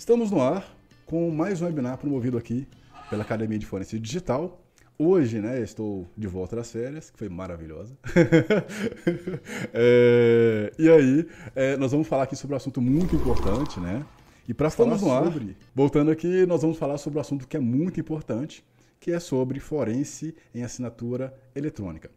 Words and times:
Estamos 0.00 0.30
no 0.30 0.40
ar 0.40 0.66
com 1.04 1.30
mais 1.30 1.60
um 1.60 1.66
webinar 1.66 1.98
promovido 1.98 2.38
aqui 2.38 2.66
pela 3.10 3.22
Academia 3.22 3.58
de 3.58 3.66
Forense 3.66 3.98
Digital. 3.98 4.58
Hoje, 4.98 5.42
né, 5.42 5.60
estou 5.60 6.08
de 6.16 6.26
volta 6.26 6.56
das 6.56 6.72
férias, 6.72 7.10
que 7.10 7.18
foi 7.18 7.28
maravilhosa. 7.28 7.94
é, 9.74 10.72
e 10.78 10.88
aí, 10.88 11.28
é, 11.54 11.76
nós 11.76 11.92
vamos 11.92 12.08
falar 12.08 12.22
aqui 12.22 12.34
sobre 12.34 12.54
um 12.54 12.56
assunto 12.56 12.80
muito 12.80 13.14
importante, 13.14 13.78
né? 13.78 14.02
E 14.48 14.54
para 14.54 14.70
falar 14.70 14.96
sobre, 14.96 15.54
voltando 15.74 16.10
aqui, 16.10 16.46
nós 16.46 16.62
vamos 16.62 16.78
falar 16.78 16.96
sobre 16.96 17.18
um 17.18 17.20
assunto 17.20 17.46
que 17.46 17.58
é 17.58 17.60
muito 17.60 18.00
importante, 18.00 18.64
que 18.98 19.12
é 19.12 19.20
sobre 19.20 19.60
forense 19.60 20.34
em 20.54 20.62
assinatura 20.62 21.38
eletrônica. 21.54 22.10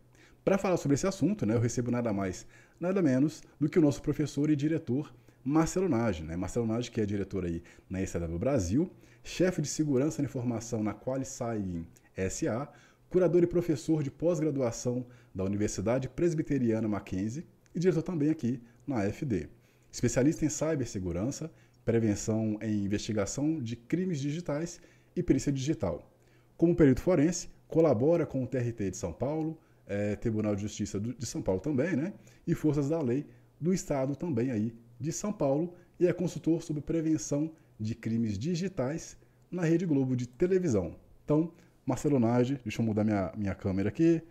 Para 0.46 0.58
falar 0.58 0.78
sobre 0.78 0.96
esse 0.96 1.06
assunto, 1.06 1.46
né, 1.46 1.54
eu 1.54 1.60
recebo 1.60 1.92
nada 1.92 2.14
mais, 2.14 2.48
nada 2.80 3.02
menos 3.02 3.44
do 3.60 3.68
que 3.68 3.78
o 3.78 3.82
nosso 3.82 4.02
professor 4.02 4.50
e 4.50 4.56
diretor 4.56 5.14
Marcelo 5.44 5.90
Nage. 5.90 6.24
Né? 6.24 6.36
Marcelo 6.36 6.66
Nage, 6.66 6.90
que 6.90 7.02
é 7.02 7.06
diretor 7.06 7.46
aí 7.46 7.62
na 7.90 8.02
ECW 8.02 8.40
Brasil, 8.40 8.90
chefe 9.24 9.62
de 9.62 9.68
segurança 9.68 10.22
da 10.22 10.26
informação 10.26 10.82
na 10.82 10.94
Qualisig 10.94 11.86
SA, 12.30 12.70
curador 13.10 13.44
e 13.44 13.48
professor 13.48 14.02
de 14.02 14.10
pós-graduação 14.10 15.06
da 15.34 15.44
Universidade 15.44 16.08
Presbiteriana 16.08 16.88
Mackenzie 16.88 17.46
e 17.76 17.80
diretor 17.80 18.04
também 18.04 18.30
aqui 18.30 18.62
na 18.88 19.02
AFD. 19.02 19.50
Especialista 19.92 20.46
em 20.46 20.50
cibersegurança, 20.50 21.52
prevenção 21.84 22.58
em 22.62 22.86
investigação 22.86 23.62
de 23.62 23.76
crimes 23.76 24.20
digitais 24.20 24.80
e 25.16 25.22
perícia 25.22 25.52
digital. 25.52 26.12
Como 26.56 26.76
perito 26.76 27.02
forense, 27.02 27.50
colabora 27.68 28.26
com 28.26 28.44
o 28.44 28.48
TRT 28.48 28.92
de 28.92 28.98
São 28.98 29.12
Paulo, 29.12 29.60
é, 29.86 30.16
Tribunal 30.16 30.56
de 30.56 30.62
Justiça 30.62 31.00
de 31.00 31.26
São 31.26 31.42
Paulo 31.42 31.60
também, 31.60 31.96
né? 31.96 32.14
E 32.48 32.56
Forças 32.56 32.90
da 32.90 33.02
Lei 33.02 33.26
do 33.60 33.74
Estado 33.74 34.16
também 34.16 34.52
aí 34.52 34.74
de 35.04 35.12
São 35.12 35.34
Paulo 35.34 35.74
e 36.00 36.08
é 36.08 36.14
consultor 36.14 36.64
sobre 36.64 36.82
prevenção 36.82 37.52
de 37.78 37.94
crimes 37.94 38.40
digitais 38.40 39.18
na 39.52 39.62
Rede 39.62 39.86
Globo 39.86 40.16
de 40.16 40.26
televisão. 40.26 40.96
Então, 41.26 41.52
Marcelo 41.86 42.18
Nage, 42.22 42.58
deixa 42.64 42.82
eu 42.82 42.86
mudar 42.86 43.04
minha, 43.04 43.30
minha 43.36 43.54
câmera 43.54 43.90
aqui. 43.90 44.22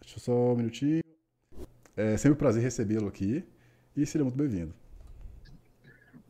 Deixa 0.00 0.16
eu 0.16 0.20
só 0.20 0.52
um 0.52 0.56
minutinho. 0.56 1.02
É 1.94 2.16
sempre 2.16 2.32
um 2.32 2.38
prazer 2.38 2.62
recebê-lo 2.62 3.08
aqui 3.08 3.44
e 3.94 4.06
seja 4.06 4.24
muito 4.24 4.38
bem-vindo. 4.38 4.72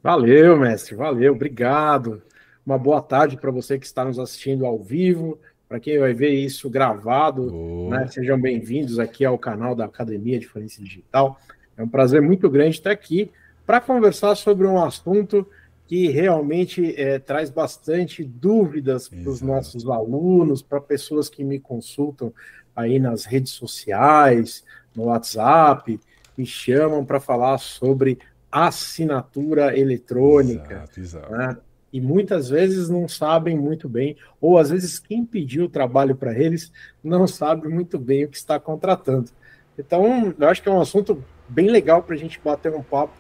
Valeu, 0.03 0.59
mestre, 0.59 0.97
valeu, 0.97 1.33
obrigado. 1.33 2.21
Uma 2.67 2.77
boa 2.77 3.01
tarde 3.01 3.37
para 3.37 3.53
você 3.53 3.79
que 3.79 3.87
está 3.87 4.05
nos 4.05 4.19
assistindo 4.19 4.67
ao 4.67 4.83
vivo 4.83 5.39
para 5.69 5.79
quem 5.79 6.01
vai 6.01 6.13
ver 6.13 6.31
isso 6.31 6.69
gravado, 6.69 7.89
né, 7.89 8.07
sejam 8.09 8.39
bem-vindos 8.39 8.99
aqui 8.99 9.25
ao 9.25 9.39
canal 9.39 9.77
da 9.77 9.85
Academia 9.85 10.41
de 10.41 10.47
Forense 10.47 10.83
Digital. 10.83 11.41
É 11.77 11.83
um 11.85 11.89
prazer 11.89 12.21
muito 12.21 12.51
grande 12.51 12.77
estar 12.77 12.91
aqui 12.91 13.31
para 13.67 13.81
conversar 13.81 14.35
sobre 14.35 14.67
um 14.67 14.83
assunto 14.83 15.47
que 15.87 16.09
realmente 16.09 16.95
é, 17.01 17.19
traz 17.19 17.51
bastante 17.51 18.25
dúvidas 18.25 19.09
para 19.09 19.29
os 19.29 19.43
nossos 19.43 19.87
alunos, 19.89 20.63
para 20.63 20.81
pessoas 20.81 21.29
que 21.29 21.45
me 21.45 21.61
consultam 21.61 22.33
aí 22.75 22.99
nas 22.99 23.25
redes 23.25 23.53
sociais, 23.53 24.65
no 24.95 25.05
WhatsApp, 25.05 26.01
me 26.37 26.47
chamam 26.47 27.05
para 27.05 27.21
falar 27.21 27.59
sobre 27.59 28.19
assinatura 28.51 29.79
eletrônica. 29.79 30.75
Exato, 30.75 31.01
exato. 31.01 31.33
Né? 31.33 31.57
e 31.93 32.01
muitas 32.01 32.49
vezes 32.49 32.89
não 32.89 33.07
sabem 33.07 33.57
muito 33.57 33.89
bem, 33.89 34.17
ou 34.41 34.57
às 34.57 34.71
vezes 34.71 34.99
quem 34.99 35.27
pediu 35.27 35.65
o 35.65 35.69
trabalho 35.69 36.17
para 36.17 36.37
eles 36.37 36.73
não 37.05 37.27
sabe 37.27 37.69
muito 37.69 37.99
bem 37.99 38.25
o 38.25 38.29
que 38.29 38.37
está 38.37 38.59
contratando. 38.59 39.31
Então, 39.79 40.35
eu 40.39 40.49
acho 40.49 40.63
que 40.63 40.69
é 40.69 40.73
um 40.73 40.81
assunto 40.81 41.23
bem 41.49 41.69
legal 41.69 42.03
para 42.03 42.15
a 42.15 42.19
gente 42.19 42.41
bater 42.43 42.73
um 42.75 42.83
papo 42.83 43.13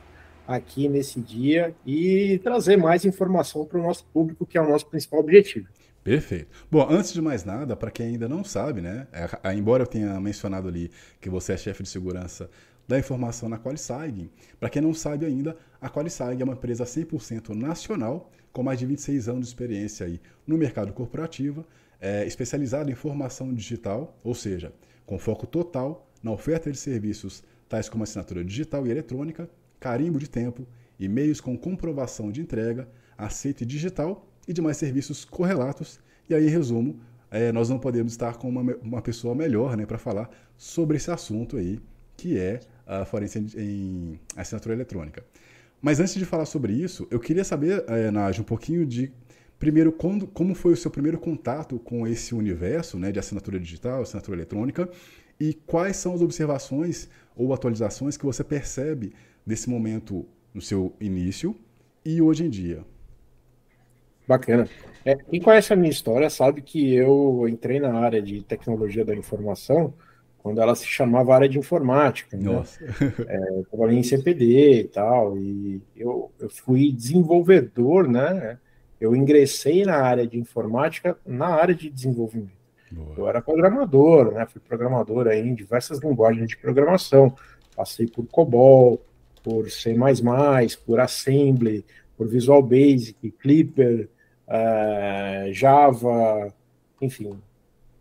aqui 0.46 0.88
nesse 0.88 1.20
dia 1.20 1.74
e 1.86 2.40
trazer 2.42 2.76
mais 2.76 3.04
informação 3.04 3.64
para 3.64 3.78
o 3.78 3.82
nosso 3.82 4.04
público, 4.12 4.46
que 4.46 4.58
é 4.58 4.60
o 4.60 4.68
nosso 4.68 4.86
principal 4.86 5.20
objetivo. 5.20 5.68
Perfeito. 6.02 6.48
Bom, 6.70 6.84
antes 6.90 7.12
de 7.12 7.22
mais 7.22 7.44
nada, 7.44 7.76
para 7.76 7.90
quem 7.90 8.06
ainda 8.06 8.28
não 8.28 8.42
sabe, 8.42 8.80
né? 8.80 9.06
É, 9.12 9.54
embora 9.54 9.84
eu 9.84 9.86
tenha 9.86 10.18
mencionado 10.20 10.66
ali 10.66 10.90
que 11.20 11.30
você 11.30 11.52
é 11.52 11.56
chefe 11.56 11.84
de 11.84 11.88
segurança 11.88 12.50
da 12.88 12.98
informação 12.98 13.48
na 13.48 13.56
Qualisig, 13.56 14.28
para 14.58 14.68
quem 14.68 14.82
não 14.82 14.92
sabe 14.92 15.24
ainda, 15.24 15.56
a 15.80 15.88
Qualisig 15.88 16.42
é 16.42 16.44
uma 16.44 16.54
empresa 16.54 16.84
100% 16.84 17.50
nacional 17.54 18.30
com 18.52 18.62
mais 18.62 18.80
de 18.80 18.86
26 18.86 19.28
anos 19.28 19.46
de 19.46 19.46
experiência 19.48 20.04
aí 20.04 20.20
no 20.46 20.58
mercado 20.58 20.92
corporativo, 20.92 21.64
é, 22.00 22.26
especializado 22.26 22.90
em 22.90 22.94
formação 22.94 23.54
digital, 23.54 24.18
ou 24.24 24.34
seja, 24.34 24.72
com 25.06 25.18
foco 25.18 25.46
total 25.46 26.10
na 26.22 26.32
oferta 26.32 26.70
de 26.70 26.76
serviços 26.76 27.42
tais 27.68 27.88
como 27.88 28.04
assinatura 28.04 28.44
digital 28.44 28.86
e 28.86 28.90
eletrônica, 28.90 29.48
carimbo 29.82 30.16
de 30.20 30.30
tempo, 30.30 30.64
e-mails 30.96 31.40
com 31.40 31.58
comprovação 31.58 32.30
de 32.30 32.40
entrega, 32.40 32.88
aceite 33.18 33.66
digital 33.66 34.24
e 34.46 34.52
demais 34.52 34.76
serviços 34.76 35.24
correlatos. 35.24 35.98
E 36.30 36.34
aí, 36.34 36.46
em 36.46 36.50
resumo, 36.50 37.00
é, 37.28 37.50
nós 37.50 37.68
não 37.68 37.80
podemos 37.80 38.12
estar 38.12 38.36
com 38.36 38.48
uma, 38.48 38.62
uma 38.76 39.02
pessoa 39.02 39.34
melhor 39.34 39.76
né, 39.76 39.84
para 39.84 39.98
falar 39.98 40.30
sobre 40.56 40.98
esse 40.98 41.10
assunto 41.10 41.56
aí, 41.56 41.80
que 42.16 42.38
é 42.38 42.60
a 42.86 43.04
forense 43.04 43.40
em, 43.56 44.20
assinatura 44.36 44.72
eletrônica. 44.72 45.24
Mas 45.80 45.98
antes 45.98 46.14
de 46.14 46.24
falar 46.24 46.46
sobre 46.46 46.72
isso, 46.72 47.08
eu 47.10 47.18
queria 47.18 47.42
saber, 47.42 47.84
é, 47.88 48.08
Naj, 48.12 48.38
um 48.38 48.44
pouquinho 48.44 48.86
de 48.86 49.10
primeiro 49.58 49.90
quando, 49.90 50.28
como 50.28 50.54
foi 50.54 50.74
o 50.74 50.76
seu 50.76 50.92
primeiro 50.92 51.18
contato 51.18 51.76
com 51.80 52.06
esse 52.06 52.36
universo 52.36 52.96
né, 52.96 53.10
de 53.10 53.18
assinatura 53.18 53.58
digital, 53.58 54.02
assinatura 54.02 54.36
eletrônica, 54.36 54.88
e 55.40 55.54
quais 55.54 55.96
são 55.96 56.14
as 56.14 56.20
observações 56.20 57.08
ou 57.34 57.52
atualizações 57.52 58.16
que 58.16 58.24
você 58.24 58.44
percebe 58.44 59.12
desse 59.46 59.68
momento 59.68 60.26
no 60.54 60.60
seu 60.60 60.94
início 61.00 61.56
e 62.04 62.20
hoje 62.20 62.44
em 62.44 62.50
dia. 62.50 62.84
Bacana. 64.26 64.68
É, 65.04 65.16
quem 65.16 65.40
conhece 65.40 65.72
a 65.72 65.76
minha 65.76 65.90
história 65.90 66.30
sabe 66.30 66.62
que 66.62 66.94
eu 66.94 67.46
entrei 67.48 67.80
na 67.80 67.92
área 67.94 68.22
de 68.22 68.42
tecnologia 68.42 69.04
da 69.04 69.14
informação 69.14 69.92
quando 70.38 70.60
ela 70.60 70.74
se 70.74 70.86
chamava 70.86 71.34
área 71.34 71.48
de 71.48 71.58
informática. 71.58 72.36
Né? 72.36 72.44
Nossa. 72.44 72.80
É, 73.28 73.58
eu 73.58 73.64
trabalhei 73.70 73.98
em 73.98 74.02
CPD 74.02 74.80
e 74.80 74.84
tal, 74.84 75.38
e 75.38 75.80
eu, 75.96 76.30
eu 76.38 76.50
fui 76.50 76.90
desenvolvedor, 76.92 78.08
né? 78.08 78.58
Eu 79.00 79.16
ingressei 79.16 79.84
na 79.84 79.96
área 79.96 80.26
de 80.26 80.38
informática 80.38 81.16
na 81.26 81.48
área 81.48 81.74
de 81.74 81.88
desenvolvimento. 81.88 82.62
Boa. 82.90 83.14
Eu 83.16 83.28
era 83.28 83.40
programador, 83.40 84.32
né? 84.32 84.46
Fui 84.46 84.60
programador 84.60 85.26
aí 85.26 85.40
em 85.40 85.54
diversas 85.54 86.00
linguagens 86.00 86.48
de 86.48 86.56
programação. 86.56 87.34
Passei 87.74 88.06
por 88.06 88.26
COBOL, 88.26 89.00
por 89.42 89.70
C++, 89.70 89.94
por 90.86 91.00
Assembly, 91.00 91.84
por 92.16 92.28
Visual 92.28 92.62
Basic, 92.62 93.30
Clipper, 93.32 94.08
uh, 94.48 95.52
Java, 95.52 96.52
enfim, 97.00 97.38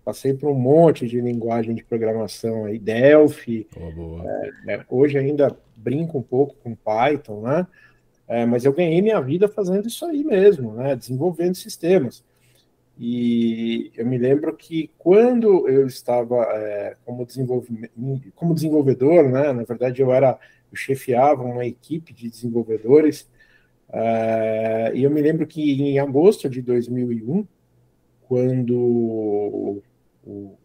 passei 0.03 0.33
por 0.33 0.49
um 0.49 0.55
monte 0.55 1.07
de 1.07 1.19
linguagem 1.21 1.73
de 1.73 1.83
programação 1.83 2.65
aí, 2.65 2.77
Delphi. 2.77 3.67
Oh, 3.75 4.21
é, 4.69 4.85
hoje 4.89 5.17
ainda 5.17 5.55
brinco 5.75 6.19
um 6.19 6.23
pouco 6.23 6.55
com 6.63 6.75
Python, 6.75 7.41
né? 7.41 7.67
É, 8.27 8.45
mas 8.45 8.63
eu 8.63 8.73
ganhei 8.73 9.01
minha 9.01 9.19
vida 9.19 9.47
fazendo 9.47 9.87
isso 9.87 10.05
aí 10.05 10.23
mesmo, 10.23 10.73
né? 10.73 10.95
Desenvolvendo 10.95 11.55
sistemas. 11.55 12.23
E 12.97 13.91
eu 13.95 14.05
me 14.05 14.17
lembro 14.17 14.55
que 14.55 14.91
quando 14.97 15.67
eu 15.67 15.87
estava 15.87 16.43
é, 16.53 16.95
como, 17.03 17.27
como 18.35 18.53
desenvolvedor, 18.53 19.23
né? 19.29 19.51
Na 19.51 19.63
verdade, 19.63 20.01
eu 20.01 20.13
era 20.13 20.39
chefiava 20.75 21.43
uma 21.43 21.65
equipe 21.65 22.13
de 22.13 22.29
desenvolvedores. 22.29 23.29
É, 23.91 24.91
e 24.95 25.03
eu 25.03 25.11
me 25.11 25.21
lembro 25.21 25.45
que 25.45 25.81
em 25.81 25.99
agosto 25.99 26.49
de 26.49 26.61
2001, 26.61 27.45
quando 28.27 28.75
o, 28.77 29.81
o 30.23 30.57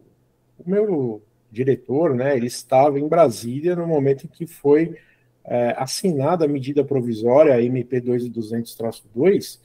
meu 0.65 1.21
diretor, 1.51 2.15
né, 2.15 2.35
ele 2.35 2.47
estava 2.47 2.99
em 2.99 3.07
Brasília 3.07 3.75
no 3.75 3.87
momento 3.87 4.25
em 4.25 4.27
que 4.27 4.45
foi 4.45 4.95
é, 5.43 5.73
assinada 5.77 6.45
a 6.45 6.47
medida 6.47 6.83
provisória, 6.83 7.53
a 7.53 7.61
MP 7.61 8.01
2200-2, 8.01 9.59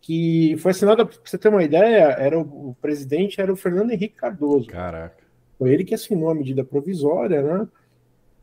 que 0.00 0.56
foi 0.58 0.70
assinada, 0.70 1.04
para 1.04 1.18
você 1.22 1.36
ter 1.36 1.48
uma 1.48 1.62
ideia, 1.62 2.16
era 2.18 2.38
o, 2.38 2.70
o, 2.70 2.76
presidente 2.80 3.40
era 3.40 3.52
o 3.52 3.56
Fernando 3.56 3.90
Henrique 3.90 4.16
Cardoso. 4.16 4.66
Caraca. 4.68 5.22
Foi 5.58 5.70
ele 5.70 5.84
que 5.84 5.94
assinou 5.94 6.30
a 6.30 6.34
medida 6.34 6.64
provisória, 6.64 7.42
né, 7.42 7.68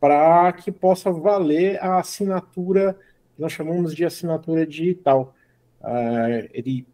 para 0.05 0.53
que 0.53 0.71
possa 0.71 1.11
valer 1.11 1.83
a 1.83 1.97
assinatura, 1.97 2.95
que 3.35 3.41
nós 3.41 3.51
chamamos 3.51 3.95
de 3.95 4.05
assinatura 4.05 4.63
digital. 4.63 5.33
Uh, 5.81 6.47
ele 6.53 6.85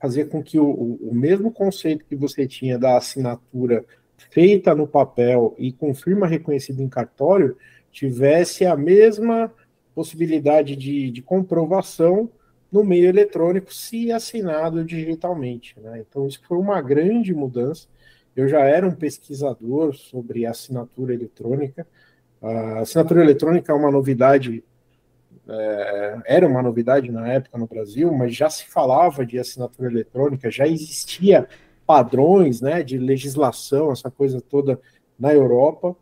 fazer 0.00 0.30
com 0.30 0.42
que 0.42 0.58
o, 0.58 0.66
o 0.66 1.14
mesmo 1.14 1.52
conceito 1.52 2.06
que 2.06 2.16
você 2.16 2.46
tinha 2.46 2.78
da 2.78 2.96
assinatura 2.96 3.84
feita 4.30 4.74
no 4.74 4.86
papel 4.86 5.54
e 5.58 5.72
com 5.72 5.94
firma 5.94 6.26
reconhecida 6.26 6.82
em 6.82 6.88
cartório 6.88 7.54
tivesse 7.92 8.64
a 8.64 8.74
mesma 8.74 9.52
possibilidade 9.94 10.74
de, 10.74 11.10
de 11.10 11.20
comprovação 11.20 12.30
no 12.72 12.82
meio 12.82 13.10
eletrônico 13.10 13.74
se 13.74 14.10
assinado 14.10 14.82
digitalmente. 14.82 15.78
Né? 15.78 16.02
Então, 16.08 16.26
isso 16.26 16.40
foi 16.48 16.56
uma 16.56 16.80
grande 16.80 17.34
mudança. 17.34 17.86
Eu 18.34 18.48
já 18.48 18.60
era 18.60 18.88
um 18.88 18.94
pesquisador 18.94 19.94
sobre 19.94 20.46
assinatura 20.46 21.12
eletrônica. 21.12 21.86
A 22.42 22.80
assinatura 22.80 23.22
eletrônica 23.22 23.72
é 23.72 23.74
uma 23.74 23.90
novidade 23.90 24.62
é, 25.46 26.18
era 26.26 26.46
uma 26.46 26.62
novidade 26.62 27.10
na 27.10 27.28
época 27.28 27.58
no 27.58 27.66
Brasil, 27.66 28.12
mas 28.12 28.34
já 28.34 28.48
se 28.48 28.66
falava 28.66 29.26
de 29.26 29.38
assinatura 29.38 29.90
eletrônica, 29.90 30.50
já 30.50 30.66
existia 30.66 31.46
padrões 31.86 32.60
né, 32.60 32.82
de 32.82 32.96
legislação, 32.98 33.92
essa 33.92 34.10
coisa 34.10 34.40
toda 34.40 34.80
na 35.18 35.32
Europa. 35.34 35.94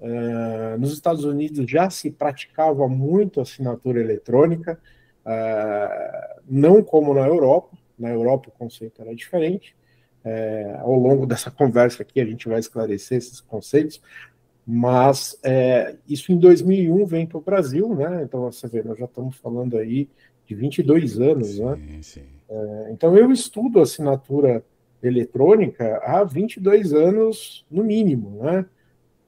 É, 0.00 0.76
nos 0.76 0.92
Estados 0.92 1.24
Unidos 1.24 1.68
já 1.70 1.90
se 1.90 2.10
praticava 2.10 2.86
muito 2.86 3.40
assinatura 3.40 4.00
eletrônica, 4.00 4.78
é, 5.24 6.36
não 6.48 6.82
como 6.82 7.12
na 7.14 7.26
Europa. 7.26 7.76
Na 7.98 8.10
Europa 8.10 8.50
o 8.50 8.58
conceito 8.58 9.00
era 9.02 9.14
diferente. 9.14 9.74
É, 10.22 10.76
ao 10.80 10.94
longo 10.94 11.26
dessa 11.26 11.50
conversa 11.50 12.02
aqui 12.02 12.20
a 12.20 12.24
gente 12.24 12.48
vai 12.48 12.58
esclarecer 12.58 13.18
esses 13.18 13.40
conceitos, 13.40 14.00
mas 14.66 15.38
é, 15.44 15.94
isso 16.08 16.32
em 16.32 16.38
2001 16.38 17.06
vem 17.06 17.26
para 17.26 17.38
o 17.38 17.40
Brasil, 17.40 17.94
né? 17.94 18.22
Então 18.24 18.40
você 18.50 18.66
vê, 18.66 18.82
nós 18.82 18.98
já 18.98 19.04
estamos 19.04 19.36
falando 19.36 19.78
aí 19.78 20.08
de 20.44 20.54
22 20.54 21.20
anos, 21.20 21.58
né? 21.58 21.76
sim, 21.76 21.82
né? 21.82 21.98
Sim. 22.02 22.22
É, 22.48 22.88
então 22.90 23.16
eu 23.16 23.30
estudo 23.30 23.80
assinatura 23.80 24.64
eletrônica 25.02 25.98
há 26.02 26.24
22 26.24 26.92
anos 26.92 27.64
no 27.70 27.84
mínimo, 27.84 28.42
né? 28.42 28.66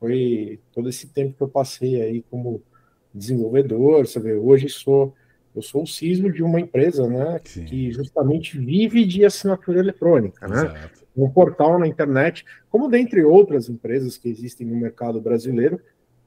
Foi 0.01 0.61
todo 0.73 0.89
esse 0.89 1.09
tempo 1.09 1.37
que 1.37 1.43
eu 1.43 1.49
passei 1.49 2.01
aí 2.01 2.23
como 2.31 2.63
desenvolvedor, 3.15 4.07
você 4.07 4.19
vê, 4.19 4.35
hoje 4.35 4.69
sou 4.69 5.15
eu 5.55 5.63
sou 5.63 5.83
o 5.83 5.87
CISO 5.87 6.31
de 6.31 6.43
uma 6.43 6.61
empresa, 6.61 7.09
né, 7.09 7.41
Sim. 7.45 7.65
que 7.65 7.91
justamente 7.91 8.57
vive 8.57 9.05
de 9.05 9.25
assinatura 9.25 9.81
eletrônica, 9.81 10.47
né? 10.47 10.63
Exato. 10.63 11.08
Um 11.25 11.31
portal 11.31 11.79
na 11.79 11.87
internet, 11.87 12.45
como 12.71 12.89
dentre 12.89 13.25
outras 13.25 13.69
empresas 13.69 14.17
que 14.17 14.29
existem 14.29 14.67
no 14.67 14.77
mercado 14.77 15.21
brasileiro, 15.21 15.81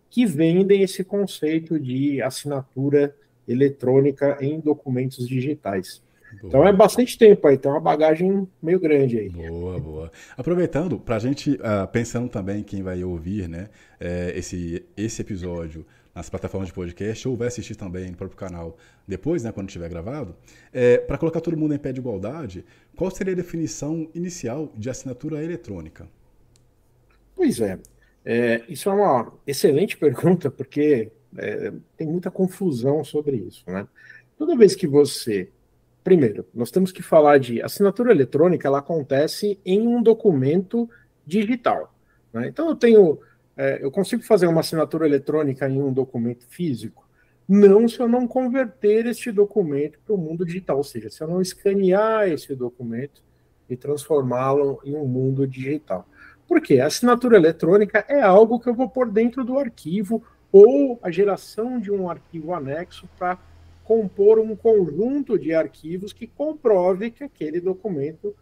que 0.10 0.26
vendem 0.26 0.82
esse 0.82 1.04
conceito 1.04 1.80
de 1.80 2.22
assinatura 2.22 3.16
eletrônica 3.48 4.38
em 4.42 4.60
documentos 4.60 5.28
digitais. 5.28 6.02
Boa. 6.40 6.48
Então 6.48 6.68
é 6.68 6.72
bastante 6.72 7.18
tempo 7.18 7.46
aí, 7.48 7.58
tem 7.58 7.70
uma 7.72 7.80
bagagem 7.80 8.48
meio 8.62 8.80
grande 8.80 9.18
aí. 9.20 9.30
Boa, 9.30 9.80
boa. 9.80 10.12
Aproveitando, 10.38 10.98
para 11.00 11.18
a 11.18 11.20
gente, 11.20 11.52
uh, 11.52 11.88
pensando 11.92 12.30
também 12.30 12.64
quem 12.64 12.82
vai 12.82 13.04
ouvir 13.04 13.50
né, 13.50 13.70
é, 14.00 14.34
esse, 14.38 14.86
esse 14.96 15.22
episódio 15.22 15.86
nas 16.14 16.30
plataformas 16.30 16.68
de 16.70 16.74
podcast 16.74 17.28
ou 17.28 17.36
vai 17.36 17.48
assistir 17.48 17.76
também 17.76 18.10
no 18.12 18.18
próprio 18.18 18.38
canal 18.38 18.78
depois, 19.08 19.44
né, 19.44 19.52
quando 19.52 19.70
estiver 19.70 19.90
gravado, 19.90 20.36
é, 20.74 20.98
para 20.98 21.18
colocar 21.18 21.42
todo 21.42 21.58
mundo 21.58 21.74
em 21.74 21.80
pé 21.80 21.92
de 21.92 22.00
igualdade, 22.00 22.66
qual 22.96 23.10
seria 23.10 23.34
a 23.34 23.36
definição 23.36 24.10
inicial 24.14 24.72
de 24.78 24.90
assinatura 24.90 25.44
eletrônica? 25.44 26.08
Pois 27.36 27.60
é, 27.60 27.80
é 28.26 28.64
isso 28.68 28.90
é 28.90 28.94
uma 28.94 29.34
excelente 29.48 29.98
pergunta, 29.98 30.52
porque 30.52 31.12
é, 31.38 31.72
tem 31.98 32.08
muita 32.08 32.30
confusão 32.30 33.04
sobre 33.04 33.38
isso. 33.38 33.64
Né? 33.68 33.88
Toda 34.38 34.58
vez 34.58 34.76
que 34.76 34.88
você. 34.88 35.50
Primeiro, 36.04 36.46
nós 36.52 36.72
temos 36.72 36.92
que 36.92 37.04
falar 37.04 37.38
de 37.38 37.62
assinatura 37.62 38.12
eletrônica, 38.12 38.68
ela 38.68 38.80
acontece 38.80 39.60
em 39.64 39.88
um 39.88 40.02
documento 40.02 40.90
digital. 41.26 41.94
Né? 42.34 42.48
Então, 42.48 42.70
eu 42.70 42.76
tenho 42.76 43.20
é, 43.56 43.80
eu 43.82 43.92
consigo 43.92 44.24
fazer 44.24 44.48
uma 44.48 44.62
assinatura 44.62 45.06
eletrônica 45.06 45.68
em 45.70 45.82
um 45.82 45.92
documento 45.92 46.46
físico? 46.48 47.08
Não 47.48 47.88
se 47.88 48.00
eu 48.00 48.08
não 48.08 48.28
converter 48.28 49.06
este 49.06 49.32
documento 49.32 50.00
para 50.06 50.16
o 50.16 50.18
mundo 50.18 50.46
digital, 50.46 50.78
ou 50.78 50.84
seja, 50.84 51.10
se 51.10 51.22
eu 51.22 51.28
não 51.28 51.42
escanear 51.42 52.30
esse 52.30 52.56
documento 52.56 53.22
e 53.70 53.76
transformá-lo 53.76 54.80
em 54.84 54.96
um 54.96 55.06
mundo 55.06 55.48
digital. 55.48 56.08
Por 56.48 56.62
quê? 56.62 56.80
A 56.80 56.88
assinatura 56.88 57.38
eletrônica 57.38 58.06
é 58.08 58.22
algo 58.22 58.60
que 58.60 58.68
eu 58.68 58.74
vou 58.74 58.90
pôr 58.90 59.10
dentro 59.10 59.44
do 59.44 59.58
arquivo 59.58 60.24
ou 60.52 61.00
a 61.02 61.10
geração 61.10 61.80
de 61.80 61.92
um 61.92 62.10
arquivo 62.10 62.54
anexo 62.54 63.08
para 63.18 63.40
compor 63.84 64.40
um 64.40 64.56
conjunto 64.56 65.40
de 65.40 65.54
arquivos 65.54 66.14
que 66.14 66.28
comprove 66.28 67.12
que 67.12 67.24
aquele 67.24 67.60
documento 67.60 68.36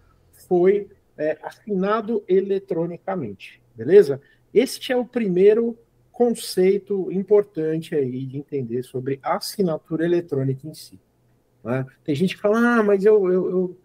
foi 0.47 0.89
é, 1.17 1.38
assinado 1.44 2.23
eletronicamente, 2.27 3.61
beleza? 3.75 4.21
Este 4.54 4.92
é 4.92 4.96
o 4.98 5.06
primeiro 5.06 5.78
conceito 6.12 7.10
importante 7.12 7.96
aí 7.96 8.25
de 8.25 8.38
entender 8.38 8.84
sobre 8.84 9.19
assinatura 9.24 10.04
eletrônica 10.04 10.68
em 10.68 10.74
si. 10.74 11.00
Né? 11.63 11.86
Tem 12.04 12.13
gente 12.13 12.36
que 12.36 12.42
fala, 12.42 12.60
ah, 12.60 12.84
mas 12.84 13.06
eu, 13.06 13.31
eu, 13.31 13.50
eu, 13.50 13.78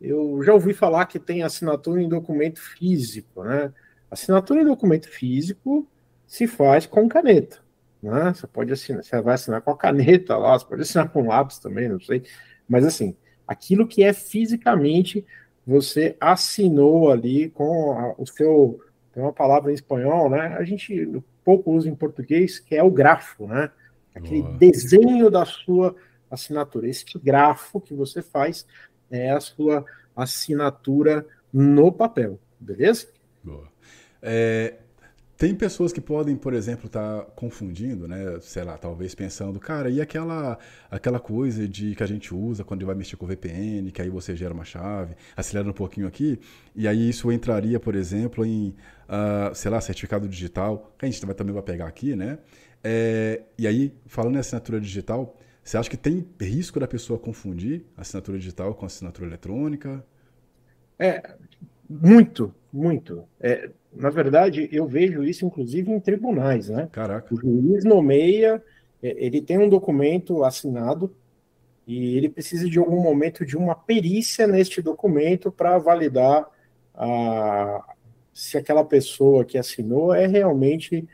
eu, 0.00 0.42
já 0.42 0.54
ouvi 0.54 0.72
falar 0.72 1.06
que 1.06 1.18
tem 1.18 1.42
assinatura 1.42 2.00
em 2.00 2.08
documento 2.08 2.60
físico. 2.60 3.44
Né? 3.44 3.72
Assinatura 4.10 4.62
em 4.62 4.64
documento 4.64 5.08
físico 5.08 5.86
se 6.26 6.46
faz 6.46 6.86
com 6.86 7.08
caneta. 7.08 7.58
Né? 8.02 8.32
Você 8.34 8.46
pode 8.46 8.72
assinar, 8.72 9.02
você 9.02 9.20
vai 9.20 9.34
assinar 9.34 9.62
com 9.62 9.70
a 9.70 9.76
caneta 9.76 10.36
lá, 10.36 10.58
você 10.58 10.66
pode 10.66 10.82
assinar 10.82 11.10
com 11.10 11.26
lápis 11.26 11.58
também, 11.58 11.88
não 11.88 12.00
sei. 12.00 12.22
Mas 12.68 12.86
assim, 12.86 13.16
aquilo 13.46 13.86
que 13.86 14.02
é 14.02 14.12
fisicamente 14.12 15.24
você 15.66 16.16
assinou 16.20 17.10
ali 17.10 17.50
com 17.50 17.92
a, 17.92 18.14
o 18.18 18.26
seu 18.26 18.80
tem 19.14 19.22
uma 19.22 19.32
palavra 19.32 19.70
em 19.70 19.74
espanhol, 19.74 20.28
né? 20.28 20.56
A 20.58 20.64
gente 20.64 21.22
pouco 21.44 21.70
usa 21.70 21.88
em 21.88 21.94
português, 21.94 22.58
que 22.58 22.74
é 22.74 22.82
o 22.82 22.90
grafo, 22.90 23.46
né? 23.46 23.70
Aquele 24.12 24.42
Boa. 24.42 24.58
desenho 24.58 25.30
da 25.30 25.44
sua 25.44 25.94
assinatura. 26.28 26.88
Esse 26.88 27.04
grafo 27.18 27.80
que 27.80 27.94
você 27.94 28.20
faz 28.20 28.66
é 29.10 29.30
a 29.30 29.40
sua 29.40 29.84
assinatura 30.16 31.24
no 31.52 31.92
papel, 31.92 32.40
beleza? 32.58 33.08
Boa. 33.42 33.68
É, 34.20 34.74
tem 35.36 35.54
pessoas 35.54 35.92
que 35.92 36.00
podem, 36.00 36.36
por 36.36 36.54
exemplo, 36.54 36.86
estar 36.86 37.22
tá 37.22 37.30
confundindo, 37.34 38.06
né? 38.06 38.38
Sei 38.40 38.62
lá, 38.62 38.78
talvez 38.78 39.14
pensando, 39.14 39.58
cara, 39.58 39.90
e 39.90 40.00
aquela, 40.00 40.58
aquela 40.90 41.18
coisa 41.18 41.66
de 41.66 41.94
que 41.94 42.02
a 42.02 42.06
gente 42.06 42.32
usa 42.32 42.62
quando 42.62 42.86
vai 42.86 42.94
mexer 42.94 43.16
com 43.16 43.24
o 43.24 43.28
VPN, 43.28 43.90
que 43.90 44.00
aí 44.00 44.08
você 44.08 44.36
gera 44.36 44.54
uma 44.54 44.64
chave, 44.64 45.16
acelera 45.36 45.68
um 45.68 45.72
pouquinho 45.72 46.06
aqui, 46.06 46.38
e 46.74 46.86
aí 46.86 47.08
isso 47.08 47.32
entraria, 47.32 47.80
por 47.80 47.96
exemplo, 47.96 48.44
em, 48.44 48.68
uh, 49.08 49.54
sei 49.54 49.70
lá, 49.70 49.80
certificado 49.80 50.28
digital, 50.28 50.94
que 50.96 51.04
a 51.04 51.10
gente 51.10 51.20
também 51.34 51.52
vai 51.52 51.62
pegar 51.62 51.86
aqui, 51.86 52.14
né? 52.14 52.38
É, 52.82 53.42
e 53.58 53.66
aí, 53.66 53.92
falando 54.06 54.36
em 54.36 54.38
assinatura 54.38 54.80
digital, 54.80 55.36
você 55.64 55.78
acha 55.78 55.88
que 55.88 55.96
tem 55.96 56.26
risco 56.38 56.78
da 56.78 56.86
pessoa 56.86 57.18
confundir 57.18 57.86
assinatura 57.96 58.38
digital 58.38 58.74
com 58.74 58.84
assinatura 58.84 59.26
eletrônica? 59.26 60.04
É, 60.98 61.34
muito, 61.88 62.54
muito. 62.70 63.24
É, 63.40 63.70
na 63.94 64.10
verdade, 64.10 64.68
eu 64.72 64.86
vejo 64.86 65.22
isso 65.22 65.46
inclusive 65.46 65.90
em 65.90 66.00
tribunais, 66.00 66.68
né? 66.68 66.88
Caraca. 66.90 67.32
O 67.32 67.40
juiz 67.40 67.84
nomeia, 67.84 68.62
é, 69.02 69.24
ele 69.24 69.40
tem 69.40 69.58
um 69.58 69.68
documento 69.68 70.44
assinado 70.44 71.14
e 71.86 72.16
ele 72.16 72.28
precisa 72.28 72.68
de 72.68 72.78
algum 72.78 73.00
momento 73.00 73.44
de 73.44 73.56
uma 73.56 73.74
perícia 73.74 74.46
neste 74.46 74.80
documento 74.80 75.52
para 75.52 75.78
validar 75.78 76.46
a, 76.94 77.84
se 78.32 78.56
aquela 78.56 78.84
pessoa 78.84 79.44
que 79.44 79.58
assinou 79.58 80.14
é 80.14 80.26
realmente 80.26 81.06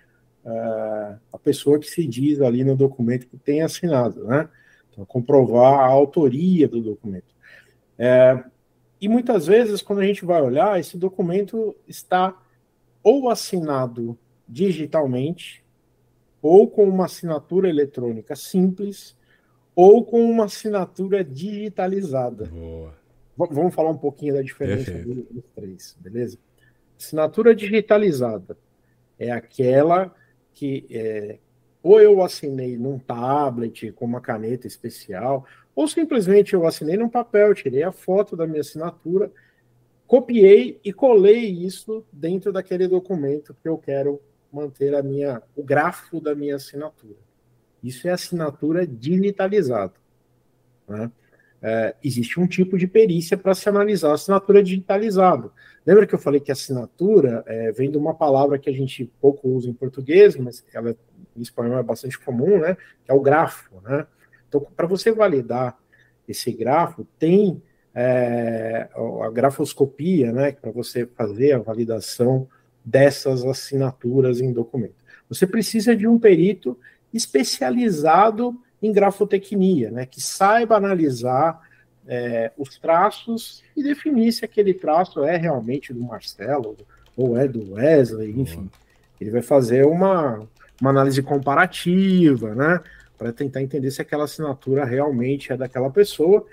uh, 0.44 1.18
a 1.32 1.38
pessoa 1.42 1.78
que 1.78 1.86
se 1.86 2.06
diz 2.06 2.40
ali 2.40 2.64
no 2.64 2.76
documento 2.76 3.26
que 3.26 3.36
tem 3.36 3.62
assinado, 3.62 4.24
né? 4.24 4.48
Então, 4.90 5.04
comprovar 5.04 5.80
a 5.80 5.86
autoria 5.86 6.66
do 6.66 6.80
documento. 6.80 7.34
É, 7.98 8.42
e 9.00 9.08
muitas 9.08 9.46
vezes, 9.46 9.82
quando 9.82 10.00
a 10.00 10.06
gente 10.06 10.24
vai 10.24 10.40
olhar, 10.40 10.78
esse 10.78 10.96
documento 10.96 11.76
está 11.86 12.36
ou 13.02 13.28
assinado 13.28 14.18
digitalmente, 14.48 15.64
ou 16.42 16.68
com 16.68 16.84
uma 16.84 17.04
assinatura 17.04 17.68
eletrônica 17.68 18.34
simples, 18.34 19.16
ou 19.74 20.04
com 20.04 20.28
uma 20.28 20.44
assinatura 20.44 21.22
digitalizada. 21.24 22.46
Boa. 22.46 22.94
Vamos 23.36 23.74
falar 23.74 23.90
um 23.90 23.98
pouquinho 23.98 24.34
da 24.34 24.42
diferença 24.42 24.92
dos, 24.92 25.24
dos 25.24 25.44
três, 25.54 25.96
beleza? 25.98 26.38
Assinatura 26.98 27.54
digitalizada 27.54 28.58
é 29.18 29.30
aquela 29.30 30.14
que 30.52 30.86
é, 30.90 31.38
ou 31.82 32.00
eu 32.00 32.22
assinei 32.22 32.76
num 32.76 32.98
tablet 32.98 33.92
com 33.92 34.04
uma 34.04 34.20
caneta 34.20 34.66
especial, 34.66 35.46
ou 35.74 35.88
simplesmente 35.88 36.52
eu 36.52 36.66
assinei 36.66 36.96
num 36.96 37.08
papel, 37.08 37.54
tirei 37.54 37.82
a 37.82 37.92
foto 37.92 38.36
da 38.36 38.46
minha 38.46 38.60
assinatura, 38.60 39.32
copiei 40.10 40.80
e 40.84 40.92
colei 40.92 41.44
isso 41.46 42.04
dentro 42.12 42.52
daquele 42.52 42.88
documento 42.88 43.54
que 43.62 43.68
eu 43.68 43.78
quero 43.78 44.20
manter 44.52 44.92
a 44.92 45.04
minha, 45.04 45.40
o 45.54 45.62
grafo 45.62 46.20
da 46.20 46.34
minha 46.34 46.56
assinatura. 46.56 47.14
Isso 47.80 48.08
é 48.08 48.10
assinatura 48.10 48.84
digitalizada. 48.84 49.92
Né? 50.88 51.12
É, 51.62 51.94
existe 52.02 52.40
um 52.40 52.46
tipo 52.48 52.76
de 52.76 52.88
perícia 52.88 53.38
para 53.38 53.54
se 53.54 53.68
analisar 53.68 54.10
a 54.10 54.14
assinatura 54.14 54.64
digitalizada. 54.64 55.48
Lembra 55.86 56.04
que 56.08 56.14
eu 56.16 56.18
falei 56.18 56.40
que 56.40 56.50
assinatura 56.50 57.44
é, 57.46 57.70
vem 57.70 57.88
de 57.88 57.96
uma 57.96 58.12
palavra 58.12 58.58
que 58.58 58.68
a 58.68 58.72
gente 58.72 59.08
pouco 59.20 59.48
usa 59.48 59.70
em 59.70 59.72
português, 59.72 60.34
mas 60.34 60.64
ela 60.74 60.90
em 61.36 61.40
espanhol 61.40 61.78
é 61.78 61.84
bastante 61.84 62.18
comum, 62.18 62.58
né? 62.58 62.76
Que 63.04 63.12
é 63.12 63.14
o 63.14 63.20
grafo, 63.20 63.80
né? 63.82 64.04
Então, 64.48 64.60
para 64.76 64.88
você 64.88 65.12
validar 65.12 65.78
esse 66.26 66.50
grafo, 66.52 67.06
tem 67.16 67.62
é, 67.94 68.88
a 69.22 69.30
grafoscopia, 69.30 70.32
né, 70.32 70.52
para 70.52 70.70
você 70.70 71.06
fazer 71.06 71.52
a 71.52 71.58
validação 71.58 72.46
dessas 72.84 73.44
assinaturas 73.44 74.40
em 74.40 74.52
documento. 74.52 74.94
Você 75.28 75.46
precisa 75.46 75.94
de 75.94 76.06
um 76.06 76.18
perito 76.18 76.78
especializado 77.12 78.56
em 78.82 78.92
grafotecnia, 78.92 79.90
né, 79.90 80.06
que 80.06 80.20
saiba 80.20 80.76
analisar 80.76 81.60
é, 82.06 82.50
os 82.56 82.78
traços 82.78 83.62
e 83.76 83.82
definir 83.82 84.32
se 84.32 84.44
aquele 84.44 84.72
traço 84.72 85.22
é 85.22 85.36
realmente 85.36 85.92
do 85.92 86.00
Marcelo 86.00 86.76
ou 87.16 87.36
é 87.36 87.46
do 87.46 87.74
Wesley, 87.74 88.30
enfim. 88.40 88.70
Ele 89.20 89.30
vai 89.30 89.42
fazer 89.42 89.84
uma, 89.84 90.48
uma 90.80 90.90
análise 90.90 91.22
comparativa, 91.22 92.54
né, 92.54 92.80
para 93.18 93.32
tentar 93.32 93.60
entender 93.62 93.90
se 93.90 94.00
aquela 94.00 94.24
assinatura 94.24 94.84
realmente 94.84 95.52
é 95.52 95.56
daquela 95.56 95.90
pessoa 95.90 96.46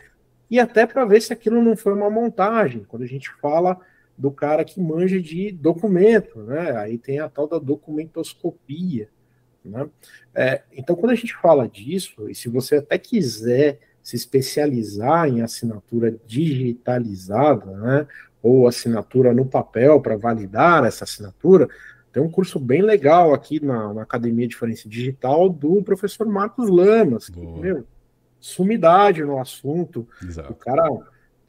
e 0.50 0.60
até 0.60 0.86
para 0.86 1.06
ver 1.06 1.22
se 1.22 1.34
aquilo 1.34 1.62
não 1.62 1.76
foi 1.76 1.94
uma 1.94 2.10
montagem. 2.10 2.86
Quando 2.88 3.04
a 3.04 3.08
gente 3.08 3.30
fala 3.42 3.80
do 4.18 4.32
cara 4.32 4.66
que 4.66 4.82
manja 4.82 5.22
de 5.22 5.52
documento, 5.52 6.42
né? 6.42 6.76
Aí 6.78 6.98
tem 6.98 7.20
a 7.20 7.30
tal 7.30 7.48
da 7.48 7.60
documentoscopia, 7.60 9.10
né? 9.64 9.88
É, 10.34 10.64
então, 10.72 10.96
quando 10.96 11.12
a 11.12 11.16
gente 11.16 11.36
fala 11.36 11.68
disso, 11.68 12.30
e 12.30 12.34
se 12.34 12.50
você 12.50 12.78
até 12.78 12.98
quiser 12.98 13.80
se 14.02 14.16
especializar 14.16 15.28
em 15.28 15.42
assinatura 15.42 16.16
digitalizada, 16.26 17.66
né? 17.78 18.08
Ou 18.42 18.68
assinatura 18.68 19.34
no 19.34 19.46
papel 19.46 20.00
para 20.00 20.16
validar 20.16 20.86
essa 20.86 21.04
assinatura, 21.04 21.68
tem 22.14 22.24
um 22.24 22.32
curso 22.32 22.60
bem 22.60 22.82
legal 22.82 23.34
aqui 23.34 23.64
na, 23.64 23.94
na 23.94 24.02
Academia 24.04 24.48
de 24.48 24.56
Forense 24.56 24.88
Digital 24.88 25.50
do 25.50 25.84
professor 25.84 26.26
Marcos 26.26 26.70
Lamas, 26.70 27.30
que, 27.30 27.40
meu, 27.40 27.86
sumidade 28.40 29.24
no 29.24 29.40
assunto. 29.40 30.08
Exato. 30.24 30.52
O 30.52 30.56
cara 30.56 30.90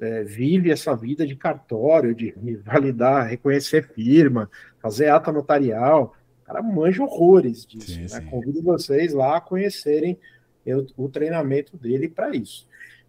é, 0.00 0.22
vive 0.22 0.70
essa 0.70 0.94
vida 0.94 1.26
de 1.26 1.36
cartório, 1.36 2.14
de 2.14 2.34
validar, 2.64 3.28
reconhecer 3.28 3.88
firma, 3.92 4.50
fazer 4.80 5.08
ata 5.08 5.32
notarial. 5.32 6.14
O 6.42 6.46
cara 6.46 6.62
manja 6.62 7.02
horrores 7.02 7.66
disso. 7.66 7.92
Sim, 7.92 8.02
né? 8.02 8.08
sim. 8.08 8.26
Convido 8.26 8.62
vocês 8.62 9.12
lá 9.12 9.36
a 9.36 9.40
conhecerem 9.40 10.18
o, 10.66 11.04
o 11.04 11.08
treinamento 11.08 11.76
dele 11.76 12.08
para 12.08 12.34
isso. 12.34 12.66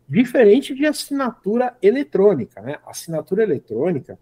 Diferente 0.08 0.74
de 0.74 0.86
assinatura 0.86 1.78
eletrônica, 1.82 2.62
né? 2.62 2.78
Assinatura 2.86 3.44
eletrônica 3.44 4.18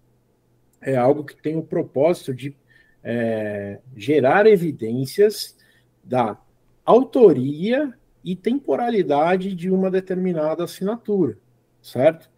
é 0.82 0.96
algo 0.96 1.24
que 1.24 1.36
tem 1.36 1.56
o 1.56 1.64
propósito 1.64 2.34
de 2.34 2.56
é, 3.04 3.80
gerar 3.96 4.46
evidências 4.46 5.56
da 6.04 6.38
autoria 6.86 7.94
e 8.28 8.36
temporalidade 8.36 9.56
de 9.56 9.72
uma 9.72 9.90
determinada 9.90 10.66
assinatura, 10.66 11.38
certo? 11.82 12.30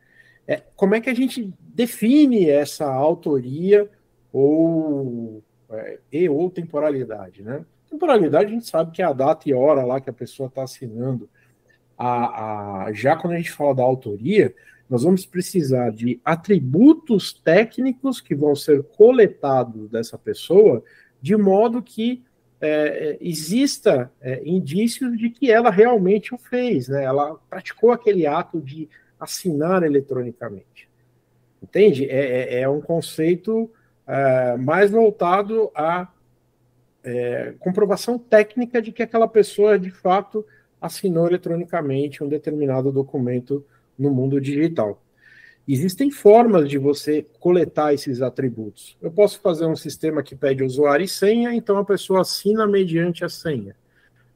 É, 0.47 0.61
como 0.75 0.93
é 0.93 1.01
que 1.01 1.09
a 1.09 1.15
gente 1.15 1.51
define 1.59 2.47
essa 2.47 2.85
autoria 2.85 3.89
ou 4.31 5.43
é, 5.71 5.97
e 6.11 6.29
ou 6.29 6.47
temporalidade, 6.51 7.41
né? 7.41 7.65
Temporalidade 7.89 8.51
a 8.51 8.53
gente 8.53 8.69
sabe 8.69 8.91
que 8.91 9.01
é 9.01 9.05
a 9.05 9.13
data 9.13 9.49
e 9.49 9.53
hora 9.53 9.83
lá 9.83 9.99
que 9.99 10.11
a 10.11 10.13
pessoa 10.13 10.45
está 10.45 10.61
assinando. 10.61 11.27
A, 11.97 12.83
a, 12.85 12.93
já 12.93 13.15
quando 13.15 13.33
a 13.33 13.37
gente 13.37 13.51
fala 13.51 13.73
da 13.73 13.81
autoria, 13.81 14.53
nós 14.87 15.01
vamos 15.01 15.25
precisar 15.25 15.89
de 15.89 16.21
atributos 16.23 17.33
técnicos 17.33 18.21
que 18.21 18.35
vão 18.35 18.55
ser 18.55 18.83
coletados 18.95 19.89
dessa 19.89 20.19
pessoa, 20.19 20.83
de 21.19 21.35
modo 21.35 21.81
que 21.81 22.23
é, 22.61 23.17
exista 23.21 24.11
é, 24.21 24.41
indícios 24.43 25.17
de 25.17 25.29
que 25.29 25.51
ela 25.51 25.69
realmente 25.69 26.33
o 26.33 26.37
fez, 26.37 26.87
né? 26.89 27.03
Ela 27.03 27.35
praticou 27.49 27.91
aquele 27.91 28.27
ato 28.27 28.59
de 28.59 28.89
assinar 29.19 29.83
eletronicamente. 29.83 30.89
Entende? 31.61 32.09
É, 32.09 32.57
é, 32.57 32.61
é 32.61 32.69
um 32.69 32.81
conceito 32.81 33.69
é, 34.07 34.57
mais 34.57 34.91
voltado 34.91 35.71
à 35.75 36.07
é, 37.03 37.53
comprovação 37.59 38.17
técnica 38.17 38.81
de 38.81 38.91
que 38.91 39.03
aquela 39.03 39.27
pessoa 39.27 39.77
de 39.77 39.91
fato 39.91 40.45
assinou 40.81 41.27
eletronicamente 41.27 42.23
um 42.23 42.27
determinado 42.27 42.91
documento 42.91 43.65
no 43.97 44.09
mundo 44.09 44.39
digital. 44.39 45.01
Existem 45.71 46.09
formas 46.09 46.67
de 46.67 46.79
você 46.79 47.23
coletar 47.39 47.93
esses 47.93 48.23
atributos. 48.23 48.97
Eu 48.99 49.11
posso 49.11 49.39
fazer 49.39 49.67
um 49.67 49.75
sistema 49.75 50.23
que 50.23 50.35
pede 50.35 50.63
usuário 50.63 51.03
e 51.03 51.07
senha, 51.07 51.53
então 51.53 51.77
a 51.77 51.85
pessoa 51.85 52.21
assina 52.21 52.65
mediante 52.65 53.23
a 53.23 53.29
senha. 53.29 53.75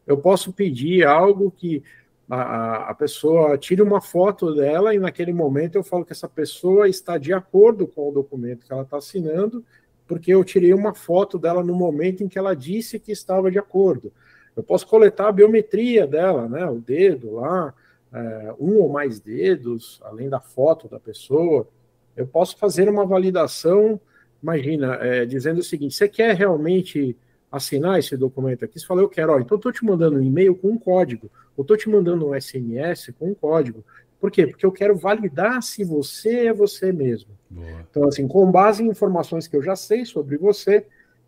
Eu 0.05 0.15
posso 0.15 0.53
pedir 0.53 1.07
algo 1.07 1.49
que 1.49 1.81
a, 2.29 2.91
a 2.91 2.93
pessoa 2.93 3.57
tira 3.57 3.83
uma 3.83 3.99
foto 3.99 4.53
dela 4.53 4.93
e 4.93 4.99
naquele 4.99 5.33
momento 5.33 5.73
eu 5.75 5.83
falo 5.83 6.05
que 6.05 6.13
essa 6.13 6.29
pessoa 6.29 6.87
está 6.87 7.17
de 7.17 7.33
acordo 7.33 7.87
com 7.87 8.09
o 8.09 8.13
documento 8.13 8.67
que 8.67 8.71
ela 8.71 8.83
está 8.83 8.97
assinando, 8.97 9.65
porque 10.05 10.31
eu 10.31 10.43
tirei 10.43 10.71
uma 10.71 10.93
foto 10.93 11.39
dela 11.39 11.63
no 11.63 11.73
momento 11.73 12.23
em 12.23 12.27
que 12.27 12.37
ela 12.37 12.55
disse 12.55 12.99
que 12.99 13.11
estava 13.11 13.49
de 13.49 13.57
acordo. 13.57 14.13
Eu 14.55 14.61
posso 14.61 14.85
coletar 14.85 15.29
a 15.29 15.31
biometria 15.31 16.05
dela, 16.05 16.47
né, 16.47 16.63
o 16.67 16.79
dedo 16.79 17.31
lá, 17.31 17.73
é, 18.13 18.53
um 18.59 18.77
ou 18.77 18.89
mais 18.89 19.19
dedos, 19.19 19.99
além 20.03 20.29
da 20.29 20.39
foto 20.39 20.87
da 20.87 20.99
pessoa. 20.99 21.67
Eu 22.15 22.27
posso 22.27 22.57
fazer 22.57 22.87
uma 22.87 23.05
validação, 23.05 23.99
imagina, 24.41 24.95
é, 24.95 25.25
dizendo 25.25 25.59
o 25.59 25.63
seguinte: 25.63 25.95
você 25.95 26.07
quer 26.07 26.35
realmente 26.35 27.17
assinar 27.51 27.99
esse 27.99 28.15
documento 28.15 28.65
aqui? 28.65 28.79
Você 28.79 28.85
fala, 28.85 29.01
eu 29.01 29.09
quero, 29.09 29.33
ó, 29.33 29.39
então 29.39 29.57
estou 29.57 29.71
te 29.71 29.83
mandando 29.83 30.17
um 30.17 30.23
e-mail 30.23 30.55
com 30.55 30.69
um 30.69 30.77
código 30.77 31.29
ou 31.55 31.63
estou 31.63 31.77
te 31.77 31.89
mandando 31.89 32.27
um 32.27 32.39
SMS 32.39 33.13
com 33.17 33.29
um 33.31 33.33
código. 33.33 33.83
Por 34.19 34.31
quê? 34.31 34.47
Porque 34.47 34.65
eu 34.65 34.71
quero 34.71 34.95
validar 34.95 35.61
se 35.61 35.83
você 35.83 36.47
é 36.47 36.53
você 36.53 36.91
mesmo. 36.91 37.31
Boa. 37.49 37.85
Então, 37.89 38.07
assim, 38.07 38.27
com 38.27 38.49
base 38.49 38.83
em 38.83 38.87
informações 38.87 39.47
que 39.47 39.55
eu 39.55 39.61
já 39.61 39.75
sei 39.75 40.05
sobre 40.05 40.37
você, 40.37 40.85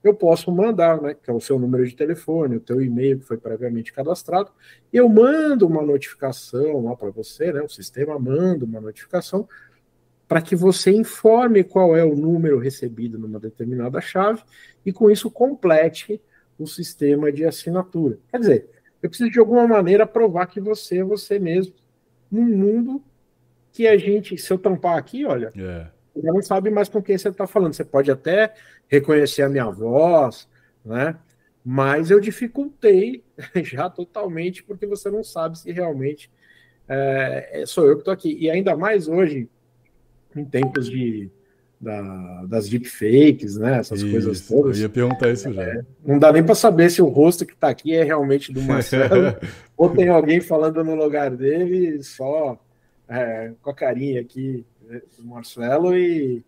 eu 0.08 0.14
posso 0.14 0.52
mandar, 0.52 1.02
né, 1.02 1.14
que 1.14 1.30
é 1.30 1.34
o 1.34 1.40
seu 1.40 1.58
número 1.58 1.86
de 1.86 1.96
telefone, 1.96 2.58
o 2.58 2.62
teu 2.62 2.82
e-mail 2.82 3.20
que 3.20 3.26
foi 3.26 3.38
previamente 3.38 3.94
cadastrado, 3.94 4.52
eu 4.92 5.08
mando 5.10 5.68
uma 5.68 5.82
notificação 5.82 6.86
lá 6.86 6.96
para 6.96 7.10
você, 7.10 7.52
né, 7.52 7.62
o 7.62 7.70
sistema 7.70 8.18
manda 8.20 8.66
uma 8.66 8.82
notificação 8.82 9.48
para 10.28 10.42
que 10.42 10.56
você 10.56 10.92
informe 10.92 11.64
qual 11.64 11.96
é 11.96 12.04
o 12.04 12.16
número 12.16 12.60
recebido 12.60 13.18
numa 13.18 13.40
determinada 13.40 14.02
chave 14.02 14.42
e 14.86 14.92
com 14.92 15.10
isso 15.10 15.30
complete 15.30 16.22
o 16.58 16.66
sistema 16.66 17.32
de 17.32 17.46
assinatura. 17.46 18.18
Quer 18.30 18.40
dizer, 18.40 18.70
eu 19.04 19.10
preciso 19.10 19.30
de 19.30 19.40
alguma 19.40 19.68
maneira 19.68 20.08
provar 20.08 20.48
que 20.48 20.60
você 20.60 21.00
é 21.00 21.04
você 21.04 21.38
mesmo 21.38 21.74
num 22.32 22.46
mundo 22.46 23.04
que 23.72 23.88
a 23.88 23.98
gente, 23.98 24.38
se 24.38 24.52
eu 24.52 24.58
tampar 24.58 24.98
aqui, 24.98 25.26
olha, 25.26 25.52
é. 25.56 25.88
Você 26.16 26.28
não 26.28 26.42
sabe 26.42 26.70
mais 26.70 26.90
com 26.90 27.02
quem 27.02 27.18
você 27.18 27.30
está 27.30 27.46
falando. 27.46 27.74
Você 27.74 27.84
pode 27.84 28.10
até 28.10 28.54
reconhecer 28.88 29.42
a 29.42 29.50
minha 29.50 29.70
voz, 29.70 30.48
né? 30.84 31.18
Mas 31.64 32.12
eu 32.12 32.20
dificultei 32.20 33.24
já 33.64 33.90
totalmente 33.90 34.64
porque 34.64 34.86
você 34.86 35.10
não 35.10 35.24
sabe 35.24 35.60
se 35.60 35.72
realmente 35.72 36.32
é, 36.88 37.64
sou 37.66 37.86
eu 37.86 37.96
que 37.96 38.02
estou 38.02 38.14
aqui. 38.14 38.38
E 38.40 38.50
ainda 38.50 38.76
mais 38.76 39.08
hoje, 39.08 39.50
em 40.36 40.46
tempos 40.46 40.90
de 40.90 41.30
da, 41.80 42.46
das 42.46 42.70
deepfakes, 42.70 43.58
né? 43.58 43.80
Essas 43.80 44.02
isso, 44.02 44.12
coisas 44.12 44.42
todas. 44.48 44.78
Eu 44.78 44.84
ia 44.84 44.90
perguntar 44.90 45.32
isso 45.32 45.52
já. 45.52 45.62
É, 45.62 45.82
não 46.06 46.18
dá 46.18 46.32
nem 46.32 46.44
para 46.44 46.56
saber 46.56 46.90
se 46.90 47.02
o 47.02 47.08
rosto 47.08 47.46
que 47.46 47.54
está 47.54 47.70
aqui 47.70 47.94
é 47.94 48.04
realmente 48.04 48.52
do 48.52 48.62
Marcelo 48.62 49.36
ou 49.76 49.90
tem 49.90 50.10
alguém 50.10 50.40
falando 50.42 50.84
no 50.84 50.96
lugar 50.96 51.36
dele 51.36 52.02
só 52.02 52.60
é, 53.08 53.52
com 53.62 53.70
a 53.70 53.74
carinha 53.74 54.22
aqui 54.22 54.66
do 55.18 55.26
Marcelo 55.26 55.96
e 55.96 56.44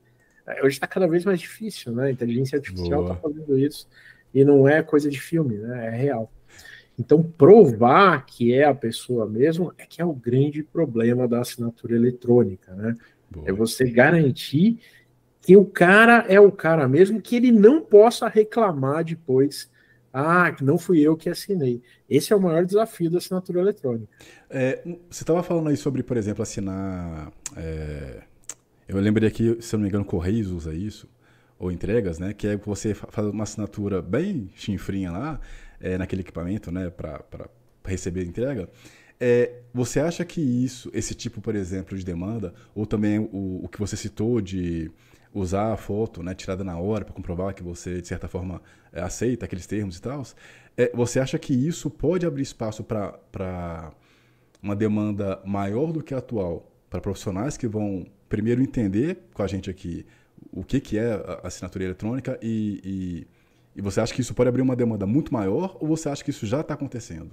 é, 0.46 0.63
hoje 0.63 0.75
está 0.75 0.88
cada 0.88 1.08
vez 1.08 1.25
mais 1.25 1.39
difícil, 1.39 1.91
né? 1.91 2.08
A 2.08 2.12
inteligência 2.12 2.58
artificial 2.58 3.01
está 3.03 3.15
fazendo 3.15 3.58
isso 3.58 3.88
e 4.34 4.46
não 4.46 4.67
é 4.67 4.82
coisa 4.82 5.10
de 5.10 5.20
filme, 5.20 5.58
né? 5.58 5.88
É 5.88 5.89
real. 5.89 6.32
Então, 7.00 7.22
provar 7.22 8.25
que 8.25 8.53
é 8.53 8.63
a 8.63 8.74
pessoa 8.74 9.27
mesmo 9.27 9.74
é 9.77 9.86
que 9.86 10.01
é 10.01 10.06
o 10.06 10.13
grande 10.13 10.63
problema 10.63 11.27
da 11.27 11.41
assinatura 11.41 11.96
eletrônica, 11.96 12.74
né? 12.74 12.96
Boa. 13.29 13.48
É 13.48 13.51
você 13.51 13.89
garantir 13.89 14.79
que 15.41 15.56
o 15.56 15.65
cara 15.65 16.25
é 16.27 16.39
o 16.39 16.51
cara 16.51 16.88
mesmo, 16.88 17.22
que 17.22 17.36
ele 17.36 17.51
não 17.51 17.82
possa 17.82 18.27
reclamar 18.27 19.03
depois. 19.03 19.70
Ah, 20.12 20.51
que 20.51 20.63
não 20.63 20.79
fui 20.79 21.00
eu 21.00 21.15
que 21.15 21.29
assinei. 21.29 21.82
Esse 22.10 22.34
é 22.34 22.36
o 22.36 22.41
maior 22.41 22.65
desafio 22.65 23.12
da 23.12 23.20
assinatura 23.20 23.60
eletrônica. 23.60 24.08
É, 24.50 24.82
você 25.10 25.24
estava 25.24 25.44
falando 25.44 25.70
aí 25.70 25.77
sobre, 25.77 26.01
por 26.01 26.17
exemplo, 26.17 26.41
assinar. 26.41 27.32
É, 27.56 28.24
eu 28.88 29.00
lembrei 29.00 29.27
aqui, 29.27 29.58
se 29.62 29.75
eu 29.75 29.77
não 29.77 29.84
me 29.84 29.89
engano, 29.89 30.06
Correios 30.06 30.51
usa 30.51 30.74
isso, 30.74 31.10
ou 31.60 31.72
entregas, 31.72 32.20
né? 32.20 32.34
Que 32.34 32.48
é 32.48 32.58
você 32.58 32.94
faz 32.94 33.27
uma 33.27 33.44
assinatura 33.44 34.01
bem 34.01 34.50
chinfrinha 34.56 35.12
lá, 35.12 35.39
é, 35.79 35.98
naquele 35.98 36.22
equipamento, 36.22 36.72
né? 36.72 36.89
Para 36.89 37.50
receber 37.84 38.22
a 38.22 38.25
entrega. 38.25 38.70
É, 39.20 39.62
você 39.74 40.00
acha 40.00 40.24
que 40.24 40.39
isso, 40.41 40.91
esse 40.94 41.15
tipo, 41.15 41.41
por 41.41 41.56
exemplo, 41.56 41.98
de 41.98 42.06
demanda, 42.06 42.53
ou 42.75 42.86
também 42.86 43.20
o, 43.20 43.62
o 43.63 43.67
que 43.67 43.79
você 43.79 43.98
citou 43.98 44.39
de 44.39 44.91
usar 45.34 45.74
a 45.74 45.77
foto 45.77 46.24
né, 46.24 46.34
tirada 46.34 46.63
na 46.63 46.77
hora 46.77 47.03
para 47.03 47.13
comprovar 47.13 47.53
que 47.53 47.63
você, 47.63 48.01
de 48.01 48.08
certa 48.08 48.27
forma, 48.27 48.62
é, 48.91 49.01
aceita 49.01 49.46
aqueles 49.46 49.65
termos 49.65 49.98
e 49.98 50.01
tal, 50.01 50.24
é, 50.75 50.91
você 50.94 51.20
acha 51.20 51.38
que 51.39 51.53
isso 51.53 51.89
pode 51.89 52.25
abrir 52.25 52.44
espaço 52.44 52.84
para 52.84 53.91
uma 54.62 54.75
demanda 54.75 55.41
maior 55.46 55.91
do 55.91 56.03
que 56.03 56.13
a 56.13 56.20
atual, 56.20 56.72
para 56.89 57.01
profissionais 57.01 57.58
que 57.58 57.67
vão 57.67 58.06
primeiro 58.29 58.62
entender 58.62 59.17
com 59.34 59.43
a 59.43 59.48
gente 59.48 59.69
aqui 59.69 60.05
o 60.51 60.63
que, 60.63 60.79
que 60.79 60.98
é 60.98 61.13
a 61.13 61.48
assinatura 61.48 61.84
eletrônica 61.84 62.38
e, 62.41 62.81
e, 62.84 63.27
e 63.75 63.81
você 63.81 64.00
acha 64.00 64.13
que 64.13 64.22
isso 64.22 64.34
pode 64.34 64.50
abrir 64.50 64.62
uma 64.62 64.75
demanda 64.75 65.05
muito 65.05 65.34
maior 65.34 65.77
ou 65.79 65.88
você 65.88 66.10
acha 66.10 66.24
que 66.24 66.29
isso 66.29 66.46
já 66.46 66.62
está 66.62 66.74
acontecendo? 66.74 67.31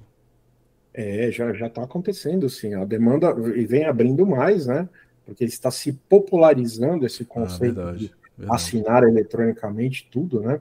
É, 0.92 1.30
já 1.32 1.50
está 1.50 1.82
acontecendo, 1.82 2.48
sim. 2.48 2.74
A 2.74 2.84
demanda 2.84 3.34
e 3.56 3.66
vem 3.66 3.84
abrindo 3.84 4.24
mais, 4.24 4.66
né? 4.66 4.88
Porque 5.26 5.44
está 5.44 5.70
se 5.70 5.92
popularizando 6.08 7.04
esse 7.04 7.24
ah, 7.24 7.26
conceito 7.26 7.80
ah, 7.80 7.84
verdade, 7.86 7.98
de 7.98 8.14
verdade. 8.38 8.56
assinar 8.56 9.02
eletronicamente 9.02 10.08
tudo, 10.10 10.40
né? 10.40 10.60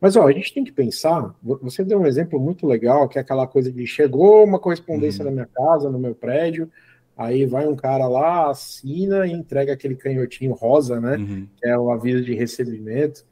Mas 0.00 0.16
ó, 0.16 0.26
a 0.26 0.32
gente 0.32 0.54
tem 0.54 0.64
que 0.64 0.72
pensar. 0.72 1.34
Você 1.42 1.84
deu 1.84 2.00
um 2.00 2.06
exemplo 2.06 2.40
muito 2.40 2.66
legal, 2.66 3.08
que 3.08 3.18
é 3.18 3.20
aquela 3.20 3.46
coisa 3.46 3.70
de 3.70 3.86
chegou 3.86 4.44
uma 4.44 4.58
correspondência 4.58 5.22
uhum. 5.22 5.30
na 5.30 5.34
minha 5.34 5.48
casa, 5.54 5.90
no 5.90 5.98
meu 5.98 6.14
prédio, 6.14 6.70
aí 7.16 7.46
vai 7.46 7.66
um 7.66 7.76
cara 7.76 8.08
lá, 8.08 8.50
assina 8.50 9.26
e 9.26 9.32
entrega 9.32 9.72
aquele 9.72 9.94
canhotinho 9.94 10.52
rosa, 10.52 11.00
né? 11.00 11.16
Uhum. 11.16 11.48
Que 11.56 11.68
é 11.68 11.78
o 11.78 11.90
aviso 11.90 12.24
de 12.24 12.34
recebimento. 12.34 13.24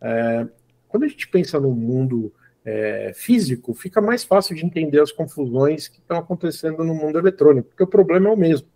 É, 0.00 0.46
quando 0.88 1.04
a 1.04 1.08
gente 1.08 1.28
pensa 1.28 1.58
no 1.58 1.70
mundo 1.70 2.32
é, 2.64 3.12
físico, 3.14 3.74
fica 3.74 4.00
mais 4.00 4.22
fácil 4.24 4.54
de 4.54 4.64
entender 4.64 5.00
as 5.00 5.10
confusões 5.10 5.88
que 5.88 5.98
estão 5.98 6.18
acontecendo 6.18 6.84
no 6.84 6.94
mundo 6.94 7.18
eletrônico, 7.18 7.68
porque 7.68 7.82
o 7.82 7.86
problema 7.86 8.28
é 8.28 8.32
o 8.32 8.36
mesmo. 8.36 8.68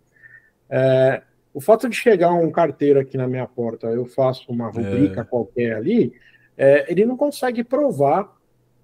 É, 0.69 1.21
o 1.53 1.61
fato 1.61 1.87
de 1.87 1.95
chegar 1.95 2.33
um 2.33 2.51
carteiro 2.51 2.99
aqui 2.99 3.17
na 3.17 3.27
minha 3.27 3.47
porta, 3.47 3.87
eu 3.87 4.05
faço 4.05 4.51
uma 4.51 4.67
rubrica 4.67 5.21
é. 5.21 5.23
qualquer 5.23 5.75
ali, 5.75 6.13
é, 6.57 6.91
ele 6.91 7.05
não 7.05 7.15
consegue 7.15 7.63
provar 7.63 8.35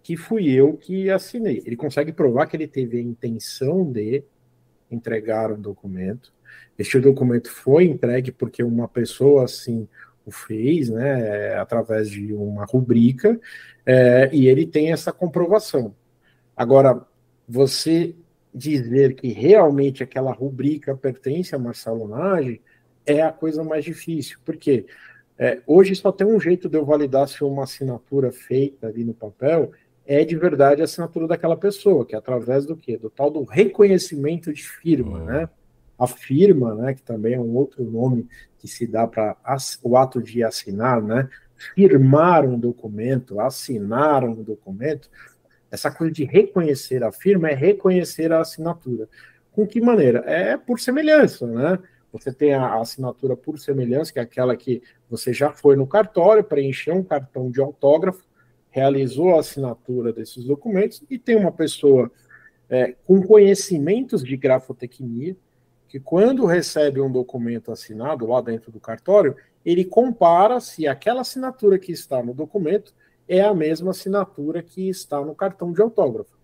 que 0.02 0.18
fui 0.18 0.52
eu 0.52 0.74
que 0.78 1.10
assinei. 1.10 1.64
Ele 1.66 1.76
consegue 1.76 2.12
provar 2.12 2.46
que 2.46 2.56
ele 2.56 2.68
teve 2.68 2.98
a 2.98 3.02
intenção 3.02 3.90
de 3.90 4.24
entregar 4.94 5.52
um 5.52 5.60
documento. 5.60 6.34
Este 6.78 7.00
documento 7.00 7.50
foi 7.52 7.86
entregue 7.86 8.32
porque 8.32 8.64
uma 8.64 8.88
pessoa 8.88 9.46
assim 9.46 9.88
o 10.26 10.32
fez, 10.32 10.90
né, 10.90 11.56
através 11.56 12.10
de 12.10 12.34
uma 12.34 12.66
rubrica, 12.66 13.40
é, 13.86 14.30
e 14.32 14.48
ele 14.48 14.66
tem 14.66 14.92
essa 14.92 15.12
comprovação. 15.12 15.94
Agora, 16.56 17.06
você 17.48 18.16
dizer 18.54 19.16
que 19.16 19.30
realmente 19.30 20.04
aquela 20.04 20.32
rubrica 20.32 20.96
pertence 20.96 21.56
a 21.56 21.60
Marcelo 21.60 22.08
Nage 22.08 22.62
é 23.06 23.22
a 23.22 23.32
coisa 23.32 23.64
mais 23.64 23.84
difícil, 23.84 24.38
porque 24.46 24.86
é, 25.38 25.62
hoje 25.66 25.96
só 25.96 26.12
tem 26.12 26.28
um 26.28 26.40
jeito 26.40 26.70
de 26.70 26.78
eu 26.78 26.86
validar 26.86 27.28
se 27.28 27.44
uma 27.44 27.64
assinatura 27.64 28.32
feita 28.32 28.88
ali 28.88 29.04
no 29.04 29.14
papel 29.14 29.72
é 30.06 30.24
de 30.24 30.36
verdade 30.36 30.82
a 30.82 30.86
assinatura 30.86 31.28
daquela 31.28 31.56
pessoa, 31.56 32.06
que 32.06 32.16
é 32.16 32.18
através 32.18 32.66
do 32.66 32.76
quê? 32.76 32.98
Do 32.98 33.10
tal 33.10 33.30
do 33.30 33.44
reconhecimento 33.44 34.52
de 34.54 34.64
firma, 34.64 35.20
uhum. 35.20 35.26
né? 35.26 35.50
A 35.98 36.08
firma, 36.08 36.76
né, 36.76 36.94
que 36.94 37.02
também 37.02 37.36
é 37.36 37.40
um 37.40 37.56
outro 37.56 37.84
nome 37.84 38.28
que 38.58 38.68
se 38.68 38.86
dá 38.86 39.08
para 39.08 39.38
o 39.84 39.96
ato 39.96 40.22
de 40.22 40.44
assinar, 40.44 41.02
né? 41.02 41.30
Firmar 41.76 42.46
um 42.46 42.60
documento, 42.60 43.40
assinar 43.40 44.24
um 44.24 44.42
documento, 44.42 45.10
essa 45.74 45.90
coisa 45.90 46.14
de 46.14 46.24
reconhecer 46.24 47.04
a 47.04 47.12
firma 47.12 47.50
é 47.50 47.56
reconhecer 47.56 48.32
a 48.32 48.42
assinatura. 48.42 49.10
Com 49.52 49.66
que 49.66 49.82
maneira? 49.82 50.24
É 50.26 50.58
por 50.58 50.80
semelhança, 50.80 51.48
né? 51.48 51.80
Você 52.12 52.32
tem 52.32 52.54
a 52.54 52.76
assinatura 52.76 53.36
por 53.36 53.58
semelhança, 53.58 54.14
que 54.14 54.20
é 54.20 54.22
aquela 54.22 54.56
que 54.56 54.84
você 55.10 55.34
já 55.34 55.52
foi 55.52 55.76
no 55.76 55.88
cartório, 55.88 56.44
preencheu 56.44 56.94
um 56.94 57.04
cartão 57.04 57.50
de 57.50 57.60
autógrafo, 57.60 58.24
realizou 58.74 59.36
a 59.36 59.40
assinatura 59.40 60.12
desses 60.12 60.44
documentos, 60.44 61.02
e 61.10 61.18
tem 61.18 61.38
uma 61.38 61.52
pessoa 61.52 62.12
é, 62.70 62.96
com 63.06 63.22
conhecimentos 63.22 64.24
de 64.24 64.36
grafotecnia, 64.36 65.38
que 65.88 66.00
quando 66.00 66.46
recebe 66.46 67.00
um 67.00 67.12
documento 67.12 67.72
assinado 67.72 68.26
lá 68.26 68.42
dentro 68.42 68.72
do 68.72 68.80
cartório, 68.80 69.36
ele 69.64 69.86
compara 69.86 70.60
se 70.60 70.88
aquela 70.88 71.22
assinatura 71.22 71.78
que 71.78 71.92
está 71.92 72.22
no 72.22 72.34
documento 72.34 72.94
é 73.28 73.42
a 73.42 73.54
mesma 73.54 73.92
assinatura 73.92 74.62
que 74.62 74.90
está 74.90 75.24
no 75.24 75.36
cartão 75.36 75.72
de 75.72 75.82
autógrafo. 75.82 76.36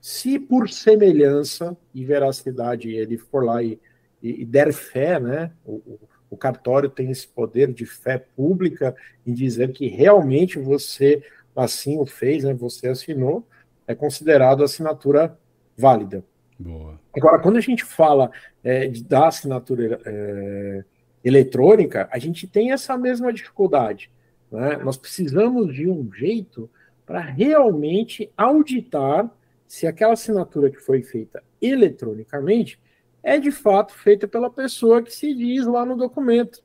Se 0.00 0.38
por 0.38 0.68
semelhança 0.68 1.76
e 1.94 2.04
veracidade 2.04 2.90
ele 2.90 3.16
for 3.16 3.44
lá 3.44 3.62
e 3.62 3.80
e, 4.22 4.42
e 4.42 4.44
der 4.44 4.72
fé, 4.72 5.20
né? 5.20 5.52
O, 5.64 5.74
o, 5.74 6.00
o 6.30 6.36
cartório 6.36 6.90
tem 6.90 7.10
esse 7.10 7.26
poder 7.28 7.72
de 7.72 7.86
fé 7.86 8.18
pública 8.18 8.94
em 9.24 9.32
dizer 9.32 9.72
que 9.72 9.86
realmente 9.86 10.58
você 10.58 11.22
assim 11.56 11.98
o 11.98 12.06
fez, 12.06 12.44
né? 12.44 12.54
Você 12.54 12.88
assinou, 12.88 13.46
é 13.86 13.94
considerado 13.94 14.62
assinatura 14.62 15.38
válida. 15.76 16.24
Boa. 16.58 16.98
Agora, 17.14 17.38
quando 17.38 17.56
a 17.56 17.60
gente 17.60 17.84
fala 17.84 18.30
é, 18.62 18.88
da 18.88 19.28
assinatura 19.28 20.00
é, 20.04 20.84
eletrônica, 21.24 22.08
a 22.10 22.18
gente 22.18 22.46
tem 22.46 22.72
essa 22.72 22.96
mesma 22.96 23.32
dificuldade. 23.32 24.10
Né? 24.50 24.76
Nós 24.78 24.96
precisamos 24.96 25.74
de 25.74 25.88
um 25.88 26.10
jeito 26.12 26.70
para 27.04 27.20
realmente 27.20 28.30
auditar 28.36 29.30
se 29.66 29.86
aquela 29.86 30.14
assinatura 30.14 30.70
que 30.70 30.78
foi 30.78 31.02
feita 31.02 31.42
eletronicamente 31.60 32.80
é 33.22 33.38
de 33.38 33.50
fato 33.50 33.92
feita 33.92 34.28
pela 34.28 34.48
pessoa 34.48 35.02
que 35.02 35.12
se 35.12 35.34
diz 35.34 35.66
lá 35.66 35.84
no 35.84 35.96
documento, 35.96 36.62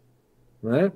né? 0.62 0.92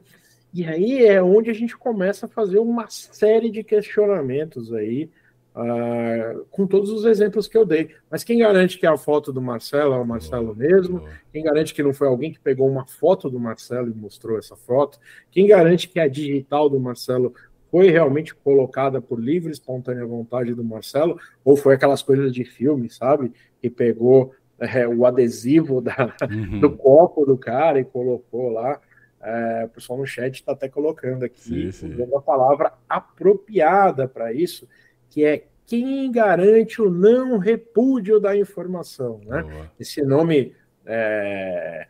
E 0.55 0.65
aí 0.65 1.05
é 1.05 1.21
onde 1.21 1.49
a 1.49 1.53
gente 1.53 1.75
começa 1.75 2.27
a 2.27 2.29
fazer 2.29 2.59
uma 2.59 2.87
série 2.87 3.49
de 3.49 3.61
questionamentos 3.61 4.71
aí, 4.73 5.09
uh, 5.53 6.45
com 6.49 6.65
todos 6.65 6.89
os 6.91 7.03
exemplos 7.03 7.45
que 7.45 7.57
eu 7.57 7.65
dei. 7.65 7.89
Mas 8.09 8.23
quem 8.23 8.37
garante 8.37 8.79
que 8.79 8.87
a 8.87 8.95
foto 8.95 9.33
do 9.33 9.41
Marcelo 9.41 9.93
é 9.93 9.97
o 9.97 10.07
Marcelo 10.07 10.55
mesmo? 10.55 11.03
Quem 11.33 11.43
garante 11.43 11.73
que 11.73 11.83
não 11.83 11.93
foi 11.93 12.07
alguém 12.07 12.31
que 12.31 12.39
pegou 12.39 12.69
uma 12.69 12.87
foto 12.87 13.29
do 13.29 13.37
Marcelo 13.37 13.89
e 13.89 13.93
mostrou 13.93 14.39
essa 14.39 14.55
foto? 14.55 14.97
Quem 15.29 15.45
garante 15.45 15.89
que 15.89 15.99
a 15.99 16.07
digital 16.07 16.69
do 16.69 16.79
Marcelo 16.79 17.33
foi 17.69 17.89
realmente 17.89 18.33
colocada 18.33 19.01
por 19.01 19.19
livre, 19.19 19.51
espontânea 19.51 20.05
vontade 20.05 20.53
do 20.53 20.63
Marcelo? 20.63 21.19
Ou 21.43 21.57
foi 21.57 21.75
aquelas 21.75 22.01
coisas 22.01 22.33
de 22.33 22.45
filme, 22.45 22.89
sabe? 22.89 23.29
Que 23.61 23.69
pegou 23.69 24.33
é, 24.57 24.87
o 24.87 25.05
adesivo 25.05 25.81
da, 25.81 26.15
uhum. 26.31 26.61
do 26.61 26.77
copo 26.77 27.25
do 27.25 27.37
cara 27.37 27.77
e 27.77 27.83
colocou 27.83 28.49
lá. 28.49 28.79
É, 29.27 29.65
o 29.65 29.69
pessoal 29.69 29.97
no 29.97 30.05
chat 30.05 30.35
está 30.35 30.51
até 30.51 30.69
colocando 30.69 31.25
aqui 31.25 31.71
uma 31.97 32.21
palavra 32.21 32.73
apropriada 32.87 34.07
para 34.07 34.31
isso, 34.31 34.69
que 35.09 35.25
é 35.25 35.45
quem 35.65 36.11
garante 36.11 36.79
o 36.79 36.91
não 36.91 37.39
repúdio 37.39 38.19
da 38.19 38.37
informação. 38.37 39.19
Né? 39.25 39.67
Esse 39.79 40.03
nome 40.03 40.53
é, 40.85 41.87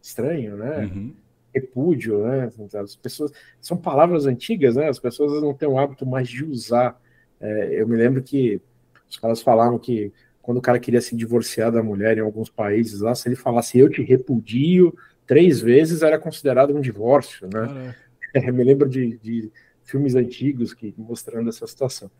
estranho, 0.00 0.56
né? 0.56 0.78
Uhum. 0.86 1.14
Repúdio, 1.54 2.24
né? 2.24 2.50
As 2.82 2.96
pessoas 2.96 3.30
são 3.60 3.76
palavras 3.76 4.24
antigas, 4.24 4.76
né? 4.76 4.88
As 4.88 4.98
pessoas 4.98 5.42
não 5.42 5.52
têm 5.52 5.68
o 5.68 5.78
hábito 5.78 6.06
mais 6.06 6.28
de 6.28 6.44
usar. 6.44 6.98
É, 7.38 7.82
eu 7.82 7.86
me 7.86 7.96
lembro 7.96 8.22
que 8.22 8.58
os 9.06 9.18
caras 9.18 9.42
falavam 9.42 9.78
que 9.78 10.12
quando 10.40 10.56
o 10.56 10.62
cara 10.62 10.80
queria 10.80 11.00
se 11.02 11.14
divorciar 11.14 11.70
da 11.70 11.82
mulher 11.82 12.16
em 12.16 12.22
alguns 12.22 12.48
países 12.48 13.00
lá, 13.00 13.14
se 13.14 13.28
ele 13.28 13.36
falasse 13.36 13.78
eu 13.78 13.90
te 13.90 14.02
repudio 14.02 14.96
três 15.30 15.60
vezes, 15.60 16.02
era 16.02 16.18
considerado 16.18 16.76
um 16.76 16.80
divórcio, 16.80 17.48
né? 17.54 17.94
É, 18.34 18.40
me 18.50 18.64
lembro 18.64 18.88
de, 18.88 19.16
de, 19.18 19.52
filmes 19.84 20.16
antigos 20.16 20.74
que 20.74 20.92
mostrando 20.98 21.48
essa 21.48 21.64
situação. 21.68 22.10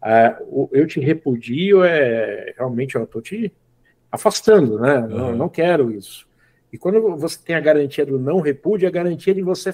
Uh, 0.00 0.44
o 0.44 0.70
eu 0.72 0.86
te 0.86 1.00
repudio 1.00 1.82
é 1.82 2.54
realmente 2.56 2.94
eu 2.94 3.02
estou 3.02 3.20
te 3.20 3.52
afastando, 4.10 4.78
né? 4.78 5.00
Uhum. 5.00 5.08
Não, 5.08 5.36
não 5.36 5.48
quero 5.48 5.90
isso. 5.90 6.28
E 6.72 6.78
quando 6.78 7.16
você 7.16 7.40
tem 7.44 7.56
a 7.56 7.60
garantia 7.60 8.06
do 8.06 8.20
não 8.20 8.38
repúdio, 8.40 8.86
a 8.86 8.92
garantia 8.92 9.34
de 9.34 9.42
você 9.42 9.72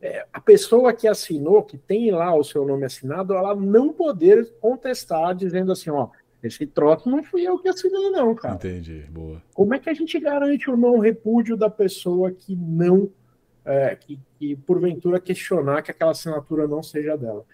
é, 0.00 0.26
a 0.32 0.40
pessoa 0.40 0.92
que 0.92 1.06
assinou, 1.06 1.62
que 1.62 1.78
tem 1.78 2.10
lá 2.10 2.34
o 2.34 2.42
seu 2.42 2.66
nome 2.66 2.84
assinado, 2.84 3.34
ela 3.34 3.54
não 3.54 3.92
poder 3.92 4.52
contestar 4.60 5.32
dizendo 5.32 5.70
assim, 5.70 5.90
ó, 5.90 6.08
esse 6.42 6.66
troço 6.66 7.08
não 7.08 7.22
fui 7.22 7.42
eu 7.46 7.58
que 7.58 7.68
assinei, 7.68 8.10
não, 8.10 8.34
cara. 8.34 8.56
Entendi, 8.56 9.06
boa. 9.10 9.40
Como 9.54 9.74
é 9.74 9.78
que 9.78 9.88
a 9.88 9.94
gente 9.94 10.18
garante 10.18 10.68
o 10.68 10.76
não 10.76 10.98
repúdio 10.98 11.56
da 11.56 11.70
pessoa 11.70 12.32
que 12.32 12.56
não, 12.56 13.08
é, 13.64 13.94
que, 13.94 14.18
que 14.38 14.56
porventura 14.56 15.20
questionar 15.20 15.82
que 15.82 15.92
aquela 15.92 16.10
assinatura 16.10 16.66
não 16.66 16.82
seja 16.82 17.16
dela? 17.16 17.44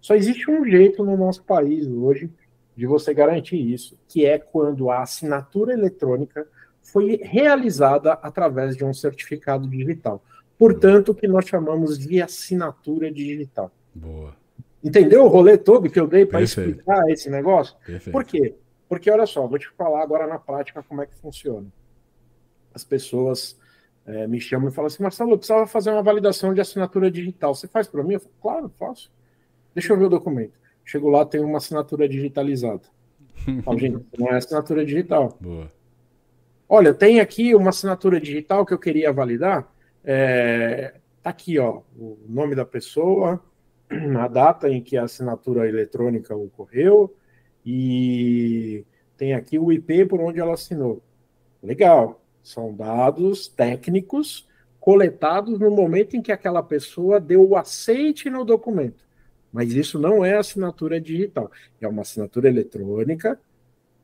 Só 0.00 0.14
existe 0.14 0.50
um 0.50 0.64
jeito 0.64 1.04
no 1.04 1.16
nosso 1.16 1.44
país 1.44 1.86
hoje 1.86 2.30
de 2.74 2.86
você 2.86 3.12
garantir 3.12 3.58
isso, 3.58 3.98
que 4.08 4.24
é 4.24 4.38
quando 4.38 4.90
a 4.90 5.02
assinatura 5.02 5.74
eletrônica 5.74 6.46
foi 6.82 7.20
realizada 7.22 8.14
através 8.14 8.74
de 8.74 8.84
um 8.84 8.94
certificado 8.94 9.68
digital. 9.68 10.24
Portanto, 10.58 11.10
o 11.10 11.14
que 11.14 11.28
nós 11.28 11.46
chamamos 11.46 11.98
de 11.98 12.22
assinatura 12.22 13.12
digital. 13.12 13.70
Boa. 13.94 14.39
Entendeu 14.82 15.24
o 15.24 15.28
rolê 15.28 15.58
todo 15.58 15.90
que 15.90 16.00
eu 16.00 16.06
dei 16.06 16.24
para 16.24 16.42
explicar 16.42 17.08
esse 17.10 17.28
negócio? 17.28 17.76
Perfeito. 17.84 18.12
Por 18.12 18.24
quê? 18.24 18.54
Porque, 18.88 19.10
olha 19.10 19.26
só, 19.26 19.46
vou 19.46 19.58
te 19.58 19.68
falar 19.76 20.02
agora 20.02 20.26
na 20.26 20.38
prática 20.38 20.82
como 20.82 21.02
é 21.02 21.06
que 21.06 21.14
funciona. 21.14 21.66
As 22.74 22.82
pessoas 22.82 23.58
é, 24.06 24.26
me 24.26 24.40
chamam 24.40 24.68
e 24.68 24.72
falam 24.72 24.86
assim, 24.86 25.02
Marcelo, 25.02 25.32
eu 25.32 25.38
precisava 25.38 25.66
fazer 25.66 25.90
uma 25.90 26.02
validação 26.02 26.52
de 26.54 26.60
assinatura 26.60 27.10
digital. 27.10 27.54
Você 27.54 27.68
faz 27.68 27.86
para 27.86 28.02
mim? 28.02 28.14
Eu 28.14 28.20
falo, 28.20 28.34
claro, 28.40 28.68
faço. 28.78 29.12
Deixa 29.74 29.92
eu 29.92 29.98
ver 29.98 30.06
o 30.06 30.08
documento. 30.08 30.58
Chego 30.84 31.08
lá, 31.08 31.24
tem 31.24 31.40
uma 31.40 31.58
assinatura 31.58 32.08
digitalizada. 32.08 32.82
Falo, 33.62 33.78
gente, 33.78 34.04
não 34.18 34.28
é 34.28 34.36
assinatura 34.36 34.84
digital. 34.84 35.38
Boa. 35.40 35.70
Olha, 36.68 36.92
tem 36.92 37.20
aqui 37.20 37.54
uma 37.54 37.70
assinatura 37.70 38.20
digital 38.20 38.66
que 38.66 38.74
eu 38.74 38.78
queria 38.78 39.12
validar. 39.12 39.72
É, 40.04 40.94
tá 41.22 41.30
aqui, 41.30 41.58
ó, 41.58 41.82
o 41.96 42.18
nome 42.28 42.54
da 42.54 42.64
pessoa, 42.64 43.40
a 44.18 44.28
data 44.28 44.68
em 44.68 44.82
que 44.82 44.96
a 44.96 45.04
assinatura 45.04 45.68
eletrônica 45.68 46.34
ocorreu 46.34 47.14
e 47.64 48.84
tem 49.16 49.34
aqui 49.34 49.58
o 49.58 49.72
IP 49.72 50.06
por 50.06 50.20
onde 50.20 50.40
ela 50.40 50.54
assinou. 50.54 51.02
Legal, 51.62 52.22
são 52.42 52.74
dados 52.74 53.48
técnicos 53.48 54.48
coletados 54.78 55.58
no 55.58 55.70
momento 55.70 56.16
em 56.16 56.22
que 56.22 56.32
aquela 56.32 56.62
pessoa 56.62 57.20
deu 57.20 57.46
o 57.46 57.56
aceite 57.56 58.30
no 58.30 58.44
documento. 58.44 59.04
Mas 59.52 59.72
isso 59.72 59.98
não 59.98 60.24
é 60.24 60.36
assinatura 60.36 61.00
digital, 61.00 61.50
é 61.80 61.86
uma 61.86 62.02
assinatura 62.02 62.48
eletrônica 62.48 63.38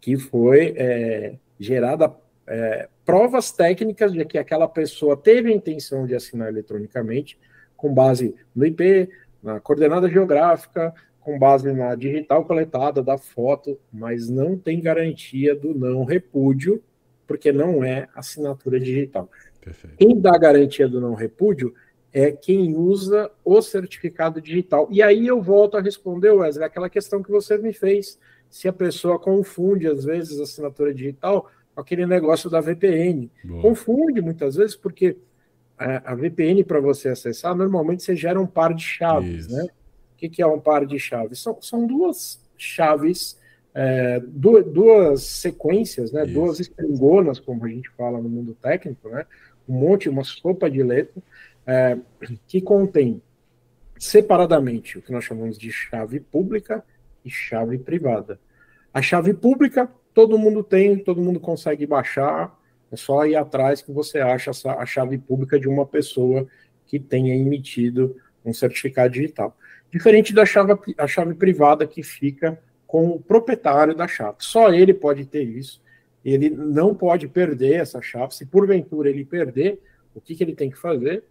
que 0.01 0.17
foi 0.17 0.75
é, 0.77 1.37
gerada 1.59 2.15
é, 2.47 2.89
provas 3.05 3.51
técnicas 3.51 4.13
de 4.13 4.25
que 4.25 4.39
aquela 4.39 4.69
pessoa 4.69 5.17
teve 5.17 5.51
a 5.51 5.55
intenção 5.55 6.07
de 6.07 6.15
assinar 6.15 6.49
eletronicamente, 6.49 7.39
com 7.77 7.93
base 7.93 8.35
no 8.55 8.65
IP, 8.65 9.09
na 9.47 9.61
coordenada 9.61 10.11
geográfica, 10.11 10.93
com 11.21 11.39
base 11.39 11.73
na 11.73 11.95
digital 11.95 12.45
coletada 12.45 13.03
da 13.03 13.17
foto, 13.17 13.79
mas 13.93 14.29
não 14.29 14.59
tem 14.59 14.81
garantia 14.81 15.55
do 15.55 15.73
não 15.73 16.05
repúdio, 16.05 16.83
porque 17.27 17.53
não 17.53 17.83
é 17.83 18.09
assinatura 18.15 18.79
digital. 18.81 19.31
Perfeito. 19.61 19.97
Quem 19.97 20.21
dá 20.21 20.37
garantia 20.37 20.89
do 20.89 21.01
não 21.01 21.15
repúdio 21.15 21.73
é 22.13 22.33
quem 22.33 22.75
usa 22.75 23.31
o 23.45 23.61
certificado 23.63 24.41
digital. 24.41 24.89
E 24.91 25.03
aí 25.03 25.27
eu 25.27 25.41
volto 25.41 25.77
a 25.77 25.81
responder, 25.81 26.31
Wesley, 26.31 26.65
aquela 26.65 26.91
questão 26.91 27.23
que 27.23 27.31
você 27.31 27.57
me 27.57 27.73
fez. 27.73 28.19
Se 28.49 28.67
a 28.69 28.73
pessoa 28.73 29.19
confunde, 29.19 29.87
às 29.87 30.05
vezes, 30.05 30.41
assinatura 30.41 30.95
digital 30.95 31.51
com 31.75 31.81
aquele 31.81 32.07
negócio 32.07 32.49
da 32.49 32.61
VPN. 32.61 33.31
Boa. 33.45 33.63
Confunde 33.63 34.23
muitas 34.23 34.57
vezes, 34.57 34.75
porque 34.75 35.17
a, 35.79 36.13
a 36.13 36.15
VPN, 36.15 36.65
para 36.65 36.81
você 36.81 37.09
acessar, 37.09 37.55
normalmente 37.55 38.03
você 38.03 38.17
gera 38.17 38.41
um 38.41 38.47
par 38.47 38.75
de 38.75 38.83
chaves, 38.83 39.47
Isso. 39.47 39.57
né? 39.57 39.65
O 39.65 40.17
que, 40.17 40.29
que, 40.29 40.43
é 40.43 40.47
um 40.47 40.59
par 40.59 40.87
de 40.87 40.99
chaves? 40.99 41.41
São, 41.41 41.61
são 41.61 41.87
duas 41.87 42.41
chaves, 42.57 43.39
é, 43.75 44.21
duas, 44.21 44.65
duas, 44.65 45.23
sequências, 45.23 46.11
né? 46.11 46.25
Isso. 46.25 46.33
Duas 46.33 46.61
estringonas, 46.61 47.39
como 47.39 47.65
a 47.65 47.69
gente 47.69 47.91
fala 47.91 48.21
no 48.21 48.29
mundo 48.29 48.57
técnico, 48.61 49.11
né? 49.11 49.27
Um 49.69 49.75
monte, 49.75 50.09
uma 50.09 50.25
sopa 50.25 50.71
de 50.71 50.83
letra, 50.83 51.23
é, 51.67 51.99
que 52.49 52.61
contém 52.61 53.21
separadamente 53.99 54.99
o 54.99 55.03
que 55.03 55.13
nós 55.13 55.25
chamamos 55.25 55.59
de 55.59 55.71
chave 55.71 56.21
pública 56.21 56.83
e 57.25 57.31
chave 57.31 57.77
privada. 57.79 58.39
A 58.93 59.03
chave 59.03 59.35
pública 59.35 59.91
todo 60.15 60.39
mundo 60.39 60.65
tem, 60.65 60.97
todo 60.97 61.21
mundo 61.21 61.39
consegue 61.39 61.87
baixar, 61.87 62.56
é 62.91 62.97
só 62.97 63.27
ir 63.27 63.37
atrás 63.37 63.83
que 63.83 63.93
você 63.93 64.19
acha 64.19 64.51
a 64.79 64.87
chave 64.87 65.19
pública 65.19 65.59
de 65.59 65.69
uma 65.69 65.85
pessoa 65.85 66.47
que 66.87 66.99
tenha 67.01 67.35
emitido 67.35 68.17
um 68.45 68.53
certificado 68.53 69.13
digital. 69.13 69.57
Diferente 69.91 70.33
da 70.33 70.47
chave, 70.47 70.75
a 70.97 71.07
chave 71.07 71.35
privada 71.35 71.87
que 71.87 72.03
fica 72.03 72.61
com 72.87 73.09
o 73.09 73.21
proprietário 73.21 73.95
da 73.95 74.07
chave. 74.07 74.37
Só 74.39 74.73
ele 74.73 74.95
pode 74.95 75.27
ter 75.27 75.43
isso. 75.43 75.83
Ele 76.25 76.51
não 76.51 76.95
pode 76.95 77.29
perder 77.29 77.81
essa 77.81 78.01
chave. 78.01 78.35
Se 78.35 78.47
porventura 78.47 79.11
ele 79.11 79.25
perder, 79.25 79.81
o 80.15 80.21
que, 80.21 80.35
que 80.35 80.45
ele 80.45 80.55
tem 80.55 80.71
que 80.71 80.79
fazer? 80.79 81.25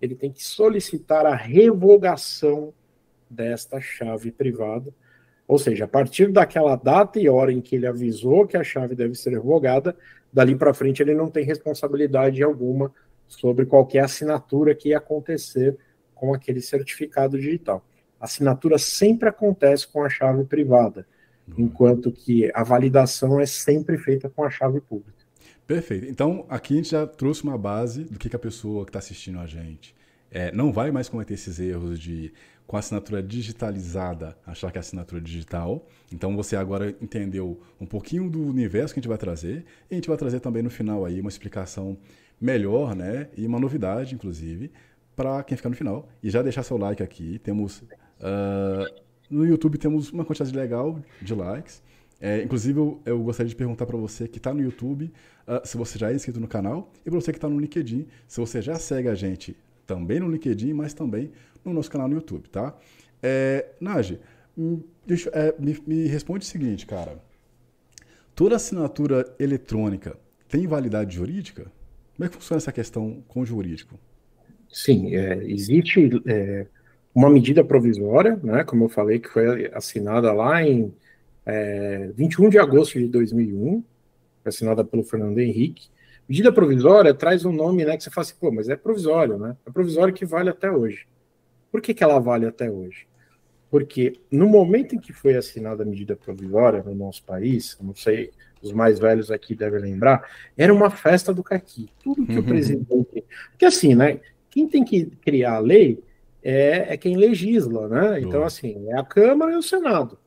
Ele 0.00 0.14
tem 0.14 0.30
que 0.30 0.44
solicitar 0.44 1.24
a 1.24 1.34
revogação 1.34 2.72
desta 3.30 3.80
chave 3.80 4.30
privada. 4.30 4.92
Ou 5.48 5.58
seja, 5.58 5.84
a 5.84 5.88
partir 5.88 6.30
daquela 6.32 6.74
data 6.76 7.20
e 7.20 7.28
hora 7.28 7.52
em 7.52 7.60
que 7.60 7.76
ele 7.76 7.86
avisou 7.86 8.46
que 8.46 8.56
a 8.56 8.64
chave 8.64 8.94
deve 8.94 9.14
ser 9.14 9.30
revogada, 9.30 9.96
dali 10.32 10.56
para 10.56 10.74
frente 10.74 11.02
ele 11.02 11.14
não 11.14 11.30
tem 11.30 11.44
responsabilidade 11.44 12.42
alguma 12.42 12.92
sobre 13.26 13.66
qualquer 13.66 14.04
assinatura 14.04 14.74
que 14.74 14.90
ia 14.90 14.98
acontecer 14.98 15.76
com 16.14 16.32
aquele 16.32 16.60
certificado 16.60 17.38
digital. 17.38 17.84
A 18.20 18.24
assinatura 18.24 18.78
sempre 18.78 19.28
acontece 19.28 19.86
com 19.86 20.02
a 20.02 20.08
chave 20.08 20.44
privada, 20.44 21.06
enquanto 21.56 22.10
que 22.10 22.50
a 22.54 22.62
validação 22.62 23.40
é 23.40 23.46
sempre 23.46 23.98
feita 23.98 24.28
com 24.28 24.42
a 24.42 24.50
chave 24.50 24.80
pública. 24.80 25.16
Perfeito. 25.66 26.06
Então, 26.06 26.46
aqui 26.48 26.74
a 26.74 26.76
gente 26.76 26.90
já 26.90 27.06
trouxe 27.06 27.42
uma 27.42 27.58
base 27.58 28.04
do 28.04 28.18
que, 28.18 28.28
que 28.28 28.36
a 28.36 28.38
pessoa 28.38 28.84
que 28.84 28.90
está 28.90 29.00
assistindo 29.00 29.38
a 29.40 29.46
gente 29.46 29.94
é, 30.30 30.52
não 30.52 30.72
vai 30.72 30.90
mais 30.90 31.08
cometer 31.08 31.34
esses 31.34 31.58
erros 31.58 31.98
de 31.98 32.32
com 32.66 32.76
a 32.76 32.80
assinatura 32.80 33.22
digitalizada, 33.22 34.36
achar 34.44 34.72
que 34.72 34.78
é 34.78 34.80
assinatura 34.80 35.20
digital. 35.20 35.86
Então 36.12 36.34
você 36.34 36.56
agora 36.56 36.94
entendeu 37.00 37.60
um 37.80 37.86
pouquinho 37.86 38.28
do 38.28 38.42
universo 38.42 38.92
que 38.92 38.98
a 38.98 39.02
gente 39.02 39.08
vai 39.08 39.18
trazer. 39.18 39.64
E 39.90 39.94
a 39.94 39.96
gente 39.96 40.08
vai 40.08 40.16
trazer 40.16 40.40
também 40.40 40.62
no 40.62 40.70
final 40.70 41.04
aí 41.04 41.20
uma 41.20 41.30
explicação 41.30 41.96
melhor, 42.40 42.96
né? 42.96 43.28
E 43.36 43.46
uma 43.46 43.60
novidade, 43.60 44.14
inclusive, 44.14 44.72
para 45.14 45.42
quem 45.44 45.56
ficar 45.56 45.68
no 45.68 45.76
final. 45.76 46.08
E 46.22 46.28
já 46.28 46.42
deixar 46.42 46.62
seu 46.62 46.76
like 46.76 47.02
aqui. 47.02 47.38
Temos. 47.38 47.82
Uh, 48.18 49.06
no 49.28 49.44
YouTube 49.44 49.76
temos 49.78 50.10
uma 50.10 50.24
quantidade 50.24 50.54
legal 50.56 51.00
de 51.20 51.34
likes. 51.34 51.82
É, 52.20 52.42
inclusive, 52.42 52.78
eu, 52.78 53.00
eu, 53.04 53.22
gostaria 53.22 53.48
de 53.48 53.56
perguntar 53.56 53.84
para 53.84 53.96
você 53.96 54.26
que 54.26 54.38
está 54.38 54.54
no 54.54 54.62
YouTube 54.62 55.12
uh, 55.46 55.66
se 55.66 55.76
você 55.76 55.98
já 55.98 56.10
é 56.10 56.14
inscrito 56.14 56.40
no 56.40 56.48
canal 56.48 56.90
e 57.04 57.10
para 57.10 57.20
você 57.20 57.30
que 57.30 57.36
está 57.36 57.48
no 57.48 57.60
LinkedIn, 57.60 58.06
se 58.26 58.40
você 58.40 58.62
já 58.62 58.76
segue 58.76 59.08
a 59.08 59.14
gente 59.14 59.54
também 59.86 60.18
no 60.18 60.30
LinkedIn, 60.30 60.72
mas 60.72 60.94
também 60.94 61.30
no 61.66 61.74
nosso 61.74 61.90
canal 61.90 62.08
no 62.08 62.14
YouTube, 62.14 62.48
tá? 62.48 62.76
É, 63.22 63.66
Nage, 63.80 64.20
hum, 64.56 64.82
deixa, 65.06 65.30
é, 65.30 65.54
me, 65.58 65.76
me 65.86 66.06
responde 66.06 66.44
o 66.44 66.48
seguinte, 66.48 66.86
cara. 66.86 67.18
Toda 68.34 68.56
assinatura 68.56 69.34
eletrônica 69.38 70.16
tem 70.48 70.66
validade 70.66 71.16
jurídica? 71.16 71.70
Como 72.14 72.26
é 72.26 72.28
que 72.28 72.36
funciona 72.36 72.58
essa 72.58 72.72
questão 72.72 73.22
com 73.28 73.40
o 73.40 73.46
jurídico? 73.46 73.98
Sim, 74.70 75.14
é, 75.14 75.42
existe 75.44 76.10
é, 76.26 76.66
uma 77.14 77.30
medida 77.30 77.64
provisória, 77.64 78.38
né, 78.42 78.62
como 78.64 78.84
eu 78.84 78.88
falei, 78.88 79.18
que 79.18 79.28
foi 79.28 79.70
assinada 79.72 80.32
lá 80.32 80.62
em 80.62 80.94
é, 81.44 82.10
21 82.14 82.50
de 82.50 82.58
agosto 82.58 82.98
de 82.98 83.06
2001, 83.08 83.82
assinada 84.44 84.84
pelo 84.84 85.02
Fernando 85.02 85.38
Henrique. 85.38 85.88
Medida 86.28 86.52
provisória 86.52 87.14
traz 87.14 87.44
um 87.44 87.52
nome 87.52 87.84
né, 87.84 87.96
que 87.96 88.02
você 88.02 88.10
fala 88.10 88.26
assim, 88.26 88.34
pô, 88.38 88.50
mas 88.50 88.68
é 88.68 88.76
provisório, 88.76 89.38
né? 89.38 89.56
É 89.64 89.70
provisório 89.70 90.12
que 90.12 90.26
vale 90.26 90.50
até 90.50 90.70
hoje. 90.70 91.06
Por 91.76 91.82
que, 91.82 91.92
que 91.92 92.02
ela 92.02 92.18
vale 92.18 92.46
até 92.46 92.70
hoje? 92.70 93.06
Porque 93.70 94.14
no 94.30 94.48
momento 94.48 94.94
em 94.94 94.98
que 94.98 95.12
foi 95.12 95.36
assinada 95.36 95.82
a 95.82 95.86
medida 95.86 96.16
provisória 96.16 96.82
no 96.82 96.94
nosso 96.94 97.22
país, 97.22 97.76
não 97.82 97.94
sei, 97.94 98.30
os 98.62 98.72
mais 98.72 98.98
velhos 98.98 99.30
aqui 99.30 99.54
devem 99.54 99.82
lembrar, 99.82 100.26
era 100.56 100.72
uma 100.72 100.88
festa 100.88 101.34
do 101.34 101.44
caqui. 101.44 101.90
Tudo 102.02 102.24
que 102.24 102.32
uhum. 102.32 102.38
o 102.38 102.44
presidente. 102.44 102.86
Porque 103.50 103.66
assim, 103.66 103.94
né? 103.94 104.20
Quem 104.48 104.66
tem 104.66 104.82
que 104.82 105.04
criar 105.20 105.56
a 105.56 105.58
lei 105.58 106.02
é, 106.42 106.94
é 106.94 106.96
quem 106.96 107.14
legisla, 107.14 107.88
né? 107.88 108.20
Então, 108.22 108.42
assim, 108.42 108.88
é 108.88 108.98
a 108.98 109.04
Câmara 109.04 109.52
e 109.52 109.56
o 109.56 109.62
Senado. 109.62 110.18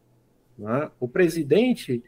Né? 0.55 0.87
O 0.99 1.07
presidente 1.07 2.03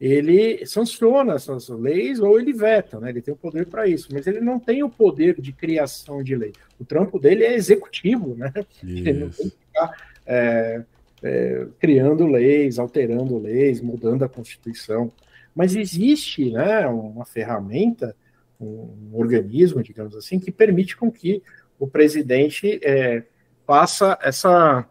ele 0.00 0.66
sanciona 0.66 1.34
essas 1.34 1.68
leis 1.68 2.18
ou 2.20 2.38
ele 2.38 2.52
veta, 2.52 2.98
né? 2.98 3.10
Ele 3.10 3.22
tem 3.22 3.32
o 3.32 3.36
poder 3.36 3.66
para 3.66 3.86
isso, 3.86 4.08
mas 4.12 4.26
ele 4.26 4.40
não 4.40 4.58
tem 4.58 4.82
o 4.82 4.90
poder 4.90 5.40
de 5.40 5.52
criação 5.52 6.22
de 6.22 6.34
lei. 6.34 6.52
O 6.78 6.84
trampo 6.84 7.18
dele 7.18 7.44
é 7.44 7.54
executivo, 7.54 8.34
né? 8.34 8.52
Isso. 8.82 9.08
Ele 9.08 9.12
não 9.12 9.30
tem 9.30 9.48
que 9.48 9.56
ficar 9.56 9.96
é, 10.26 10.82
é, 11.22 11.66
criando 11.78 12.26
leis, 12.26 12.78
alterando 12.78 13.38
leis, 13.38 13.80
mudando 13.80 14.24
a 14.24 14.28
Constituição. 14.28 15.12
Mas 15.54 15.76
existe, 15.76 16.50
né, 16.50 16.86
uma 16.86 17.24
ferramenta, 17.24 18.16
um 18.60 19.10
organismo, 19.12 19.82
digamos 19.82 20.16
assim, 20.16 20.40
que 20.40 20.50
permite 20.50 20.96
com 20.96 21.10
que 21.10 21.42
o 21.78 21.86
presidente 21.86 22.80
é, 22.82 23.22
faça 23.66 24.18
essa 24.20 24.86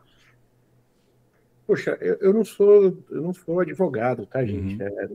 Poxa, 1.66 1.98
eu, 2.02 2.18
eu, 2.20 2.34
não 2.34 2.44
sou 2.44 2.98
eu 3.10 3.22
não 3.22 3.34
sou 3.34 3.60
advogado, 3.60 4.26
tá, 4.26 4.46
gente? 4.46 4.82
Uhum. 4.82 4.88
É, 4.88 5.10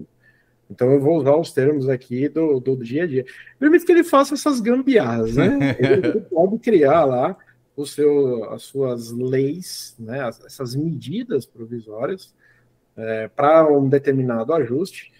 então 0.70 0.92
eu 0.92 1.00
vou 1.00 1.18
usar 1.18 1.36
os 1.36 1.52
termos 1.52 1.88
aqui 1.88 2.28
do, 2.28 2.60
do 2.60 2.76
dia 2.76 3.04
a 3.04 3.06
dia. 3.06 3.24
Permite 3.58 3.84
que 3.84 3.92
ele 3.92 4.04
faça 4.04 4.34
essas 4.34 4.60
gambiarras, 4.60 5.36
né? 5.36 5.76
Ele, 5.80 6.06
ele 6.08 6.20
pode 6.20 6.58
criar 6.58 7.04
lá 7.04 7.36
o 7.78 7.86
seu, 7.86 8.50
as 8.52 8.62
suas 8.64 9.12
leis, 9.12 9.94
né? 9.98 10.28
essas 10.28 10.74
medidas 10.74 11.46
provisórias 11.46 12.34
é, 12.96 13.28
para 13.28 13.72
um 13.72 13.88
determinado 13.88 14.52
ajuste, 14.52 15.12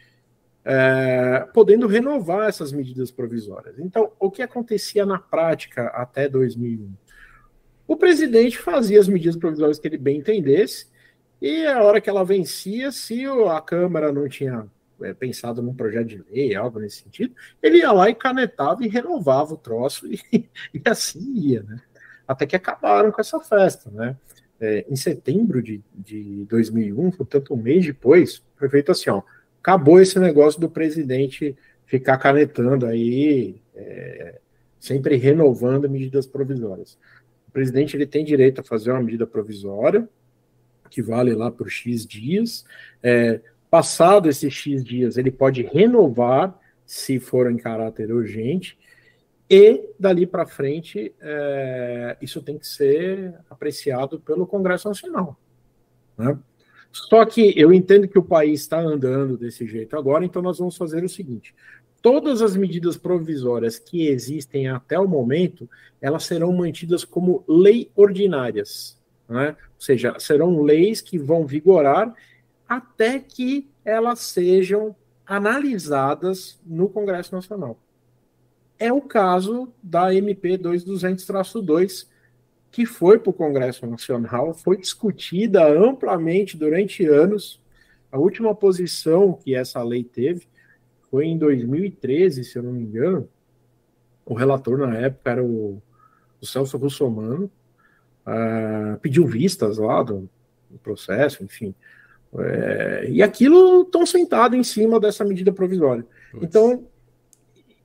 é, 0.64 1.46
podendo 1.54 1.86
renovar 1.86 2.48
essas 2.48 2.72
medidas 2.72 3.12
provisórias. 3.12 3.78
Então, 3.78 4.10
o 4.18 4.28
que 4.28 4.42
acontecia 4.42 5.06
na 5.06 5.18
prática 5.18 5.86
até 5.86 6.28
2001? 6.28 6.92
O 7.86 7.96
presidente 7.96 8.58
fazia 8.58 8.98
as 8.98 9.06
medidas 9.06 9.36
provisórias 9.36 9.78
que 9.78 9.86
ele 9.86 9.96
bem 9.96 10.18
entendesse, 10.18 10.88
e 11.40 11.66
a 11.66 11.82
hora 11.82 12.00
que 12.00 12.10
ela 12.10 12.24
vencia, 12.24 12.90
se 12.90 13.24
a 13.26 13.60
Câmara 13.60 14.12
não 14.12 14.28
tinha 14.28 14.66
é, 15.02 15.14
pensado 15.14 15.62
num 15.62 15.74
projeto 15.74 16.06
de 16.06 16.24
lei, 16.30 16.54
algo 16.54 16.80
nesse 16.80 17.02
sentido, 17.02 17.34
ele 17.62 17.78
ia 17.78 17.92
lá 17.92 18.10
e 18.10 18.14
canetava 18.14 18.84
e 18.84 18.88
renovava 18.88 19.54
o 19.54 19.56
troço, 19.56 20.06
e, 20.06 20.18
e 20.74 20.82
assim 20.86 21.20
ia, 21.34 21.62
né? 21.62 21.80
Até 22.26 22.46
que 22.46 22.56
acabaram 22.56 23.10
com 23.10 23.20
essa 23.20 23.40
festa, 23.40 23.90
né? 23.90 24.16
É, 24.60 24.84
em 24.88 24.96
setembro 24.96 25.62
de, 25.62 25.80
de 25.94 26.44
2001, 26.46 27.12
portanto, 27.12 27.54
um 27.54 27.56
mês 27.56 27.86
depois, 27.86 28.42
foi 28.56 28.68
feito 28.68 28.90
assim: 28.90 29.08
ó, 29.08 29.22
acabou 29.60 30.00
esse 30.00 30.18
negócio 30.18 30.60
do 30.60 30.68
presidente 30.68 31.56
ficar 31.86 32.18
canetando 32.18 32.84
aí, 32.84 33.60
é, 33.74 34.40
sempre 34.80 35.16
renovando 35.16 35.88
medidas 35.88 36.26
provisórias. 36.26 36.98
O 37.46 37.52
presidente 37.52 37.96
ele 37.96 38.06
tem 38.06 38.24
direito 38.24 38.60
a 38.60 38.64
fazer 38.64 38.90
uma 38.90 39.00
medida 39.00 39.26
provisória, 39.26 40.08
que 40.88 41.02
vale 41.02 41.34
lá 41.34 41.50
por 41.50 41.70
X 41.70 42.06
dias, 42.06 42.64
é, 43.02 43.40
Passado 43.70 44.30
esses 44.30 44.52
X 44.52 44.82
dias, 44.82 45.18
ele 45.18 45.30
pode 45.30 45.62
renovar, 45.62 46.58
se 46.86 47.20
for 47.20 47.50
em 47.50 47.56
caráter 47.58 48.10
urgente, 48.10 48.78
e 49.50 49.90
dali 49.98 50.26
para 50.26 50.46
frente, 50.46 51.14
é, 51.20 52.16
isso 52.20 52.42
tem 52.42 52.58
que 52.58 52.66
ser 52.66 53.34
apreciado 53.48 54.20
pelo 54.20 54.46
Congresso 54.46 54.88
Nacional. 54.88 55.38
Né? 56.16 56.38
Só 56.90 57.24
que 57.26 57.52
eu 57.58 57.72
entendo 57.72 58.08
que 58.08 58.18
o 58.18 58.24
país 58.24 58.62
está 58.62 58.80
andando 58.80 59.36
desse 59.36 59.66
jeito 59.66 59.96
agora, 59.96 60.24
então 60.24 60.40
nós 60.40 60.58
vamos 60.58 60.76
fazer 60.76 61.04
o 61.04 61.08
seguinte: 61.08 61.54
todas 62.00 62.40
as 62.40 62.56
medidas 62.56 62.96
provisórias 62.96 63.78
que 63.78 64.08
existem 64.08 64.68
até 64.68 64.98
o 64.98 65.06
momento, 65.06 65.68
elas 66.00 66.24
serão 66.24 66.52
mantidas 66.52 67.04
como 67.04 67.44
lei 67.46 67.90
ordinárias, 67.94 68.97
né? 69.28 69.50
ou 69.50 69.80
seja, 69.80 70.18
serão 70.18 70.62
leis 70.62 71.00
que 71.00 71.18
vão 71.18 71.46
vigorar 71.46 72.14
até 72.68 73.18
que 73.18 73.68
elas 73.84 74.20
sejam 74.20 74.94
analisadas 75.26 76.60
no 76.64 76.88
Congresso 76.88 77.34
Nacional. 77.34 77.78
É 78.78 78.92
o 78.92 79.00
caso 79.00 79.72
da 79.82 80.14
MP 80.14 80.56
2200-2, 80.56 82.06
que 82.70 82.86
foi 82.86 83.18
para 83.18 83.30
o 83.30 83.34
Congresso 83.34 83.86
Nacional, 83.86 84.54
foi 84.54 84.76
discutida 84.76 85.66
amplamente 85.66 86.56
durante 86.56 87.04
anos. 87.04 87.60
A 88.12 88.18
última 88.18 88.54
posição 88.54 89.32
que 89.32 89.54
essa 89.54 89.82
lei 89.82 90.04
teve 90.04 90.46
foi 91.10 91.26
em 91.26 91.36
2013, 91.36 92.44
se 92.44 92.58
eu 92.58 92.62
não 92.62 92.72
me 92.72 92.82
engano. 92.82 93.28
O 94.24 94.34
relator 94.34 94.78
na 94.78 94.94
época 94.96 95.30
era 95.30 95.42
o, 95.44 95.82
o 96.40 96.46
Celso 96.46 96.76
Russomano, 96.76 97.50
uh, 98.28 98.98
pediu 99.00 99.26
vistas 99.26 99.78
lá 99.78 100.02
do, 100.02 100.28
do 100.70 100.78
processo, 100.78 101.42
enfim. 101.42 101.74
É, 102.38 103.06
e 103.08 103.22
aquilo 103.22 103.82
estão 103.82 104.04
sentado 104.04 104.54
em 104.54 104.62
cima 104.62 105.00
dessa 105.00 105.24
medida 105.24 105.50
provisória. 105.50 106.04
Então, 106.42 106.86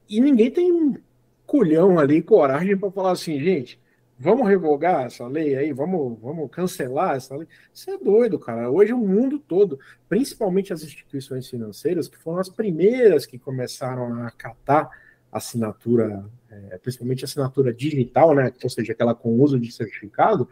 e 0.09 0.19
ninguém 0.19 0.51
tem 0.51 0.97
culhão 1.45 1.97
ali, 1.97 2.21
coragem 2.21 2.77
para 2.77 2.91
falar 2.91 3.11
assim, 3.11 3.39
gente, 3.39 3.81
Vamos 4.23 4.47
revogar 4.47 5.05
essa 5.05 5.27
lei 5.27 5.53
aí? 5.53 5.73
Vamos, 5.73 6.17
vamos 6.21 6.49
cancelar 6.49 7.17
essa 7.17 7.35
lei? 7.35 7.47
Você 7.73 7.91
é 7.91 7.97
doido, 7.97 8.39
cara. 8.39 8.69
Hoje 8.69 8.93
o 8.93 8.97
mundo 8.97 9.37
todo, 9.37 9.77
principalmente 10.07 10.71
as 10.71 10.81
instituições 10.81 11.49
financeiras, 11.49 12.07
que 12.07 12.17
foram 12.17 12.39
as 12.39 12.47
primeiras 12.47 13.25
que 13.25 13.37
começaram 13.37 14.13
a 14.13 14.27
acatar 14.27 14.89
assinatura, 15.31 16.23
é, 16.71 16.77
principalmente 16.77 17.25
assinatura 17.25 17.73
digital, 17.73 18.33
né? 18.33 18.51
Ou 18.63 18.69
seja, 18.69 18.93
aquela 18.93 19.15
com 19.15 19.39
uso 19.41 19.59
de 19.59 19.71
certificado, 19.71 20.47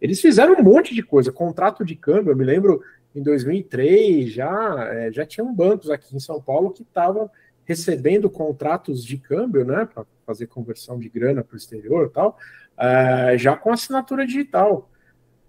eles 0.00 0.20
fizeram 0.20 0.54
um 0.54 0.62
monte 0.62 0.94
de 0.94 1.02
coisa. 1.02 1.32
Contrato 1.32 1.84
de 1.84 1.94
câmbio, 1.94 2.32
eu 2.32 2.36
me 2.36 2.44
lembro 2.44 2.82
em 3.14 3.22
2003 3.22 4.30
já, 4.30 4.88
é, 4.92 5.12
já 5.12 5.26
tinham 5.26 5.54
bancos 5.54 5.90
aqui 5.90 6.14
em 6.14 6.20
São 6.20 6.40
Paulo 6.40 6.70
que 6.70 6.82
estavam 6.82 7.30
recebendo 7.68 8.30
contratos 8.30 9.04
de 9.04 9.18
câmbio, 9.18 9.62
né, 9.62 9.86
para 9.92 10.06
fazer 10.24 10.46
conversão 10.46 10.98
de 10.98 11.08
grana 11.08 11.44
para 11.44 11.54
o 11.54 11.58
exterior 11.58 12.10
tal, 12.10 12.38
uh, 12.78 13.36
já 13.36 13.54
com 13.54 13.70
assinatura 13.70 14.26
digital. 14.26 14.90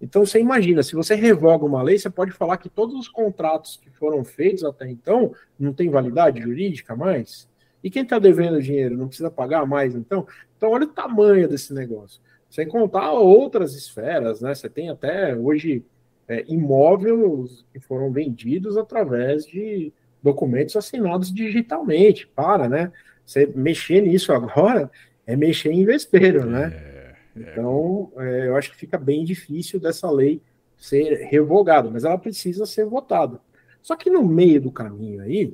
Então 0.02 0.26
você 0.26 0.40
imagina, 0.40 0.84
se 0.84 0.96
você 0.96 1.16
revoga 1.16 1.66
uma 1.66 1.82
lei, 1.82 1.98
você 1.98 2.10
pode 2.10 2.32
falar 2.32 2.58
que 2.58 2.70
todos 2.70 2.94
os 2.96 3.08
contratos 3.08 3.78
que 3.78 3.90
foram 3.90 4.24
feitos 4.26 4.66
até 4.66 4.90
então 4.90 5.34
não 5.58 5.72
tem 5.72 5.90
validade 5.90 6.42
jurídica 6.42 6.94
mais. 6.94 7.48
E 7.84 7.90
quem 7.90 8.04
está 8.04 8.20
devendo 8.20 8.62
dinheiro 8.62 8.98
não 8.98 9.08
precisa 9.08 9.32
pagar 9.32 9.66
mais, 9.66 9.96
então? 9.96 10.28
Então 10.58 10.72
olha 10.72 10.86
o 10.86 10.94
tamanho 10.94 11.48
desse 11.48 11.74
negócio. 11.74 12.22
Sem 12.50 12.68
contar 12.68 13.14
outras 13.14 13.76
esferas, 13.76 14.42
né? 14.42 14.54
Você 14.54 14.70
tem 14.70 14.90
até 14.90 15.36
hoje 15.36 15.84
é, 16.28 16.44
imóveis 16.48 17.66
que 17.72 17.80
foram 17.80 18.12
vendidos 18.12 18.76
através 18.78 19.46
de 19.46 19.94
documentos 20.22 20.76
assinados 20.76 21.34
digitalmente. 21.34 22.28
Para, 22.28 22.68
né? 22.68 22.92
Você 23.26 23.46
mexer 23.56 24.02
nisso 24.02 24.34
agora 24.34 24.90
é 25.26 25.36
mexer 25.36 25.72
em 25.72 25.86
vespeiro, 25.86 26.46
né? 26.46 26.74
É. 26.74 27.00
É. 27.36 27.52
Então, 27.52 28.12
é, 28.18 28.48
eu 28.48 28.56
acho 28.56 28.72
que 28.72 28.78
fica 28.78 28.98
bem 28.98 29.24
difícil 29.24 29.80
dessa 29.80 30.10
lei 30.10 30.42
ser 30.78 31.28
revogada, 31.30 31.90
mas 31.90 32.04
ela 32.04 32.18
precisa 32.18 32.66
ser 32.66 32.86
votada. 32.86 33.40
Só 33.82 33.96
que 33.96 34.10
no 34.10 34.24
meio 34.24 34.62
do 34.62 34.72
caminho 34.72 35.22
aí, 35.22 35.54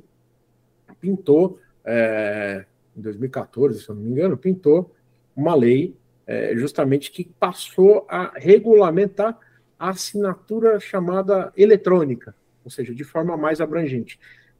pintou, 1.00 1.58
é, 1.86 2.64
em 2.96 3.00
2014, 3.00 3.80
se 3.80 3.88
eu 3.88 3.94
não 3.94 4.02
me 4.02 4.10
engano, 4.10 4.36
pintou 4.36 4.94
uma 5.34 5.54
lei 5.54 5.96
é, 6.26 6.56
justamente 6.56 7.10
que 7.12 7.24
passou 7.38 8.04
a 8.08 8.32
regulamentar 8.36 9.38
a 9.78 9.90
assinatura 9.90 10.80
chamada 10.80 11.52
eletrônica, 11.56 12.34
ou 12.64 12.70
seja, 12.70 12.94
de 12.94 13.04
forma 13.04 13.36
mais 13.36 13.60
abrangente. 13.60 14.18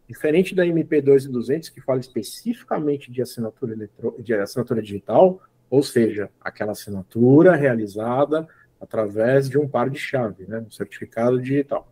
Diferente 0.09 0.55
da 0.55 0.65
MP 0.65 1.01
2200, 1.01 1.71
que 1.71 1.81
fala 1.81 1.99
especificamente 1.99 3.11
de 3.11 3.21
assinatura, 3.21 3.73
eletro... 3.73 4.15
de 4.21 4.35
assinatura 4.35 4.81
digital, 4.81 5.43
ou 5.69 5.83
seja, 5.83 6.31
aquela 6.41 6.73
assinatura 6.73 7.57
realizada 7.57 8.47
através 8.81 9.49
de 9.49 9.59
um 9.59 9.67
par 9.67 9.91
de 9.91 9.99
chave, 9.99 10.45
né, 10.47 10.61
um 10.61 10.71
certificado 10.71 11.41
digital. 11.41 11.91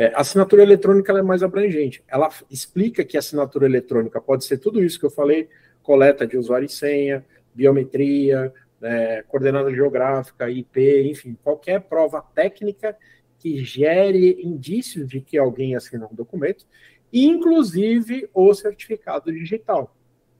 É, 0.00 0.06
a 0.14 0.20
assinatura 0.20 0.62
eletrônica 0.62 1.12
é 1.12 1.20
mais 1.20 1.42
abrangente. 1.42 2.02
Ela 2.08 2.30
explica 2.50 3.04
que 3.04 3.18
a 3.18 3.20
assinatura 3.20 3.66
eletrônica 3.66 4.18
pode 4.18 4.46
ser 4.46 4.56
tudo 4.56 4.82
isso 4.82 4.98
que 4.98 5.04
eu 5.04 5.10
falei: 5.10 5.46
coleta 5.82 6.26
de 6.26 6.38
usuário 6.38 6.64
e 6.64 6.70
senha, 6.70 7.22
biometria, 7.54 8.50
é, 8.80 9.22
coordenada 9.28 9.70
geográfica, 9.70 10.48
IP, 10.48 11.02
enfim, 11.02 11.36
qualquer 11.44 11.82
prova 11.82 12.22
técnica 12.34 12.96
que 13.38 13.62
gere 13.62 14.40
indícios 14.42 15.06
de 15.06 15.20
que 15.20 15.36
alguém 15.36 15.76
assinou 15.76 16.08
um 16.10 16.14
documento, 16.14 16.64
inclusive 17.12 18.26
o 18.32 18.54
certificado 18.54 19.30
digital 19.30 19.94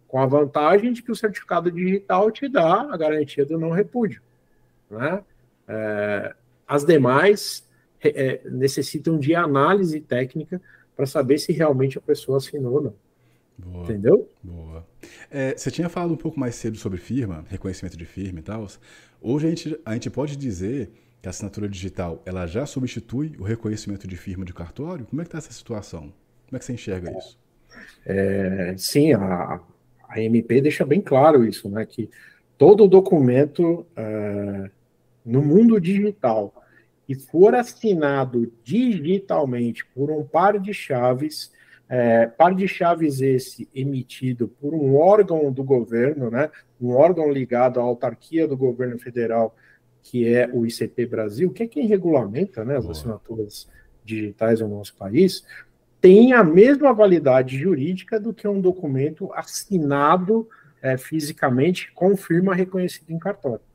com 0.09 0.19
a 0.19 0.27
vantagem 0.27 0.91
de 0.91 1.03
que 1.03 1.13
o 1.13 1.15
certificado 1.15 1.71
digital 1.71 2.31
te 2.31 2.49
dá 2.49 2.81
a 2.91 2.97
garantia 2.97 3.45
do 3.45 3.59
não 3.59 3.71
repúdio. 3.73 4.23
Né? 4.91 5.23
É, 5.69 6.35
as 6.67 6.83
demais 6.83 7.69
é, 8.03 8.41
necessitam 8.45 9.19
de 9.19 9.35
análise 9.35 10.01
técnica 10.01 10.61
para 10.97 11.07
saber 11.07 11.39
se 11.39 11.53
realmente 11.53 11.99
a 11.99 12.01
pessoa 12.01 12.39
assinou 12.39 12.75
ou 12.75 12.83
não. 12.83 12.95
Boa, 13.59 13.85
Entendeu? 13.85 14.29
Boa. 14.43 14.87
É, 15.31 15.57
você 15.57 15.71
tinha 15.71 15.89
falado 15.89 16.13
um 16.13 16.17
pouco 16.17 16.41
mais 16.41 16.55
cedo 16.55 16.79
sobre 16.79 16.99
firma, 16.99 17.45
reconhecimento 17.49 17.97
de 17.97 18.07
firma 18.07 18.41
e 18.41 18.43
tal. 18.43 18.67
Hoje 19.21 19.47
a 19.47 19.51
gente, 19.51 19.81
a 19.85 19.93
gente 19.95 20.11
pode 20.11 20.37
dizer 20.37 20.91
que 21.21 21.29
a 21.29 21.31
assinatura 21.31 21.69
digital 21.69 22.23
ela 22.25 22.47
já 22.47 22.65
substitui 22.65 23.35
o 23.39 23.43
reconhecimento 23.43 24.09
de 24.09 24.17
firma 24.17 24.45
de 24.45 24.55
cartório? 24.55 25.05
Como 25.07 25.21
é 25.21 25.25
que 25.25 25.29
está 25.29 25.39
essa 25.39 25.53
situação? 25.53 26.13
Como 26.47 26.57
é 26.57 26.59
que 26.59 26.65
você 26.65 26.73
enxerga 26.73 27.17
isso? 27.17 27.39
É, 28.07 28.75
sim, 28.77 29.13
a, 29.13 29.61
a 30.09 30.21
MP 30.21 30.61
deixa 30.61 30.85
bem 30.85 31.01
claro 31.01 31.45
isso, 31.45 31.69
né? 31.69 31.85
Que 31.85 32.09
todo 32.57 32.89
documento 32.89 33.87
uh, 33.97 34.71
no 35.25 35.43
mundo 35.43 35.81
digital 35.81 36.60
que 37.11 37.17
for 37.17 37.57
assinado 37.57 38.53
digitalmente 38.63 39.85
por 39.85 40.13
um 40.13 40.23
par 40.23 40.61
de 40.61 40.73
chaves, 40.73 41.51
é, 41.89 42.29
par 42.29 42.55
de 42.55 42.69
chaves 42.69 43.21
esse 43.21 43.69
emitido 43.75 44.47
por 44.47 44.73
um 44.73 44.95
órgão 44.95 45.51
do 45.51 45.65
governo, 45.65 46.31
né, 46.31 46.49
um 46.81 46.91
órgão 46.91 47.29
ligado 47.29 47.81
à 47.81 47.83
autarquia 47.83 48.47
do 48.47 48.57
governo 48.57 48.97
federal, 48.97 49.57
que 50.01 50.33
é 50.33 50.49
o 50.53 50.65
ICP 50.65 51.05
Brasil, 51.07 51.51
que 51.51 51.65
é 51.65 51.67
quem 51.67 51.85
regulamenta 51.85 52.65
né, 52.65 52.77
as 52.77 52.89
assinaturas 52.89 53.69
digitais 54.05 54.61
no 54.61 54.69
nosso 54.69 54.95
país, 54.95 55.45
tem 56.01 56.33
a 56.33 56.45
mesma 56.45 56.95
validade 56.95 57.59
jurídica 57.59 58.21
do 58.21 58.33
que 58.33 58.47
um 58.47 58.61
documento 58.61 59.29
assinado 59.35 60.49
é, 60.81 60.97
fisicamente 60.97 61.91
com 61.93 62.17
firma 62.17 62.55
reconhecida 62.55 63.13
em 63.13 63.19
cartório. 63.19 63.69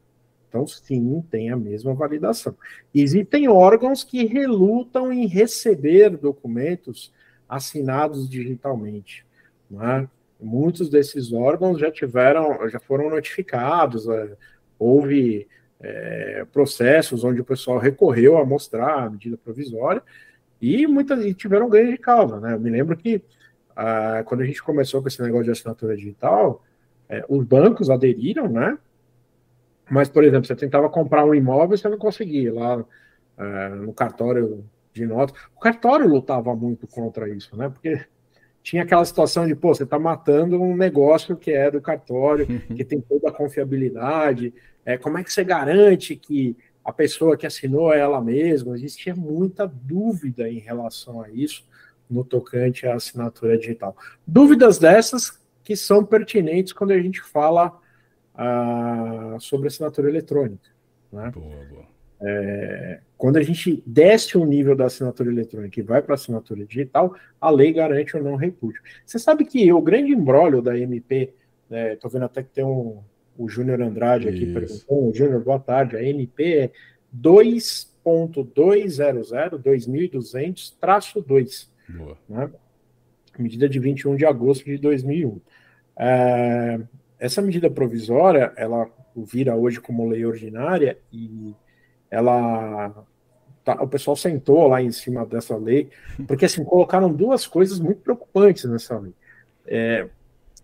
Então, 0.55 0.65
sim, 0.65 1.21
tem 1.29 1.49
a 1.49 1.57
mesma 1.57 1.93
validação. 1.93 2.55
Existem 2.93 3.49
órgãos 3.49 4.05
que 4.05 4.25
relutam 4.25 5.11
em 5.11 5.27
receber 5.27 6.11
documentos 6.11 7.11
assinados 7.47 8.29
digitalmente. 8.29 9.25
Né? 9.69 10.07
Muitos 10.39 10.89
desses 10.89 11.33
órgãos 11.33 11.77
já 11.77 11.91
tiveram, 11.91 12.69
já 12.69 12.79
foram 12.79 13.09
notificados, 13.09 14.07
é, 14.07 14.37
houve 14.79 15.45
é, 15.81 16.45
processos 16.53 17.25
onde 17.25 17.41
o 17.41 17.45
pessoal 17.45 17.77
recorreu 17.77 18.37
a 18.37 18.45
mostrar 18.45 19.03
a 19.03 19.09
medida 19.09 19.35
provisória, 19.35 20.01
e 20.61 20.87
muitas 20.87 21.25
e 21.25 21.33
tiveram 21.33 21.69
ganho 21.69 21.91
de 21.91 21.97
causa, 21.97 22.39
né? 22.39 22.53
Eu 22.53 22.59
me 22.61 22.69
lembro 22.69 22.95
que 22.95 23.21
ah, 23.75 24.23
quando 24.25 24.39
a 24.39 24.45
gente 24.45 24.63
começou 24.63 25.01
com 25.01 25.09
esse 25.09 25.21
negócio 25.21 25.43
de 25.43 25.51
assinatura 25.51 25.97
digital, 25.97 26.63
é, 27.09 27.25
os 27.27 27.43
bancos 27.43 27.89
aderiram, 27.89 28.47
né? 28.47 28.77
Mas, 29.89 30.09
por 30.09 30.23
exemplo, 30.23 30.45
você 30.45 30.55
tentava 30.55 30.89
comprar 30.89 31.25
um 31.25 31.35
imóvel, 31.35 31.77
você 31.77 31.87
não 31.87 31.97
conseguia 31.97 32.53
lá 32.53 32.83
é, 33.37 33.69
no 33.69 33.93
cartório 33.93 34.65
de 34.93 35.05
notas. 35.05 35.39
O 35.55 35.59
cartório 35.59 36.07
lutava 36.07 36.55
muito 36.55 36.87
contra 36.87 37.29
isso, 37.29 37.55
né? 37.55 37.69
Porque 37.69 38.05
tinha 38.63 38.83
aquela 38.83 39.05
situação 39.05 39.45
de, 39.45 39.53
pô, 39.53 39.75
você 39.75 39.83
está 39.83 39.99
matando 39.99 40.59
um 40.59 40.75
negócio 40.75 41.35
que 41.35 41.51
é 41.51 41.69
do 41.69 41.79
cartório, 41.79 42.47
que 42.75 42.83
tem 42.83 42.99
toda 42.99 43.29
a 43.29 43.31
confiabilidade. 43.31 44.53
É, 44.83 44.97
como 44.97 45.17
é 45.17 45.23
que 45.23 45.31
você 45.31 45.43
garante 45.43 46.15
que 46.15 46.57
a 46.83 46.93
pessoa 46.93 47.35
que 47.35 47.47
assinou 47.47 47.91
é 47.93 47.99
ela 47.99 48.21
mesma, 48.21 48.75
existia 48.75 49.15
muita 49.15 49.67
dúvida 49.67 50.47
em 50.47 50.59
relação 50.59 51.21
a 51.21 51.29
isso, 51.29 51.65
no 52.07 52.23
tocante 52.23 52.85
à 52.85 52.93
assinatura 52.93 53.57
digital. 53.57 53.97
Dúvidas 54.25 54.77
dessas 54.77 55.39
que 55.63 55.75
são 55.75 56.05
pertinentes 56.05 56.71
quando 56.71 56.91
a 56.91 56.99
gente 56.99 57.21
fala 57.21 57.75
ah, 58.37 59.37
sobre 59.39 59.67
assinatura 59.67 60.09
eletrônica. 60.09 60.69
Né? 61.11 61.31
Boa, 61.31 61.65
boa. 61.69 61.95
É, 62.21 63.01
quando 63.17 63.37
a 63.37 63.43
gente 63.43 63.83
desce 63.85 64.37
o 64.37 64.45
nível 64.45 64.75
da 64.75 64.85
assinatura 64.85 65.29
eletrônica 65.29 65.79
e 65.79 65.83
vai 65.83 66.01
para 66.01 66.13
a 66.13 66.15
assinatura 66.15 66.65
digital, 66.65 67.13
a 67.39 67.49
lei 67.49 67.71
garante 67.71 68.17
o 68.17 68.23
não 68.23 68.35
repúdio. 68.35 68.81
Você 69.05 69.19
sabe 69.19 69.45
que 69.45 69.71
o 69.71 69.81
grande 69.81 70.11
embrólio 70.11 70.61
da 70.61 70.77
MP, 70.77 71.33
estou 71.69 72.09
né, 72.09 72.13
vendo 72.13 72.25
até 72.25 72.43
que 72.43 72.49
tem 72.49 72.63
um, 72.63 72.99
o 73.37 73.49
Júnior 73.49 73.81
Andrade 73.81 74.27
aqui 74.27 74.43
Isso. 74.43 74.53
perguntando, 74.53 75.13
Júnior, 75.13 75.43
boa 75.43 75.59
tarde, 75.59 75.97
a 75.97 76.03
MP 76.03 76.57
é 76.57 76.71
2.200, 77.15 79.59
2200-2. 79.59 81.69
Né? 82.29 82.49
Medida 83.37 83.67
de 83.67 83.79
21 83.79 84.15
de 84.15 84.25
agosto 84.25 84.63
de 84.65 84.77
2001. 84.77 85.41
É, 85.97 86.79
essa 87.19 87.41
medida 87.41 87.69
provisória, 87.69 88.53
ela 88.55 88.89
vira 89.15 89.55
hoje 89.55 89.79
como 89.79 90.07
lei 90.07 90.25
ordinária 90.25 90.97
e 91.11 91.53
ela 92.11 93.05
tá, 93.63 93.81
o 93.81 93.87
pessoal 93.87 94.15
sentou 94.15 94.67
lá 94.67 94.81
em 94.81 94.91
cima 94.91 95.25
dessa 95.25 95.55
lei, 95.55 95.89
porque 96.27 96.45
assim 96.45 96.63
colocaram 96.63 97.11
duas 97.11 97.47
coisas 97.47 97.79
muito 97.79 98.01
preocupantes 98.01 98.65
nessa 98.65 98.97
lei. 98.99 99.13
É, 99.65 100.07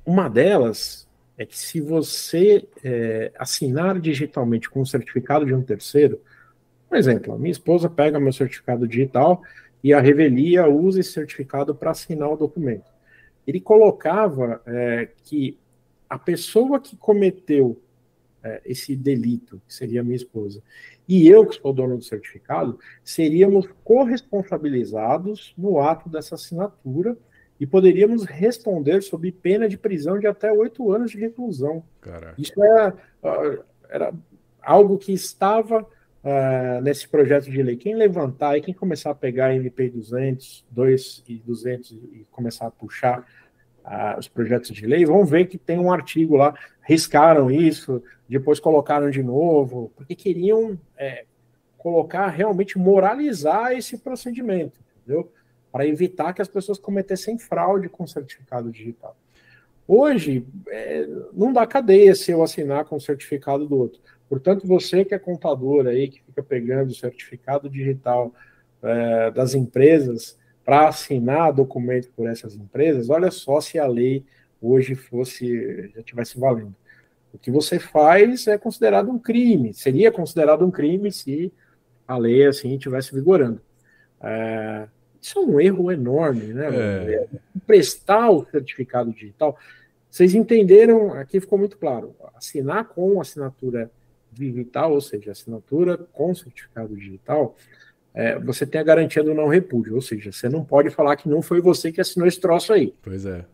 uma 0.06 0.30
delas 0.30 1.08
é 1.38 1.46
que 1.46 1.58
se 1.58 1.82
você 1.82 2.68
é, 2.84 3.32
assinar 3.38 4.00
digitalmente 4.00 4.70
com 4.70 4.82
um 4.82 4.86
certificado 4.86 5.46
de 5.46 5.54
um 5.54 5.62
terceiro, 5.62 6.22
por 6.88 6.98
exemplo, 6.98 7.34
a 7.34 7.38
minha 7.38 7.52
esposa 7.52 7.90
pega 7.90 8.20
meu 8.20 8.34
certificado 8.34 8.88
digital 8.88 9.42
e 9.84 9.94
a 9.94 10.00
revelia 10.00 10.68
usa 10.68 11.00
esse 11.00 11.14
certificado 11.14 11.74
para 11.74 11.92
assinar 11.92 12.30
o 12.30 12.38
documento. 12.38 12.92
Ele 13.48 13.60
colocava 13.60 14.62
é, 14.68 15.08
que 15.24 15.58
a 16.12 16.20
pessoa 16.20 16.78
que 16.78 16.98
cometeu 16.98 17.82
é, 18.44 18.62
esse 18.66 18.98
delito, 18.98 19.62
que 19.66 19.74
seria 19.74 20.04
minha 20.04 20.18
esposa, 20.18 20.62
e 21.08 21.26
eu, 21.26 21.46
que 21.46 21.56
sou 21.56 21.72
dono 21.72 21.98
do 21.98 22.04
certificado, 22.04 22.78
seríamos 23.02 23.66
corresponsabilizados 23.82 25.54
no 25.58 25.80
ato 25.80 26.10
dessa 26.10 26.36
assinatura 26.36 27.18
e 27.58 27.66
poderíamos 27.66 28.26
responder 28.26 29.02
sob 29.02 29.32
pena 29.32 29.70
de 29.70 29.78
prisão 29.78 30.20
de 30.20 30.28
até 30.28 30.52
oito 30.52 30.92
anos 30.92 31.12
de 31.12 31.18
reclusão. 31.18 31.82
Caraca. 32.02 32.36
Isso 32.38 32.62
era, 32.62 32.94
é, 33.24 33.60
era 33.90 34.14
algo 34.62 34.98
que 34.98 35.14
estava 35.14 35.82
uh, 35.82 36.82
nesse 36.82 37.08
projeto 37.08 37.50
de 37.50 37.64
lei. 37.64 37.78
Quem 37.78 37.96
levantar 37.96 38.58
e 38.58 38.62
quem 38.62 38.74
começar 38.74 39.12
a 39.12 39.16
pegar 39.16 39.56
MP 39.56 39.90
200, 39.90 40.66
2 40.70 41.24
e 41.30 41.36
200 41.38 41.92
e 41.92 42.28
começar 42.32 42.68
a 42.68 42.72
puxar 42.72 43.26
uh, 43.86 44.20
os 44.20 44.28
projetos 44.28 44.72
de 44.72 44.86
lei, 44.86 45.06
vão 45.06 45.26
ver 45.26 45.46
que 45.46 45.58
tem 45.58 45.80
um 45.80 45.92
artigo 45.92 46.36
lá, 46.36 46.54
riscaram 46.84 47.52
isso, 47.52 48.02
depois 48.28 48.60
colocaram 48.60 49.10
de 49.10 49.22
novo, 49.22 49.92
porque 49.96 50.16
queriam 50.16 50.80
é, 50.98 51.26
colocar, 51.78 52.28
realmente 52.28 52.78
moralizar 52.78 53.74
esse 53.74 53.98
procedimento, 53.98 54.80
entendeu? 55.04 55.32
Para 55.72 55.88
evitar 55.88 56.34
que 56.34 56.42
as 56.42 56.48
pessoas 56.48 56.78
cometessem 56.78 57.38
fraude 57.38 57.90
com 57.90 58.06
certificado 58.06 58.72
digital. 58.72 59.16
Hoje, 59.88 60.46
é, 60.70 61.08
não 61.34 61.52
dá 61.52 61.66
cadeia 61.66 62.16
se 62.16 62.32
eu 62.32 62.44
assinar 62.44 62.86
com 62.86 62.96
o 62.96 63.02
certificado 63.02 63.68
do 63.68 63.78
outro. 63.78 64.00
Portanto, 64.30 64.66
você 64.66 65.04
que 65.04 65.14
é 65.14 65.20
contador 65.20 65.88
aí, 65.88 66.08
que 66.08 66.24
fica 66.24 66.42
pegando 66.42 66.92
o 66.92 66.96
certificado 66.96 67.70
digital 67.70 68.34
é, 68.82 69.32
das 69.32 69.54
empresas, 69.54 70.40
para 70.64 70.88
assinar 70.88 71.54
documento 71.54 72.10
por 72.16 72.28
essas 72.28 72.56
empresas, 72.56 73.10
olha 73.10 73.32
só 73.32 73.60
se 73.60 73.80
a 73.80 73.88
lei 73.88 74.24
hoje 74.62 74.96
fosse 74.96 75.92
já 75.96 76.04
tivesse 76.04 76.40
valendo. 76.40 76.76
O 77.34 77.38
que 77.38 77.50
você 77.50 77.80
faz 77.80 78.46
é 78.48 78.58
considerado 78.58 79.10
um 79.10 79.18
crime, 79.18 79.74
seria 79.74 80.12
considerado 80.12 80.66
um 80.66 80.72
crime 80.72 81.12
se 81.12 81.52
a 82.08 82.18
lei 82.18 82.46
assim 82.46 82.76
estivesse 82.76 83.14
vigorando. 83.14 83.62
É, 84.22 84.88
isso 85.22 85.40
é 85.40 85.42
um 85.42 85.60
erro 85.60 85.92
enorme, 85.92 86.54
né? 86.54 86.68
É. 86.72 87.28
Prestar 87.66 88.30
o 88.30 88.46
certificado 88.50 89.12
digital. 89.12 89.58
Vocês 90.10 90.36
entenderam? 90.36 91.14
Aqui 91.14 91.40
ficou 91.40 91.58
muito 91.58 91.78
claro. 91.78 92.14
Assinar 92.36 92.86
com 92.90 93.22
assinatura 93.22 93.90
digital, 94.32 94.94
ou 94.94 95.02
seja, 95.02 95.32
assinatura 95.32 95.98
com 96.12 96.34
certificado 96.34 96.96
digital, 96.96 97.56
é, 98.14 98.38
você 98.40 98.66
tem 98.66 98.80
a 98.80 98.84
garantia 98.84 99.24
do 99.24 99.34
não 99.34 99.48
repúdio, 99.48 99.96
ou 99.96 100.02
seja, 100.02 100.32
você 100.32 100.50
não 100.50 100.64
pode 100.64 100.90
falar 100.90 101.16
que 101.16 101.30
não 101.30 101.42
foi 101.42 101.62
você 101.62 101.92
que 101.92 102.02
assinou 102.02 102.28
esse 102.28 102.40
troço 102.40 102.74
aí. 102.74 102.94
Pois 103.02 103.26
é. 103.26 103.46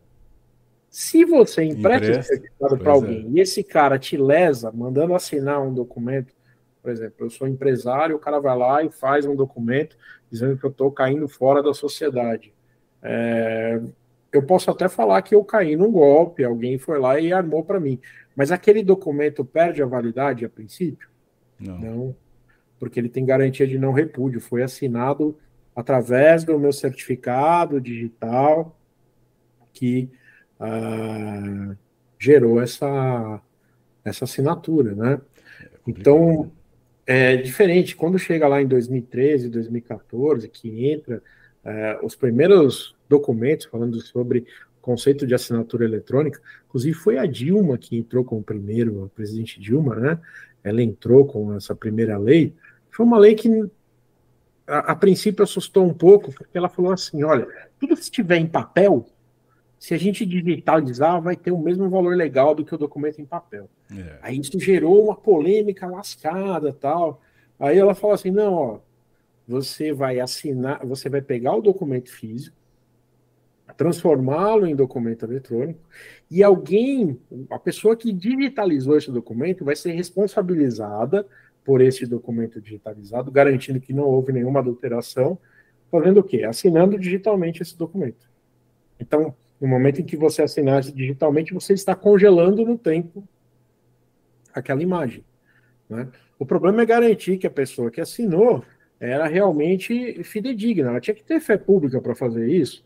Se 0.90 1.24
você 1.26 1.64
empresta, 1.64 2.12
esse 2.12 2.30
certificado 2.30 2.78
para 2.78 2.92
alguém 2.92 3.26
é. 3.28 3.30
e 3.30 3.40
esse 3.40 3.64
cara 3.64 4.00
te 4.00 4.18
lesa, 4.18 4.72
mandando 4.72 5.14
assinar 5.14 5.62
um 5.62 5.74
documento, 5.74 6.34
por 6.82 6.92
exemplo, 6.92 7.26
eu 7.26 7.30
sou 7.30 7.48
empresário, 7.48 8.16
o 8.16 8.20
cara 8.20 8.40
vai 8.40 8.58
lá 8.58 8.84
e 8.84 8.90
faz 8.90 9.26
um 9.26 9.36
documento 9.36 9.96
dizendo 10.32 10.58
que 10.58 10.66
eu 10.66 10.72
estou 10.72 10.92
caindo 10.92 11.28
fora 11.28 11.62
da 11.62 11.74
sociedade. 11.74 12.54
É, 13.04 13.80
eu 14.32 14.42
posso 14.44 14.72
até 14.72 14.90
falar 14.90 15.22
que 15.22 15.36
eu 15.36 15.44
caí 15.44 15.76
num 15.76 15.92
golpe, 15.92 16.44
alguém 16.44 16.78
foi 16.80 17.00
lá 17.00 17.20
e 17.20 17.32
armou 17.32 17.64
para 17.64 17.80
mim. 17.80 18.00
Mas 18.36 18.52
aquele 18.52 18.84
documento 18.84 19.46
perde 19.46 19.84
a 19.84 19.86
validade 19.86 20.46
a 20.46 20.50
princípio? 20.50 21.10
Não. 21.60 21.78
não 21.78 22.16
porque 22.80 23.00
ele 23.00 23.10
tem 23.10 23.26
garantia 23.26 23.68
de 23.68 23.78
não 23.78 23.92
repúdio. 23.92 24.42
Foi 24.42 24.64
assinado 24.64 25.38
através 25.76 26.44
do 26.44 26.60
meu 26.60 26.72
certificado 26.74 27.80
digital 27.80 28.76
que 29.74 30.10
ah, 30.60 31.76
gerou 32.20 32.60
essa, 32.62 33.42
essa 34.04 34.26
assinatura, 34.26 34.96
né? 34.96 35.22
É 35.62 35.68
então, 35.88 36.52
é 37.06 37.38
diferente. 37.38 37.96
Quando 37.96 38.18
chega 38.18 38.48
lá 38.48 38.62
em 38.62 38.68
2013, 38.68 39.50
2014, 39.50 40.50
que 40.50 40.90
entra 40.90 41.22
é, 41.64 42.00
os 42.04 42.16
primeiros 42.16 42.96
documentos 43.08 43.66
falando 43.66 44.00
sobre 44.02 44.46
conceito 44.82 45.28
de 45.28 45.36
assinatura 45.36 45.86
eletrônica, 45.86 46.42
inclusive 46.68 46.94
foi 46.94 47.18
a 47.18 47.26
Dilma 47.26 47.78
que 47.78 47.98
entrou 47.98 48.24
com 48.24 48.38
o 48.40 48.44
primeiro, 48.44 49.04
a 49.04 49.10
presidente 49.10 49.60
Dilma, 49.60 49.96
né? 49.96 50.20
Ela 50.64 50.82
entrou 50.82 51.26
com 51.26 51.56
essa 51.56 51.76
primeira 51.76 52.18
lei, 52.18 52.54
foi 52.98 53.06
uma 53.06 53.20
lei 53.20 53.36
que 53.36 53.48
a, 54.66 54.80
a, 54.92 54.96
princípio 54.96 55.44
assustou 55.44 55.86
um 55.86 55.94
pouco, 55.94 56.34
porque 56.34 56.58
ela 56.58 56.68
falou 56.68 56.92
assim: 56.92 57.24
olha, 57.24 57.48
tudo 57.80 57.96
que 57.96 58.02
estiver 58.02 58.38
em 58.38 58.48
papel, 58.48 59.06
se 59.78 59.94
a 59.94 59.98
gente 60.00 60.26
digitalizar, 60.26 61.22
vai 61.22 61.36
ter 61.36 61.52
o 61.52 61.60
mesmo 61.60 61.88
valor 61.92 62.16
legal 62.16 62.56
do 62.56 62.66
que 62.66 62.74
o 62.74 62.78
documento 62.78 63.22
em 63.22 63.26
papel. 63.26 63.70
É. 63.96 64.18
Aí 64.24 64.40
isso 64.40 64.60
gerou 64.60 65.06
uma 65.06 65.16
polêmica 65.16 65.86
lascada 65.86 66.74
tal. 66.74 67.22
Aí 67.60 67.78
ela 67.78 67.94
falou 67.94 68.16
assim: 68.16 68.32
não, 68.32 68.54
ó, 68.56 68.80
você 69.48 69.94
vai 69.94 70.20
assinar, 70.20 70.84
você 70.84 71.08
vai 71.08 71.22
pegar 71.22 71.56
o 71.56 71.62
documento 71.62 72.10
físico, 72.10 72.58
transformá-lo 73.78 74.66
em 74.66 74.76
documento 74.76 75.24
eletrônico, 75.24 75.80
e 76.32 76.42
alguém, 76.42 77.20
a 77.52 77.60
pessoa 77.60 77.96
que 77.96 78.12
digitalizou 78.12 78.98
esse 78.98 79.12
documento, 79.12 79.64
vai 79.64 79.76
ser 79.76 79.92
responsabilizada 79.92 81.28
por 81.68 81.82
esse 81.82 82.06
documento 82.06 82.62
digitalizado, 82.62 83.30
garantindo 83.30 83.82
que 83.82 83.92
não 83.92 84.06
houve 84.06 84.32
nenhuma 84.32 84.62
adulteração, 84.62 85.38
fazendo 85.92 86.22
o 86.22 86.24
quê? 86.24 86.46
Assinando 86.46 86.98
digitalmente 86.98 87.62
esse 87.62 87.78
documento. 87.78 88.26
Então, 88.98 89.36
no 89.60 89.68
momento 89.68 90.00
em 90.00 90.06
que 90.06 90.16
você 90.16 90.42
assinar 90.42 90.82
digitalmente, 90.82 91.54
você 91.54 91.74
está 91.74 91.94
congelando 91.94 92.66
no 92.66 92.78
tempo 92.78 93.22
aquela 94.54 94.82
imagem. 94.82 95.26
Né? 95.90 96.08
O 96.40 96.46
problema 96.46 96.84
é 96.84 96.86
garantir 96.86 97.38
que 97.38 97.46
a 97.46 97.52
pessoa 97.52 97.92
que 97.92 98.00
assinou 98.00 98.64
era 98.98 99.28
realmente 99.28 100.24
fidedigna, 100.24 100.92
ela 100.92 101.02
tinha 101.02 101.14
que 101.14 101.24
ter 101.24 101.42
fé 101.42 101.58
pública 101.58 102.00
para 102.00 102.16
fazer 102.16 102.48
isso. 102.48 102.86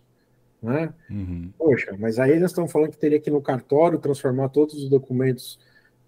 Né? 0.59 0.91
Uhum. 1.07 1.51
Poxa, 1.55 1.95
mas 1.99 2.17
aí 2.17 2.39
nós 2.39 2.49
estamos 2.49 2.71
falando 2.71 2.89
que 2.89 2.97
teria 2.97 3.19
que 3.19 3.29
ir 3.29 3.33
no 3.33 3.43
cartório 3.43 3.99
transformar 3.99 4.49
todos 4.49 4.73
os 4.73 4.89
documentos 4.89 5.59